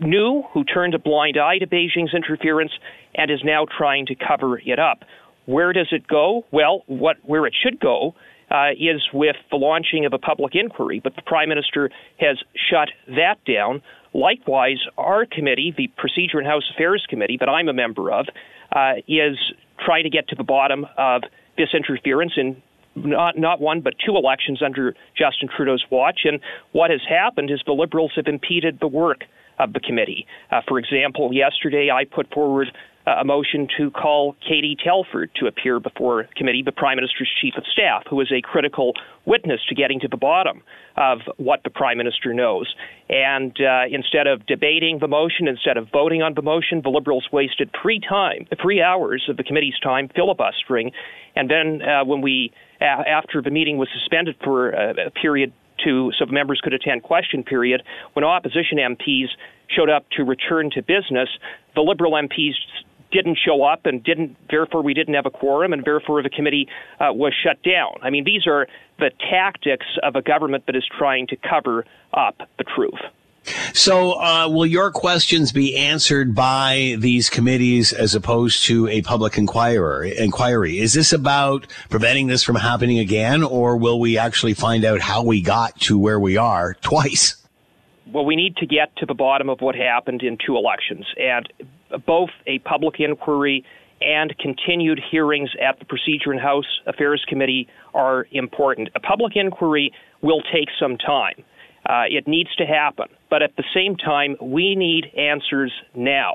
knew, 0.00 0.42
who 0.52 0.64
turned 0.64 0.94
a 0.94 0.98
blind 0.98 1.36
eye 1.38 1.58
to 1.58 1.66
Beijing's 1.66 2.14
interference, 2.14 2.72
and 3.14 3.30
is 3.30 3.40
now 3.44 3.66
trying 3.66 4.06
to 4.06 4.14
cover 4.14 4.58
it 4.58 4.78
up. 4.78 5.00
Where 5.46 5.72
does 5.72 5.88
it 5.92 6.06
go? 6.06 6.44
Well, 6.50 6.82
what 6.86 7.16
where 7.22 7.46
it 7.46 7.54
should 7.62 7.80
go 7.80 8.14
uh, 8.50 8.70
is 8.72 9.02
with 9.12 9.36
the 9.50 9.56
launching 9.56 10.06
of 10.06 10.12
a 10.12 10.18
public 10.18 10.54
inquiry, 10.54 11.00
but 11.02 11.16
the 11.16 11.22
Prime 11.22 11.48
Minister 11.48 11.90
has 12.18 12.38
shut 12.70 12.88
that 13.08 13.36
down. 13.46 13.82
Likewise, 14.14 14.78
our 14.96 15.26
committee, 15.26 15.74
the 15.76 15.88
Procedure 15.96 16.38
and 16.38 16.46
House 16.46 16.64
Affairs 16.74 17.06
Committee, 17.08 17.36
that 17.40 17.48
I'm 17.48 17.68
a 17.68 17.74
member 17.74 18.10
of, 18.10 18.26
uh, 18.74 18.94
is 19.06 19.36
trying 19.84 20.04
to 20.04 20.10
get 20.10 20.28
to 20.28 20.34
the 20.36 20.44
bottom 20.44 20.86
of 20.96 21.22
this 21.56 21.68
interference 21.74 22.32
in 22.36 22.62
not 22.96 23.38
not 23.38 23.60
one 23.60 23.80
but 23.80 23.94
two 24.04 24.16
elections 24.16 24.62
under 24.62 24.94
Justin 25.16 25.48
Trudeau's 25.54 25.84
watch. 25.90 26.20
And 26.24 26.40
what 26.72 26.90
has 26.90 27.00
happened 27.08 27.50
is 27.50 27.60
the 27.66 27.72
Liberals 27.72 28.12
have 28.16 28.26
impeded 28.26 28.78
the 28.80 28.88
work 28.88 29.24
of 29.58 29.72
the 29.72 29.80
committee. 29.80 30.26
Uh, 30.50 30.60
for 30.66 30.78
example, 30.78 31.32
yesterday 31.32 31.90
I 31.90 32.04
put 32.04 32.32
forward 32.32 32.68
a 33.20 33.24
motion 33.24 33.68
to 33.78 33.90
call 33.90 34.36
Katie 34.46 34.76
Telford 34.82 35.30
to 35.36 35.46
appear 35.46 35.80
before 35.80 36.26
committee, 36.36 36.62
the 36.64 36.72
Prime 36.72 36.96
Minister's 36.96 37.30
Chief 37.40 37.54
of 37.56 37.64
Staff, 37.72 38.04
who 38.10 38.20
is 38.20 38.30
a 38.32 38.40
critical 38.42 38.92
witness 39.24 39.60
to 39.68 39.74
getting 39.74 40.00
to 40.00 40.08
the 40.08 40.16
bottom 40.16 40.62
of 40.96 41.20
what 41.36 41.60
the 41.64 41.70
Prime 41.70 41.98
Minister 41.98 42.34
knows. 42.34 42.74
And 43.08 43.56
uh, 43.60 43.84
instead 43.90 44.26
of 44.26 44.44
debating 44.46 44.98
the 44.98 45.08
motion, 45.08 45.48
instead 45.48 45.76
of 45.76 45.88
voting 45.92 46.22
on 46.22 46.34
the 46.34 46.42
motion, 46.42 46.80
the 46.82 46.90
Liberals 46.90 47.28
wasted 47.32 47.70
three 47.80 48.00
time, 48.00 48.46
three 48.60 48.82
hours 48.82 49.24
of 49.28 49.36
the 49.36 49.44
committee's 49.44 49.78
time 49.82 50.08
filibustering. 50.14 50.90
And 51.36 51.50
then 51.50 51.82
uh, 51.82 52.04
when 52.04 52.20
we, 52.20 52.52
uh, 52.80 52.84
after 52.84 53.40
the 53.40 53.50
meeting 53.50 53.78
was 53.78 53.88
suspended 53.94 54.36
for 54.42 54.70
a, 54.70 55.06
a 55.06 55.10
period 55.10 55.52
to 55.84 56.10
so 56.18 56.26
members 56.26 56.60
could 56.62 56.74
attend 56.74 57.02
question 57.02 57.44
period, 57.44 57.82
when 58.14 58.24
opposition 58.24 58.78
MPs 58.78 59.28
showed 59.68 59.90
up 59.90 60.06
to 60.16 60.24
return 60.24 60.70
to 60.74 60.82
business, 60.82 61.28
the 61.74 61.80
Liberal 61.82 62.12
MPs 62.12 62.54
didn't 63.10 63.38
show 63.44 63.62
up 63.62 63.86
and 63.86 64.02
didn't 64.02 64.36
therefore 64.50 64.82
we 64.82 64.94
didn't 64.94 65.14
have 65.14 65.26
a 65.26 65.30
quorum 65.30 65.72
and 65.72 65.84
therefore 65.84 66.22
the 66.22 66.30
committee 66.30 66.68
uh, 67.00 67.12
was 67.12 67.32
shut 67.42 67.62
down. 67.62 67.98
I 68.02 68.10
mean 68.10 68.24
these 68.24 68.46
are 68.46 68.66
the 68.98 69.10
tactics 69.30 69.86
of 70.02 70.16
a 70.16 70.22
government 70.22 70.66
that 70.66 70.76
is 70.76 70.84
trying 70.98 71.26
to 71.28 71.36
cover 71.36 71.84
up 72.12 72.36
the 72.58 72.64
truth. 72.64 73.00
So, 73.72 74.20
uh, 74.20 74.48
will 74.50 74.66
your 74.66 74.90
questions 74.90 75.52
be 75.52 75.76
answered 75.76 76.34
by 76.34 76.96
these 76.98 77.30
committees 77.30 77.92
as 77.92 78.14
opposed 78.14 78.66
to 78.66 78.88
a 78.88 79.02
public 79.02 79.38
inquirer, 79.38 80.04
inquiry? 80.04 80.78
Is 80.78 80.92
this 80.92 81.12
about 81.12 81.66
preventing 81.88 82.26
this 82.26 82.42
from 82.42 82.56
happening 82.56 82.98
again, 82.98 83.42
or 83.42 83.76
will 83.76 84.00
we 84.00 84.18
actually 84.18 84.54
find 84.54 84.84
out 84.84 85.00
how 85.00 85.22
we 85.22 85.40
got 85.40 85.80
to 85.82 85.98
where 85.98 86.20
we 86.20 86.36
are 86.36 86.74
twice? 86.82 87.36
Well, 88.12 88.24
we 88.24 88.36
need 88.36 88.56
to 88.56 88.66
get 88.66 88.94
to 88.96 89.06
the 89.06 89.14
bottom 89.14 89.48
of 89.48 89.60
what 89.60 89.74
happened 89.74 90.22
in 90.22 90.38
two 90.44 90.56
elections, 90.56 91.06
and 91.16 91.50
both 92.06 92.30
a 92.46 92.58
public 92.60 92.96
inquiry 92.98 93.64
and 94.00 94.36
continued 94.38 95.00
hearings 95.10 95.50
at 95.60 95.78
the 95.78 95.84
Procedure 95.84 96.30
and 96.30 96.40
House 96.40 96.80
Affairs 96.86 97.24
Committee 97.28 97.68
are 97.94 98.26
important. 98.32 98.88
A 98.94 99.00
public 99.00 99.34
inquiry 99.34 99.92
will 100.22 100.42
take 100.52 100.68
some 100.80 100.96
time. 100.96 101.44
Uh, 101.88 102.04
it 102.08 102.28
needs 102.28 102.54
to 102.56 102.64
happen. 102.64 103.06
But 103.30 103.42
at 103.42 103.56
the 103.56 103.64
same 103.74 103.96
time, 103.96 104.36
we 104.40 104.74
need 104.76 105.06
answers 105.16 105.72
now 105.94 106.34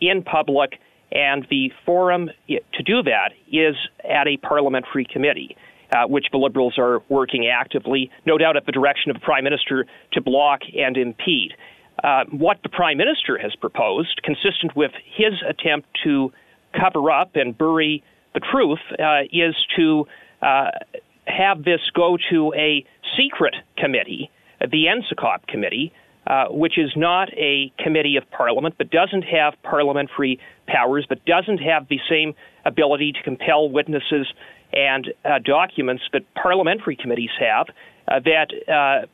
in 0.00 0.22
public, 0.22 0.78
and 1.12 1.46
the 1.50 1.70
forum 1.84 2.30
to 2.48 2.82
do 2.84 3.02
that 3.02 3.30
is 3.52 3.76
at 4.04 4.26
a 4.26 4.36
parliamentary 4.38 5.04
committee. 5.04 5.56
Uh, 5.94 6.04
which 6.08 6.26
the 6.32 6.36
Liberals 6.36 6.74
are 6.78 7.00
working 7.08 7.46
actively, 7.46 8.10
no 8.26 8.36
doubt 8.36 8.56
at 8.56 8.66
the 8.66 8.72
direction 8.72 9.08
of 9.08 9.14
the 9.14 9.20
Prime 9.20 9.44
Minister, 9.44 9.86
to 10.14 10.20
block 10.20 10.62
and 10.76 10.96
impede. 10.96 11.52
Uh, 12.02 12.24
what 12.30 12.58
the 12.62 12.68
Prime 12.68 12.98
Minister 12.98 13.38
has 13.38 13.54
proposed, 13.56 14.20
consistent 14.22 14.76
with 14.76 14.92
his 15.16 15.32
attempt 15.48 15.88
to 16.04 16.32
cover 16.78 17.10
up 17.10 17.36
and 17.36 17.56
bury 17.56 18.02
the 18.34 18.40
truth, 18.40 18.80
uh, 18.98 19.22
is 19.32 19.54
to 19.76 20.06
uh, 20.42 20.70
have 21.26 21.64
this 21.64 21.80
go 21.94 22.18
to 22.30 22.52
a 22.54 22.84
secret 23.16 23.54
committee, 23.78 24.30
the 24.60 24.84
NSICOP 24.86 25.46
committee, 25.48 25.92
uh, 26.26 26.46
which 26.50 26.76
is 26.76 26.90
not 26.96 27.32
a 27.34 27.72
committee 27.78 28.16
of 28.16 28.28
parliament, 28.30 28.74
but 28.78 28.90
doesn't 28.90 29.22
have 29.22 29.54
parliamentary 29.62 30.40
powers, 30.66 31.06
but 31.08 31.24
doesn't 31.24 31.58
have 31.58 31.88
the 31.88 32.00
same 32.10 32.34
ability 32.64 33.12
to 33.12 33.22
compel 33.22 33.68
witnesses 33.70 34.26
and 34.72 35.12
uh, 35.24 35.38
documents 35.44 36.02
that 36.12 36.22
parliamentary 36.34 36.96
committees 36.96 37.30
have, 37.38 37.66
uh, 38.08 38.20
that 38.20 39.06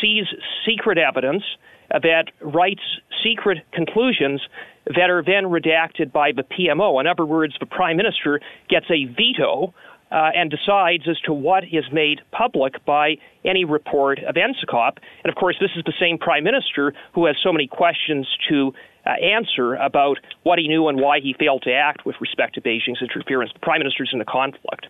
sees 0.00 0.24
secret 0.66 0.98
evidence 0.98 1.42
that 1.90 2.26
writes 2.40 2.82
secret 3.22 3.58
conclusions 3.72 4.40
that 4.86 5.10
are 5.10 5.22
then 5.22 5.44
redacted 5.44 6.12
by 6.12 6.32
the 6.32 6.42
PMO. 6.42 7.00
In 7.00 7.06
other 7.06 7.24
words, 7.24 7.54
the 7.60 7.66
Prime 7.66 7.96
Minister 7.96 8.40
gets 8.68 8.86
a 8.90 9.04
veto 9.04 9.74
uh, 10.10 10.30
and 10.34 10.50
decides 10.50 11.08
as 11.08 11.18
to 11.20 11.32
what 11.32 11.64
is 11.64 11.84
made 11.92 12.20
public 12.32 12.84
by 12.84 13.16
any 13.44 13.64
report 13.64 14.18
of 14.24 14.34
NSICOP. 14.34 14.98
And 15.24 15.30
of 15.30 15.36
course, 15.36 15.56
this 15.60 15.70
is 15.76 15.84
the 15.84 15.94
same 15.98 16.18
Prime 16.18 16.44
Minister 16.44 16.92
who 17.14 17.26
has 17.26 17.36
so 17.42 17.52
many 17.52 17.66
questions 17.66 18.26
to 18.50 18.72
uh, 19.06 19.10
answer 19.10 19.74
about 19.74 20.18
what 20.42 20.58
he 20.58 20.68
knew 20.68 20.88
and 20.88 21.00
why 21.00 21.20
he 21.20 21.34
failed 21.38 21.62
to 21.62 21.72
act 21.72 22.04
with 22.04 22.16
respect 22.20 22.54
to 22.54 22.60
Beijing's 22.60 23.00
interference. 23.00 23.52
The 23.52 23.60
Prime 23.60 23.80
Minister 23.80 24.04
is 24.04 24.10
in 24.12 24.20
a 24.20 24.24
conflict. 24.24 24.86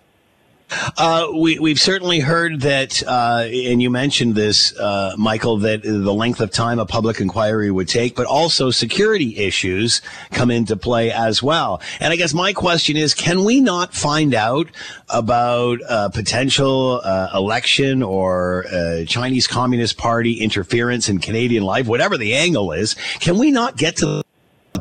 Uh, 0.97 1.29
we, 1.35 1.71
have 1.71 1.81
certainly 1.81 2.21
heard 2.21 2.61
that, 2.61 3.03
uh, 3.07 3.47
and 3.47 3.83
you 3.83 3.91
mentioned 3.91 4.35
this, 4.35 4.77
uh, 4.79 5.15
Michael, 5.17 5.59
that 5.59 5.83
the 5.83 6.15
length 6.15 6.41
of 6.41 6.51
time 6.51 6.79
a 6.79 6.87
public 6.87 7.21
inquiry 7.21 7.71
would 7.71 7.89
take, 7.89 8.15
but 8.15 8.27
also 8.27 8.71
security 8.71 9.37
issues 9.39 10.01
come 10.31 10.51
into 10.51 10.77
play 10.77 11.11
as 11.11 11.43
well. 11.43 11.81
And 12.01 12.13
I 12.13 12.17
guess 12.17 12.35
my 12.35 12.53
question 12.53 12.97
is, 12.97 13.15
can 13.15 13.45
we 13.45 13.61
not 13.61 13.95
find 13.95 14.35
out 14.35 14.69
about 15.09 15.81
potential 16.13 17.01
uh, 17.05 17.29
election 17.35 18.03
or 18.03 18.67
uh, 18.73 19.05
Chinese 19.05 19.47
Communist 19.47 19.99
Party 19.99 20.41
interference 20.41 21.09
in 21.09 21.19
Canadian 21.19 21.65
life, 21.65 21.87
whatever 21.87 22.17
the 22.17 22.35
angle 22.35 22.73
is? 22.73 22.95
Can 23.21 23.39
we 23.39 23.51
not 23.51 23.77
get 23.77 23.97
to 23.97 24.23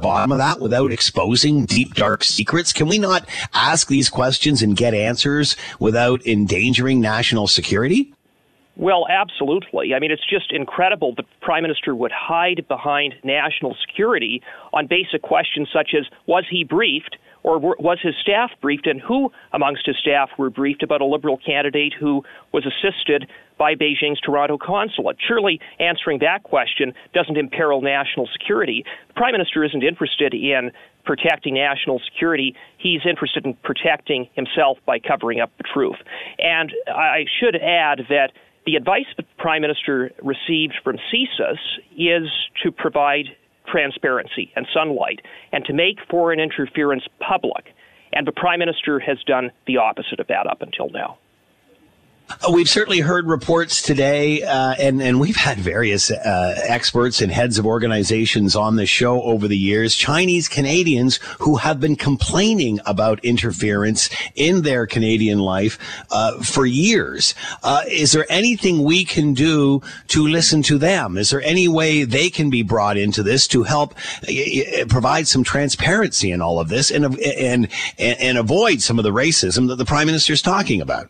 bottom 0.01 0.31
of 0.31 0.39
that 0.39 0.59
without 0.59 0.91
exposing 0.91 1.65
deep, 1.65 1.93
dark 1.93 2.23
secrets? 2.23 2.73
Can 2.73 2.87
we 2.87 2.99
not 2.99 3.27
ask 3.53 3.87
these 3.87 4.09
questions 4.09 4.61
and 4.61 4.75
get 4.75 4.93
answers 4.93 5.55
without 5.79 6.25
endangering 6.25 6.99
national 6.99 7.47
security? 7.47 8.13
Well, 8.77 9.05
absolutely. 9.09 9.93
I 9.93 9.99
mean, 9.99 10.11
it's 10.11 10.27
just 10.27 10.51
incredible 10.51 11.13
the 11.15 11.23
Prime 11.41 11.61
Minister 11.61 11.93
would 11.93 12.11
hide 12.11 12.65
behind 12.67 13.13
national 13.23 13.75
security 13.85 14.41
on 14.73 14.87
basic 14.87 15.21
questions 15.21 15.67
such 15.71 15.91
as 15.97 16.07
was 16.25 16.45
he 16.49 16.63
briefed 16.63 17.17
or 17.43 17.59
was 17.59 17.99
his 18.01 18.15
staff 18.21 18.51
briefed, 18.61 18.87
and 18.87 19.01
who 19.01 19.31
amongst 19.53 19.85
his 19.85 19.97
staff 19.97 20.29
were 20.37 20.49
briefed 20.49 20.83
about 20.83 21.01
a 21.01 21.05
Liberal 21.05 21.37
candidate 21.37 21.93
who 21.99 22.23
was 22.51 22.65
assisted 22.65 23.27
by 23.57 23.75
Beijing's 23.75 24.19
Toronto 24.21 24.57
consulate? 24.57 25.17
Surely 25.27 25.59
answering 25.79 26.19
that 26.19 26.43
question 26.43 26.93
doesn't 27.13 27.37
imperil 27.37 27.81
national 27.81 28.27
security. 28.31 28.85
The 29.07 29.13
Prime 29.13 29.31
Minister 29.33 29.63
isn't 29.63 29.83
interested 29.83 30.33
in 30.33 30.71
protecting 31.03 31.55
national 31.55 31.99
security. 31.99 32.55
He's 32.77 33.01
interested 33.09 33.45
in 33.45 33.55
protecting 33.63 34.29
himself 34.33 34.77
by 34.85 34.99
covering 34.99 35.39
up 35.39 35.51
the 35.57 35.63
truth. 35.63 35.97
And 36.37 36.71
I 36.87 37.25
should 37.39 37.55
add 37.55 38.01
that 38.09 38.31
the 38.65 38.75
advice 38.75 39.05
the 39.17 39.23
Prime 39.37 39.61
Minister 39.61 40.11
received 40.21 40.75
from 40.83 40.97
CSIS 41.11 41.57
is 41.97 42.29
to 42.63 42.71
provide 42.71 43.25
transparency 43.68 44.51
and 44.55 44.68
sunlight 44.74 45.22
and 45.51 45.66
to 45.66 45.74
make 45.74 45.97
foreign 46.09 46.39
interference 46.39 47.03
public. 47.20 47.74
And 48.14 48.28
the 48.28 48.32
Prime 48.32 48.59
Minister 48.59 48.99
has 48.99 49.18
done 49.26 49.51
the 49.68 49.78
opposite 49.78 50.20
of 50.20 50.28
that 50.28 50.47
up 50.47 50.62
until 50.62 50.89
now. 50.89 51.18
Uh, 52.39 52.51
we've 52.51 52.69
certainly 52.69 52.99
heard 52.99 53.27
reports 53.27 53.82
today, 53.82 54.41
uh, 54.43 54.73
and 54.79 55.01
and 55.01 55.19
we've 55.19 55.36
had 55.36 55.57
various 55.57 56.11
uh, 56.11 56.61
experts 56.67 57.21
and 57.21 57.32
heads 57.32 57.57
of 57.57 57.65
organizations 57.65 58.55
on 58.55 58.75
the 58.75 58.86
show 58.86 59.21
over 59.23 59.47
the 59.47 59.57
years. 59.57 59.95
Chinese 59.95 60.47
Canadians 60.47 61.19
who 61.39 61.57
have 61.57 61.79
been 61.79 61.95
complaining 61.95 62.79
about 62.86 63.23
interference 63.23 64.09
in 64.36 64.61
their 64.61 64.88
Canadian 64.88 65.39
life 65.39 65.77
uh, 66.11 66.41
for 66.41 66.65
years. 66.65 67.36
Uh, 67.63 67.82
is 67.88 68.11
there 68.11 68.25
anything 68.29 68.84
we 68.84 69.03
can 69.03 69.34
do 69.34 69.82
to 70.07 70.27
listen 70.27 70.61
to 70.61 70.77
them? 70.77 71.17
Is 71.17 71.29
there 71.29 71.41
any 71.41 71.67
way 71.67 72.03
they 72.03 72.29
can 72.29 72.49
be 72.49 72.63
brought 72.63 72.97
into 72.97 73.23
this 73.23 73.47
to 73.47 73.63
help 73.63 73.95
uh, 74.27 74.86
provide 74.88 75.27
some 75.27 75.43
transparency 75.43 76.32
in 76.32 76.41
all 76.41 76.59
of 76.59 76.69
this 76.69 76.91
and 76.91 77.05
and 77.19 77.67
and, 77.97 78.19
and 78.19 78.38
avoid 78.38 78.82
some 78.82 78.99
of 78.99 79.03
the 79.03 79.11
racism 79.11 79.67
that 79.67 79.75
the 79.75 79.86
prime 79.86 80.07
minister 80.07 80.34
is 80.34 80.41
talking 80.41 80.82
about? 80.82 81.09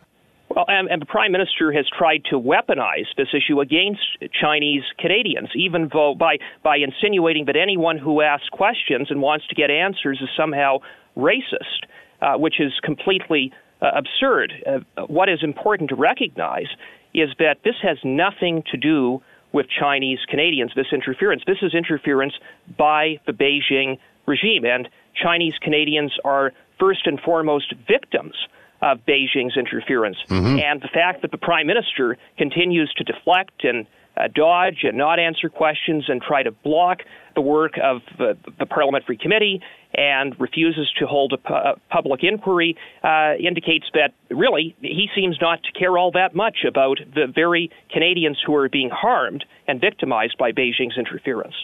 Well, 0.54 0.66
and, 0.68 0.90
and, 0.90 1.02
the 1.02 1.06
Prime 1.06 1.32
Minister 1.32 1.72
has 1.72 1.86
tried 1.98 2.26
to 2.30 2.36
weaponize 2.36 3.08
this 3.16 3.30
issue 3.34 3.62
against 3.62 4.02
Chinese 4.34 4.84
Canadians, 5.00 5.50
even 5.56 5.90
though 5.94 6.14
by, 6.14 6.40
by 6.62 6.78
insinuating 6.78 7.46
that 7.46 7.56
anyone 7.56 7.98
who 7.98 8.22
asks 8.22 8.50
questions 8.50 9.08
and 9.10 9.22
wants 9.22 9.48
to 9.48 9.56
get 9.56 9.72
answers 9.72 10.20
is 10.22 10.28
somehow 10.36 10.80
racist, 11.16 11.88
uh, 12.22 12.38
which 12.38 12.60
is 12.60 12.74
completely 12.84 13.54
uh, 13.82 13.92
absurd. 13.96 14.54
Uh, 14.68 15.04
what 15.04 15.30
is 15.30 15.40
important 15.42 15.90
to 15.90 15.96
recognize 15.96 16.68
is 17.14 17.30
that 17.40 17.60
this 17.64 17.76
has 17.82 17.98
nothing 18.04 18.64
to 18.72 18.78
do 18.78 19.22
with 19.54 19.68
Chinese 19.70 20.20
Canadians, 20.30 20.72
this 20.76 20.88
interference. 20.92 21.44
This 21.48 21.60
is 21.62 21.74
interference 21.74 22.34
by 22.78 23.20
the 23.26 23.32
Beijing 23.32 24.00
regime, 24.26 24.66
and 24.66 24.90
Chinese 25.16 25.54
Canadians 25.62 26.12
are 26.26 26.52
first 26.78 27.08
and 27.08 27.22
foremost 27.22 27.74
victims 27.88 28.36
of 28.82 29.00
Beijing's 29.06 29.58
interference. 29.58 30.18
Mm-hmm. 30.28 30.60
And 30.60 30.82
the 30.82 30.90
fact 30.94 31.22
that 31.22 31.32
the 31.32 31.38
prime 31.38 31.68
minister 31.68 32.18
continues 32.38 32.92
to 32.98 33.04
deflect 33.04 33.64
and 33.64 33.86
uh, 34.18 34.28
dodge 34.34 34.80
and 34.84 34.98
not 34.98 35.20
answer 35.20 35.50
questions 35.50 36.06
and 36.08 36.22
try 36.22 36.44
to 36.44 36.52
block 36.52 37.00
the 37.36 37.42
work 37.42 37.74
of 37.82 38.02
uh, 38.20 38.34
the 38.60 38.66
parliamentary 38.66 39.18
committee 39.18 39.62
and 39.94 40.40
refuses 40.40 40.92
to 41.00 41.08
hold 41.08 41.34
a, 41.34 41.38
pu- 41.38 41.54
a 41.54 41.76
public 41.90 42.22
inquiry 42.24 42.76
uh, 43.04 43.34
indicates 43.40 43.86
that 43.94 44.14
really 44.30 44.76
he 44.82 45.08
seems 45.16 45.38
not 45.42 45.64
to 45.64 45.72
care 45.78 45.98
all 45.98 46.12
that 46.12 46.36
much 46.36 46.66
about 46.68 47.00
the 47.14 47.28
very 47.34 47.70
Canadians 47.90 48.42
who 48.46 48.56
are 48.56 48.70
being 48.70 48.90
harmed 48.90 49.46
and 49.68 49.80
victimized 49.80 50.38
by 50.38 50.52
Beijing's 50.52 50.98
interference. 50.98 51.56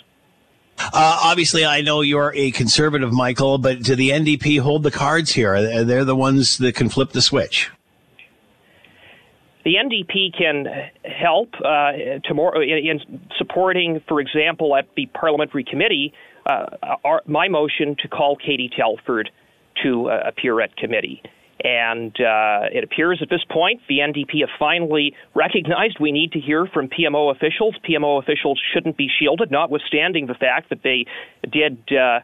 Uh, 0.79 1.19
obviously, 1.23 1.65
I 1.65 1.81
know 1.81 2.01
you're 2.01 2.31
a 2.35 2.51
conservative, 2.51 3.11
Michael, 3.11 3.57
but 3.57 3.81
do 3.81 3.95
the 3.95 4.11
NDP 4.11 4.59
hold 4.59 4.83
the 4.83 4.91
cards 4.91 5.31
here? 5.31 5.83
They're 5.83 6.05
the 6.05 6.15
ones 6.15 6.57
that 6.59 6.75
can 6.75 6.89
flip 6.89 7.11
the 7.11 7.21
switch. 7.21 7.71
The 9.65 9.75
NDP 9.75 10.37
can 10.37 10.65
help 11.03 11.49
uh, 11.55 11.91
tomorrow 12.23 12.61
in 12.61 13.01
supporting, 13.37 14.01
for 14.07 14.21
example, 14.21 14.75
at 14.77 14.87
the 14.95 15.07
parliamentary 15.07 15.65
committee, 15.65 16.13
uh, 16.45 16.67
our, 17.03 17.21
my 17.25 17.49
motion 17.49 17.95
to 18.01 18.07
call 18.07 18.37
Katie 18.37 18.69
Telford 18.73 19.29
to 19.83 20.09
uh, 20.09 20.21
appear 20.25 20.61
at 20.61 20.75
committee. 20.77 21.21
And 21.63 22.11
uh, 22.19 22.69
it 22.71 22.83
appears 22.83 23.19
at 23.21 23.29
this 23.29 23.43
point 23.49 23.81
the 23.89 23.99
NDP 23.99 24.41
have 24.41 24.49
finally 24.59 25.15
recognized 25.33 25.97
we 25.99 26.11
need 26.11 26.31
to 26.33 26.39
hear 26.39 26.67
from 26.67 26.87
PMO 26.87 27.35
officials. 27.35 27.75
PMO 27.87 28.21
officials 28.21 28.61
shouldn't 28.73 28.97
be 28.97 29.07
shielded, 29.19 29.51
notwithstanding 29.51 30.27
the 30.27 30.35
fact 30.35 30.69
that 30.69 30.83
they 30.83 31.05
did. 31.49 31.79
Uh, 31.91 32.19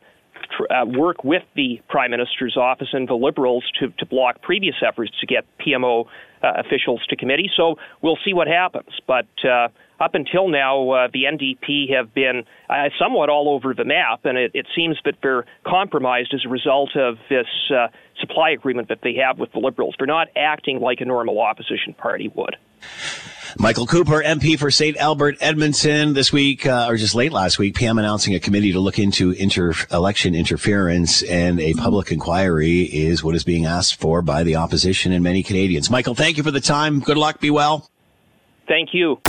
uh, 0.69 0.85
work 0.85 1.23
with 1.23 1.43
the 1.55 1.81
Prime 1.89 2.11
Minister's 2.11 2.57
office 2.57 2.89
and 2.91 3.07
the 3.07 3.15
Liberals 3.15 3.63
to, 3.79 3.89
to 3.97 4.05
block 4.05 4.41
previous 4.41 4.75
efforts 4.85 5.11
to 5.19 5.25
get 5.25 5.45
PMO 5.65 6.05
uh, 6.43 6.51
officials 6.57 7.01
to 7.09 7.15
committee. 7.15 7.49
So 7.55 7.75
we'll 8.01 8.17
see 8.23 8.33
what 8.33 8.47
happens. 8.47 8.89
But 9.07 9.27
uh, 9.47 9.69
up 9.99 10.15
until 10.15 10.47
now, 10.49 10.89
uh, 10.89 11.07
the 11.11 11.23
NDP 11.23 11.95
have 11.95 12.13
been 12.13 12.43
uh, 12.69 12.89
somewhat 12.99 13.29
all 13.29 13.49
over 13.49 13.73
the 13.73 13.85
map, 13.85 14.25
and 14.25 14.37
it, 14.37 14.51
it, 14.53 14.67
seems 14.75 14.97
that 15.05 15.15
they're 15.21 15.45
compromised 15.65 16.33
as 16.33 16.41
a 16.45 16.49
result 16.49 16.95
of 16.95 17.17
this 17.29 17.47
uh, 17.69 17.87
supply 18.19 18.51
agreement 18.51 18.89
that 18.89 18.99
they 19.03 19.15
have 19.15 19.39
with 19.39 19.51
the 19.51 19.59
Liberals. 19.59 19.95
They're 19.97 20.07
not 20.07 20.27
acting 20.35 20.79
like 20.79 21.01
a 21.01 21.05
normal 21.05 21.39
opposition 21.39 21.93
party 21.93 22.31
would. 22.35 22.55
Michael 23.57 23.85
Cooper, 23.85 24.23
MP 24.23 24.57
for 24.57 24.71
St. 24.71 24.97
Albert, 24.97 25.37
Edmonton, 25.39 26.13
this 26.13 26.33
week, 26.33 26.65
uh, 26.65 26.87
or 26.89 26.97
just 26.97 27.13
late 27.13 27.31
last 27.31 27.59
week, 27.59 27.75
PM 27.75 27.99
announcing 27.99 28.33
a 28.33 28.39
committee 28.39 28.71
to 28.71 28.79
look 28.79 28.97
into 28.97 29.31
inter- 29.31 29.73
election 29.91 30.33
interference 30.33 31.21
and 31.23 31.59
a 31.59 31.73
public 31.75 32.11
inquiry 32.11 32.81
is 32.81 33.23
what 33.23 33.35
is 33.35 33.43
being 33.43 33.65
asked 33.65 33.99
for 33.99 34.21
by 34.21 34.43
the 34.43 34.55
opposition 34.55 35.11
and 35.11 35.23
many 35.23 35.43
Canadians. 35.43 35.89
Michael, 35.89 36.15
thank 36.15 36.37
you 36.37 36.43
for 36.43 36.51
the 36.51 36.61
time. 36.61 36.99
Good 36.99 37.17
luck. 37.17 37.39
Be 37.39 37.51
well. 37.51 37.89
Thank 38.67 38.89
you. 38.93 39.19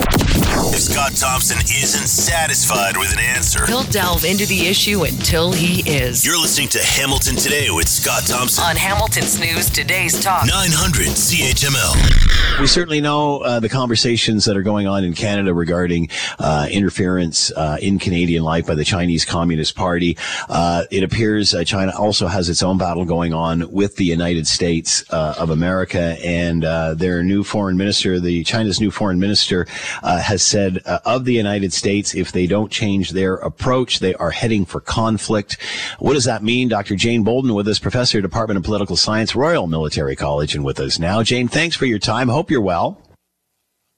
If 0.74 0.80
Scott 0.80 1.14
Thompson 1.14 1.58
isn't 1.58 2.08
satisfied 2.08 2.96
with 2.96 3.12
an 3.12 3.20
answer, 3.20 3.64
he'll 3.64 3.84
delve 3.84 4.24
into 4.24 4.44
the 4.44 4.66
issue 4.66 5.04
until 5.04 5.52
he 5.52 5.88
is. 5.88 6.26
You're 6.26 6.36
listening 6.36 6.66
to 6.70 6.82
Hamilton 6.82 7.36
Today 7.36 7.68
with 7.70 7.88
Scott 7.88 8.24
Thompson 8.26 8.64
on 8.64 8.74
Hamilton's 8.74 9.38
News 9.38 9.70
Today's 9.70 10.20
Talk 10.20 10.48
900 10.48 11.06
CHML. 11.06 12.60
We 12.60 12.66
certainly 12.66 13.00
know 13.00 13.38
uh, 13.38 13.60
the 13.60 13.68
conversations 13.68 14.46
that 14.46 14.56
are 14.56 14.62
going 14.62 14.88
on 14.88 15.04
in 15.04 15.14
Canada 15.14 15.54
regarding 15.54 16.08
uh, 16.40 16.66
interference 16.68 17.52
uh, 17.52 17.78
in 17.80 18.00
Canadian 18.00 18.42
life 18.42 18.66
by 18.66 18.74
the 18.74 18.84
Chinese 18.84 19.24
Communist 19.24 19.76
Party. 19.76 20.18
Uh, 20.48 20.82
it 20.90 21.04
appears 21.04 21.54
uh, 21.54 21.62
China 21.62 21.92
also 21.96 22.26
has 22.26 22.48
its 22.48 22.64
own 22.64 22.78
battle 22.78 23.04
going 23.04 23.32
on 23.32 23.70
with 23.70 23.94
the 23.94 24.04
United 24.04 24.48
States 24.48 25.04
uh, 25.10 25.34
of 25.38 25.50
America 25.50 26.16
and 26.24 26.64
their 26.98 27.22
new 27.22 27.44
foreign 27.44 27.76
minister, 27.76 28.18
the 28.18 28.42
China's 28.42 28.80
new 28.80 28.90
foreign 28.90 29.20
minister, 29.20 29.66
has 30.02 30.42
said 30.42 30.63
uh, 30.84 31.00
of 31.04 31.24
the 31.24 31.32
United 31.32 31.72
States, 31.72 32.14
if 32.14 32.32
they 32.32 32.46
don't 32.46 32.70
change 32.70 33.10
their 33.10 33.34
approach, 33.36 34.00
they 34.00 34.14
are 34.14 34.30
heading 34.30 34.64
for 34.64 34.80
conflict. 34.80 35.56
What 35.98 36.14
does 36.14 36.24
that 36.24 36.42
mean? 36.42 36.68
Dr. 36.68 36.96
Jane 36.96 37.24
Boulden 37.24 37.54
with 37.54 37.68
us, 37.68 37.78
professor, 37.78 38.20
Department 38.20 38.58
of 38.58 38.64
Political 38.64 38.96
Science, 38.96 39.34
Royal 39.34 39.66
Military 39.66 40.16
College, 40.16 40.54
and 40.54 40.64
with 40.64 40.80
us 40.80 40.98
now. 40.98 41.22
Jane, 41.22 41.48
thanks 41.48 41.76
for 41.76 41.86
your 41.86 41.98
time. 41.98 42.28
Hope 42.28 42.50
you're 42.50 42.60
well. 42.60 43.00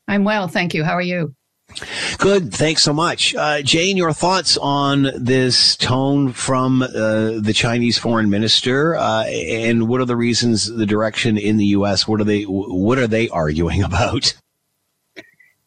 I'm 0.09 0.25
well, 0.25 0.49
thank 0.49 0.75
you. 0.75 0.85
How 0.85 0.93
are 0.93 1.03
you? 1.03 1.35
Good. 2.19 2.55
Thanks 2.55 2.83
so 2.83 2.93
much. 2.93 3.35
Uh, 3.35 3.61
Jane, 3.61 3.97
your 3.97 4.13
thoughts 4.13 4.57
on 4.57 5.11
this 5.17 5.77
tone 5.77 6.33
from 6.33 6.83
uh, 6.83 7.41
the 7.41 7.53
Chinese 7.55 7.99
foreign 7.99 8.31
minister, 8.31 8.95
uh, 8.95 9.25
and 9.25 9.89
what 9.89 10.01
are 10.01 10.07
the 10.07 10.17
reasons, 10.17 10.73
the 10.73 10.87
direction 10.87 11.37
in 11.37 11.57
the 11.57 11.67
U.S., 11.67 12.07
what 12.07 12.21
are 12.21 12.25
they, 12.25 12.43
what 12.45 12.99
are 12.99 13.07
they 13.07 13.29
arguing 13.29 13.83
about? 13.83 14.35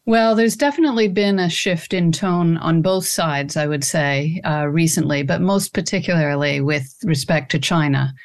Well, 0.10 0.34
there's 0.34 0.56
definitely 0.56 1.08
been 1.08 1.38
a 1.38 1.52
shift 1.52 1.94
in 1.94 2.12
tone 2.12 2.58
on 2.58 2.82
both 2.82 3.06
sides, 3.06 3.56
I 3.56 3.68
would 3.68 3.84
say, 3.84 4.42
uh, 4.44 4.66
recently, 4.66 5.22
but 5.22 5.40
most 5.40 5.72
particularly 5.72 6.62
with 6.62 6.96
respect 7.04 7.52
to 7.52 7.60
China. 7.60 8.16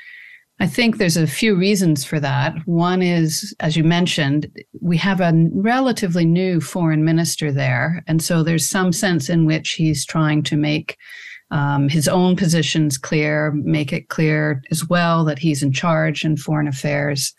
I 0.58 0.66
think 0.66 0.96
there's 0.96 1.18
a 1.18 1.26
few 1.26 1.54
reasons 1.54 2.02
for 2.02 2.18
that. 2.20 2.54
One 2.64 3.02
is, 3.02 3.54
as 3.60 3.76
you 3.76 3.84
mentioned, 3.84 4.50
we 4.80 4.96
have 4.96 5.20
a 5.20 5.34
relatively 5.52 6.24
new 6.24 6.58
foreign 6.58 7.04
minister 7.04 7.52
there. 7.52 8.02
And 8.06 8.22
so 8.22 8.42
there's 8.42 8.66
some 8.66 8.90
sense 8.90 9.28
in 9.28 9.44
which 9.44 9.72
he's 9.72 10.06
trying 10.06 10.42
to 10.44 10.56
make 10.56 10.96
um, 11.50 11.90
his 11.90 12.08
own 12.08 12.34
positions 12.34 12.96
clear, 12.96 13.50
make 13.50 13.92
it 13.92 14.08
clear 14.08 14.62
as 14.70 14.88
well 14.88 15.22
that 15.26 15.38
he's 15.38 15.62
in 15.62 15.70
charge 15.70 16.24
in 16.24 16.38
foreign 16.38 16.66
affairs. 16.66 17.34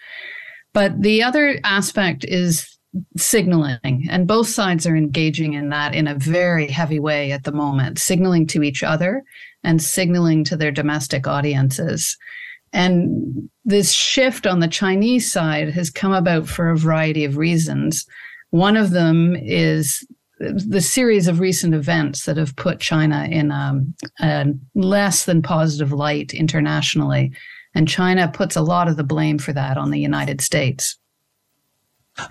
But 0.72 1.02
the 1.02 1.24
other 1.24 1.60
aspect 1.64 2.26
is 2.26 2.75
signaling 3.18 4.06
and 4.10 4.28
both 4.28 4.48
sides 4.48 4.88
are 4.88 4.96
engaging 4.96 5.54
in 5.54 5.70
that 5.70 5.94
in 5.94 6.08
a 6.08 6.16
very 6.16 6.68
heavy 6.68 7.00
way 7.00 7.32
at 7.32 7.44
the 7.44 7.52
moment 7.52 8.00
signaling 8.00 8.48
to 8.48 8.64
each 8.64 8.84
other 8.84 9.24
and 9.64 9.82
signaling 9.82 10.44
to 10.44 10.56
their 10.56 10.72
domestic 10.72 11.28
audiences. 11.28 12.18
And 12.72 13.50
this 13.64 13.92
shift 13.92 14.46
on 14.46 14.60
the 14.60 14.68
Chinese 14.68 15.32
side 15.32 15.70
has 15.70 15.90
come 15.90 16.12
about 16.12 16.48
for 16.48 16.70
a 16.70 16.78
variety 16.78 17.26
of 17.26 17.38
reasons. 17.38 18.06
One 18.50 18.78
of 18.78 18.92
them 18.92 19.36
is 19.36 20.06
the 20.40 20.82
series 20.82 21.28
of 21.28 21.40
recent 21.40 21.74
events 21.74 22.26
that 22.26 22.38
have 22.38 22.56
put 22.58 22.82
China 22.82 23.26
in 23.32 23.52
um, 23.52 23.96
a 24.20 24.48
less 24.76 25.26
than 25.26 25.42
positive 25.42 25.94
light 25.94 26.34
internationally. 26.34 27.32
And 27.74 27.88
China 27.88 28.30
puts 28.34 28.56
a 28.56 28.62
lot 28.62 28.88
of 28.88 28.98
the 28.98 29.04
blame 29.04 29.38
for 29.38 29.54
that 29.54 29.78
on 29.78 29.92
the 29.92 30.00
United 30.00 30.42
States. 30.42 30.98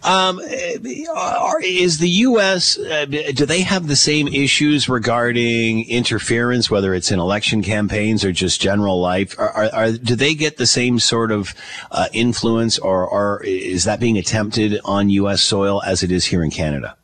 Um, 0.02 0.40
is 0.40 1.98
the 1.98 2.08
U.S. 2.08 2.78
Uh, 2.78 3.04
do 3.04 3.44
they 3.44 3.60
have 3.60 3.86
the 3.86 3.96
same 3.96 4.28
issues 4.28 4.88
regarding 4.88 5.88
interference, 5.88 6.70
whether 6.70 6.94
it's 6.94 7.10
in 7.10 7.18
election 7.18 7.62
campaigns 7.62 8.24
or 8.24 8.32
just 8.32 8.62
general 8.62 9.00
life? 9.00 9.38
Are, 9.38 9.50
are, 9.50 9.74
are 9.74 9.92
do 9.92 10.16
they 10.16 10.34
get 10.34 10.56
the 10.56 10.66
same 10.66 10.98
sort 10.98 11.30
of 11.30 11.54
uh, 11.90 12.06
influence, 12.12 12.78
or, 12.78 13.06
or 13.06 13.42
is 13.44 13.84
that 13.84 14.00
being 14.00 14.16
attempted 14.16 14.80
on 14.84 15.10
U.S. 15.10 15.42
soil 15.42 15.82
as 15.84 16.02
it 16.02 16.10
is 16.10 16.24
here 16.24 16.42
in 16.42 16.50
Canada? 16.50 16.96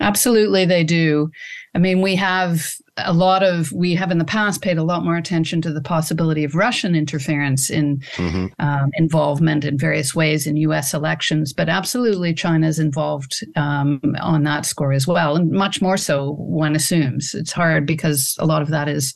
Absolutely, 0.00 0.64
they 0.64 0.82
do. 0.82 1.30
I 1.74 1.78
mean, 1.78 2.02
we 2.02 2.16
have 2.16 2.74
a 2.98 3.14
lot 3.14 3.42
of, 3.42 3.72
we 3.72 3.94
have 3.94 4.10
in 4.10 4.18
the 4.18 4.24
past 4.24 4.60
paid 4.60 4.76
a 4.76 4.82
lot 4.82 5.04
more 5.04 5.16
attention 5.16 5.62
to 5.62 5.72
the 5.72 5.80
possibility 5.80 6.44
of 6.44 6.54
Russian 6.54 6.94
interference 6.94 7.70
in 7.70 7.98
mm-hmm. 8.16 8.46
um, 8.58 8.90
involvement 8.94 9.64
in 9.64 9.78
various 9.78 10.14
ways 10.14 10.46
in 10.46 10.56
US 10.58 10.92
elections, 10.92 11.54
but 11.54 11.70
absolutely 11.70 12.34
China 12.34 12.66
is 12.66 12.78
involved 12.78 13.42
um, 13.56 14.00
on 14.20 14.42
that 14.42 14.66
score 14.66 14.92
as 14.92 15.06
well. 15.06 15.36
And 15.36 15.50
much 15.50 15.80
more 15.80 15.96
so, 15.96 16.32
one 16.32 16.76
assumes. 16.76 17.34
It's 17.34 17.52
hard 17.52 17.86
because 17.86 18.36
a 18.38 18.44
lot 18.46 18.60
of 18.60 18.68
that 18.68 18.88
is 18.88 19.14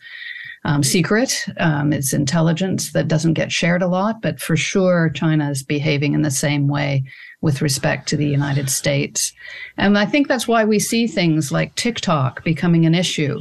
um, 0.66 0.82
secret. 0.82 1.46
Um, 1.58 1.92
it's 1.92 2.12
intelligence 2.12 2.92
that 2.92 3.06
doesn't 3.06 3.34
get 3.34 3.52
shared 3.52 3.82
a 3.82 3.86
lot, 3.86 4.20
but 4.20 4.40
for 4.40 4.56
sure, 4.56 5.10
China 5.14 5.48
is 5.48 5.62
behaving 5.62 6.12
in 6.12 6.22
the 6.22 6.30
same 6.30 6.66
way 6.66 7.04
with 7.40 7.62
respect 7.62 8.08
to 8.08 8.16
the 8.16 8.26
United 8.26 8.68
States. 8.68 9.32
And 9.76 9.96
I 9.96 10.06
think 10.06 10.26
that's 10.26 10.48
why 10.48 10.64
we 10.64 10.80
see 10.80 11.06
things 11.06 11.52
like 11.52 11.74
TikTok 11.76 12.42
becoming 12.42 12.84
an 12.84 12.96
issue. 12.96 13.40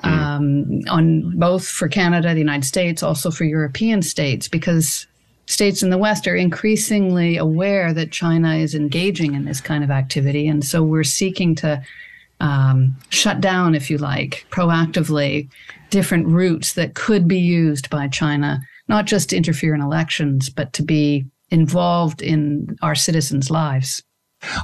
Hmm. 0.00 0.08
Um, 0.08 0.80
on 0.90 1.38
both 1.38 1.66
for 1.66 1.88
Canada, 1.88 2.34
the 2.34 2.38
United 2.38 2.66
States, 2.66 3.02
also 3.02 3.30
for 3.30 3.44
European 3.44 4.02
states, 4.02 4.46
because 4.46 5.06
states 5.46 5.82
in 5.82 5.88
the 5.88 5.98
West 5.98 6.28
are 6.28 6.36
increasingly 6.36 7.38
aware 7.38 7.94
that 7.94 8.12
China 8.12 8.56
is 8.56 8.74
engaging 8.74 9.34
in 9.34 9.46
this 9.46 9.62
kind 9.62 9.82
of 9.82 9.90
activity. 9.90 10.46
And 10.46 10.62
so 10.62 10.82
we're 10.82 11.02
seeking 11.02 11.54
to 11.56 11.82
um, 12.40 12.96
shut 13.10 13.40
down, 13.40 13.74
if 13.74 13.90
you 13.90 13.98
like, 13.98 14.46
proactively 14.50 15.48
different 15.90 16.26
routes 16.26 16.74
that 16.74 16.94
could 16.94 17.26
be 17.26 17.38
used 17.38 17.90
by 17.90 18.08
China, 18.08 18.60
not 18.88 19.06
just 19.06 19.30
to 19.30 19.36
interfere 19.36 19.74
in 19.74 19.80
elections, 19.80 20.48
but 20.48 20.72
to 20.74 20.82
be 20.82 21.26
involved 21.50 22.22
in 22.22 22.76
our 22.82 22.94
citizens' 22.94 23.50
lives. 23.50 24.02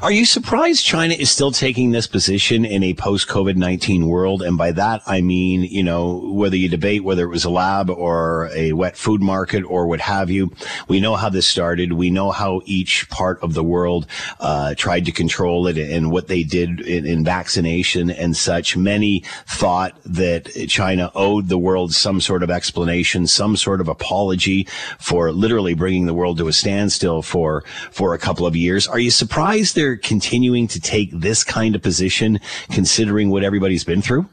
Are 0.02 0.12
you 0.12 0.24
surprised 0.24 0.84
China 0.84 1.14
is 1.14 1.32
still 1.32 1.50
taking 1.50 1.90
this 1.90 2.06
position 2.06 2.64
in 2.64 2.84
a 2.84 2.94
post 2.94 3.26
COVID 3.26 3.56
19 3.56 4.06
world? 4.06 4.40
And 4.40 4.56
by 4.56 4.70
that, 4.70 5.02
I 5.04 5.20
mean, 5.20 5.64
you 5.64 5.82
know, 5.82 6.30
whether 6.30 6.56
you 6.56 6.68
debate 6.68 7.02
whether 7.02 7.24
it 7.24 7.30
was 7.30 7.44
a 7.44 7.50
lab 7.50 7.90
or 7.90 8.50
a 8.54 8.72
wet 8.72 8.96
food 8.96 9.20
market 9.20 9.64
or 9.64 9.88
what 9.88 10.00
have 10.00 10.30
you, 10.30 10.52
we 10.86 11.00
know 11.00 11.16
how 11.16 11.28
this 11.28 11.48
started. 11.48 11.94
We 11.94 12.10
know 12.10 12.30
how 12.30 12.60
each 12.66 13.08
part 13.10 13.42
of 13.42 13.54
the 13.54 13.64
world 13.64 14.06
uh, 14.38 14.76
tried 14.76 15.06
to 15.06 15.12
control 15.12 15.66
it 15.66 15.76
and 15.76 16.12
what 16.12 16.28
they 16.28 16.44
did 16.44 16.80
in, 16.80 17.04
in 17.04 17.24
vaccination 17.24 18.10
and 18.10 18.36
such. 18.36 18.76
Many 18.76 19.24
thought 19.48 19.98
that 20.04 20.50
China 20.68 21.10
owed 21.16 21.48
the 21.48 21.58
world 21.58 21.92
some 21.92 22.20
sort 22.20 22.44
of 22.44 22.50
explanation, 22.50 23.26
some 23.26 23.56
sort 23.56 23.80
of 23.80 23.88
apology 23.88 24.68
for 25.00 25.32
literally 25.32 25.74
bringing 25.74 26.06
the 26.06 26.14
world 26.14 26.38
to 26.38 26.46
a 26.46 26.52
standstill 26.52 27.22
for, 27.22 27.64
for 27.90 28.14
a 28.14 28.18
couple 28.18 28.46
of 28.46 28.54
years. 28.54 28.86
Are 28.86 29.00
you 29.00 29.10
surprised? 29.10 29.63
They're 29.72 29.96
continuing 29.96 30.66
to 30.68 30.80
take 30.80 31.10
this 31.12 31.42
kind 31.44 31.74
of 31.74 31.82
position 31.82 32.40
considering 32.70 33.30
what 33.30 33.44
everybody's 33.44 33.84
been 33.84 34.02
through? 34.02 34.28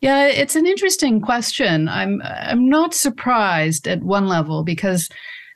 Yeah, 0.00 0.26
it's 0.26 0.56
an 0.56 0.66
interesting 0.66 1.20
question. 1.20 1.88
I'm 1.88 2.22
I'm 2.24 2.68
not 2.68 2.94
surprised 2.94 3.86
at 3.86 4.02
one 4.02 4.28
level 4.28 4.64
because 4.64 5.08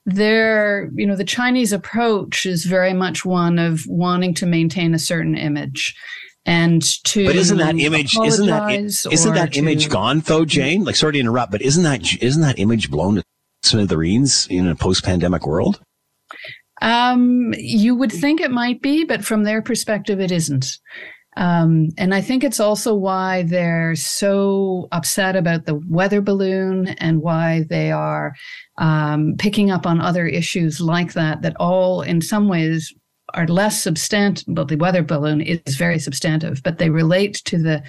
there, 0.06 0.90
you 0.94 1.06
know, 1.06 1.16
the 1.16 1.24
Chinese 1.24 1.72
approach 1.72 2.44
is 2.44 2.64
very 2.64 2.92
much 2.92 3.24
one 3.24 3.58
of 3.58 3.82
wanting 3.88 4.34
to 4.34 4.46
maintain 4.46 4.92
a 4.92 4.98
certain 4.98 5.36
image 5.36 5.94
and 6.46 6.82
to 7.04 7.26
but 7.26 7.36
isn't 7.36 7.58
that 7.58 7.78
image 7.78 8.16
isn't 8.18 8.46
that 8.46 8.70
isn't 8.70 9.34
that 9.34 9.52
to, 9.52 9.58
image 9.58 9.88
gone 9.88 10.20
though 10.20 10.44
jane 10.44 10.84
like 10.84 10.96
sorry 10.96 11.14
to 11.14 11.18
interrupt 11.18 11.50
but 11.50 11.62
isn't 11.62 11.84
that 11.84 12.22
isn't 12.22 12.42
that 12.42 12.58
image 12.58 12.90
blown 12.90 13.14
to 13.14 13.24
smithereens 13.62 14.46
in 14.50 14.68
a 14.68 14.74
post-pandemic 14.74 15.46
world 15.46 15.80
um, 16.82 17.54
you 17.56 17.94
would 17.94 18.12
think 18.12 18.40
it 18.40 18.50
might 18.50 18.82
be, 18.82 19.04
but 19.04 19.24
from 19.24 19.44
their 19.44 19.62
perspective, 19.62 20.20
it 20.20 20.32
isn't. 20.32 20.78
Um, 21.36 21.88
and 21.98 22.14
I 22.14 22.20
think 22.20 22.44
it's 22.44 22.60
also 22.60 22.94
why 22.94 23.42
they're 23.42 23.96
so 23.96 24.88
upset 24.92 25.34
about 25.34 25.66
the 25.66 25.80
weather 25.88 26.20
balloon 26.20 26.88
and 26.98 27.22
why 27.22 27.64
they 27.68 27.90
are 27.90 28.34
um, 28.78 29.34
picking 29.38 29.70
up 29.70 29.86
on 29.86 30.00
other 30.00 30.26
issues 30.26 30.80
like 30.80 31.14
that, 31.14 31.42
that 31.42 31.56
all 31.58 32.02
in 32.02 32.20
some 32.20 32.48
ways 32.48 32.92
are 33.34 33.48
less 33.48 33.82
substantive. 33.82 34.44
Well, 34.48 34.64
the 34.64 34.76
weather 34.76 35.02
balloon 35.02 35.40
is 35.40 35.76
very 35.76 35.98
substantive, 35.98 36.62
but 36.62 36.78
they 36.78 36.90
relate 36.90 37.42
to 37.46 37.58
the 37.58 37.82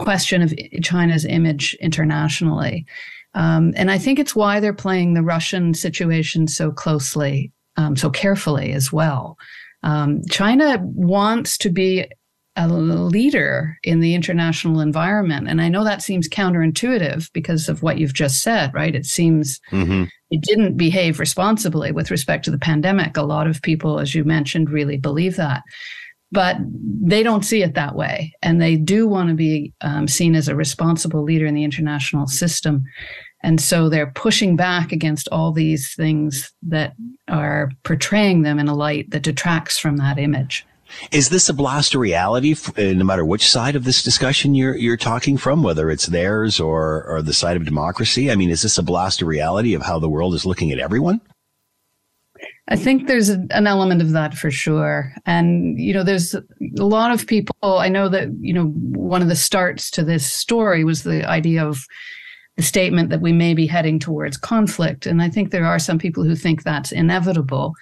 question 0.00 0.42
of 0.42 0.52
China's 0.82 1.24
image 1.24 1.76
internationally. 1.80 2.86
Um, 3.34 3.72
and 3.76 3.90
I 3.90 3.98
think 3.98 4.18
it's 4.18 4.34
why 4.34 4.58
they're 4.58 4.72
playing 4.72 5.14
the 5.14 5.22
Russian 5.22 5.74
situation 5.74 6.48
so 6.48 6.72
closely 6.72 7.52
um, 7.80 7.96
so 7.96 8.10
carefully 8.10 8.72
as 8.72 8.92
well. 8.92 9.38
Um, 9.82 10.20
China 10.30 10.78
wants 10.82 11.56
to 11.58 11.70
be 11.70 12.06
a 12.56 12.68
leader 12.68 13.78
in 13.84 14.00
the 14.00 14.14
international 14.14 14.80
environment. 14.80 15.48
And 15.48 15.62
I 15.62 15.68
know 15.68 15.84
that 15.84 16.02
seems 16.02 16.28
counterintuitive 16.28 17.30
because 17.32 17.68
of 17.68 17.82
what 17.82 17.98
you've 17.98 18.12
just 18.12 18.42
said, 18.42 18.74
right? 18.74 18.94
It 18.94 19.06
seems 19.06 19.60
mm-hmm. 19.70 20.04
it 20.30 20.42
didn't 20.42 20.76
behave 20.76 21.20
responsibly 21.20 21.92
with 21.92 22.10
respect 22.10 22.44
to 22.44 22.50
the 22.50 22.58
pandemic. 22.58 23.16
A 23.16 23.22
lot 23.22 23.46
of 23.46 23.62
people, 23.62 23.98
as 23.98 24.14
you 24.14 24.24
mentioned, 24.24 24.68
really 24.68 24.98
believe 24.98 25.36
that. 25.36 25.62
But 26.32 26.58
they 27.02 27.22
don't 27.22 27.44
see 27.44 27.62
it 27.62 27.74
that 27.74 27.96
way. 27.96 28.34
And 28.42 28.60
they 28.60 28.76
do 28.76 29.08
want 29.08 29.30
to 29.30 29.34
be 29.34 29.72
um, 29.80 30.06
seen 30.06 30.34
as 30.34 30.48
a 30.48 30.54
responsible 30.54 31.22
leader 31.22 31.46
in 31.46 31.54
the 31.54 31.64
international 31.64 32.26
system. 32.26 32.84
And 33.42 33.60
so 33.60 33.88
they're 33.88 34.10
pushing 34.10 34.56
back 34.56 34.92
against 34.92 35.28
all 35.32 35.52
these 35.52 35.94
things 35.94 36.52
that 36.62 36.94
are 37.28 37.70
portraying 37.84 38.42
them 38.42 38.58
in 38.58 38.68
a 38.68 38.74
light 38.74 39.10
that 39.10 39.22
detracts 39.22 39.78
from 39.78 39.96
that 39.96 40.18
image. 40.18 40.66
Is 41.12 41.28
this 41.28 41.48
a 41.48 41.54
blast 41.54 41.94
of 41.94 42.00
reality, 42.00 42.52
uh, 42.52 42.92
no 42.94 43.04
matter 43.04 43.24
which 43.24 43.48
side 43.48 43.76
of 43.76 43.84
this 43.84 44.02
discussion 44.02 44.56
you're 44.56 44.76
you're 44.76 44.96
talking 44.96 45.36
from, 45.36 45.62
whether 45.62 45.88
it's 45.88 46.06
theirs 46.06 46.58
or 46.58 47.04
or 47.04 47.22
the 47.22 47.32
side 47.32 47.56
of 47.56 47.64
democracy? 47.64 48.30
I 48.30 48.34
mean, 48.34 48.50
is 48.50 48.62
this 48.62 48.76
a 48.76 48.82
blast 48.82 49.22
of 49.22 49.28
reality 49.28 49.74
of 49.74 49.82
how 49.82 50.00
the 50.00 50.08
world 50.08 50.34
is 50.34 50.44
looking 50.44 50.72
at 50.72 50.80
everyone? 50.80 51.20
I 52.68 52.76
think 52.76 53.08
there's 53.08 53.28
an 53.28 53.66
element 53.66 54.00
of 54.00 54.12
that 54.12 54.34
for 54.34 54.50
sure. 54.50 55.12
And, 55.26 55.78
you 55.78 55.92
know, 55.92 56.04
there's 56.04 56.34
a 56.34 56.44
lot 56.76 57.10
of 57.10 57.26
people. 57.26 57.56
I 57.62 57.88
know 57.88 58.08
that, 58.08 58.28
you 58.40 58.54
know, 58.54 58.66
one 58.66 59.22
of 59.22 59.28
the 59.28 59.34
starts 59.34 59.90
to 59.92 60.04
this 60.04 60.24
story 60.24 60.84
was 60.84 61.02
the 61.02 61.28
idea 61.28 61.66
of 61.66 61.84
the 62.60 62.66
statement 62.66 63.08
that 63.08 63.22
we 63.22 63.32
may 63.32 63.54
be 63.54 63.66
heading 63.66 63.98
towards 63.98 64.36
conflict. 64.36 65.06
And 65.06 65.22
I 65.22 65.30
think 65.30 65.50
there 65.50 65.64
are 65.64 65.78
some 65.78 65.98
people 65.98 66.24
who 66.24 66.36
think 66.36 66.62
that's 66.62 66.92
inevitable. 66.92 67.72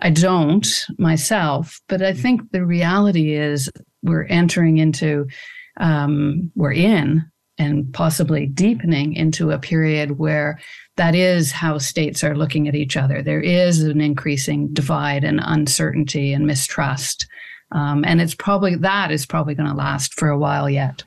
I 0.00 0.10
don't 0.10 0.66
myself, 0.98 1.80
but 1.88 2.02
I 2.02 2.12
think 2.12 2.50
the 2.50 2.66
reality 2.66 3.34
is 3.34 3.70
we're 4.02 4.24
entering 4.24 4.78
into, 4.78 5.28
um, 5.76 6.50
we're 6.56 6.72
in 6.72 7.24
and 7.58 7.94
possibly 7.94 8.46
deepening 8.46 9.12
into 9.12 9.52
a 9.52 9.58
period 9.60 10.18
where 10.18 10.58
that 10.96 11.14
is 11.14 11.52
how 11.52 11.78
states 11.78 12.24
are 12.24 12.36
looking 12.36 12.66
at 12.66 12.74
each 12.74 12.96
other. 12.96 13.22
There 13.22 13.40
is 13.40 13.84
an 13.84 14.00
increasing 14.00 14.66
divide 14.72 15.22
and 15.22 15.38
uncertainty 15.44 16.32
and 16.32 16.44
mistrust. 16.44 17.28
Um, 17.70 18.04
and 18.04 18.20
it's 18.20 18.34
probably 18.34 18.74
that 18.74 19.12
is 19.12 19.26
probably 19.26 19.54
going 19.54 19.70
to 19.70 19.76
last 19.76 20.12
for 20.14 20.28
a 20.28 20.38
while 20.38 20.68
yet. 20.68 21.04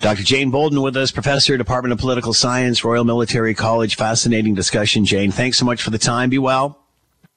Dr. 0.00 0.22
Jane 0.22 0.50
Boulden 0.50 0.82
with 0.82 0.96
us, 0.96 1.10
professor, 1.10 1.56
Department 1.56 1.92
of 1.92 1.98
Political 1.98 2.34
Science, 2.34 2.84
Royal 2.84 3.04
Military 3.04 3.54
College. 3.54 3.96
Fascinating 3.96 4.54
discussion, 4.54 5.04
Jane. 5.04 5.30
Thanks 5.30 5.58
so 5.58 5.64
much 5.64 5.82
for 5.82 5.90
the 5.90 5.98
time. 5.98 6.30
Be 6.30 6.38
well. 6.38 6.78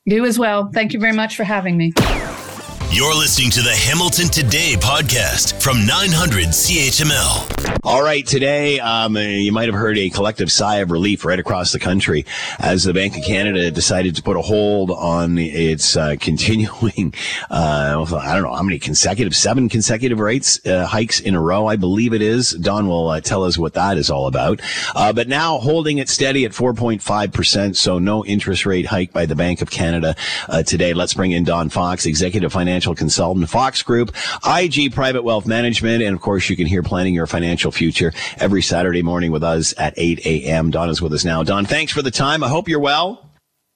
You 0.06 0.26
as 0.26 0.40
well. 0.40 0.70
Thank 0.74 0.94
you 0.94 1.00
very 1.00 1.14
much 1.14 1.36
for 1.36 1.44
having 1.44 1.78
me. 1.78 1.94
You're 2.94 3.16
listening 3.16 3.52
to 3.52 3.62
the 3.62 3.74
Hamilton 3.74 4.28
Today 4.28 4.76
podcast 4.76 5.62
from 5.64 5.86
900 5.86 6.48
CHML. 6.48 7.80
All 7.84 8.04
right, 8.04 8.24
today 8.28 8.82
um, 8.82 9.16
you 9.16 9.54
might 9.54 9.70
have 9.70 9.76
heard 9.76 9.98
a 9.98 10.10
collective 10.10 10.52
sigh 10.52 10.80
of 10.80 10.92
relief 10.92 11.24
right 11.24 11.40
across 11.40 11.72
the 11.72 11.80
country 11.80 12.26
as 12.60 12.84
the 12.84 12.94
Bank 12.94 13.18
of 13.18 13.24
Canada 13.24 13.72
decided 13.72 14.18
to 14.18 14.22
put 14.22 14.36
a 14.36 14.42
hold 14.42 14.92
on 14.92 15.38
its 15.38 15.96
uh, 15.96 16.16
continuing, 16.20 17.14
uh, 17.50 18.06
I 18.20 18.34
don't 18.34 18.44
know 18.44 18.54
how 18.54 18.62
many 18.62 18.78
consecutive, 18.78 19.36
seven 19.36 19.70
consecutive 19.70 20.20
rates 20.20 20.64
uh, 20.68 20.86
hikes 20.86 21.22
in 21.22 21.34
a 21.34 21.42
row, 21.42 21.68
I 21.68 21.78
believe 21.78 22.14
it 22.14 22.22
is. 22.22 22.52
Don 22.52 22.88
will 22.88 23.08
uh, 23.08 23.22
tell 23.22 23.46
us 23.46 23.58
what 23.58 23.74
that 23.74 23.98
is 23.98 24.12
all 24.12 24.28
about. 24.28 24.62
Uh, 24.94 25.14
but 25.14 25.30
now 25.30 25.58
holding 25.58 25.98
it 25.98 26.10
steady 26.10 26.44
at 26.44 26.52
4.5%, 26.52 27.76
so 27.78 28.00
no 28.00 28.26
interest 28.26 28.66
rate 28.66 28.86
hike 28.86 29.14
by 29.14 29.26
the 29.26 29.36
Bank 29.36 29.62
of 29.62 29.72
Canada 29.72 30.16
uh, 30.50 30.62
today. 30.62 30.94
Let's 30.94 31.14
bring 31.14 31.32
in 31.32 31.46
Don 31.46 31.70
Fox, 31.70 32.06
Executive 32.06 32.52
Financial 32.52 32.81
Consultant, 32.82 33.50
Fox 33.50 33.84
Group, 33.84 34.16
IG 34.46 34.94
Private 34.94 35.24
Wealth 35.24 35.46
Management, 35.46 36.04
and 36.04 36.16
of 36.16 36.22
course 36.22 36.50
you 36.50 36.56
can 36.56 36.68
hear 36.68 36.84
planning 36.84 37.14
your 37.14 37.28
financial 37.28 37.72
future 37.72 38.14
every 38.38 38.62
Saturday 38.62 39.02
morning 39.02 39.32
with 39.32 39.44
us 39.44 39.74
at 39.78 39.94
8 39.98 40.26
a.m. 40.26 40.72
Don 40.72 40.90
is 40.90 41.02
with 41.02 41.14
us 41.14 41.24
now. 41.24 41.44
Don, 41.44 41.66
thanks 41.66 41.92
for 41.92 42.02
the 42.02 42.12
time. 42.12 42.44
I 42.44 42.50
hope 42.50 42.68
you're 42.68 42.80
well. 42.80 43.32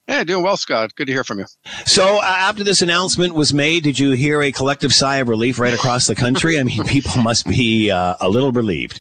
Yeah, 0.08 0.22
doing 0.22 0.44
well, 0.44 0.56
Scott. 0.56 0.94
Good 0.94 1.06
to 1.06 1.12
hear 1.12 1.24
from 1.24 1.40
you. 1.40 1.46
So, 1.84 2.18
uh, 2.18 2.22
after 2.22 2.62
this 2.62 2.80
announcement 2.80 3.34
was 3.34 3.52
made, 3.52 3.82
did 3.82 3.98
you 3.98 4.12
hear 4.12 4.40
a 4.40 4.52
collective 4.52 4.92
sigh 4.92 5.16
of 5.16 5.28
relief 5.28 5.58
right 5.58 5.74
across 5.74 6.06
the 6.06 6.14
country? 6.14 6.60
I 6.60 6.62
mean, 6.62 6.84
people 6.86 7.22
must 7.22 7.46
be 7.46 7.90
uh, 7.90 8.14
a 8.20 8.28
little 8.28 8.52
relieved 8.52 9.00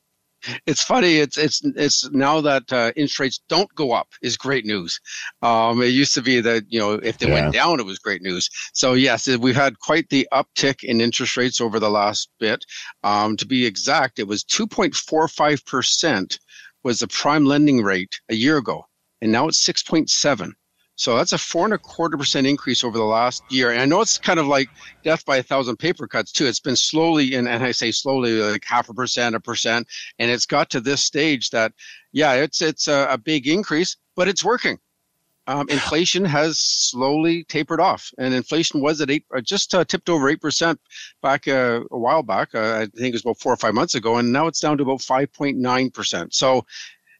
it's 0.66 0.84
funny. 0.84 1.18
It's 1.18 1.38
it's 1.38 1.62
it's 1.64 2.10
now 2.12 2.42
that 2.42 2.72
uh, 2.72 2.92
interest 2.96 3.20
rates 3.20 3.42
don't 3.50 3.74
go 3.76 3.92
up 3.92 4.10
is 4.22 4.38
great 4.38 4.66
news. 4.66 5.00
Um, 5.42 5.82
it 5.82 5.88
used 5.88 6.14
to 6.16 6.22
be 6.22 6.42
that 6.42 6.64
you 6.70 6.80
know 6.80 6.94
if 6.94 7.18
they 7.18 7.28
yeah. 7.28 7.42
went 7.42 7.54
down, 7.54 7.80
it 7.80 7.86
was 7.86 8.00
great 8.00 8.22
news. 8.22 8.50
So 8.74 8.94
yes, 8.94 9.28
we've 9.38 9.56
had 9.56 9.80
quite 9.80 10.10
the 10.10 10.28
uptick 10.34 10.84
in 10.84 11.02
interest 11.02 11.38
rates 11.38 11.62
over 11.62 11.80
the 11.80 11.90
last 11.90 12.30
bit. 12.40 12.66
Um, 13.04 13.38
to 13.38 13.46
be 13.46 13.66
exact, 13.66 14.20
it 14.20 14.28
was 14.28 14.44
2.45 14.44 15.66
percent 15.66 16.40
was 16.84 17.00
the 17.00 17.08
prime 17.08 17.46
lending 17.46 17.82
rate 17.82 18.20
a 18.30 18.36
year 18.36 18.58
ago, 18.58 18.86
and 19.22 19.32
now 19.32 19.48
it's 19.48 19.66
6.7. 19.66 20.54
So 20.96 21.18
that's 21.18 21.34
a 21.34 21.38
four 21.38 21.66
and 21.66 21.74
a 21.74 21.78
quarter 21.78 22.18
percent 22.18 22.48
increase 22.48 22.84
over 22.84 22.98
the 22.98 23.04
last 23.04 23.44
year. 23.50 23.72
And 23.72 23.82
I 23.82 23.86
know 23.86 24.02
it's 24.02 24.18
kind 24.18 24.40
of 24.40 24.48
like 24.48 24.70
death 25.04 25.26
by 25.26 25.38
a 25.38 25.44
thousand 25.44 25.78
paper 25.78 26.08
cuts 26.08 26.32
too. 26.32 26.46
It's 26.46 26.60
been 26.60 26.76
slowly, 26.76 27.36
and, 27.36 27.48
and 27.48 27.64
I 27.64 27.72
say 27.72 27.92
slowly, 27.92 28.42
like 28.42 28.64
half 28.66 28.90
a 28.90 28.94
percent, 28.94 29.36
a 29.36 29.40
percent, 29.40 29.88
and 30.20 30.32
it's 30.32 30.46
got 30.46 30.70
to 30.72 30.80
this 30.80 31.02
stage 31.02 31.50
that, 31.50 31.74
yeah, 32.14 32.34
it's 32.34 32.62
it's 32.62 32.88
a, 32.88 33.08
a 33.10 33.18
big 33.18 33.48
increase, 33.48 33.98
but 34.16 34.28
it's 34.28 34.44
working. 34.44 34.80
Um, 35.48 35.68
inflation 35.70 36.24
has 36.24 36.60
slowly 36.60 37.44
tapered 37.44 37.82
off, 37.82 38.10
and 38.18 38.34
inflation 38.34 38.80
was 38.80 39.02
at 39.02 39.12
eight, 39.12 39.26
uh, 39.36 39.42
just 39.42 39.76
uh, 39.76 39.84
tipped 39.84 40.10
over 40.10 40.30
eight 40.30 40.42
percent 40.42 40.80
back 41.22 41.46
uh, 41.48 41.82
a 41.92 41.98
while 41.98 42.24
back. 42.24 42.56
Uh, 42.56 42.78
I 42.78 42.86
think 42.86 43.10
it 43.10 43.14
was 43.14 43.22
about 43.22 43.40
four 43.40 43.52
or 43.52 43.58
five 43.58 43.74
months 43.74 43.96
ago, 43.96 44.16
and 44.16 44.32
now 44.32 44.48
it's 44.48 44.62
down 44.62 44.78
to 44.78 44.84
about 44.84 45.02
five 45.02 45.32
point 45.34 45.58
nine 45.58 45.92
percent. 45.92 46.34
So 46.34 46.66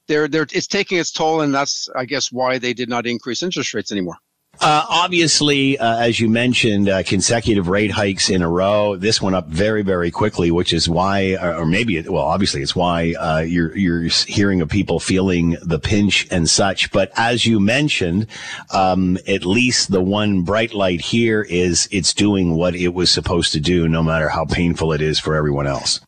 they're 0.08 0.28
they're 0.28 0.48
it's 0.52 0.68
taking 0.68 0.98
its 0.98 1.12
toll, 1.12 1.42
and 1.42 1.54
that's 1.54 1.90
I 1.96 2.06
guess 2.06 2.32
why 2.32 2.58
they 2.58 2.74
did 2.74 2.90
not 2.90 3.06
increase 3.06 3.44
interest 3.44 3.74
rates 3.74 3.92
anymore. 3.92 4.18
Uh, 4.62 4.86
obviously, 4.90 5.78
uh, 5.78 5.98
as 5.98 6.20
you 6.20 6.30
mentioned, 6.30 6.88
uh, 6.88 7.04
consecutive 7.04 7.68
rate 7.68 7.92
hikes 7.92 8.30
in 8.30 8.42
a 8.42 8.50
row. 8.50 8.96
This 8.96 9.22
went 9.22 9.36
up 9.36 9.48
very, 9.48 9.82
very 9.82 10.12
quickly, 10.12 10.50
which 10.50 10.72
is 10.72 10.88
why, 10.88 11.36
or 11.36 11.66
maybe, 11.66 11.98
it, 11.98 12.10
well, 12.10 12.24
obviously, 12.24 12.62
it's 12.62 12.76
why 12.76 13.14
uh, 13.20 13.40
you're 13.40 13.76
you're 13.76 14.04
hearing 14.04 14.62
of 14.62 14.70
people 14.70 15.00
feeling 15.00 15.58
the 15.62 15.80
pinch 15.80 16.28
and 16.32 16.50
such. 16.50 16.92
But 16.92 17.12
as 17.18 17.46
you 17.46 17.60
mentioned, 17.60 18.28
um, 18.72 19.18
at 19.28 19.46
least 19.46 19.92
the 19.92 20.02
one 20.02 20.44
bright 20.44 20.74
light 20.74 21.02
here 21.02 21.42
is 21.42 21.90
it's 21.92 22.14
doing 22.14 22.56
what 22.56 22.76
it 22.76 22.94
was 22.94 23.12
supposed 23.12 23.52
to 23.54 23.60
do, 23.60 23.90
no 23.90 24.04
matter 24.04 24.30
how 24.30 24.46
painful 24.46 24.94
it 24.94 25.02
is 25.02 25.20
for 25.20 25.36
everyone 25.36 25.68
else. 25.68 26.00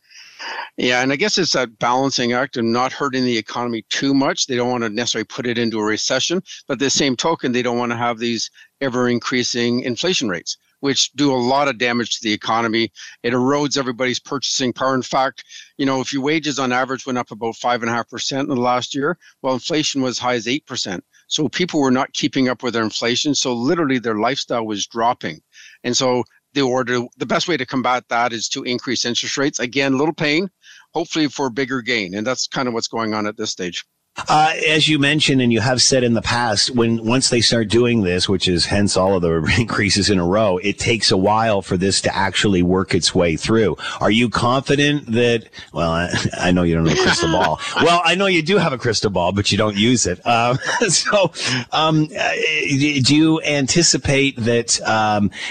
Yeah, 0.78 1.02
and 1.02 1.12
I 1.12 1.16
guess 1.16 1.40
it's 1.40 1.54
that 1.54 1.80
balancing 1.80 2.34
act 2.34 2.56
of 2.56 2.64
not 2.64 2.94
hurting 2.94 3.26
the 3.26 3.38
economy 3.38 3.84
too 3.90 4.14
much. 4.14 4.46
They 4.46 4.56
don't 4.56 4.70
want 4.70 4.84
to 4.84 4.90
necessarily 4.90 5.26
put 5.26 5.48
it 5.48 5.58
into 5.58 5.80
a 5.80 5.84
recession, 5.84 6.44
but 6.68 6.78
the 6.78 6.92
same 6.92 7.16
token, 7.16 7.52
they 7.52 7.64
don't 7.64 7.80
want 7.80 7.92
to 7.92 7.98
have 7.98 8.20
these 8.20 8.52
ever 8.80 9.10
increasing 9.10 9.82
inflation 9.82 10.30
rates, 10.30 10.56
which 10.82 11.12
do 11.14 11.34
a 11.34 11.36
lot 11.36 11.68
of 11.68 11.80
damage 11.80 12.18
to 12.18 12.24
the 12.24 12.32
economy. 12.32 12.92
It 13.24 13.34
erodes 13.34 13.76
everybody's 13.76 14.20
purchasing 14.20 14.72
power. 14.72 14.94
In 14.94 15.02
fact, 15.02 15.44
you 15.80 15.86
know, 15.88 16.00
if 16.00 16.14
your 16.14 16.22
wages 16.22 16.60
on 16.60 16.72
average 16.72 17.08
went 17.08 17.18
up 17.18 17.32
about 17.32 17.56
five 17.56 17.82
and 17.82 17.90
a 17.90 17.94
half 17.94 18.08
percent 18.08 18.48
in 18.48 18.54
the 18.54 18.62
last 18.62 18.94
year, 18.94 19.18
well, 19.42 19.56
inflation 19.56 20.04
was 20.04 20.20
high 20.20 20.36
as 20.36 20.48
eight 20.48 20.68
percent. 20.68 21.04
So 21.28 21.50
people 21.50 21.82
were 21.82 21.90
not 21.90 22.14
keeping 22.14 22.50
up 22.50 22.62
with 22.62 22.76
their 22.76 22.84
inflation. 22.84 23.34
So 23.34 23.52
literally 23.52 23.98
their 23.98 24.20
lifestyle 24.20 24.68
was 24.68 24.86
dropping. 24.86 25.42
And 25.84 25.98
so 25.98 26.24
the 26.54 26.62
order 26.62 27.02
the 27.18 27.26
best 27.26 27.48
way 27.48 27.58
to 27.58 27.66
combat 27.66 28.04
that 28.10 28.34
is 28.34 28.50
to 28.50 28.64
increase 28.64 29.06
interest 29.06 29.38
rates 29.38 29.60
again 29.60 29.98
little 29.98 30.14
pain 30.14 30.50
hopefully 30.94 31.28
for 31.28 31.50
bigger 31.50 31.82
gain. 31.82 32.16
And 32.16 32.26
that's 32.26 32.48
kind 32.48 32.68
of 32.68 32.74
what's 32.74 32.88
going 32.88 33.14
on 33.14 33.28
at 33.28 33.38
this 33.38 33.52
stage. 33.52 33.86
Uh, 34.30 34.54
as 34.68 34.88
you 34.88 34.98
mentioned, 34.98 35.42
and 35.42 35.54
you 35.54 35.60
have 35.60 35.82
said 35.82 36.04
in 36.04 36.14
the 36.14 36.22
past, 36.22 36.72
when 36.72 37.06
once 37.06 37.30
they 37.30 37.40
start 37.40 37.68
doing 37.68 38.02
this, 38.02 38.28
which 38.28 38.48
is 38.48 38.66
hence 38.66 38.98
all 38.98 39.16
of 39.16 39.22
the 39.22 39.56
increases 39.60 40.10
in 40.10 40.18
a 40.18 40.26
row, 40.26 40.58
it 40.58 40.80
takes 40.80 41.12
a 41.12 41.18
while 41.18 41.62
for 41.62 41.78
this 41.78 42.02
to 42.02 42.16
actually 42.16 42.64
work 42.64 42.96
its 42.96 43.14
way 43.14 43.36
through. 43.36 43.78
Are 44.02 44.10
you 44.10 44.30
confident 44.30 45.12
that? 45.12 45.48
Well, 45.72 45.92
I, 45.92 46.10
I 46.40 46.52
know 46.52 46.64
you 46.64 46.76
don't 46.76 46.88
have 46.88 46.98
a 46.98 47.02
crystal 47.02 47.32
ball. 47.32 47.60
Well, 47.88 48.02
I 48.04 48.16
know 48.16 48.26
you 48.26 48.42
do 48.42 48.58
have 48.58 48.74
a 48.74 48.78
crystal 48.78 49.12
ball, 49.12 49.32
but 49.32 49.52
you 49.52 49.58
don't 49.58 49.78
use 49.78 50.08
it. 50.08 50.26
Um, 50.26 50.58
so, 50.90 51.32
um, 51.72 52.10
uh, 52.18 52.32
do 52.68 53.16
you 53.16 53.42
anticipate 53.44 54.36
that? 54.38 54.80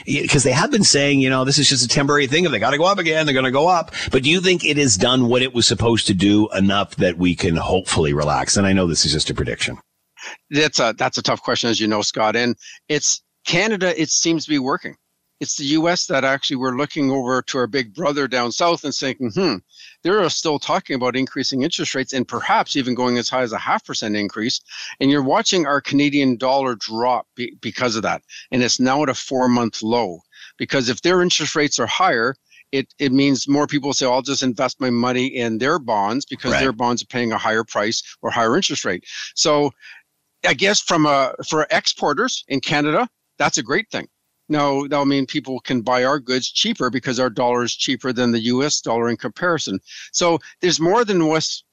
Because 0.05 0.47
um, 0.47 0.51
they 0.51 0.53
have 0.53 0.71
been 0.71 0.85
saying, 0.85 1.21
you 1.21 1.31
know, 1.31 1.45
this 1.45 1.59
is 1.59 1.69
just 1.69 1.85
a 1.85 1.89
temporary 1.89 2.27
thing. 2.27 2.45
If 2.45 2.51
they 2.51 2.59
got 2.59 2.73
to 2.73 2.79
go 2.79 2.85
up 2.85 2.99
again, 2.99 3.25
they're 3.25 3.33
going 3.33 3.45
to 3.45 3.51
go 3.53 3.69
up. 3.69 3.93
But 4.11 4.25
do 4.25 4.31
you 4.31 4.41
think 4.41 4.65
it 4.65 4.77
has 4.77 4.97
done 4.97 5.29
what 5.29 5.41
it 5.41 5.55
was 5.55 5.67
supposed 5.67 6.09
to 6.09 6.15
do 6.15 6.49
enough 6.51 6.97
that 6.97 7.17
we 7.17 7.35
can 7.35 7.57
hopefully 7.57 8.13
relax? 8.13 8.56
And 8.57 8.67
I 8.67 8.73
know 8.73 8.87
this 8.87 9.05
is 9.05 9.13
just 9.13 9.31
a 9.31 9.35
prediction. 9.35 9.79
That's 10.51 10.81
a 10.81 10.95
that's 10.97 11.19
a 11.19 11.23
tough 11.23 11.43
question, 11.43 11.71
as 11.71 11.81
you 11.81 11.87
know, 11.87 12.03
Scott. 12.03 12.37
And 12.37 12.57
it's 12.89 13.23
Canada. 13.47 14.01
It 14.01 14.11
seems 14.11 14.45
to 14.45 14.51
be 14.51 14.59
working. 14.59 14.97
It's 15.39 15.57
the 15.57 15.65
U.S. 15.65 16.07
that 16.07 16.25
actually 16.25 16.57
we're 16.57 16.77
looking 16.77 17.11
over 17.11 17.43
to 17.43 17.59
our 17.59 17.67
big 17.67 17.95
brother 17.95 18.27
down 18.27 18.53
south 18.53 18.85
and 18.85 18.95
saying, 18.95 19.17
hmm, 19.35 19.57
they're 20.03 20.29
still 20.31 20.59
talking 20.59 20.97
about 20.97 21.15
increasing 21.15 21.63
interest 21.63 21.95
rates 21.95 22.15
and 22.15 22.27
perhaps 22.27 22.75
even 22.75 22.95
going 22.95 23.19
as 23.19 23.29
high 23.29 23.43
as 23.43 23.53
a 23.53 23.59
half 23.59 23.85
percent 23.85 24.17
increase. 24.17 24.63
And 24.99 25.11
you're 25.11 25.23
watching 25.23 25.67
our 25.67 25.83
Canadian 25.83 26.39
dollar 26.39 26.75
drop 26.77 27.27
be- 27.35 27.55
because 27.61 27.97
of 27.97 28.03
that. 28.03 28.23
And 28.51 28.63
it's 28.63 28.81
now 28.81 29.03
at 29.03 29.11
a 29.11 29.15
four 29.15 29.47
month 29.49 29.83
low. 29.83 30.21
Because 30.57 30.89
if 30.89 31.03
their 31.03 31.21
interest 31.21 31.55
rates 31.55 31.79
are 31.79 31.87
higher, 31.87 32.35
it 32.79 32.95
it 32.99 33.13
means 33.13 33.49
more 33.49 33.67
people 33.67 33.93
say, 33.93 34.07
I'll 34.07 34.23
just 34.23 34.43
invest 34.43 34.81
my 34.81 34.91
money 34.91 35.27
in 35.27 35.59
their 35.59 35.79
bonds 35.79 36.25
because 36.25 36.53
right. 36.53 36.61
their 36.61 36.73
bonds 36.73 37.03
are 37.03 37.07
paying 37.07 37.33
a 37.33 37.39
higher 37.39 37.65
price 37.65 38.03
or 38.23 38.31
higher 38.31 38.57
interest 38.57 38.85
rate. 38.85 39.05
So 39.35 39.73
I 40.47 40.55
guess 40.55 40.81
from 40.81 41.07
a 41.07 41.35
for 41.49 41.67
exporters 41.71 42.45
in 42.49 42.61
Canada, 42.61 43.09
that's 43.39 43.59
a 43.59 43.63
great 43.63 43.91
thing. 43.91 44.09
Now 44.49 44.83
that'll 44.83 45.07
mean 45.07 45.27
people 45.27 45.59
can 45.61 45.83
buy 45.83 46.05
our 46.05 46.21
goods 46.21 46.51
cheaper 46.51 46.89
because 46.89 47.19
our 47.19 47.31
dollar 47.31 47.65
is 47.65 47.75
cheaper 47.75 48.13
than 48.13 48.31
the 48.31 48.41
US 48.55 48.81
dollar 48.81 49.09
in 49.09 49.17
comparison. 49.17 49.81
So 50.13 50.39
there's 50.61 50.79
more 50.79 51.05
than 51.05 51.21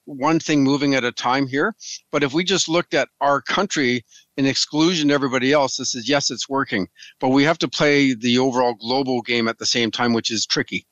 one 0.06 0.40
thing 0.40 0.64
moving 0.64 0.96
at 0.96 1.04
a 1.04 1.12
time 1.12 1.48
here. 1.48 1.76
But 2.12 2.24
if 2.24 2.34
we 2.34 2.44
just 2.44 2.68
looked 2.68 2.94
at 2.94 3.10
our 3.22 3.42
country 3.42 4.04
in 4.38 4.46
exclusion 4.46 5.10
to 5.10 5.14
everybody 5.14 5.54
else, 5.54 5.78
this 5.78 5.94
is 5.94 6.10
yes, 6.10 6.32
it's 6.32 6.50
working. 6.50 6.88
But 7.20 7.30
we 7.30 7.44
have 7.44 7.60
to 7.60 7.68
play 7.68 8.14
the 8.14 8.40
overall 8.40 8.74
global 8.74 9.22
game 9.22 9.48
at 9.48 9.60
the 9.60 9.66
same 9.66 9.92
time, 9.92 10.14
which 10.14 10.32
is 10.32 10.46
tricky. 10.46 10.86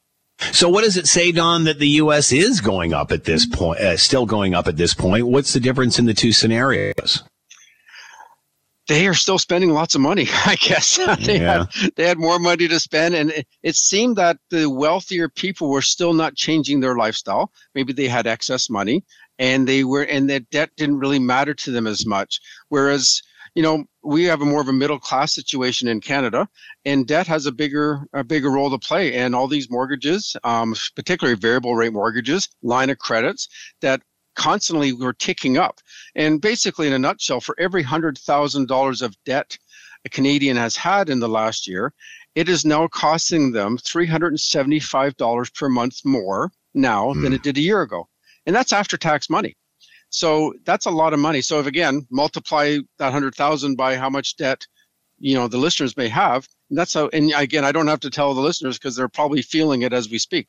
So, 0.52 0.68
what 0.70 0.84
does 0.84 0.98
it 0.98 1.08
say, 1.08 1.32
Don, 1.32 1.66
that 1.66 1.80
the 1.80 1.88
U.S. 1.88 2.32
is 2.32 2.62
going 2.62 2.94
up 2.94 3.12
at 3.12 3.26
this 3.26 3.46
point, 3.46 3.80
uh, 3.80 3.96
still 3.96 4.26
going 4.26 4.54
up 4.54 4.68
at 4.68 4.78
this 4.78 4.94
point? 4.94 5.28
What's 5.28 5.54
the 5.54 5.60
difference 5.60 6.00
in 6.00 6.06
the 6.06 6.14
two 6.14 6.32
scenarios? 6.32 7.24
They 8.88 9.08
are 9.08 9.14
still 9.14 9.38
spending 9.38 9.70
lots 9.70 9.96
of 9.96 10.02
money, 10.02 10.28
I 10.46 10.56
guess. 10.56 10.98
they, 11.20 11.40
yeah. 11.40 11.66
had, 11.74 11.92
they 11.96 12.08
had 12.08 12.18
more 12.18 12.40
money 12.40 12.68
to 12.68 12.80
spend, 12.80 13.16
and 13.16 13.32
it, 13.32 13.48
it 13.64 13.76
seemed 13.76 14.18
that 14.18 14.38
the 14.50 14.70
wealthier 14.70 15.30
people 15.30 15.70
were 15.70 15.82
still 15.82 16.14
not 16.14 16.36
changing 16.36 16.80
their 16.80 16.96
lifestyle. 16.96 17.52
Maybe 17.76 17.94
they 17.94 18.08
had 18.08 18.28
excess 18.28 18.70
money, 18.70 19.04
and 19.40 19.68
they 19.68 19.84
were, 19.84 20.04
and 20.04 20.30
that 20.30 20.50
debt 20.50 20.72
didn't 20.76 21.00
really 21.00 21.20
matter 21.20 21.54
to 21.54 21.72
them 21.72 21.88
as 21.88 22.06
much. 22.06 22.40
Whereas 22.70 23.22
you 23.56 23.62
know, 23.62 23.84
we 24.04 24.24
have 24.26 24.42
a 24.42 24.46
more 24.46 24.62
of 24.62 24.68
a 24.68 24.74
middle 24.74 25.00
class 25.00 25.34
situation 25.34 25.88
in 25.88 26.00
Canada, 26.00 26.48
and 26.86 27.06
debt 27.06 27.28
has 27.28 27.46
a 27.46 27.52
bigger 27.52 28.08
a 28.14 28.24
bigger 28.24 28.50
role 28.50 28.70
to 28.70 28.80
play. 28.80 29.14
And 29.14 29.36
all 29.36 29.48
these 29.48 29.70
mortgages, 29.70 30.36
um, 30.44 30.76
particularly 30.96 31.38
variable 31.38 31.76
rate 31.76 31.94
mortgages, 31.94 32.50
line 32.62 32.90
of 32.90 32.98
credits 33.00 33.50
that 33.82 34.02
constantly 34.36 34.94
were 34.94 35.14
ticking 35.14 35.58
up. 35.58 35.80
And 36.16 36.42
basically, 36.42 36.88
in 36.88 36.94
a 36.94 37.00
nutshell, 37.00 37.42
for 37.42 37.56
every 37.60 37.84
hundred 37.84 38.18
thousand 38.18 38.68
dollars 38.68 39.02
of 39.02 39.16
debt 39.26 39.58
a 40.06 40.10
Canadian 40.10 40.58
has 40.58 40.76
had 40.76 41.10
in 41.10 41.20
the 41.20 41.30
last 41.30 41.68
year, 41.68 41.94
it 42.36 42.48
is 42.48 42.66
now 42.66 42.88
costing 42.88 43.52
them 43.52 43.78
three 43.78 44.08
hundred 44.08 44.30
and 44.30 44.40
seventy-five 44.40 45.18
dollars 45.18 45.50
per 45.50 45.68
month 45.68 46.06
more 46.06 46.52
now 46.74 47.08
mm. 47.08 47.22
than 47.22 47.32
hmm. 47.32 47.36
it 47.36 47.44
did 47.44 47.58
a 47.58 47.62
year 47.62 47.82
ago, 47.82 48.08
and 48.46 48.56
that's 48.56 48.72
after 48.72 48.98
tax 48.98 49.30
money. 49.30 49.56
So 50.12 50.54
that's 50.66 50.86
a 50.86 50.92
lot 50.92 51.14
of 51.14 51.20
money. 51.20 51.42
So 51.42 51.60
if 51.60 51.66
again 51.66 52.06
multiply 52.12 52.78
that 53.00 53.12
hundred 53.12 53.34
thousand 53.36 53.76
by 53.76 53.96
how 53.96 54.10
much 54.10 54.38
debt 54.38 54.66
you 55.18 55.36
know 55.36 55.48
the 55.48 55.58
listeners 55.58 55.98
may 55.98 56.10
have. 56.10 56.48
That's 56.70 56.94
how. 56.94 57.10
And 57.10 57.34
again, 57.36 57.66
I 57.66 57.72
don't 57.72 57.88
have 57.88 58.00
to 58.02 58.10
tell 58.10 58.34
the 58.34 58.42
listeners 58.42 58.78
because 58.78 58.96
they're 58.96 59.10
probably 59.10 59.42
feeling 59.42 59.82
it 59.84 59.94
as 59.94 60.10
we 60.10 60.18
speak. 60.18 60.48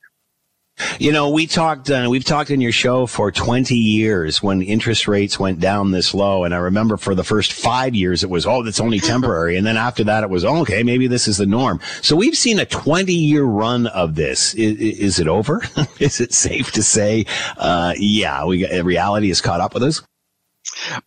You 0.99 1.11
know, 1.11 1.29
we 1.29 1.47
talked, 1.47 1.89
uh, 1.89 2.07
we've 2.09 2.23
talked 2.23 2.49
in 2.49 2.61
your 2.61 2.71
show 2.71 3.05
for 3.05 3.31
20 3.31 3.75
years 3.75 4.41
when 4.41 4.61
interest 4.61 5.07
rates 5.07 5.39
went 5.39 5.59
down 5.59 5.91
this 5.91 6.13
low. 6.13 6.43
And 6.43 6.53
I 6.53 6.57
remember 6.57 6.97
for 6.97 7.15
the 7.15 7.23
first 7.23 7.53
five 7.53 7.95
years, 7.95 8.23
it 8.23 8.29
was, 8.29 8.45
oh, 8.45 8.63
that's 8.63 8.79
only 8.79 8.99
temporary. 9.01 9.57
and 9.57 9.65
then 9.65 9.77
after 9.77 10.03
that, 10.05 10.23
it 10.23 10.29
was, 10.29 10.45
oh, 10.45 10.61
okay, 10.61 10.83
maybe 10.83 11.07
this 11.07 11.27
is 11.27 11.37
the 11.37 11.45
norm. 11.45 11.79
So 12.01 12.15
we've 12.15 12.37
seen 12.37 12.59
a 12.59 12.65
20 12.65 13.13
year 13.13 13.43
run 13.43 13.87
of 13.87 14.15
this. 14.15 14.53
Is, 14.53 14.77
is 14.79 15.19
it 15.19 15.27
over? 15.27 15.61
is 15.99 16.21
it 16.21 16.33
safe 16.33 16.71
to 16.71 16.83
say, 16.83 17.25
uh, 17.57 17.93
yeah, 17.97 18.45
we 18.45 18.63
reality 18.81 19.29
has 19.29 19.41
caught 19.41 19.61
up 19.61 19.73
with 19.73 19.83
us? 19.83 20.01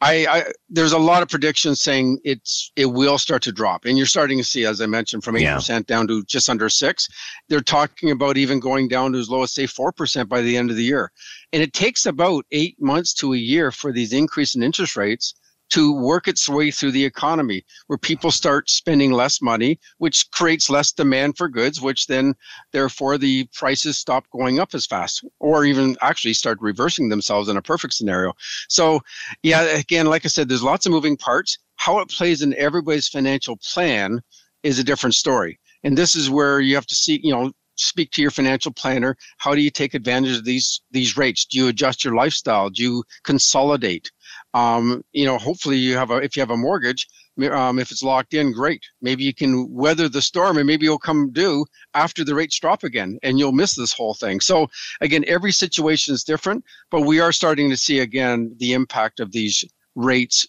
I, 0.01 0.27
I, 0.27 0.45
there's 0.69 0.93
a 0.93 0.99
lot 0.99 1.23
of 1.23 1.29
predictions 1.29 1.81
saying 1.81 2.19
it's 2.25 2.71
it 2.77 2.87
will 2.87 3.19
start 3.19 3.43
to 3.43 3.53
drop, 3.53 3.85
and 3.85 3.97
you're 3.97 4.07
starting 4.07 4.39
to 4.39 4.45
see, 4.45 4.65
as 4.65 4.81
I 4.81 4.87
mentioned, 4.87 5.25
from 5.25 5.37
eight 5.37 5.43
yeah. 5.43 5.57
percent 5.57 5.87
down 5.87 6.07
to 6.09 6.25
just 6.25 6.49
under 6.49 6.69
six. 6.69 7.09
They're 7.49 7.61
talking 7.61 8.11
about 8.11 8.37
even 8.37 8.61
going 8.61 8.89
down 8.89 9.13
to 9.13 9.19
as 9.19 9.29
low 9.29 9.43
as 9.43 9.53
say 9.53 9.67
four 9.67 9.93
percent 9.93 10.29
by 10.29 10.41
the 10.41 10.57
end 10.57 10.71
of 10.71 10.77
the 10.77 10.85
year, 10.85 11.11
and 11.53 11.63
it 11.63 11.73
takes 11.73 12.07
about 12.07 12.45
eight 12.53 12.77
months 12.81 13.13
to 13.15 13.35
a 13.35 13.39
year 13.39 13.71
for 13.71 13.93
these 13.93 14.13
increase 14.13 14.55
in 14.55 14.63
interest 14.63 14.97
rates 14.97 15.35
to 15.71 15.93
work 15.93 16.29
its 16.29 16.49
way 16.49 16.71
through 16.71 16.93
the 16.93 17.05
economy 17.05 17.65
where 17.87 17.99
people 17.99 18.31
start 18.31 18.71
spending 18.71 19.13
less 19.13 19.43
money, 19.43 19.79
which 19.99 20.31
creates 20.31 20.71
less 20.71 20.93
demand 20.93 21.37
for 21.37 21.49
goods, 21.49 21.81
which 21.81 22.07
then 22.07 22.35
therefore 22.73 23.19
the 23.19 23.45
prices 23.55 23.99
stop 23.99 24.25
going 24.31 24.61
up 24.61 24.75
as 24.75 24.87
fast 24.87 25.25
or 25.41 25.65
even 25.65 25.97
actually 26.03 26.35
start 26.35 26.59
reversing 26.61 27.09
themselves 27.09 27.49
in 27.49 27.57
a 27.57 27.63
perfect 27.63 27.95
scenario. 27.95 28.33
So, 28.69 29.01
yeah, 29.43 29.63
again, 29.63 30.07
like 30.07 30.25
I 30.25 30.29
said, 30.29 30.49
there's 30.49 30.63
lots 30.63 30.87
of 30.87 30.93
moving 30.93 31.17
parts. 31.17 31.59
How 31.77 31.99
it 31.99 32.09
plays 32.09 32.43
in 32.43 32.55
everybody's 32.55 33.09
financial 33.09 33.57
plan 33.59 34.21
is 34.63 34.79
a 34.79 34.85
different 34.85 35.15
story. 35.15 35.59
And 35.85 35.97
this 35.97 36.17
is 36.17 36.31
where 36.31 36.61
you 36.61 36.75
have 36.75 36.87
to 36.87 36.95
see, 36.95 37.21
you 37.23 37.33
know, 37.33 37.53
speak 37.77 38.11
to 38.11 38.23
your 38.23 38.31
financial 38.31 38.73
planner 38.73 39.17
how 39.37 39.55
do 39.55 39.61
you 39.61 39.71
take 39.71 39.95
advantage 39.95 40.39
of 40.39 40.45
these 40.45 40.81
these 40.91 41.17
rates 41.17 41.45
do 41.45 41.59
you 41.59 41.69
adjust 41.69 42.05
your 42.05 42.15
lifestyle 42.15 42.71
do 42.71 42.83
you 42.83 43.05
consolidate 43.23 44.11
um, 44.57 45.05
you 45.13 45.27
know, 45.27 45.37
hopefully 45.37 45.77
you 45.77 45.99
have 45.99 46.11
a, 46.11 46.17
if 46.17 46.35
you 46.35 46.41
have 46.41 46.51
a 46.51 46.57
mortgage, 46.57 47.07
um, 47.53 47.79
if 47.79 47.91
it's 47.91 48.03
locked 48.03 48.33
in, 48.33 48.53
great. 48.53 48.83
Maybe 49.03 49.23
you 49.23 49.35
can 49.35 49.71
weather 49.71 50.09
the 50.09 50.23
storm 50.23 50.57
and 50.57 50.67
maybe 50.67 50.87
you'll 50.87 50.99
come 50.99 51.31
due 51.31 51.67
after 51.93 52.25
the 52.25 52.35
rates 52.35 52.59
drop 52.59 52.83
again 52.83 53.19
and 53.23 53.39
you'll 53.39 53.53
miss 53.53 53.75
this 53.75 53.93
whole 53.93 54.15
thing. 54.15 54.41
So 54.41 54.69
again, 55.03 55.27
every 55.29 55.53
situation 55.53 56.15
is 56.15 56.25
different, 56.25 56.65
but 56.91 57.03
we 57.03 57.21
are 57.21 57.33
starting 57.33 57.69
to 57.69 57.77
see 57.77 57.99
again 57.99 58.57
the 58.59 58.73
impact 58.73 59.21
of 59.21 59.31
these 59.31 59.63
rates 59.95 60.47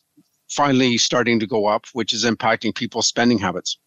finally 0.49 0.97
starting 0.97 1.37
to 1.41 1.45
go 1.45 1.65
up, 1.65 1.85
which 1.91 2.13
is 2.13 2.23
impacting 2.23 2.73
people's 2.73 3.07
spending 3.07 3.39
habits. 3.39 3.77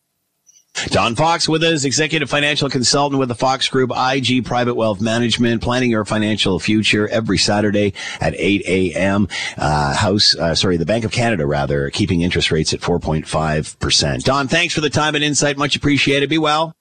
Don 0.86 1.14
Fox 1.14 1.48
with 1.48 1.62
us, 1.62 1.84
executive 1.84 2.30
financial 2.30 2.68
consultant 2.70 3.18
with 3.18 3.28
the 3.28 3.34
Fox 3.34 3.68
Group, 3.68 3.90
IG 3.94 4.44
Private 4.44 4.74
Wealth 4.74 5.00
Management, 5.00 5.62
planning 5.62 5.90
your 5.90 6.04
financial 6.04 6.58
future 6.58 7.06
every 7.08 7.38
Saturday 7.38 7.92
at 8.20 8.34
8 8.36 8.62
a.m. 8.66 9.28
Uh, 9.58 9.94
House, 9.94 10.34
uh, 10.36 10.54
sorry, 10.54 10.76
the 10.76 10.86
Bank 10.86 11.04
of 11.04 11.12
Canada, 11.12 11.46
rather, 11.46 11.90
keeping 11.90 12.22
interest 12.22 12.50
rates 12.50 12.72
at 12.72 12.80
4.5%. 12.80 14.24
Don, 14.24 14.48
thanks 14.48 14.74
for 14.74 14.80
the 14.80 14.90
time 14.90 15.14
and 15.14 15.22
insight. 15.22 15.58
Much 15.58 15.76
appreciated. 15.76 16.28
Be 16.30 16.38
well. 16.38 16.74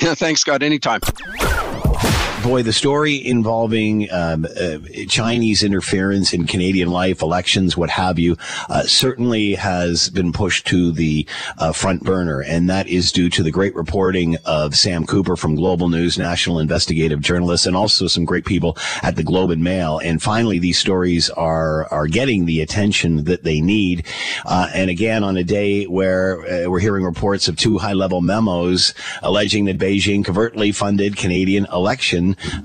Yeah, 0.00 0.14
thanks, 0.14 0.40
Scott. 0.40 0.62
Anytime 0.62 1.00
boy, 2.42 2.62
the 2.62 2.72
story 2.72 3.26
involving 3.26 4.10
um, 4.12 4.46
uh, 4.58 4.78
Chinese 5.08 5.62
interference 5.62 6.32
in 6.32 6.46
Canadian 6.46 6.90
life, 6.90 7.22
elections, 7.22 7.76
what 7.76 7.90
have 7.90 8.18
you, 8.18 8.36
uh, 8.68 8.82
certainly 8.82 9.54
has 9.54 10.08
been 10.10 10.32
pushed 10.32 10.66
to 10.66 10.90
the 10.92 11.26
uh, 11.58 11.72
front 11.72 12.02
burner, 12.02 12.40
and 12.40 12.70
that 12.70 12.86
is 12.86 13.12
due 13.12 13.28
to 13.28 13.42
the 13.42 13.50
great 13.50 13.74
reporting 13.74 14.36
of 14.44 14.74
Sam 14.74 15.06
Cooper 15.06 15.36
from 15.36 15.54
Global 15.54 15.88
News, 15.88 16.18
national 16.18 16.60
investigative 16.60 17.20
journalist, 17.20 17.66
and 17.66 17.76
also 17.76 18.06
some 18.06 18.24
great 18.24 18.44
people 18.44 18.76
at 19.02 19.16
the 19.16 19.24
Globe 19.24 19.50
and 19.50 19.62
Mail. 19.62 19.98
And 19.98 20.22
finally, 20.22 20.58
these 20.58 20.78
stories 20.78 21.30
are 21.30 21.92
are 21.92 22.06
getting 22.06 22.46
the 22.46 22.60
attention 22.60 23.24
that 23.24 23.42
they 23.42 23.60
need. 23.60 24.06
Uh, 24.46 24.68
and 24.74 24.88
again, 24.88 25.24
on 25.24 25.36
a 25.36 25.44
day 25.44 25.84
where 25.84 26.40
uh, 26.42 26.70
we're 26.70 26.80
hearing 26.80 27.04
reports 27.04 27.48
of 27.48 27.56
two 27.56 27.78
high 27.78 27.92
level 27.92 28.20
memos 28.20 28.94
alleging 29.22 29.66
that 29.66 29.78
Beijing 29.78 30.24
covertly 30.24 30.72
funded 30.72 31.16
Canadian 31.16 31.66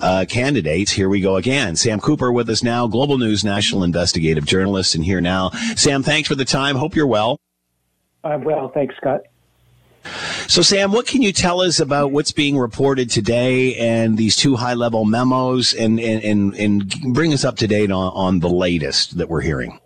uh, 0.01 0.25
candidates. 0.27 0.91
Here 0.91 1.09
we 1.09 1.21
go 1.21 1.35
again. 1.35 1.75
Sam 1.75 1.99
Cooper 1.99 2.31
with 2.31 2.49
us 2.49 2.63
now, 2.63 2.87
Global 2.87 3.17
News 3.17 3.43
national 3.43 3.83
investigative 3.83 4.45
journalist, 4.45 4.95
and 4.95 5.03
here 5.03 5.21
now. 5.21 5.49
Sam, 5.75 6.03
thanks 6.03 6.27
for 6.27 6.35
the 6.35 6.45
time. 6.45 6.75
Hope 6.75 6.95
you're 6.95 7.07
well. 7.07 7.39
I'm 8.23 8.43
well. 8.43 8.69
Thanks, 8.69 8.95
Scott. 8.97 9.21
So, 10.47 10.61
Sam, 10.61 10.91
what 10.91 11.07
can 11.07 11.21
you 11.21 11.31
tell 11.31 11.61
us 11.61 11.79
about 11.79 12.11
what's 12.11 12.31
being 12.31 12.57
reported 12.57 13.09
today 13.09 13.75
and 13.75 14.17
these 14.17 14.35
two 14.35 14.55
high 14.55 14.75
level 14.75 15.05
memos 15.05 15.73
and, 15.73 15.99
and, 15.99 16.23
and, 16.23 16.55
and 16.55 17.13
bring 17.13 17.33
us 17.33 17.43
up 17.43 17.57
to 17.57 17.67
date 17.67 17.91
on, 17.91 18.11
on 18.13 18.39
the 18.39 18.49
latest 18.49 19.17
that 19.17 19.29
we're 19.29 19.41
hearing? 19.41 19.79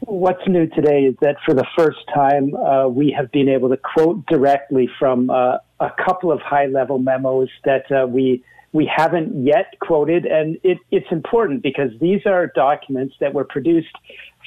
What's 0.00 0.46
new 0.46 0.66
today 0.66 1.04
is 1.04 1.16
that 1.22 1.36
for 1.44 1.54
the 1.54 1.66
first 1.76 1.98
time, 2.14 2.54
uh, 2.54 2.88
we 2.88 3.10
have 3.16 3.32
been 3.32 3.48
able 3.48 3.70
to 3.70 3.78
quote 3.78 4.26
directly 4.26 4.88
from 4.98 5.30
uh, 5.30 5.58
a 5.80 5.90
couple 6.04 6.30
of 6.30 6.40
high 6.40 6.66
level 6.66 6.98
memos 6.98 7.48
that 7.64 7.90
uh, 7.90 8.06
we 8.06 8.44
we 8.74 8.90
haven't 8.92 9.46
yet 9.46 9.78
quoted, 9.80 10.26
and 10.26 10.58
it, 10.64 10.78
it's 10.90 11.06
important 11.12 11.62
because 11.62 11.92
these 12.00 12.26
are 12.26 12.48
documents 12.56 13.14
that 13.20 13.32
were 13.32 13.44
produced 13.44 13.96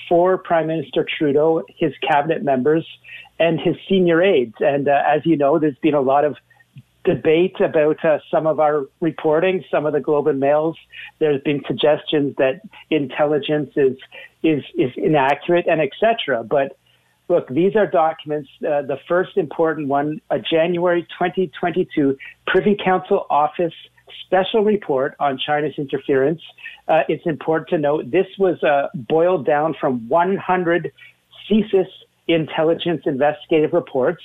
for 0.09 0.38
Prime 0.38 0.67
Minister 0.67 1.07
Trudeau, 1.17 1.63
his 1.78 1.93
cabinet 2.05 2.43
members, 2.43 2.86
and 3.39 3.57
his 3.57 3.75
senior 3.88 4.21
aides. 4.21 4.55
And 4.59 4.89
uh, 4.89 5.01
as 5.07 5.25
you 5.25 5.38
know, 5.38 5.59
there's 5.59 5.78
been 5.82 5.93
a 5.93 6.01
lot 6.01 6.25
of 6.25 6.36
debate 7.05 7.55
about 7.61 8.03
uh, 8.03 8.19
some 8.30 8.47
of 8.47 8.59
our 8.59 8.86
reporting, 8.99 9.63
some 9.71 9.86
of 9.86 9.93
the 9.93 10.01
Globe 10.01 10.28
and 10.28 10.41
Mails. 10.41 10.75
There's 11.19 11.41
been 11.43 11.61
suggestions 11.65 12.36
that 12.38 12.61
intelligence 12.89 13.71
is 13.78 13.97
is 14.43 14.61
is 14.78 14.91
inaccurate 14.97 15.67
and 15.67 15.80
etc. 15.80 16.43
But 16.43 16.78
look, 17.30 17.47
these 17.47 17.78
are 17.78 17.88
documents. 17.88 18.49
Uh, 18.59 18.82
the 18.82 18.99
first 19.07 19.38
important 19.38 19.88
one, 19.88 20.19
a 20.30 20.39
January 20.39 21.03
2022 21.03 22.17
Privy 22.45 22.75
Council 22.84 23.25
Office 23.30 23.73
special 24.26 24.64
report 24.64 25.16
on 25.20 25.39
China's 25.43 25.74
interference. 25.78 26.41
Uh, 26.88 27.01
it's 27.08 27.26
important 27.26 27.70
to 27.70 27.78
note 27.78 28.12
this 28.12 28.28
was 28.39 28.62
uh, 28.64 28.88
boiled 29.08 29.45
down 29.45 29.76
from 29.80 30.08
100 30.08 30.91
CSIS 31.49 31.88
intelligence 32.28 33.01
investigative 33.05 33.74
reports. 33.74 34.22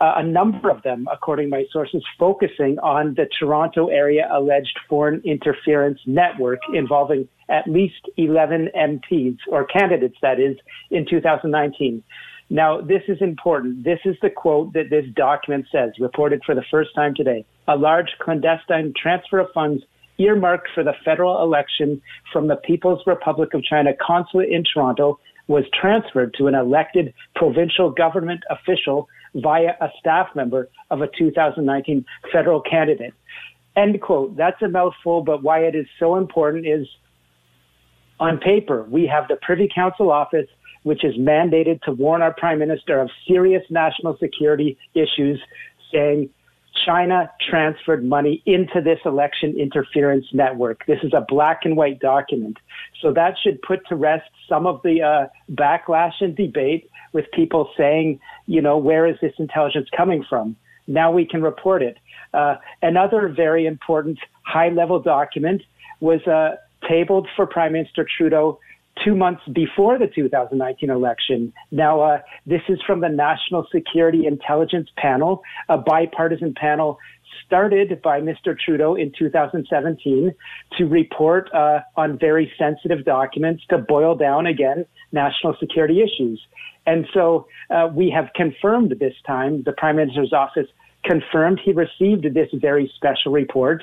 Uh, 0.00 0.14
a 0.16 0.22
number 0.22 0.70
of 0.70 0.82
them, 0.82 1.06
according 1.12 1.46
to 1.46 1.50
my 1.50 1.64
sources, 1.70 2.04
focusing 2.18 2.78
on 2.80 3.14
the 3.14 3.26
Toronto 3.38 3.88
area 3.88 4.28
alleged 4.32 4.76
foreign 4.88 5.22
interference 5.24 6.00
network 6.04 6.58
involving 6.74 7.28
at 7.48 7.66
least 7.68 8.08
11 8.16 8.70
MPs, 8.76 9.36
or 9.48 9.64
candidates, 9.64 10.16
that 10.20 10.40
is, 10.40 10.56
in 10.90 11.06
2019. 11.08 12.02
Now, 12.50 12.80
this 12.80 13.02
is 13.08 13.18
important. 13.20 13.84
This 13.84 14.00
is 14.04 14.16
the 14.22 14.30
quote 14.30 14.74
that 14.74 14.90
this 14.90 15.06
document 15.14 15.66
says, 15.72 15.92
reported 15.98 16.42
for 16.44 16.54
the 16.54 16.64
first 16.70 16.94
time 16.94 17.14
today. 17.14 17.44
A 17.68 17.76
large 17.76 18.08
clandestine 18.20 18.92
transfer 19.00 19.38
of 19.38 19.48
funds 19.54 19.82
earmarked 20.18 20.68
for 20.74 20.84
the 20.84 20.92
federal 21.04 21.42
election 21.42 22.00
from 22.32 22.48
the 22.48 22.56
People's 22.56 23.02
Republic 23.06 23.54
of 23.54 23.64
China 23.64 23.90
consulate 24.00 24.50
in 24.50 24.62
Toronto 24.62 25.18
was 25.48 25.64
transferred 25.78 26.34
to 26.38 26.46
an 26.46 26.54
elected 26.54 27.12
provincial 27.34 27.90
government 27.90 28.42
official 28.50 29.08
via 29.34 29.72
a 29.80 29.88
staff 29.98 30.28
member 30.34 30.68
of 30.90 31.00
a 31.00 31.08
2019 31.18 32.04
federal 32.32 32.60
candidate. 32.60 33.12
End 33.76 34.00
quote. 34.00 34.36
That's 34.36 34.60
a 34.62 34.68
mouthful, 34.68 35.22
but 35.22 35.42
why 35.42 35.60
it 35.60 35.74
is 35.74 35.86
so 35.98 36.16
important 36.16 36.66
is 36.66 36.86
on 38.20 38.38
paper, 38.38 38.84
we 38.88 39.06
have 39.06 39.28
the 39.28 39.36
Privy 39.36 39.68
Council 39.74 40.10
office 40.10 40.46
which 40.84 41.02
is 41.02 41.14
mandated 41.16 41.80
to 41.82 41.92
warn 41.92 42.22
our 42.22 42.32
prime 42.32 42.58
minister 42.58 43.00
of 43.00 43.10
serious 43.26 43.62
national 43.70 44.16
security 44.18 44.78
issues, 44.94 45.40
saying 45.90 46.30
China 46.86 47.30
transferred 47.48 48.04
money 48.04 48.42
into 48.46 48.80
this 48.82 48.98
election 49.04 49.58
interference 49.58 50.26
network. 50.32 50.84
This 50.86 50.98
is 51.02 51.12
a 51.14 51.24
black 51.26 51.60
and 51.64 51.76
white 51.76 52.00
document. 52.00 52.58
So 53.00 53.12
that 53.14 53.34
should 53.42 53.60
put 53.62 53.86
to 53.88 53.96
rest 53.96 54.28
some 54.48 54.66
of 54.66 54.80
the 54.82 55.02
uh, 55.02 55.54
backlash 55.54 56.20
and 56.20 56.36
debate 56.36 56.90
with 57.12 57.24
people 57.32 57.70
saying, 57.76 58.20
you 58.46 58.60
know, 58.60 58.76
where 58.76 59.06
is 59.06 59.16
this 59.22 59.32
intelligence 59.38 59.88
coming 59.96 60.24
from? 60.28 60.56
Now 60.86 61.10
we 61.12 61.24
can 61.24 61.42
report 61.42 61.82
it. 61.82 61.96
Uh, 62.34 62.56
another 62.82 63.28
very 63.28 63.66
important 63.66 64.18
high 64.42 64.68
level 64.68 65.00
document 65.00 65.62
was 66.00 66.20
uh, 66.26 66.56
tabled 66.88 67.28
for 67.36 67.46
Prime 67.46 67.72
Minister 67.72 68.06
Trudeau 68.16 68.58
two 69.04 69.14
months 69.14 69.42
before 69.52 69.98
the 69.98 70.06
2019 70.06 70.90
election. 70.90 71.52
Now, 71.70 72.00
uh, 72.00 72.18
this 72.46 72.60
is 72.68 72.78
from 72.86 73.00
the 73.00 73.08
National 73.08 73.66
Security 73.72 74.26
Intelligence 74.26 74.88
Panel, 74.96 75.42
a 75.68 75.78
bipartisan 75.78 76.54
panel 76.54 76.98
started 77.44 78.00
by 78.02 78.20
Mr. 78.20 78.56
Trudeau 78.58 78.94
in 78.94 79.12
2017 79.18 80.32
to 80.78 80.84
report 80.84 81.52
uh, 81.52 81.80
on 81.96 82.18
very 82.18 82.52
sensitive 82.58 83.04
documents 83.04 83.64
to 83.70 83.78
boil 83.78 84.14
down 84.14 84.46
again 84.46 84.86
national 85.12 85.56
security 85.58 86.00
issues. 86.00 86.40
And 86.86 87.06
so 87.12 87.46
uh, 87.70 87.88
we 87.92 88.10
have 88.10 88.28
confirmed 88.34 88.94
this 88.98 89.14
time, 89.26 89.62
the 89.64 89.72
Prime 89.72 89.96
Minister's 89.96 90.32
office 90.32 90.68
confirmed 91.04 91.60
he 91.62 91.72
received 91.72 92.24
this 92.34 92.48
very 92.54 92.90
special 92.96 93.32
report. 93.32 93.82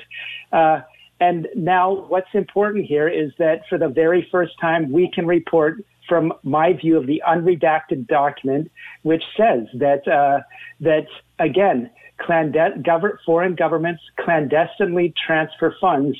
Uh, 0.52 0.80
and 1.22 1.46
now, 1.54 2.04
what's 2.08 2.34
important 2.34 2.84
here 2.84 3.08
is 3.08 3.30
that 3.38 3.60
for 3.68 3.78
the 3.78 3.86
very 3.86 4.26
first 4.32 4.54
time, 4.60 4.90
we 4.90 5.08
can 5.14 5.24
report 5.24 5.74
from 6.08 6.32
my 6.42 6.72
view 6.72 6.96
of 6.96 7.06
the 7.06 7.22
unredacted 7.24 8.08
document, 8.08 8.72
which 9.02 9.22
says 9.36 9.68
that 9.74 10.02
uh, 10.08 10.40
that 10.80 11.06
again, 11.38 11.88
clandest- 12.18 12.84
foreign 13.24 13.54
governments 13.54 14.02
clandestinely 14.18 15.14
transfer 15.24 15.76
funds 15.80 16.18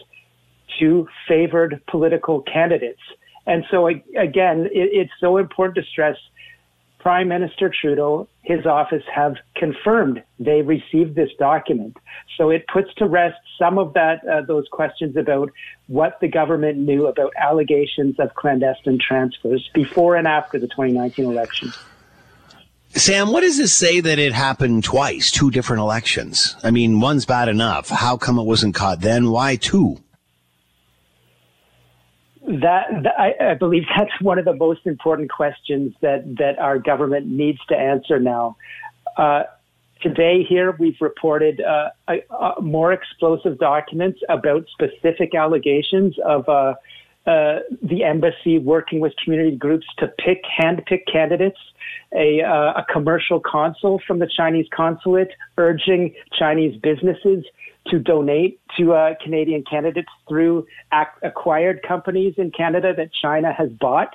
to 0.78 1.08
favored 1.26 1.82
political 1.90 2.42
candidates. 2.42 3.02
And 3.44 3.64
so, 3.72 3.88
again, 3.88 4.66
it, 4.66 4.88
it's 5.00 5.12
so 5.18 5.36
important 5.36 5.84
to 5.84 5.90
stress 5.90 6.16
Prime 7.02 7.26
Minister 7.26 7.68
Trudeau, 7.68 8.28
his 8.42 8.64
office 8.64 9.02
have 9.12 9.34
confirmed 9.56 10.22
they 10.38 10.62
received 10.62 11.16
this 11.16 11.30
document. 11.36 11.96
So 12.38 12.50
it 12.50 12.64
puts 12.72 12.94
to 12.98 13.06
rest 13.06 13.38
some 13.58 13.76
of 13.76 13.92
that 13.94 14.20
uh, 14.24 14.42
those 14.46 14.68
questions 14.70 15.16
about 15.16 15.50
what 15.88 16.20
the 16.20 16.28
government 16.28 16.78
knew 16.78 17.08
about 17.08 17.32
allegations 17.36 18.20
of 18.20 18.34
clandestine 18.34 19.00
transfers 19.00 19.68
before 19.74 20.14
and 20.14 20.28
after 20.28 20.60
the 20.60 20.68
2019 20.68 21.24
election. 21.24 21.72
Sam, 22.90 23.32
what 23.32 23.40
does 23.40 23.58
this 23.58 23.72
say 23.72 24.00
that 24.00 24.20
it 24.20 24.32
happened 24.32 24.84
twice, 24.84 25.32
two 25.32 25.50
different 25.50 25.80
elections? 25.80 26.54
I 26.62 26.70
mean, 26.70 27.00
one's 27.00 27.26
bad 27.26 27.48
enough. 27.48 27.88
How 27.88 28.16
come 28.16 28.38
it 28.38 28.44
wasn't 28.44 28.76
caught 28.76 29.00
then? 29.00 29.30
Why 29.30 29.56
two? 29.56 29.98
That, 32.46 32.86
that 33.04 33.14
I, 33.18 33.52
I, 33.52 33.54
believe 33.54 33.84
that's 33.96 34.10
one 34.20 34.36
of 34.36 34.44
the 34.44 34.54
most 34.54 34.84
important 34.84 35.30
questions 35.30 35.94
that 36.00 36.24
that 36.38 36.58
our 36.58 36.76
government 36.76 37.28
needs 37.28 37.60
to 37.68 37.76
answer 37.76 38.18
now. 38.18 38.56
Uh, 39.16 39.44
today, 40.00 40.42
here 40.48 40.74
we've 40.76 41.00
reported 41.00 41.60
uh, 41.60 41.90
a, 42.08 42.34
a 42.34 42.60
more 42.60 42.92
explosive 42.92 43.58
documents 43.58 44.18
about 44.28 44.66
specific 44.72 45.36
allegations 45.36 46.16
of 46.26 46.48
uh, 46.48 46.74
uh 47.28 47.60
the 47.80 48.02
embassy 48.02 48.58
working 48.58 48.98
with 48.98 49.12
community 49.22 49.54
groups 49.54 49.86
to 49.98 50.08
pick 50.08 50.42
hand-pick 50.44 51.06
candidates. 51.06 51.58
A, 52.14 52.42
uh, 52.42 52.80
a 52.80 52.84
commercial 52.92 53.40
consul 53.40 54.00
from 54.06 54.18
the 54.18 54.28
Chinese 54.36 54.66
consulate 54.74 55.30
urging 55.56 56.12
Chinese 56.36 56.78
businesses 56.82 57.44
to 57.88 57.98
donate 57.98 58.60
to 58.78 58.92
uh, 58.92 59.14
Canadian 59.22 59.64
candidates 59.68 60.08
through 60.28 60.66
ac- 60.92 61.08
acquired 61.22 61.82
companies 61.86 62.34
in 62.36 62.50
Canada 62.50 62.92
that 62.96 63.10
China 63.12 63.52
has 63.52 63.70
bought. 63.70 64.14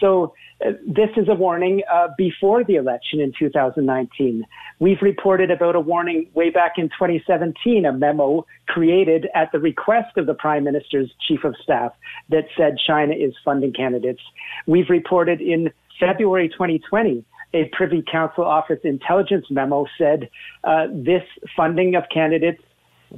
So 0.00 0.34
uh, 0.64 0.72
this 0.86 1.10
is 1.16 1.28
a 1.28 1.34
warning 1.34 1.82
uh, 1.92 2.08
before 2.16 2.64
the 2.64 2.76
election 2.76 3.20
in 3.20 3.32
2019. 3.38 4.44
We've 4.80 5.00
reported 5.02 5.50
about 5.50 5.76
a 5.76 5.80
warning 5.80 6.28
way 6.34 6.50
back 6.50 6.72
in 6.78 6.88
2017, 6.88 7.84
a 7.84 7.92
memo 7.92 8.46
created 8.66 9.28
at 9.34 9.52
the 9.52 9.58
request 9.58 10.16
of 10.16 10.26
the 10.26 10.34
Prime 10.34 10.64
Minister's 10.64 11.12
Chief 11.26 11.44
of 11.44 11.54
Staff 11.62 11.92
that 12.30 12.44
said 12.56 12.76
China 12.84 13.14
is 13.14 13.34
funding 13.44 13.72
candidates. 13.72 14.20
We've 14.66 14.90
reported 14.90 15.40
in 15.40 15.72
February 16.00 16.48
2020 16.48 17.24
a 17.52 17.70
Privy 17.72 18.02
Council 18.10 18.44
Office 18.44 18.80
intelligence 18.82 19.46
memo 19.48 19.86
said 19.96 20.28
uh, 20.64 20.86
this 20.92 21.22
funding 21.56 21.94
of 21.94 22.02
candidates 22.12 22.60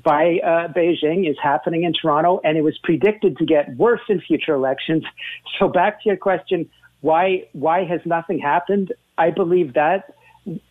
by 0.02 0.38
uh, 0.44 0.72
Beijing 0.72 1.28
is 1.28 1.36
happening 1.42 1.84
in 1.84 1.92
Toronto, 1.92 2.40
and 2.44 2.56
it 2.58 2.62
was 2.62 2.76
predicted 2.82 3.36
to 3.38 3.46
get 3.46 3.76
worse 3.76 4.00
in 4.08 4.20
future 4.20 4.54
elections. 4.54 5.04
So, 5.58 5.68
back 5.68 6.02
to 6.02 6.08
your 6.08 6.16
question, 6.16 6.68
why 7.00 7.48
why 7.52 7.84
has 7.84 8.00
nothing 8.04 8.38
happened? 8.38 8.92
I 9.16 9.30
believe 9.30 9.74
that 9.74 10.14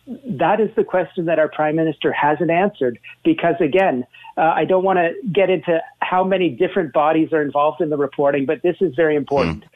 that 0.06 0.60
is 0.60 0.70
the 0.74 0.84
question 0.84 1.26
that 1.26 1.38
our 1.38 1.48
prime 1.48 1.76
minister 1.76 2.12
hasn't 2.12 2.50
answered. 2.50 2.98
Because 3.24 3.54
again, 3.60 4.06
uh, 4.36 4.52
I 4.54 4.64
don't 4.64 4.84
want 4.84 4.98
to 4.98 5.12
get 5.30 5.50
into 5.50 5.80
how 6.00 6.24
many 6.24 6.50
different 6.50 6.92
bodies 6.92 7.32
are 7.32 7.42
involved 7.42 7.80
in 7.80 7.90
the 7.90 7.96
reporting, 7.96 8.46
but 8.46 8.62
this 8.62 8.76
is 8.80 8.94
very 8.94 9.16
important. 9.16 9.64
Mm. 9.64 9.68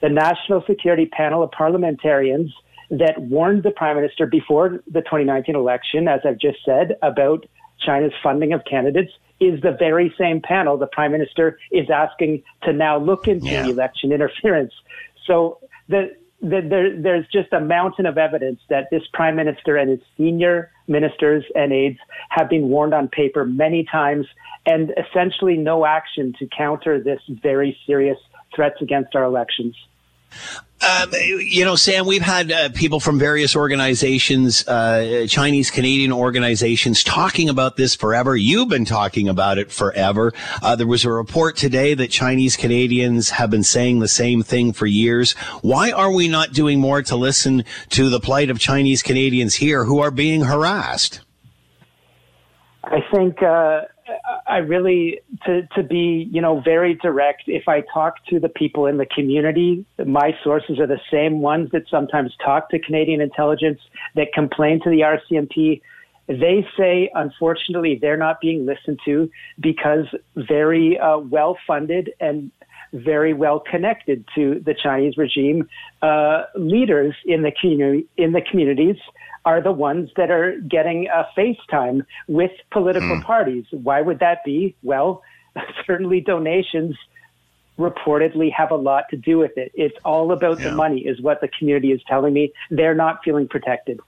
The 0.00 0.08
National 0.10 0.62
Security 0.66 1.06
Panel 1.06 1.42
of 1.42 1.50
Parliamentarians 1.50 2.52
that 2.90 3.20
warned 3.20 3.62
the 3.62 3.70
prime 3.70 3.96
minister 3.96 4.26
before 4.26 4.80
the 4.86 5.00
2019 5.00 5.56
election, 5.56 6.08
as 6.08 6.20
I've 6.24 6.38
just 6.38 6.58
said, 6.64 6.96
about 7.02 7.46
China's 7.80 8.12
funding 8.22 8.52
of 8.52 8.64
candidates 8.64 9.12
is 9.38 9.60
the 9.60 9.72
very 9.72 10.14
same 10.18 10.40
panel 10.40 10.76
the 10.78 10.86
prime 10.86 11.12
minister 11.12 11.58
is 11.70 11.90
asking 11.90 12.42
to 12.62 12.72
now 12.72 12.98
look 12.98 13.28
into 13.28 13.46
yeah. 13.46 13.66
election 13.66 14.12
interference. 14.12 14.72
So 15.26 15.58
the, 15.88 16.16
the, 16.40 16.62
there, 16.62 17.00
there's 17.00 17.26
just 17.28 17.52
a 17.52 17.60
mountain 17.60 18.06
of 18.06 18.16
evidence 18.16 18.60
that 18.70 18.88
this 18.90 19.02
prime 19.12 19.36
minister 19.36 19.76
and 19.76 19.90
his 19.90 20.00
senior 20.16 20.70
ministers 20.88 21.44
and 21.54 21.72
aides 21.72 21.98
have 22.30 22.48
been 22.48 22.68
warned 22.68 22.94
on 22.94 23.08
paper 23.08 23.44
many 23.44 23.84
times 23.84 24.26
and 24.64 24.92
essentially 24.96 25.56
no 25.56 25.84
action 25.84 26.34
to 26.38 26.46
counter 26.46 27.00
this 27.00 27.20
very 27.28 27.76
serious 27.86 28.18
threats 28.54 28.80
against 28.80 29.14
our 29.14 29.24
elections. 29.24 29.76
Um, 30.82 31.10
you 31.12 31.64
know, 31.64 31.74
Sam, 31.74 32.06
we've 32.06 32.20
had 32.20 32.52
uh, 32.52 32.68
people 32.68 33.00
from 33.00 33.18
various 33.18 33.56
organizations, 33.56 34.66
uh, 34.68 35.26
Chinese 35.26 35.70
Canadian 35.70 36.12
organizations, 36.12 37.02
talking 37.02 37.48
about 37.48 37.76
this 37.76 37.94
forever. 37.94 38.36
You've 38.36 38.68
been 38.68 38.84
talking 38.84 39.26
about 39.28 39.56
it 39.56 39.72
forever. 39.72 40.34
Uh, 40.62 40.76
there 40.76 40.86
was 40.86 41.04
a 41.04 41.10
report 41.10 41.56
today 41.56 41.94
that 41.94 42.10
Chinese 42.10 42.56
Canadians 42.56 43.30
have 43.30 43.50
been 43.50 43.62
saying 43.62 44.00
the 44.00 44.08
same 44.08 44.42
thing 44.42 44.74
for 44.74 44.86
years. 44.86 45.32
Why 45.62 45.92
are 45.92 46.12
we 46.12 46.28
not 46.28 46.52
doing 46.52 46.78
more 46.78 47.02
to 47.02 47.16
listen 47.16 47.64
to 47.90 48.10
the 48.10 48.20
plight 48.20 48.50
of 48.50 48.58
Chinese 48.58 49.02
Canadians 49.02 49.54
here 49.54 49.86
who 49.86 50.00
are 50.00 50.10
being 50.10 50.42
harassed? 50.42 51.20
I 52.84 53.00
think 53.12 53.42
uh, 53.42 53.82
I 54.46 54.58
really 54.58 55.20
to 55.44 55.66
to 55.74 55.82
be 55.82 56.28
you 56.30 56.40
know 56.40 56.60
very 56.60 56.94
direct. 56.94 57.44
If 57.46 57.68
I 57.68 57.82
talk 57.92 58.24
to 58.30 58.38
the 58.38 58.48
people 58.48 58.86
in 58.86 58.98
the 58.98 59.06
community, 59.06 59.84
my 60.04 60.32
sources 60.44 60.78
are 60.78 60.86
the 60.86 61.00
same 61.10 61.40
ones 61.40 61.70
that 61.72 61.82
sometimes 61.90 62.32
talk 62.44 62.70
to 62.70 62.78
Canadian 62.78 63.20
intelligence 63.20 63.80
that 64.14 64.32
complain 64.32 64.80
to 64.84 64.90
the 64.90 65.00
RCMP. 65.00 65.80
They 66.28 66.66
say, 66.76 67.08
unfortunately, 67.14 67.98
they're 68.00 68.16
not 68.16 68.40
being 68.40 68.66
listened 68.66 68.98
to 69.04 69.30
because 69.60 70.06
very 70.34 70.98
uh, 70.98 71.18
well 71.18 71.56
funded 71.66 72.10
and 72.20 72.50
very 73.04 73.34
well 73.34 73.60
connected 73.60 74.24
to 74.34 74.60
the 74.64 74.74
Chinese 74.74 75.16
regime 75.16 75.68
uh, 76.02 76.44
leaders 76.54 77.14
in 77.24 77.42
the 77.42 77.52
community 77.60 78.06
in 78.16 78.32
the 78.32 78.40
communities 78.40 78.96
are 79.44 79.62
the 79.62 79.72
ones 79.72 80.10
that 80.16 80.30
are 80.30 80.58
getting 80.68 81.06
a 81.06 81.24
FaceTime 81.38 82.04
with 82.26 82.50
political 82.72 83.16
mm. 83.16 83.24
parties. 83.24 83.64
Why 83.70 84.00
would 84.00 84.18
that 84.18 84.38
be? 84.44 84.74
Well, 84.82 85.22
certainly 85.86 86.20
donations 86.20 86.96
reportedly 87.78 88.50
have 88.52 88.70
a 88.70 88.76
lot 88.76 89.04
to 89.10 89.16
do 89.16 89.38
with 89.38 89.56
it. 89.56 89.70
It's 89.74 89.96
all 90.04 90.32
about 90.32 90.58
yeah. 90.58 90.70
the 90.70 90.74
money, 90.74 91.00
is 91.00 91.20
what 91.20 91.40
the 91.40 91.48
community 91.48 91.92
is 91.92 92.00
telling 92.08 92.32
me. 92.32 92.52
They're 92.70 92.94
not 92.94 93.20
feeling 93.24 93.46
protected. 93.46 94.00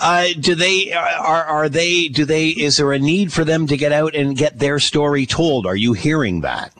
Uh, 0.00 0.28
do 0.38 0.54
they 0.54 0.92
are 0.92 1.44
are 1.44 1.68
they 1.68 2.08
do 2.08 2.24
they 2.24 2.48
is 2.48 2.76
there 2.76 2.92
a 2.92 2.98
need 2.98 3.32
for 3.32 3.44
them 3.44 3.66
to 3.66 3.76
get 3.76 3.92
out 3.92 4.14
and 4.14 4.36
get 4.36 4.58
their 4.58 4.78
story 4.78 5.26
told? 5.26 5.66
Are 5.66 5.76
you 5.76 5.92
hearing 5.92 6.40
that? 6.42 6.72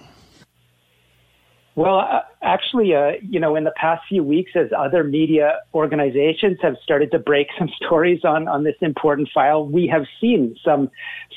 Well, 1.77 1.99
uh, 2.01 2.21
actually, 2.43 2.95
uh, 2.95 3.13
you 3.23 3.39
know, 3.39 3.57
in 3.57 3.65
the 3.65 3.73
past 3.77 4.03
few 4.09 4.23
weeks, 4.23 4.53
as 4.55 4.69
other 4.77 5.05
media 5.05 5.61
organizations 5.75 6.59
have 6.63 6.77
started 6.83 7.11
to 7.13 7.19
break 7.19 7.49
some 7.59 7.69
stories 7.85 8.25
on, 8.25 8.49
on 8.49 8.65
this 8.65 8.77
important 8.81 9.29
file, 9.33 9.67
we 9.67 9.87
have 9.87 10.05
seen 10.21 10.57
some 10.65 10.91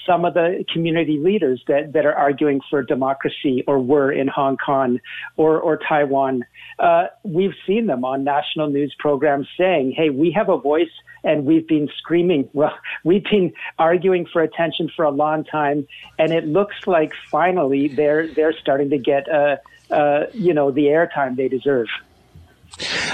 some 0.05 0.25
of 0.25 0.33
the 0.33 0.65
community 0.73 1.17
leaders 1.17 1.63
that, 1.67 1.93
that 1.93 2.05
are 2.05 2.13
arguing 2.13 2.59
for 2.69 2.83
democracy 2.83 3.63
or 3.67 3.79
were 3.79 4.11
in 4.11 4.27
Hong 4.27 4.57
Kong 4.57 4.99
or, 5.37 5.57
or 5.59 5.77
Taiwan. 5.77 6.43
Uh, 6.77 7.05
we've 7.23 7.53
seen 7.65 7.87
them 7.87 8.03
on 8.03 8.25
national 8.25 8.67
news 8.69 8.93
programs 8.99 9.47
saying, 9.57 9.93
hey, 9.95 10.09
we 10.09 10.29
have 10.31 10.49
a 10.49 10.57
voice 10.57 10.91
and 11.23 11.45
we've 11.45 11.67
been 11.67 11.87
screaming. 11.97 12.49
Well, 12.53 12.77
we've 13.03 13.23
been 13.23 13.53
arguing 13.79 14.25
for 14.25 14.41
attention 14.41 14.89
for 14.95 15.05
a 15.05 15.09
long 15.09 15.43
time, 15.43 15.87
and 16.19 16.31
it 16.31 16.45
looks 16.45 16.75
like 16.85 17.13
finally 17.31 17.87
they're 17.87 18.27
they're 18.27 18.53
starting 18.53 18.89
to 18.91 18.97
get 18.97 19.27
uh, 19.29 19.57
uh, 19.93 20.25
you 20.33 20.53
know, 20.53 20.71
the 20.71 20.89
airtime 20.93 21.35
they 21.35 21.47
deserve. 21.47 21.87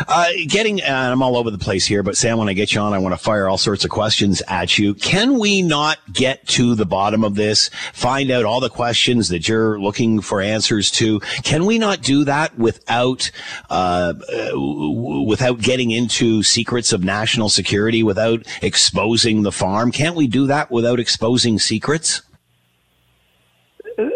Uh, 0.08 0.28
getting, 0.48 0.82
I'm 0.82 1.22
all 1.22 1.36
over 1.36 1.52
the 1.52 1.58
place 1.58 1.86
here, 1.86 2.02
but 2.02 2.16
Sam, 2.16 2.38
when 2.38 2.48
I 2.48 2.54
get 2.54 2.74
you 2.74 2.80
on, 2.80 2.94
I 2.94 2.98
want 2.98 3.14
to 3.14 3.22
fire 3.22 3.48
all 3.50 3.58
sorts 3.58 3.84
of 3.84 3.92
questions 3.92 4.42
at 4.48 4.78
you. 4.78 4.94
Can 4.94 5.38
we 5.38 5.62
not 5.62 5.98
get 6.14 6.48
to 6.50 6.76
the 6.76 6.86
bottom 6.86 7.26
of 7.26 7.36
this? 7.36 7.70
Find 7.92 8.32
out 8.32 8.46
all 8.46 8.62
the 8.62 8.70
questions 8.70 9.28
that 9.30 9.50
you're 9.50 9.80
looking 9.80 10.22
for 10.22 10.40
answers 10.40 10.90
to. 10.92 11.20
Can 11.44 11.66
we 11.66 11.78
not 11.78 12.02
do 12.02 12.24
that 12.24 12.58
without, 12.58 13.32
uh 13.70 14.14
without 15.28 15.60
getting 15.60 15.92
into 15.92 16.42
secrets 16.42 16.94
of 16.94 17.04
national 17.04 17.50
security, 17.50 18.02
without 18.02 18.48
exposing 18.62 19.44
the 19.44 19.52
farm? 19.52 19.92
Can't 19.92 20.16
we 20.16 20.28
do 20.28 20.48
that 20.48 20.72
without 20.72 21.00
exposing 21.02 21.60
secrets? 21.60 22.22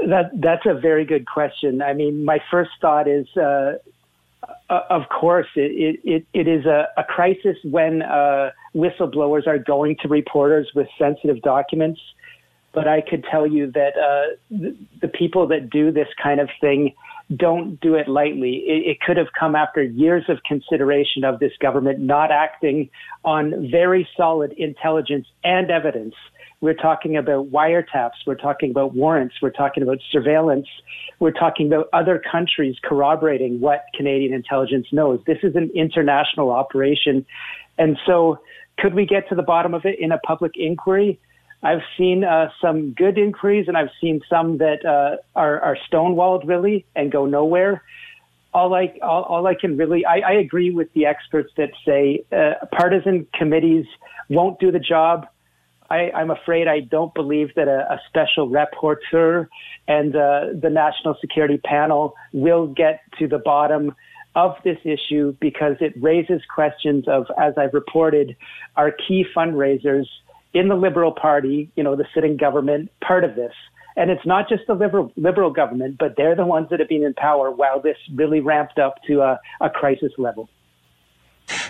That 0.08 0.32
that's 0.36 0.66
a 0.66 0.74
very 0.74 1.06
good 1.06 1.26
question. 1.28 1.82
I 1.82 1.94
mean, 1.94 2.24
my 2.24 2.40
first 2.50 2.72
thought 2.82 3.08
is 3.08 3.28
uh, 3.36 3.74
uh, 4.70 4.82
of 4.90 5.04
course, 5.10 5.48
it, 5.56 6.00
it, 6.04 6.26
it 6.34 6.48
is 6.48 6.66
a, 6.66 6.88
a 6.98 7.04
crisis 7.04 7.58
when 7.64 8.02
uh, 8.02 8.52
whistleblowers 8.76 9.48
are 9.48 9.58
going 9.58 9.98
to 10.02 10.08
reporters 10.08 10.70
with 10.76 10.88
sensitive 10.98 11.42
documents. 11.42 12.00
But 12.74 12.88
I 12.88 13.02
could 13.02 13.24
tell 13.30 13.46
you 13.46 13.72
that 13.72 13.94
uh, 13.98 14.36
the, 14.50 14.76
the, 15.02 15.08
people 15.08 15.48
that 15.48 15.70
do 15.70 15.92
this 15.92 16.08
kind 16.22 16.40
of 16.40 16.50
thing 16.60 16.96
don't 17.36 17.80
do 17.80 17.96
it 17.96 18.08
lightly. 18.08 18.64
It, 18.66 18.92
it 18.92 19.02
could 19.02 19.18
have 19.18 19.28
come 19.40 19.56
after 19.56 19.84
years 19.84 20.24
of 20.28 20.42
consideration 20.44 21.24
of 21.24 21.40
this 21.40 21.52
government 21.60 22.00
not 22.00 22.32
acting 22.32 22.90
on 23.24 23.70
very 23.70 24.08
solid 24.18 24.54
intelligence 24.54 25.28
and 25.44 25.70
evidence 25.70 26.16
we're 26.64 26.74
talking 26.74 27.18
about 27.18 27.52
wiretaps. 27.52 28.26
We're 28.26 28.36
talking 28.36 28.72
about 28.72 28.96
warrants. 28.96 29.36
We're 29.42 29.50
talking 29.50 29.84
about 29.84 29.98
surveillance. 30.14 30.66
We're 31.20 31.32
talking 31.32 31.68
about 31.68 31.90
other 31.92 32.24
countries 32.32 32.78
corroborating 32.82 33.60
what 33.60 33.84
Canadian 33.94 34.34
intelligence 34.34 34.88
knows. 34.94 35.20
This 35.28 35.40
is 35.44 35.58
an 35.58 35.72
international 35.76 36.52
operation. 36.52 37.26
And 37.78 37.98
so, 38.06 38.40
could 38.78 38.94
we 38.94 39.06
get 39.06 39.28
to 39.28 39.36
the 39.36 39.42
bottom 39.44 39.74
of 39.74 39.84
it 39.84 40.00
in 40.00 40.14
a 40.14 40.18
public 40.20 40.54
inquiry? 40.56 41.20
I've 41.64 41.82
seen 41.98 42.24
uh, 42.24 42.50
some 42.62 42.94
good 42.94 43.18
inquiries 43.18 43.68
and 43.68 43.76
I've 43.76 43.92
seen 44.00 44.22
some 44.30 44.60
that 44.60 44.86
uh, 44.86 45.18
are, 45.38 45.60
are, 45.60 45.78
stonewalled 45.92 46.48
really 46.48 46.86
and 46.96 47.12
go 47.12 47.26
nowhere. 47.26 47.84
All 48.54 48.74
I, 48.74 48.94
all, 49.02 49.24
all 49.24 49.48
I 49.48 49.56
can 49.56 49.76
really, 49.76 50.06
I, 50.06 50.20
I, 50.20 50.32
agree 50.34 50.72
with 50.72 50.94
the 50.94 51.08
experts 51.08 51.52
that 51.58 51.72
say 51.86 52.24
uh, 52.32 52.66
partisan 52.72 53.28
committees 53.34 53.86
won't 54.30 54.60
do 54.60 54.72
the 54.72 54.80
job. 54.80 55.28
I, 55.90 56.12
am 56.14 56.32
afraid 56.32 56.68
I 56.68 56.82
don't 56.82 57.14
believe 57.14 57.50
that 57.56 57.68
a, 57.68 57.94
a 57.94 58.02
special 58.08 58.50
rapporteur 58.50 59.48
and 59.88 60.16
uh, 60.16 60.46
the 60.60 60.70
National 60.70 61.16
Security 61.20 61.58
Panel 61.58 62.16
will 62.32 62.68
get 62.68 63.02
to 63.20 63.28
the 63.28 63.40
bottom 63.40 63.96
of 64.36 64.56
this 64.64 64.78
issue 64.84 65.36
because 65.40 65.76
it 65.80 65.94
raises 66.02 66.42
questions 66.54 67.06
of, 67.08 67.28
as 67.40 67.54
I've 67.58 67.74
reported, 67.74 68.36
our 68.76 68.92
key 68.92 69.26
fundraisers 69.36 70.06
in 70.54 70.70
the 70.70 70.76
Liberal 70.76 71.12
Party, 71.12 71.72
you 71.76 71.84
know, 71.84 71.96
the 71.96 72.06
sitting 72.14 72.38
government, 72.38 72.90
part 73.06 73.24
of 73.24 73.36
this. 73.36 73.54
And 73.96 74.10
it's 74.10 74.26
not 74.26 74.50
just 74.50 74.64
the 74.68 74.74
liberal, 74.74 75.12
liberal 75.16 75.52
government, 75.52 75.98
but 76.00 76.16
they're 76.18 76.36
the 76.36 76.46
ones 76.46 76.68
that 76.72 76.80
have 76.80 76.90
been 76.90 77.04
in 77.04 77.14
power 77.14 77.52
while 77.52 77.80
this 77.80 77.98
really 78.16 78.40
ramped 78.40 78.80
up 78.80 78.96
to 79.08 79.22
a, 79.22 79.40
a 79.62 79.70
crisis 79.70 80.12
level. 80.18 80.50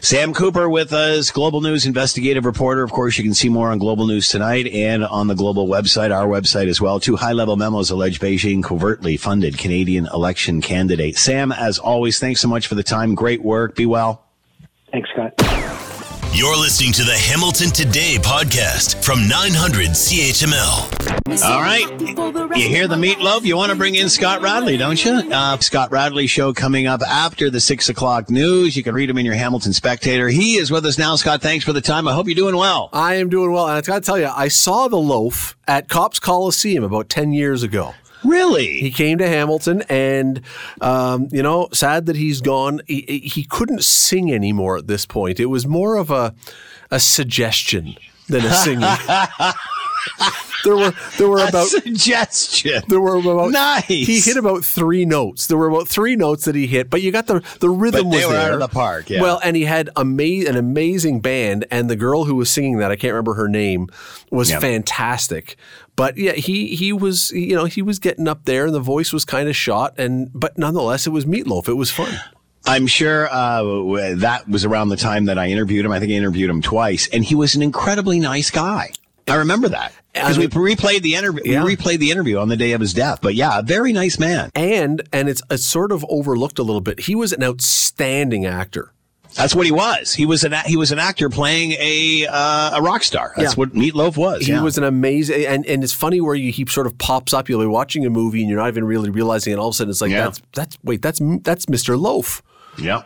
Sam 0.01 0.33
Cooper 0.33 0.69
with 0.69 0.93
us, 0.93 1.31
Global 1.31 1.61
News 1.61 1.85
investigative 1.85 2.45
reporter. 2.45 2.83
Of 2.83 2.91
course, 2.91 3.17
you 3.17 3.23
can 3.23 3.33
see 3.33 3.49
more 3.49 3.71
on 3.71 3.77
Global 3.79 4.07
News 4.07 4.29
tonight 4.29 4.67
and 4.67 5.03
on 5.03 5.27
the 5.27 5.35
Global 5.35 5.67
website, 5.67 6.15
our 6.15 6.27
website 6.27 6.67
as 6.67 6.79
well. 6.79 6.99
Two 6.99 7.15
high 7.15 7.33
level 7.33 7.55
memos 7.55 7.89
allege 7.89 8.19
Beijing 8.19 8.63
covertly 8.63 9.17
funded 9.17 9.57
Canadian 9.57 10.07
election 10.13 10.61
candidate. 10.61 11.17
Sam, 11.17 11.51
as 11.51 11.79
always, 11.79 12.19
thanks 12.19 12.41
so 12.41 12.47
much 12.47 12.67
for 12.67 12.75
the 12.75 12.83
time. 12.83 13.15
Great 13.15 13.41
work. 13.41 13.75
Be 13.75 13.85
well. 13.85 14.23
Thanks, 14.91 15.09
Scott. 15.09 15.33
You're 16.35 16.57
listening 16.57 16.91
to 16.93 17.03
the 17.03 17.15
Hamilton 17.15 17.69
Today 17.69 18.17
podcast 18.19 19.03
from 19.03 19.27
900 19.27 19.89
CHML. 19.89 21.43
All 21.43 21.61
right. 21.61 21.87
You 22.57 22.67
hear 22.67 22.87
the 22.87 22.95
meatloaf? 22.95 23.43
You 23.43 23.55
want 23.55 23.71
to 23.71 23.77
bring 23.77 23.93
in 23.93 24.09
Scott 24.09 24.41
Radley, 24.41 24.75
don't 24.75 25.03
you? 25.05 25.11
Uh, 25.13 25.59
Scott 25.59 25.91
Radley 25.91 26.25
show 26.25 26.51
coming 26.51 26.87
up 26.87 27.01
after 27.03 27.51
the 27.51 27.59
six 27.59 27.87
o'clock 27.87 28.31
news. 28.31 28.75
You 28.75 28.81
can 28.81 28.95
read 28.95 29.11
him 29.11 29.19
in 29.19 29.25
your 29.27 29.35
Hamilton 29.35 29.73
Spectator. 29.73 30.27
He 30.27 30.55
is 30.55 30.71
with 30.71 30.87
us 30.87 30.97
now. 30.97 31.15
Scott, 31.17 31.43
thanks 31.43 31.63
for 31.65 31.71
the 31.71 31.81
time. 31.81 32.07
I 32.07 32.13
hope 32.13 32.25
you're 32.25 32.33
doing 32.35 32.55
well. 32.57 32.89
I 32.91 33.15
am 33.15 33.29
doing 33.29 33.51
well. 33.51 33.67
And 33.67 33.77
I've 33.77 33.85
got 33.85 34.01
to 34.01 34.05
tell 34.05 34.17
you, 34.17 34.27
I 34.27 34.47
saw 34.47 34.87
the 34.87 34.97
loaf 34.97 35.55
at 35.67 35.87
Copps 35.87 36.17
Coliseum 36.17 36.83
about 36.83 37.09
10 37.09 37.33
years 37.33 37.61
ago. 37.61 37.93
Really? 38.23 38.79
He 38.79 38.91
came 38.91 39.17
to 39.17 39.27
Hamilton, 39.27 39.83
and 39.89 40.41
um, 40.81 41.27
you 41.31 41.43
know, 41.43 41.69
sad 41.73 42.05
that 42.07 42.15
he's 42.15 42.41
gone. 42.41 42.81
He, 42.87 43.21
he 43.23 43.43
couldn't 43.43 43.83
sing 43.83 44.33
anymore 44.33 44.77
at 44.77 44.87
this 44.87 45.05
point. 45.05 45.39
It 45.39 45.47
was 45.47 45.67
more 45.67 45.97
of 45.97 46.09
a 46.09 46.33
a 46.91 46.99
suggestion 46.99 47.95
than 48.27 48.45
a 48.45 48.53
singing. 48.53 48.83
there 50.63 50.75
were 50.75 50.93
there 51.17 51.27
were 51.27 51.39
a 51.39 51.47
about 51.47 51.67
suggestion. 51.67 52.83
There 52.87 53.01
were 53.01 53.17
about 53.17 53.51
nice. 53.51 53.85
He 53.85 54.19
hit 54.19 54.37
about 54.37 54.63
three 54.63 55.05
notes. 55.05 55.47
There 55.47 55.57
were 55.57 55.69
about 55.69 55.87
three 55.87 56.15
notes 56.15 56.45
that 56.45 56.55
he 56.55 56.67
hit, 56.67 56.89
but 56.89 57.01
you 57.01 57.11
got 57.11 57.27
the 57.27 57.41
the 57.59 57.69
rhythm 57.69 58.09
was 58.09 58.21
there. 58.27 58.37
out 58.47 58.53
of 58.53 58.59
the 58.59 58.67
park. 58.67 59.09
Yeah. 59.09 59.21
Well, 59.21 59.39
and 59.43 59.55
he 59.55 59.63
had 59.65 59.89
ama- 59.95 60.23
an 60.47 60.55
amazing 60.55 61.21
band, 61.21 61.65
and 61.71 61.89
the 61.89 61.95
girl 61.95 62.25
who 62.25 62.35
was 62.35 62.49
singing 62.49 62.77
that 62.77 62.91
I 62.91 62.95
can't 62.95 63.13
remember 63.13 63.33
her 63.35 63.47
name 63.49 63.89
was 64.31 64.51
fantastic. 64.51 65.55
But 65.95 66.17
yeah, 66.17 66.33
he 66.33 66.75
he 66.75 66.91
was 66.93 67.31
you 67.31 67.55
know 67.55 67.65
he 67.65 67.81
was 67.81 67.99
getting 67.99 68.27
up 68.27 68.45
there, 68.45 68.65
and 68.65 68.73
the 68.75 68.79
voice 68.79 69.13
was 69.13 69.25
kind 69.25 69.47
of 69.49 69.55
shot, 69.55 69.93
and 69.99 70.29
but 70.33 70.57
nonetheless, 70.57 71.05
it 71.07 71.11
was 71.11 71.25
meatloaf. 71.25 71.67
It 71.67 71.75
was 71.75 71.91
fun. 71.91 72.13
I'm 72.65 72.87
sure 72.87 73.27
uh, 73.29 74.15
that 74.15 74.47
was 74.47 74.63
around 74.63 74.87
the 74.87 74.95
time 74.95 75.25
that 75.25 75.37
I 75.37 75.47
interviewed 75.47 75.85
him. 75.85 75.91
I 75.91 75.99
think 75.99 76.11
I 76.13 76.15
interviewed 76.15 76.49
him 76.49 76.61
twice, 76.61 77.09
and 77.11 77.23
he 77.23 77.35
was 77.35 77.55
an 77.55 77.61
incredibly 77.61 78.21
nice 78.21 78.49
guy. 78.49 78.91
I 79.27 79.35
remember 79.35 79.69
that 79.69 79.93
because 80.13 80.37
we 80.37 80.47
replayed 80.47 81.01
the 81.01 81.15
interview. 81.15 81.41
Yeah. 81.45 81.63
We 81.63 81.75
replayed 81.75 81.99
the 81.99 82.11
interview 82.11 82.37
on 82.37 82.49
the 82.49 82.57
day 82.57 82.73
of 82.73 82.81
his 82.81 82.93
death. 82.93 83.19
But 83.21 83.35
yeah, 83.35 83.59
a 83.59 83.63
very 83.63 83.93
nice 83.93 84.19
man. 84.19 84.51
And 84.55 85.01
and 85.13 85.29
it's, 85.29 85.41
it's 85.49 85.65
sort 85.65 85.91
of 85.91 86.05
overlooked 86.09 86.59
a 86.59 86.63
little 86.63 86.81
bit. 86.81 87.01
He 87.01 87.15
was 87.15 87.33
an 87.33 87.43
outstanding 87.43 88.45
actor. 88.45 88.91
That's 89.35 89.55
what 89.55 89.65
he 89.65 89.71
was. 89.71 90.13
He 90.13 90.25
was 90.25 90.43
an 90.43 90.53
he 90.65 90.77
was 90.77 90.91
an 90.91 90.99
actor 90.99 91.29
playing 91.29 91.71
a 91.79 92.27
uh, 92.29 92.77
a 92.77 92.81
rock 92.81 93.03
star. 93.03 93.33
That's 93.35 93.53
yeah. 93.53 93.55
what 93.55 93.73
Meatloaf 93.73 94.15
was. 94.15 94.45
He 94.45 94.51
yeah. 94.51 94.61
was 94.61 94.77
an 94.77 94.83
amazing 94.83 95.45
and 95.45 95.65
and 95.65 95.83
it's 95.83 95.93
funny 95.93 96.21
where 96.21 96.35
you, 96.35 96.51
he 96.51 96.65
sort 96.67 96.85
of 96.85 96.97
pops 96.97 97.33
up. 97.33 97.49
You'll 97.49 97.61
be 97.61 97.67
watching 97.67 98.05
a 98.05 98.09
movie 98.09 98.41
and 98.41 98.49
you're 98.49 98.59
not 98.59 98.67
even 98.67 98.83
really 98.83 99.09
realizing, 99.09 99.53
it. 99.53 99.59
all 99.59 99.69
of 99.69 99.73
a 99.73 99.75
sudden 99.75 99.91
it's 99.91 100.01
like 100.01 100.11
yeah. 100.11 100.25
that's 100.25 100.41
that's 100.53 100.77
wait 100.83 101.01
that's 101.01 101.19
that's 101.41 101.65
Mr. 101.65 101.99
Loaf. 101.99 102.43
Yeah, 102.77 103.03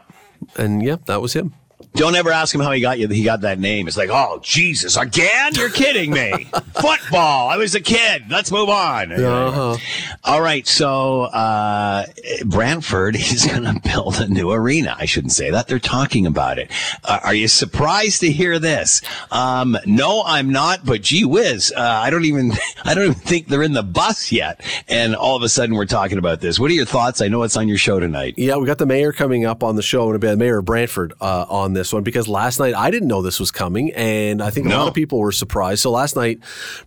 and 0.57 0.83
yeah, 0.83 0.97
that 1.05 1.21
was 1.21 1.33
him. 1.33 1.53
Don't 1.97 2.15
ever 2.15 2.31
ask 2.31 2.53
him 2.53 2.61
how 2.61 2.71
he 2.71 2.79
got 2.79 2.99
you. 2.99 3.07
He 3.07 3.23
got 3.23 3.41
that 3.41 3.57
name. 3.57 3.87
It's 3.87 3.97
like, 3.97 4.11
oh 4.11 4.39
Jesus, 4.43 4.97
again? 4.97 5.53
You're 5.55 5.71
kidding 5.71 6.11
me? 6.11 6.47
Football. 6.75 7.49
I 7.49 7.57
was 7.57 7.73
a 7.73 7.81
kid. 7.81 8.25
Let's 8.29 8.51
move 8.51 8.69
on. 8.69 9.11
Uh-huh. 9.11 9.77
All 10.23 10.41
right. 10.41 10.67
So 10.67 11.23
uh, 11.23 12.05
Brantford 12.45 13.15
is 13.15 13.47
going 13.47 13.63
to 13.63 13.81
build 13.83 14.17
a 14.17 14.27
new 14.27 14.51
arena. 14.51 14.95
I 14.95 15.05
shouldn't 15.05 15.31
say 15.33 15.49
that. 15.49 15.67
They're 15.67 15.79
talking 15.79 16.27
about 16.27 16.59
it. 16.59 16.69
Uh, 17.03 17.19
are 17.23 17.33
you 17.33 17.47
surprised 17.47 18.21
to 18.21 18.31
hear 18.31 18.59
this? 18.59 19.01
Um, 19.31 19.75
no, 19.87 20.21
I'm 20.23 20.51
not. 20.51 20.85
But 20.85 21.01
gee 21.01 21.25
whiz, 21.25 21.73
uh, 21.75 21.81
I 21.81 22.11
don't 22.11 22.25
even. 22.25 22.51
I 22.85 22.93
don't 22.93 23.05
even 23.05 23.15
think 23.15 23.47
they're 23.47 23.63
in 23.63 23.73
the 23.73 23.83
bus 23.83 24.31
yet. 24.31 24.61
And 24.87 25.15
all 25.15 25.35
of 25.35 25.41
a 25.41 25.49
sudden, 25.49 25.75
we're 25.75 25.85
talking 25.85 26.19
about 26.19 26.41
this. 26.41 26.59
What 26.59 26.69
are 26.69 26.75
your 26.75 26.85
thoughts? 26.85 27.21
I 27.21 27.27
know 27.27 27.41
it's 27.41 27.57
on 27.57 27.67
your 27.67 27.77
show 27.77 27.99
tonight. 27.99 28.35
Yeah, 28.37 28.57
we 28.57 28.67
got 28.67 28.77
the 28.77 28.85
mayor 28.85 29.11
coming 29.11 29.45
up 29.45 29.63
on 29.63 29.75
the 29.75 29.81
show 29.81 30.09
in 30.09 30.15
a 30.15 30.19
bit. 30.19 30.37
Mayor 30.37 30.59
of 30.59 30.65
Brantford 30.65 31.13
uh, 31.19 31.45
on 31.49 31.73
this 31.73 31.86
one 31.93 32.03
because 32.03 32.27
last 32.27 32.59
night 32.59 32.75
I 32.75 32.91
didn't 32.91 33.07
know 33.07 33.21
this 33.21 33.39
was 33.39 33.51
coming, 33.51 33.91
and 33.93 34.41
I 34.41 34.49
think 34.49 34.67
a 34.67 34.69
lot 34.69 34.87
of 34.87 34.93
people 34.93 35.19
were 35.19 35.31
surprised. 35.31 35.81
So 35.81 35.91
last 35.91 36.15
night, 36.15 36.39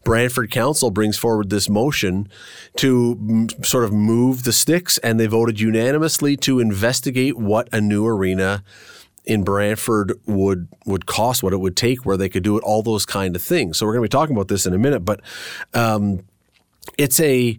Brantford 0.05 0.51
Council 0.51 0.91
brings 0.91 1.17
forward 1.17 1.51
this 1.51 1.69
motion 1.69 2.29
to 2.77 3.19
m- 3.21 3.49
sort 3.63 3.85
of 3.85 3.93
move 3.93 4.45
the 4.45 4.53
sticks, 4.53 4.99
and 4.99 5.19
they 5.19 5.27
voted 5.27 5.61
unanimously 5.61 6.37
to 6.39 6.61
investigate 6.61 7.37
what 7.37 7.69
a 7.73 7.81
new 7.81 8.07
arena 8.07 8.63
in 9.25 9.45
Brantford 9.45 10.13
would 10.27 10.69
would 10.87 11.07
cost, 11.07 11.43
what 11.43 11.53
it 11.53 11.59
would 11.59 11.77
take, 11.77 12.05
where 12.05 12.17
they 12.17 12.29
could 12.29 12.43
do 12.43 12.57
it, 12.57 12.65
all 12.65 12.83
those 12.83 13.07
kind 13.07 13.37
of 13.37 13.43
things. 13.43 13.79
So 13.79 13.87
we're 13.87 13.93
going 13.93 14.03
to 14.03 14.17
be 14.17 14.19
talking 14.19 14.35
about 14.35 14.49
this 14.49 14.67
in 14.67 14.75
a 14.75 14.79
minute, 14.79 15.05
but 15.05 15.21
um, 15.75 16.21
it's 16.99 17.21
a 17.21 17.59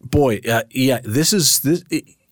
boy, 0.00 0.40
uh, 0.48 0.62
yeah. 0.70 1.00
This 1.02 1.32
is 1.32 1.60
this. 1.60 1.84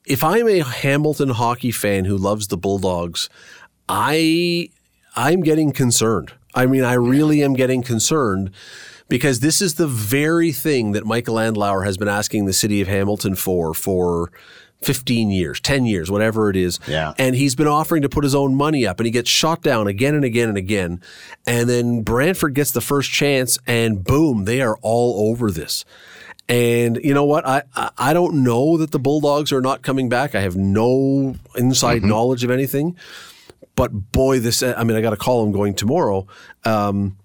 If 0.05 0.25
I'm 0.25 0.49
a 0.49 0.61
Hamilton 0.61 1.29
hockey 1.29 1.71
fan 1.71 2.07
who 2.07 2.17
loves 2.17 2.49
the 2.49 2.57
Bulldogs, 2.57 3.29
I 3.89 4.71
I'm 5.17 5.41
getting 5.41 5.73
concerned. 5.73 6.33
I 6.55 6.67
mean, 6.67 6.85
I 6.85 6.95
really 6.95 7.43
am 7.43 7.55
getting 7.55 7.83
concerned 7.83 8.51
because 9.09 9.41
this 9.41 9.61
is 9.63 9.75
the 9.75 9.87
very 9.87 10.53
thing 10.53 10.93
that 10.93 11.07
Michael 11.07 11.37
Andlauer 11.37 11.85
has 11.85 11.97
been 11.97 12.09
asking 12.09 12.47
the 12.47 12.53
city 12.53 12.81
of 12.81 12.89
Hamilton 12.89 13.35
for 13.35 13.75
for 13.75 14.31
15 14.83 15.31
years, 15.31 15.61
10 15.61 15.87
years, 15.87 16.11
whatever 16.11 16.51
it 16.51 16.57
is. 16.57 16.79
Yeah. 16.87 17.13
And 17.19 17.35
he's 17.35 17.57
been 17.57 17.67
offering 17.67 18.03
to 18.03 18.09
put 18.09 18.23
his 18.23 18.35
own 18.35 18.55
money 18.55 18.87
up 18.87 19.01
and 19.01 19.07
he 19.07 19.11
gets 19.11 19.29
shot 19.29 19.63
down 19.63 19.89
again 19.89 20.15
and 20.15 20.25
again 20.25 20.49
and 20.49 20.57
again. 20.57 21.03
And 21.47 21.69
then 21.69 22.03
Brantford 22.03 22.55
gets 22.55 22.71
the 22.71 22.81
first 22.81 23.11
chance 23.11 23.59
and 23.67 24.05
boom, 24.05 24.45
they 24.45 24.61
are 24.61 24.79
all 24.83 25.31
over 25.31 25.51
this. 25.51 25.85
And 26.49 26.99
you 27.03 27.13
know 27.13 27.25
what? 27.25 27.47
I, 27.47 27.63
I 27.99 28.15
don't 28.15 28.43
know 28.43 28.79
that 28.79 28.91
the 28.91 28.99
Bulldogs 28.99 29.53
are 29.53 29.61
not 29.61 29.83
coming 29.83 30.09
back. 30.09 30.35
I 30.35 30.41
have 30.41 30.57
no 30.57 31.35
inside 31.57 31.99
mm-hmm. 31.99 32.09
knowledge 32.09 32.45
of 32.45 32.51
anything. 32.51 32.97
But 33.75 34.13
boy, 34.13 34.41
this 34.41 34.63
I 34.63 34.83
mean, 34.85 34.97
I 34.97 35.01
got 35.01 35.11
to 35.11 35.17
call 35.17 35.45
them 35.45 35.53
going 35.53 35.75
tomorrow. 35.75 36.27
Um, 36.65 37.17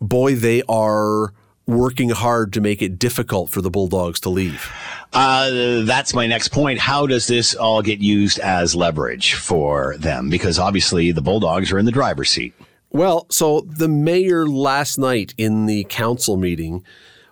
boy, 0.00 0.34
they 0.34 0.62
are 0.68 1.32
working 1.66 2.10
hard 2.10 2.52
to 2.52 2.60
make 2.60 2.82
it 2.82 2.98
difficult 2.98 3.50
for 3.50 3.60
the 3.60 3.70
Bulldogs 3.70 4.20
to 4.20 4.28
leave. 4.28 4.70
Uh, 5.12 5.82
that's 5.84 6.14
my 6.14 6.26
next 6.26 6.48
point. 6.48 6.78
How 6.78 7.06
does 7.06 7.26
this 7.26 7.54
all 7.54 7.82
get 7.82 8.00
used 8.00 8.38
as 8.40 8.74
leverage 8.74 9.34
for 9.34 9.96
them? 9.98 10.28
Because 10.28 10.58
obviously 10.58 11.12
the 11.12 11.22
Bulldogs 11.22 11.70
are 11.72 11.78
in 11.78 11.84
the 11.84 11.92
driver's 11.92 12.30
seat. 12.30 12.54
Well, 12.90 13.26
so 13.30 13.60
the 13.62 13.88
mayor 13.88 14.46
last 14.46 14.98
night 14.98 15.34
in 15.38 15.66
the 15.66 15.84
council 15.84 16.36
meeting, 16.36 16.84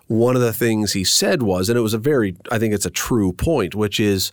one 0.07 0.35
of 0.35 0.41
the 0.41 0.53
things 0.53 0.93
he 0.93 1.03
said 1.03 1.43
was, 1.43 1.69
and 1.69 1.77
it 1.77 1.81
was 1.81 1.93
a 1.93 1.99
very, 1.99 2.35
I 2.51 2.57
think 2.57 2.73
it's 2.73 2.85
a 2.85 2.91
true 2.91 3.31
point, 3.33 3.75
which 3.75 3.99
is 3.99 4.31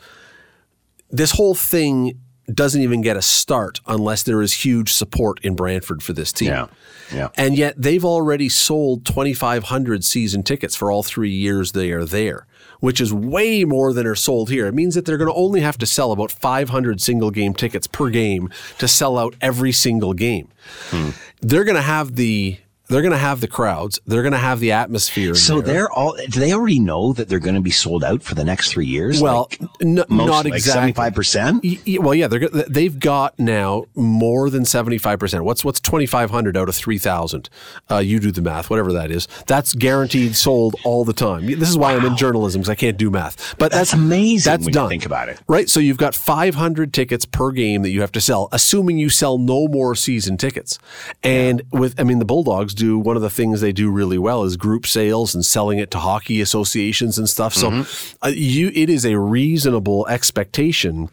this 1.11 1.33
whole 1.33 1.55
thing 1.55 2.19
doesn't 2.53 2.81
even 2.81 3.03
get 3.03 3.17
a 3.17 3.23
start 3.23 3.81
unless 3.87 4.23
there 4.23 4.43
is 4.43 4.65
huge 4.65 4.93
support 4.93 5.39
in 5.45 5.55
Brantford 5.55 6.03
for 6.03 6.13
this 6.13 6.33
team. 6.33 6.49
Yeah. 6.49 6.67
Yeah. 7.13 7.29
And 7.37 7.57
yet 7.57 7.75
they've 7.77 8.05
already 8.05 8.49
sold 8.49 9.07
2,500 9.07 10.05
season 10.05 10.43
tickets 10.43 10.77
for 10.77 10.91
all 10.91 11.03
three 11.03 11.31
years 11.31 11.73
they 11.73 11.91
are 11.93 12.05
there, 12.05 12.47
which 12.81 13.01
is 13.01 13.13
way 13.13 13.65
more 13.65 13.93
than 13.93 14.07
are 14.07 14.15
sold 14.15 14.51
here. 14.51 14.67
It 14.67 14.75
means 14.75 14.95
that 14.95 15.05
they're 15.05 15.17
going 15.17 15.31
to 15.31 15.35
only 15.35 15.61
have 15.61 15.79
to 15.79 15.87
sell 15.87 16.13
about 16.13 16.31
500 16.31 17.01
single 17.01 17.31
game 17.31 17.55
tickets 17.55 17.87
per 17.87 18.11
game 18.11 18.51
to 18.79 18.89
sell 18.89 19.19
out 19.19 19.35
every 19.41 19.73
single 19.73 20.13
game. 20.13 20.49
Hmm. 20.91 21.11
They're 21.41 21.65
going 21.65 21.77
to 21.77 21.83
have 21.83 22.17
the 22.17 22.59
they're 22.89 23.03
going 23.03 23.13
to 23.13 23.19
have 23.19 23.41
the 23.41 23.49
crowds. 23.49 24.01
They're 24.07 24.23
going 24.23 24.33
to 24.33 24.39
have 24.39 24.61
the 24.61 24.73
atmosphere. 24.73 25.35
So 25.35 25.61
there. 25.61 25.75
they're 25.75 25.91
all. 25.93 26.17
Do 26.31 26.41
they 26.41 26.53
already 26.53 26.81
know 26.81 27.13
that 27.13 27.29
they're 27.29 27.39
going 27.39 27.55
to 27.55 27.61
be 27.61 27.71
sold 27.71 28.03
out 28.03 28.23
for 28.23 28.35
the 28.35 28.45
next 28.45 28.71
three 28.73 28.87
years? 28.87 29.21
Well, 29.21 29.49
Like, 29.51 29.61
n- 29.81 29.95
most, 30.09 30.27
not 30.29 30.45
like 30.47 30.55
exactly. 30.55 30.93
75%? 30.93 31.61
Y- 31.63 31.79
y- 31.87 31.99
Well, 32.01 32.15
yeah, 32.15 32.29
they're 32.29 32.49
they've 32.49 32.99
got 32.99 33.39
now 33.39 33.85
more 33.95 34.49
than 34.51 34.65
seventy 34.65 34.99
five 34.99 35.19
percent. 35.19 35.45
What's 35.45 35.65
what's 35.65 35.81
twenty 35.81 36.07
five 36.07 36.31
hundred 36.31 36.57
out 36.57 36.69
of 36.69 36.75
three 36.75 36.99
thousand? 36.99 37.51
Uh, 37.91 37.99
you 37.99 38.21
do 38.21 38.31
the 38.33 38.41
math, 38.43 38.71
whatever 38.71 38.93
that 38.95 39.11
is. 39.11 39.29
That's 39.47 39.75
guaranteed 39.75 40.35
sold 40.37 40.77
all 40.85 41.05
the 41.05 41.13
time. 41.13 41.47
This 41.47 41.69
is 41.69 41.77
why 41.77 41.95
I'm 41.95 42.05
in 42.05 42.17
journalism 42.17 42.61
because 42.63 42.71
I 42.71 42.75
can't 42.75 42.97
do 42.97 43.11
math. 43.11 43.55
But 43.59 43.71
that's, 43.73 43.91
That's 43.91 43.93
amazing 43.95 44.51
That's 44.51 44.61
when 44.65 44.69
you 44.69 44.73
done. 44.75 44.89
think 44.89 45.07
about 45.07 45.29
it. 45.29 45.41
right? 45.47 45.69
So 45.69 45.79
you've 45.81 45.99
got 45.99 46.15
five 46.15 46.55
hundred 46.55 46.93
tickets 46.95 47.25
per 47.27 47.51
game 47.53 47.83
that 47.83 47.91
you 47.91 48.01
have 48.01 48.13
to 48.13 48.21
sell, 48.21 48.49
assuming 48.53 48.99
you 48.99 49.09
sell 49.11 49.37
no 49.39 49.69
more 49.69 49.95
season 49.95 50.37
tickets. 50.37 50.79
And 51.23 51.63
with, 51.73 51.99
I 52.01 52.05
mean, 52.05 52.19
the 52.19 52.25
Bulldogs 52.25 52.75
do 52.79 52.99
one 52.99 53.17
of 53.17 53.23
the 53.23 53.31
things 53.31 53.61
they 53.61 53.73
do 53.73 53.91
really 53.91 54.19
well 54.19 54.45
is 54.45 54.57
group 54.57 54.87
sales 54.87 55.35
and 55.35 55.45
selling 55.45 55.79
it 55.79 55.91
to 55.91 55.99
hockey 55.99 56.41
associations 56.41 57.19
and 57.19 57.29
stuff. 57.29 57.53
So 57.55 57.85
uh, 58.23 58.29
you, 58.29 58.71
it 58.75 58.89
is 58.89 59.05
a 59.05 59.19
reasonable 59.19 60.07
expectation 60.09 61.11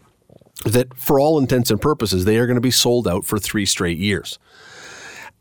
that 0.66 0.94
for 0.96 1.20
all 1.20 1.38
intents 1.38 1.70
and 1.72 1.82
purposes, 1.82 2.26
they 2.26 2.38
are 2.38 2.46
going 2.48 2.56
to 2.56 2.62
be 2.62 2.72
sold 2.72 3.08
out 3.08 3.26
for 3.26 3.38
three 3.40 3.66
straight 3.66 3.98
years. 3.98 4.40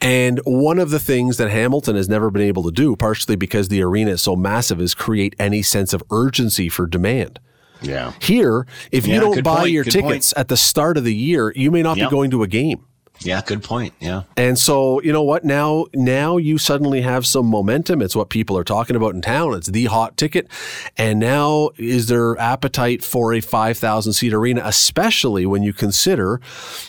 And 0.00 0.40
one 0.44 0.78
of 0.78 0.90
the 0.90 0.98
things 0.98 1.36
that 1.38 1.50
Hamilton 1.50 1.96
has 1.96 2.08
never 2.08 2.30
been 2.30 2.42
able 2.42 2.62
to 2.64 2.72
do, 2.72 2.96
partially 2.96 3.36
because 3.36 3.68
the 3.68 3.82
arena 3.82 4.10
is 4.12 4.22
so 4.22 4.36
massive, 4.36 4.80
is 4.80 4.94
create 4.94 5.34
any 5.38 5.62
sense 5.62 5.92
of 5.94 6.02
urgency 6.10 6.68
for 6.68 6.86
demand. 6.86 7.38
Yeah. 7.80 8.12
Here, 8.20 8.66
if 8.90 9.06
you 9.06 9.20
don't 9.20 9.42
buy 9.42 9.60
point, 9.60 9.70
your 9.70 9.84
tickets 9.84 10.34
at 10.36 10.48
the 10.48 10.56
start 10.56 10.96
of 10.96 11.04
the 11.04 11.14
year, 11.14 11.52
you 11.54 11.70
may 11.70 11.82
not 11.82 11.96
Yep. 11.96 12.08
be 12.08 12.10
going 12.10 12.30
to 12.32 12.42
a 12.42 12.48
game. 12.48 12.84
Yeah, 13.24 13.42
good 13.44 13.62
point. 13.62 13.94
Yeah. 14.00 14.22
And 14.36 14.58
so, 14.58 15.00
you 15.02 15.12
know 15.12 15.22
what? 15.22 15.44
Now, 15.44 15.86
now 15.94 16.36
you 16.36 16.58
suddenly 16.58 17.00
have 17.00 17.26
some 17.26 17.46
momentum. 17.46 18.02
It's 18.02 18.16
what 18.16 18.28
people 18.28 18.56
are 18.58 18.64
talking 18.64 18.96
about 18.96 19.14
in 19.14 19.22
town. 19.22 19.54
It's 19.54 19.68
the 19.68 19.86
hot 19.86 20.16
ticket. 20.16 20.48
And 20.96 21.20
now, 21.20 21.70
is 21.78 22.08
there 22.08 22.38
appetite 22.38 23.02
for 23.02 23.32
a 23.32 23.40
5,000 23.40 24.12
seat 24.12 24.32
arena, 24.32 24.62
especially 24.64 25.46
when 25.46 25.62
you 25.62 25.72
consider 25.72 26.40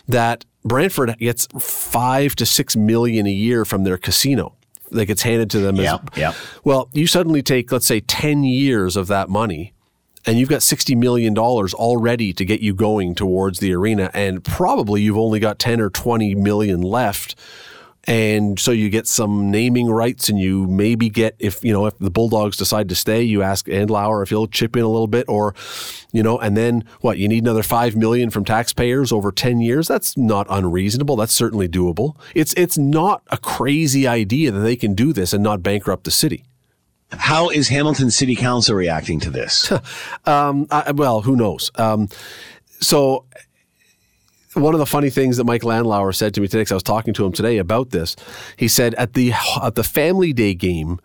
that 0.07 0.45
Brantford 0.64 1.18
gets 1.20 1.48
five 1.60 2.36
to 2.36 2.45
six 2.45 2.76
million 2.76 3.28
a 3.28 3.32
year 3.32 3.66
from 3.66 3.84
their 3.84 3.98
casino 3.98 4.56
that 4.91 5.06
gets 5.06 5.22
handed 5.22 5.49
to 5.52 5.60
them? 5.60 5.76
Yeah, 5.76 5.95
as, 5.95 6.18
yeah. 6.18 6.34
Well, 6.64 6.90
you 6.94 7.07
suddenly 7.07 7.44
take, 7.44 7.72
let's 7.72 7.86
say, 7.86 7.99
10 7.99 8.44
years 8.44 8.95
of 8.98 9.07
that 9.07 9.30
money 9.30 9.74
and 10.26 10.39
you've 10.39 10.49
got 10.49 10.61
$60 10.61 10.97
million 10.97 11.38
already 11.38 12.34
to 12.34 12.45
get 12.45 12.61
you 12.61 12.73
going 12.73 13.15
towards 13.15 13.60
the 13.60 13.73
arena 13.73 14.10
and 14.14 14.43
probably 14.43 15.02
you've 15.02 15.18
only 15.18 15.39
got 15.39 15.60
10 15.60 15.80
or 15.80 15.89
20 15.89 16.35
million 16.35 16.81
left. 16.81 17.35
And 18.07 18.60
so 18.60 18.72
you 18.72 18.91
get 18.91 19.07
some 19.07 19.49
naming 19.49 19.89
rights 19.89 20.30
and 20.30 20.39
you 20.39 20.68
maybe 20.68 21.10
get 21.10 21.35
if 21.39 21.64
you 21.64 21.73
know 21.73 21.88
if 21.88 21.97
the 21.97 22.11
bulldogs 22.11 22.56
decide 22.56 22.88
to 22.89 22.95
stay 22.95 23.23
you 23.23 23.41
ask 23.41 23.65
andlauer 23.65 24.22
if 24.22 24.30
he'll 24.30 24.45
chip 24.45 24.76
in 24.76 24.84
a 24.84 24.88
little 24.88 25.07
bit 25.07 25.26
or 25.27 25.56
you 26.11 26.22
know 26.22 26.38
and 26.38 26.56
then 26.56 26.84
what 27.02 27.18
you 27.18 27.27
need 27.27 27.43
another 27.43 27.64
5 27.64 27.95
million 27.95 28.30
from 28.30 28.45
taxpayers 28.45 29.11
over 29.11 29.31
10 29.31 29.60
years? 29.60 29.88
That's 29.88 30.15
not 30.15 30.45
unreasonable. 30.52 31.15
That's 31.15 31.34
certainly 31.34 31.68
doable. 31.68 32.15
It's 32.35 32.53
it's 32.53 32.77
not 32.77 33.23
a 33.31 33.39
crazy 33.39 34.06
idea 34.06 34.52
that 34.52 34.60
they 34.60 34.76
can 34.76 34.93
do 34.93 35.11
this 35.11 35.34
and 35.34 35.43
not 35.43 35.64
bankrupt 35.64 36.03
the 36.03 36.11
city 36.11 36.45
How 37.11 37.49
is 37.49 37.69
Hamilton 37.69 38.11
City 38.11 38.36
Council 38.36 38.76
reacting 38.76 39.19
to 39.22 39.30
this? 39.30 39.72
Um, 40.27 40.65
I, 40.72 40.91
well, 40.91 41.22
who 41.22 41.36
knows? 41.36 41.69
Um, 41.76 42.10
so 42.80 43.26
one 44.56 44.73
of 44.73 44.80
the 44.80 44.86
funny 44.88 45.11
things 45.11 45.38
that 45.38 45.44
Mike 45.44 45.61
Andlauer 45.61 46.15
said 46.15 46.34
to 46.34 46.41
me 46.41 46.48
today, 46.48 46.61
because 46.61 46.72
I 46.72 46.76
was 46.76 46.84
talking 46.84 47.14
to 47.14 47.26
him 47.26 47.32
today 47.32 47.57
about 47.57 47.91
this, 47.91 48.15
he 48.57 48.68
said 48.68 48.95
at 48.95 49.14
the 49.14 49.34
at 49.61 49.76
the 49.76 49.84
Family 49.84 50.34
Day 50.34 50.53
game. 50.56 50.99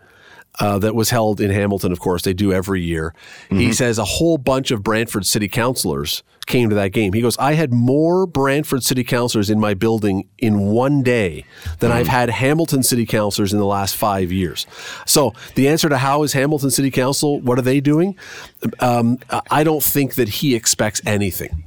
Uh, 0.59 0.77
that 0.77 0.93
was 0.93 1.09
held 1.09 1.39
in 1.39 1.49
Hamilton, 1.49 1.93
of 1.93 1.99
course, 1.99 2.23
they 2.23 2.33
do 2.33 2.51
every 2.51 2.81
year. 2.81 3.15
He 3.49 3.71
says 3.71 3.97
a 3.97 4.03
whole 4.03 4.37
bunch 4.37 4.69
of 4.69 4.83
Brantford 4.83 5.25
city 5.25 5.47
councilors 5.47 6.23
came 6.45 6.69
to 6.69 6.75
that 6.75 6.89
game. 6.89 7.13
He 7.13 7.21
goes, 7.21 7.37
I 7.37 7.53
had 7.53 7.71
more 7.71 8.25
Brantford 8.27 8.83
city 8.83 9.03
councilors 9.05 9.49
in 9.49 9.59
my 9.59 9.73
building 9.73 10.27
in 10.37 10.59
one 10.59 11.03
day 11.03 11.45
than 11.79 11.91
I've 11.91 12.07
had 12.07 12.29
Hamilton 12.29 12.83
city 12.83 13.05
councilors 13.05 13.53
in 13.53 13.59
the 13.59 13.65
last 13.65 13.95
five 13.95 14.31
years. 14.31 14.67
So 15.05 15.33
the 15.55 15.69
answer 15.69 15.87
to 15.87 15.97
how 15.97 16.23
is 16.23 16.33
Hamilton 16.33 16.69
city 16.69 16.91
council, 16.91 17.39
what 17.39 17.57
are 17.57 17.63
they 17.63 17.79
doing? 17.79 18.17
Um, 18.81 19.19
I 19.49 19.63
don't 19.63 19.81
think 19.83 20.15
that 20.15 20.27
he 20.27 20.53
expects 20.53 21.01
anything. 21.05 21.63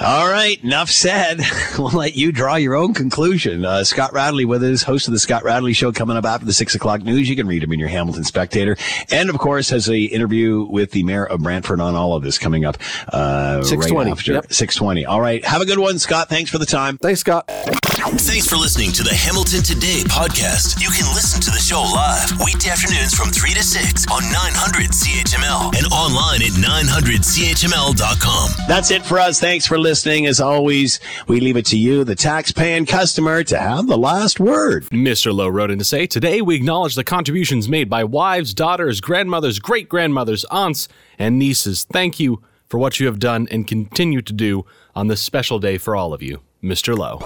All 0.00 0.28
right, 0.30 0.62
enough 0.62 0.90
said. 0.90 1.40
we'll 1.78 1.90
let 1.90 2.16
you 2.16 2.32
draw 2.32 2.56
your 2.56 2.74
own 2.74 2.94
conclusion. 2.94 3.64
Uh, 3.64 3.84
Scott 3.84 4.12
Radley 4.12 4.44
with 4.44 4.62
us, 4.62 4.82
host 4.82 5.06
of 5.06 5.12
the 5.12 5.18
Scott 5.18 5.44
Radley 5.44 5.72
Show, 5.72 5.92
coming 5.92 6.16
up 6.16 6.24
after 6.24 6.46
the 6.46 6.52
six 6.52 6.74
o'clock 6.74 7.02
news. 7.02 7.28
You 7.28 7.36
can 7.36 7.46
read 7.46 7.62
him 7.62 7.72
in 7.72 7.78
your 7.78 7.88
Hamilton 7.88 8.24
Spectator, 8.24 8.76
and 9.10 9.30
of 9.30 9.38
course 9.38 9.70
has 9.70 9.88
a 9.88 9.98
interview 9.98 10.66
with 10.68 10.90
the 10.92 11.02
mayor 11.02 11.26
of 11.26 11.42
Brantford 11.42 11.80
on 11.80 11.94
all 11.94 12.14
of 12.14 12.22
this 12.22 12.38
coming 12.38 12.64
up. 12.64 12.76
Uh, 13.12 13.62
620, 13.62 13.96
right 13.96 14.12
after 14.12 14.32
yep. 14.32 14.52
six 14.52 14.74
twenty. 14.74 15.04
All 15.04 15.20
right, 15.20 15.44
have 15.44 15.60
a 15.60 15.66
good 15.66 15.78
one, 15.78 15.98
Scott. 15.98 16.28
Thanks 16.28 16.50
for 16.50 16.58
the 16.58 16.66
time. 16.66 16.98
Thanks, 16.98 17.20
Scott. 17.20 17.48
Thanks 17.48 18.48
for 18.48 18.56
listening 18.56 18.90
to 18.92 19.02
the 19.02 19.14
Hamilton 19.14 19.62
Today 19.62 20.02
podcast. 20.04 20.82
You 20.82 20.90
can 20.90 21.06
listen 21.14 21.40
to 21.40 21.50
the 21.50 21.58
show 21.58 21.80
live 21.80 22.28
weekday 22.44 22.70
afternoons 22.70 23.14
from 23.14 23.30
3 23.30 23.54
to 23.54 23.62
6 23.62 24.06
on 24.10 24.22
900 24.24 24.90
CHML 24.90 25.72
and 25.78 25.86
online 25.92 26.42
at 26.42 26.50
900CHML.com. 26.58 28.50
That's 28.66 28.90
it 28.90 29.06
for 29.06 29.18
us. 29.18 29.38
Thanks 29.40 29.66
for 29.66 29.78
listening. 29.92 30.24
As 30.24 30.40
always, 30.40 31.00
we 31.28 31.38
leave 31.38 31.58
it 31.58 31.66
to 31.66 31.76
you, 31.76 32.02
the 32.02 32.14
tax-paying 32.14 32.86
customer, 32.86 33.44
to 33.44 33.58
have 33.58 33.86
the 33.88 33.98
last 33.98 34.40
word. 34.40 34.86
Mr. 34.86 35.34
Lowe 35.34 35.48
wrote 35.48 35.70
in 35.70 35.78
to 35.78 35.84
say, 35.84 36.06
Today 36.06 36.40
we 36.40 36.54
acknowledge 36.54 36.94
the 36.94 37.04
contributions 37.04 37.68
made 37.68 37.90
by 37.90 38.02
wives, 38.02 38.54
daughters, 38.54 39.02
grandmothers, 39.02 39.58
great 39.58 39.90
grandmothers, 39.90 40.46
aunts, 40.50 40.88
and 41.18 41.38
nieces. 41.38 41.84
Thank 41.84 42.18
you 42.18 42.42
for 42.68 42.78
what 42.78 43.00
you 43.00 43.06
have 43.06 43.18
done 43.18 43.46
and 43.50 43.66
continue 43.66 44.22
to 44.22 44.32
do 44.32 44.64
on 44.94 45.08
this 45.08 45.20
special 45.20 45.58
day 45.58 45.76
for 45.76 45.94
all 45.94 46.14
of 46.14 46.22
you. 46.22 46.40
Mr. 46.64 46.96
Lowe. 46.96 47.20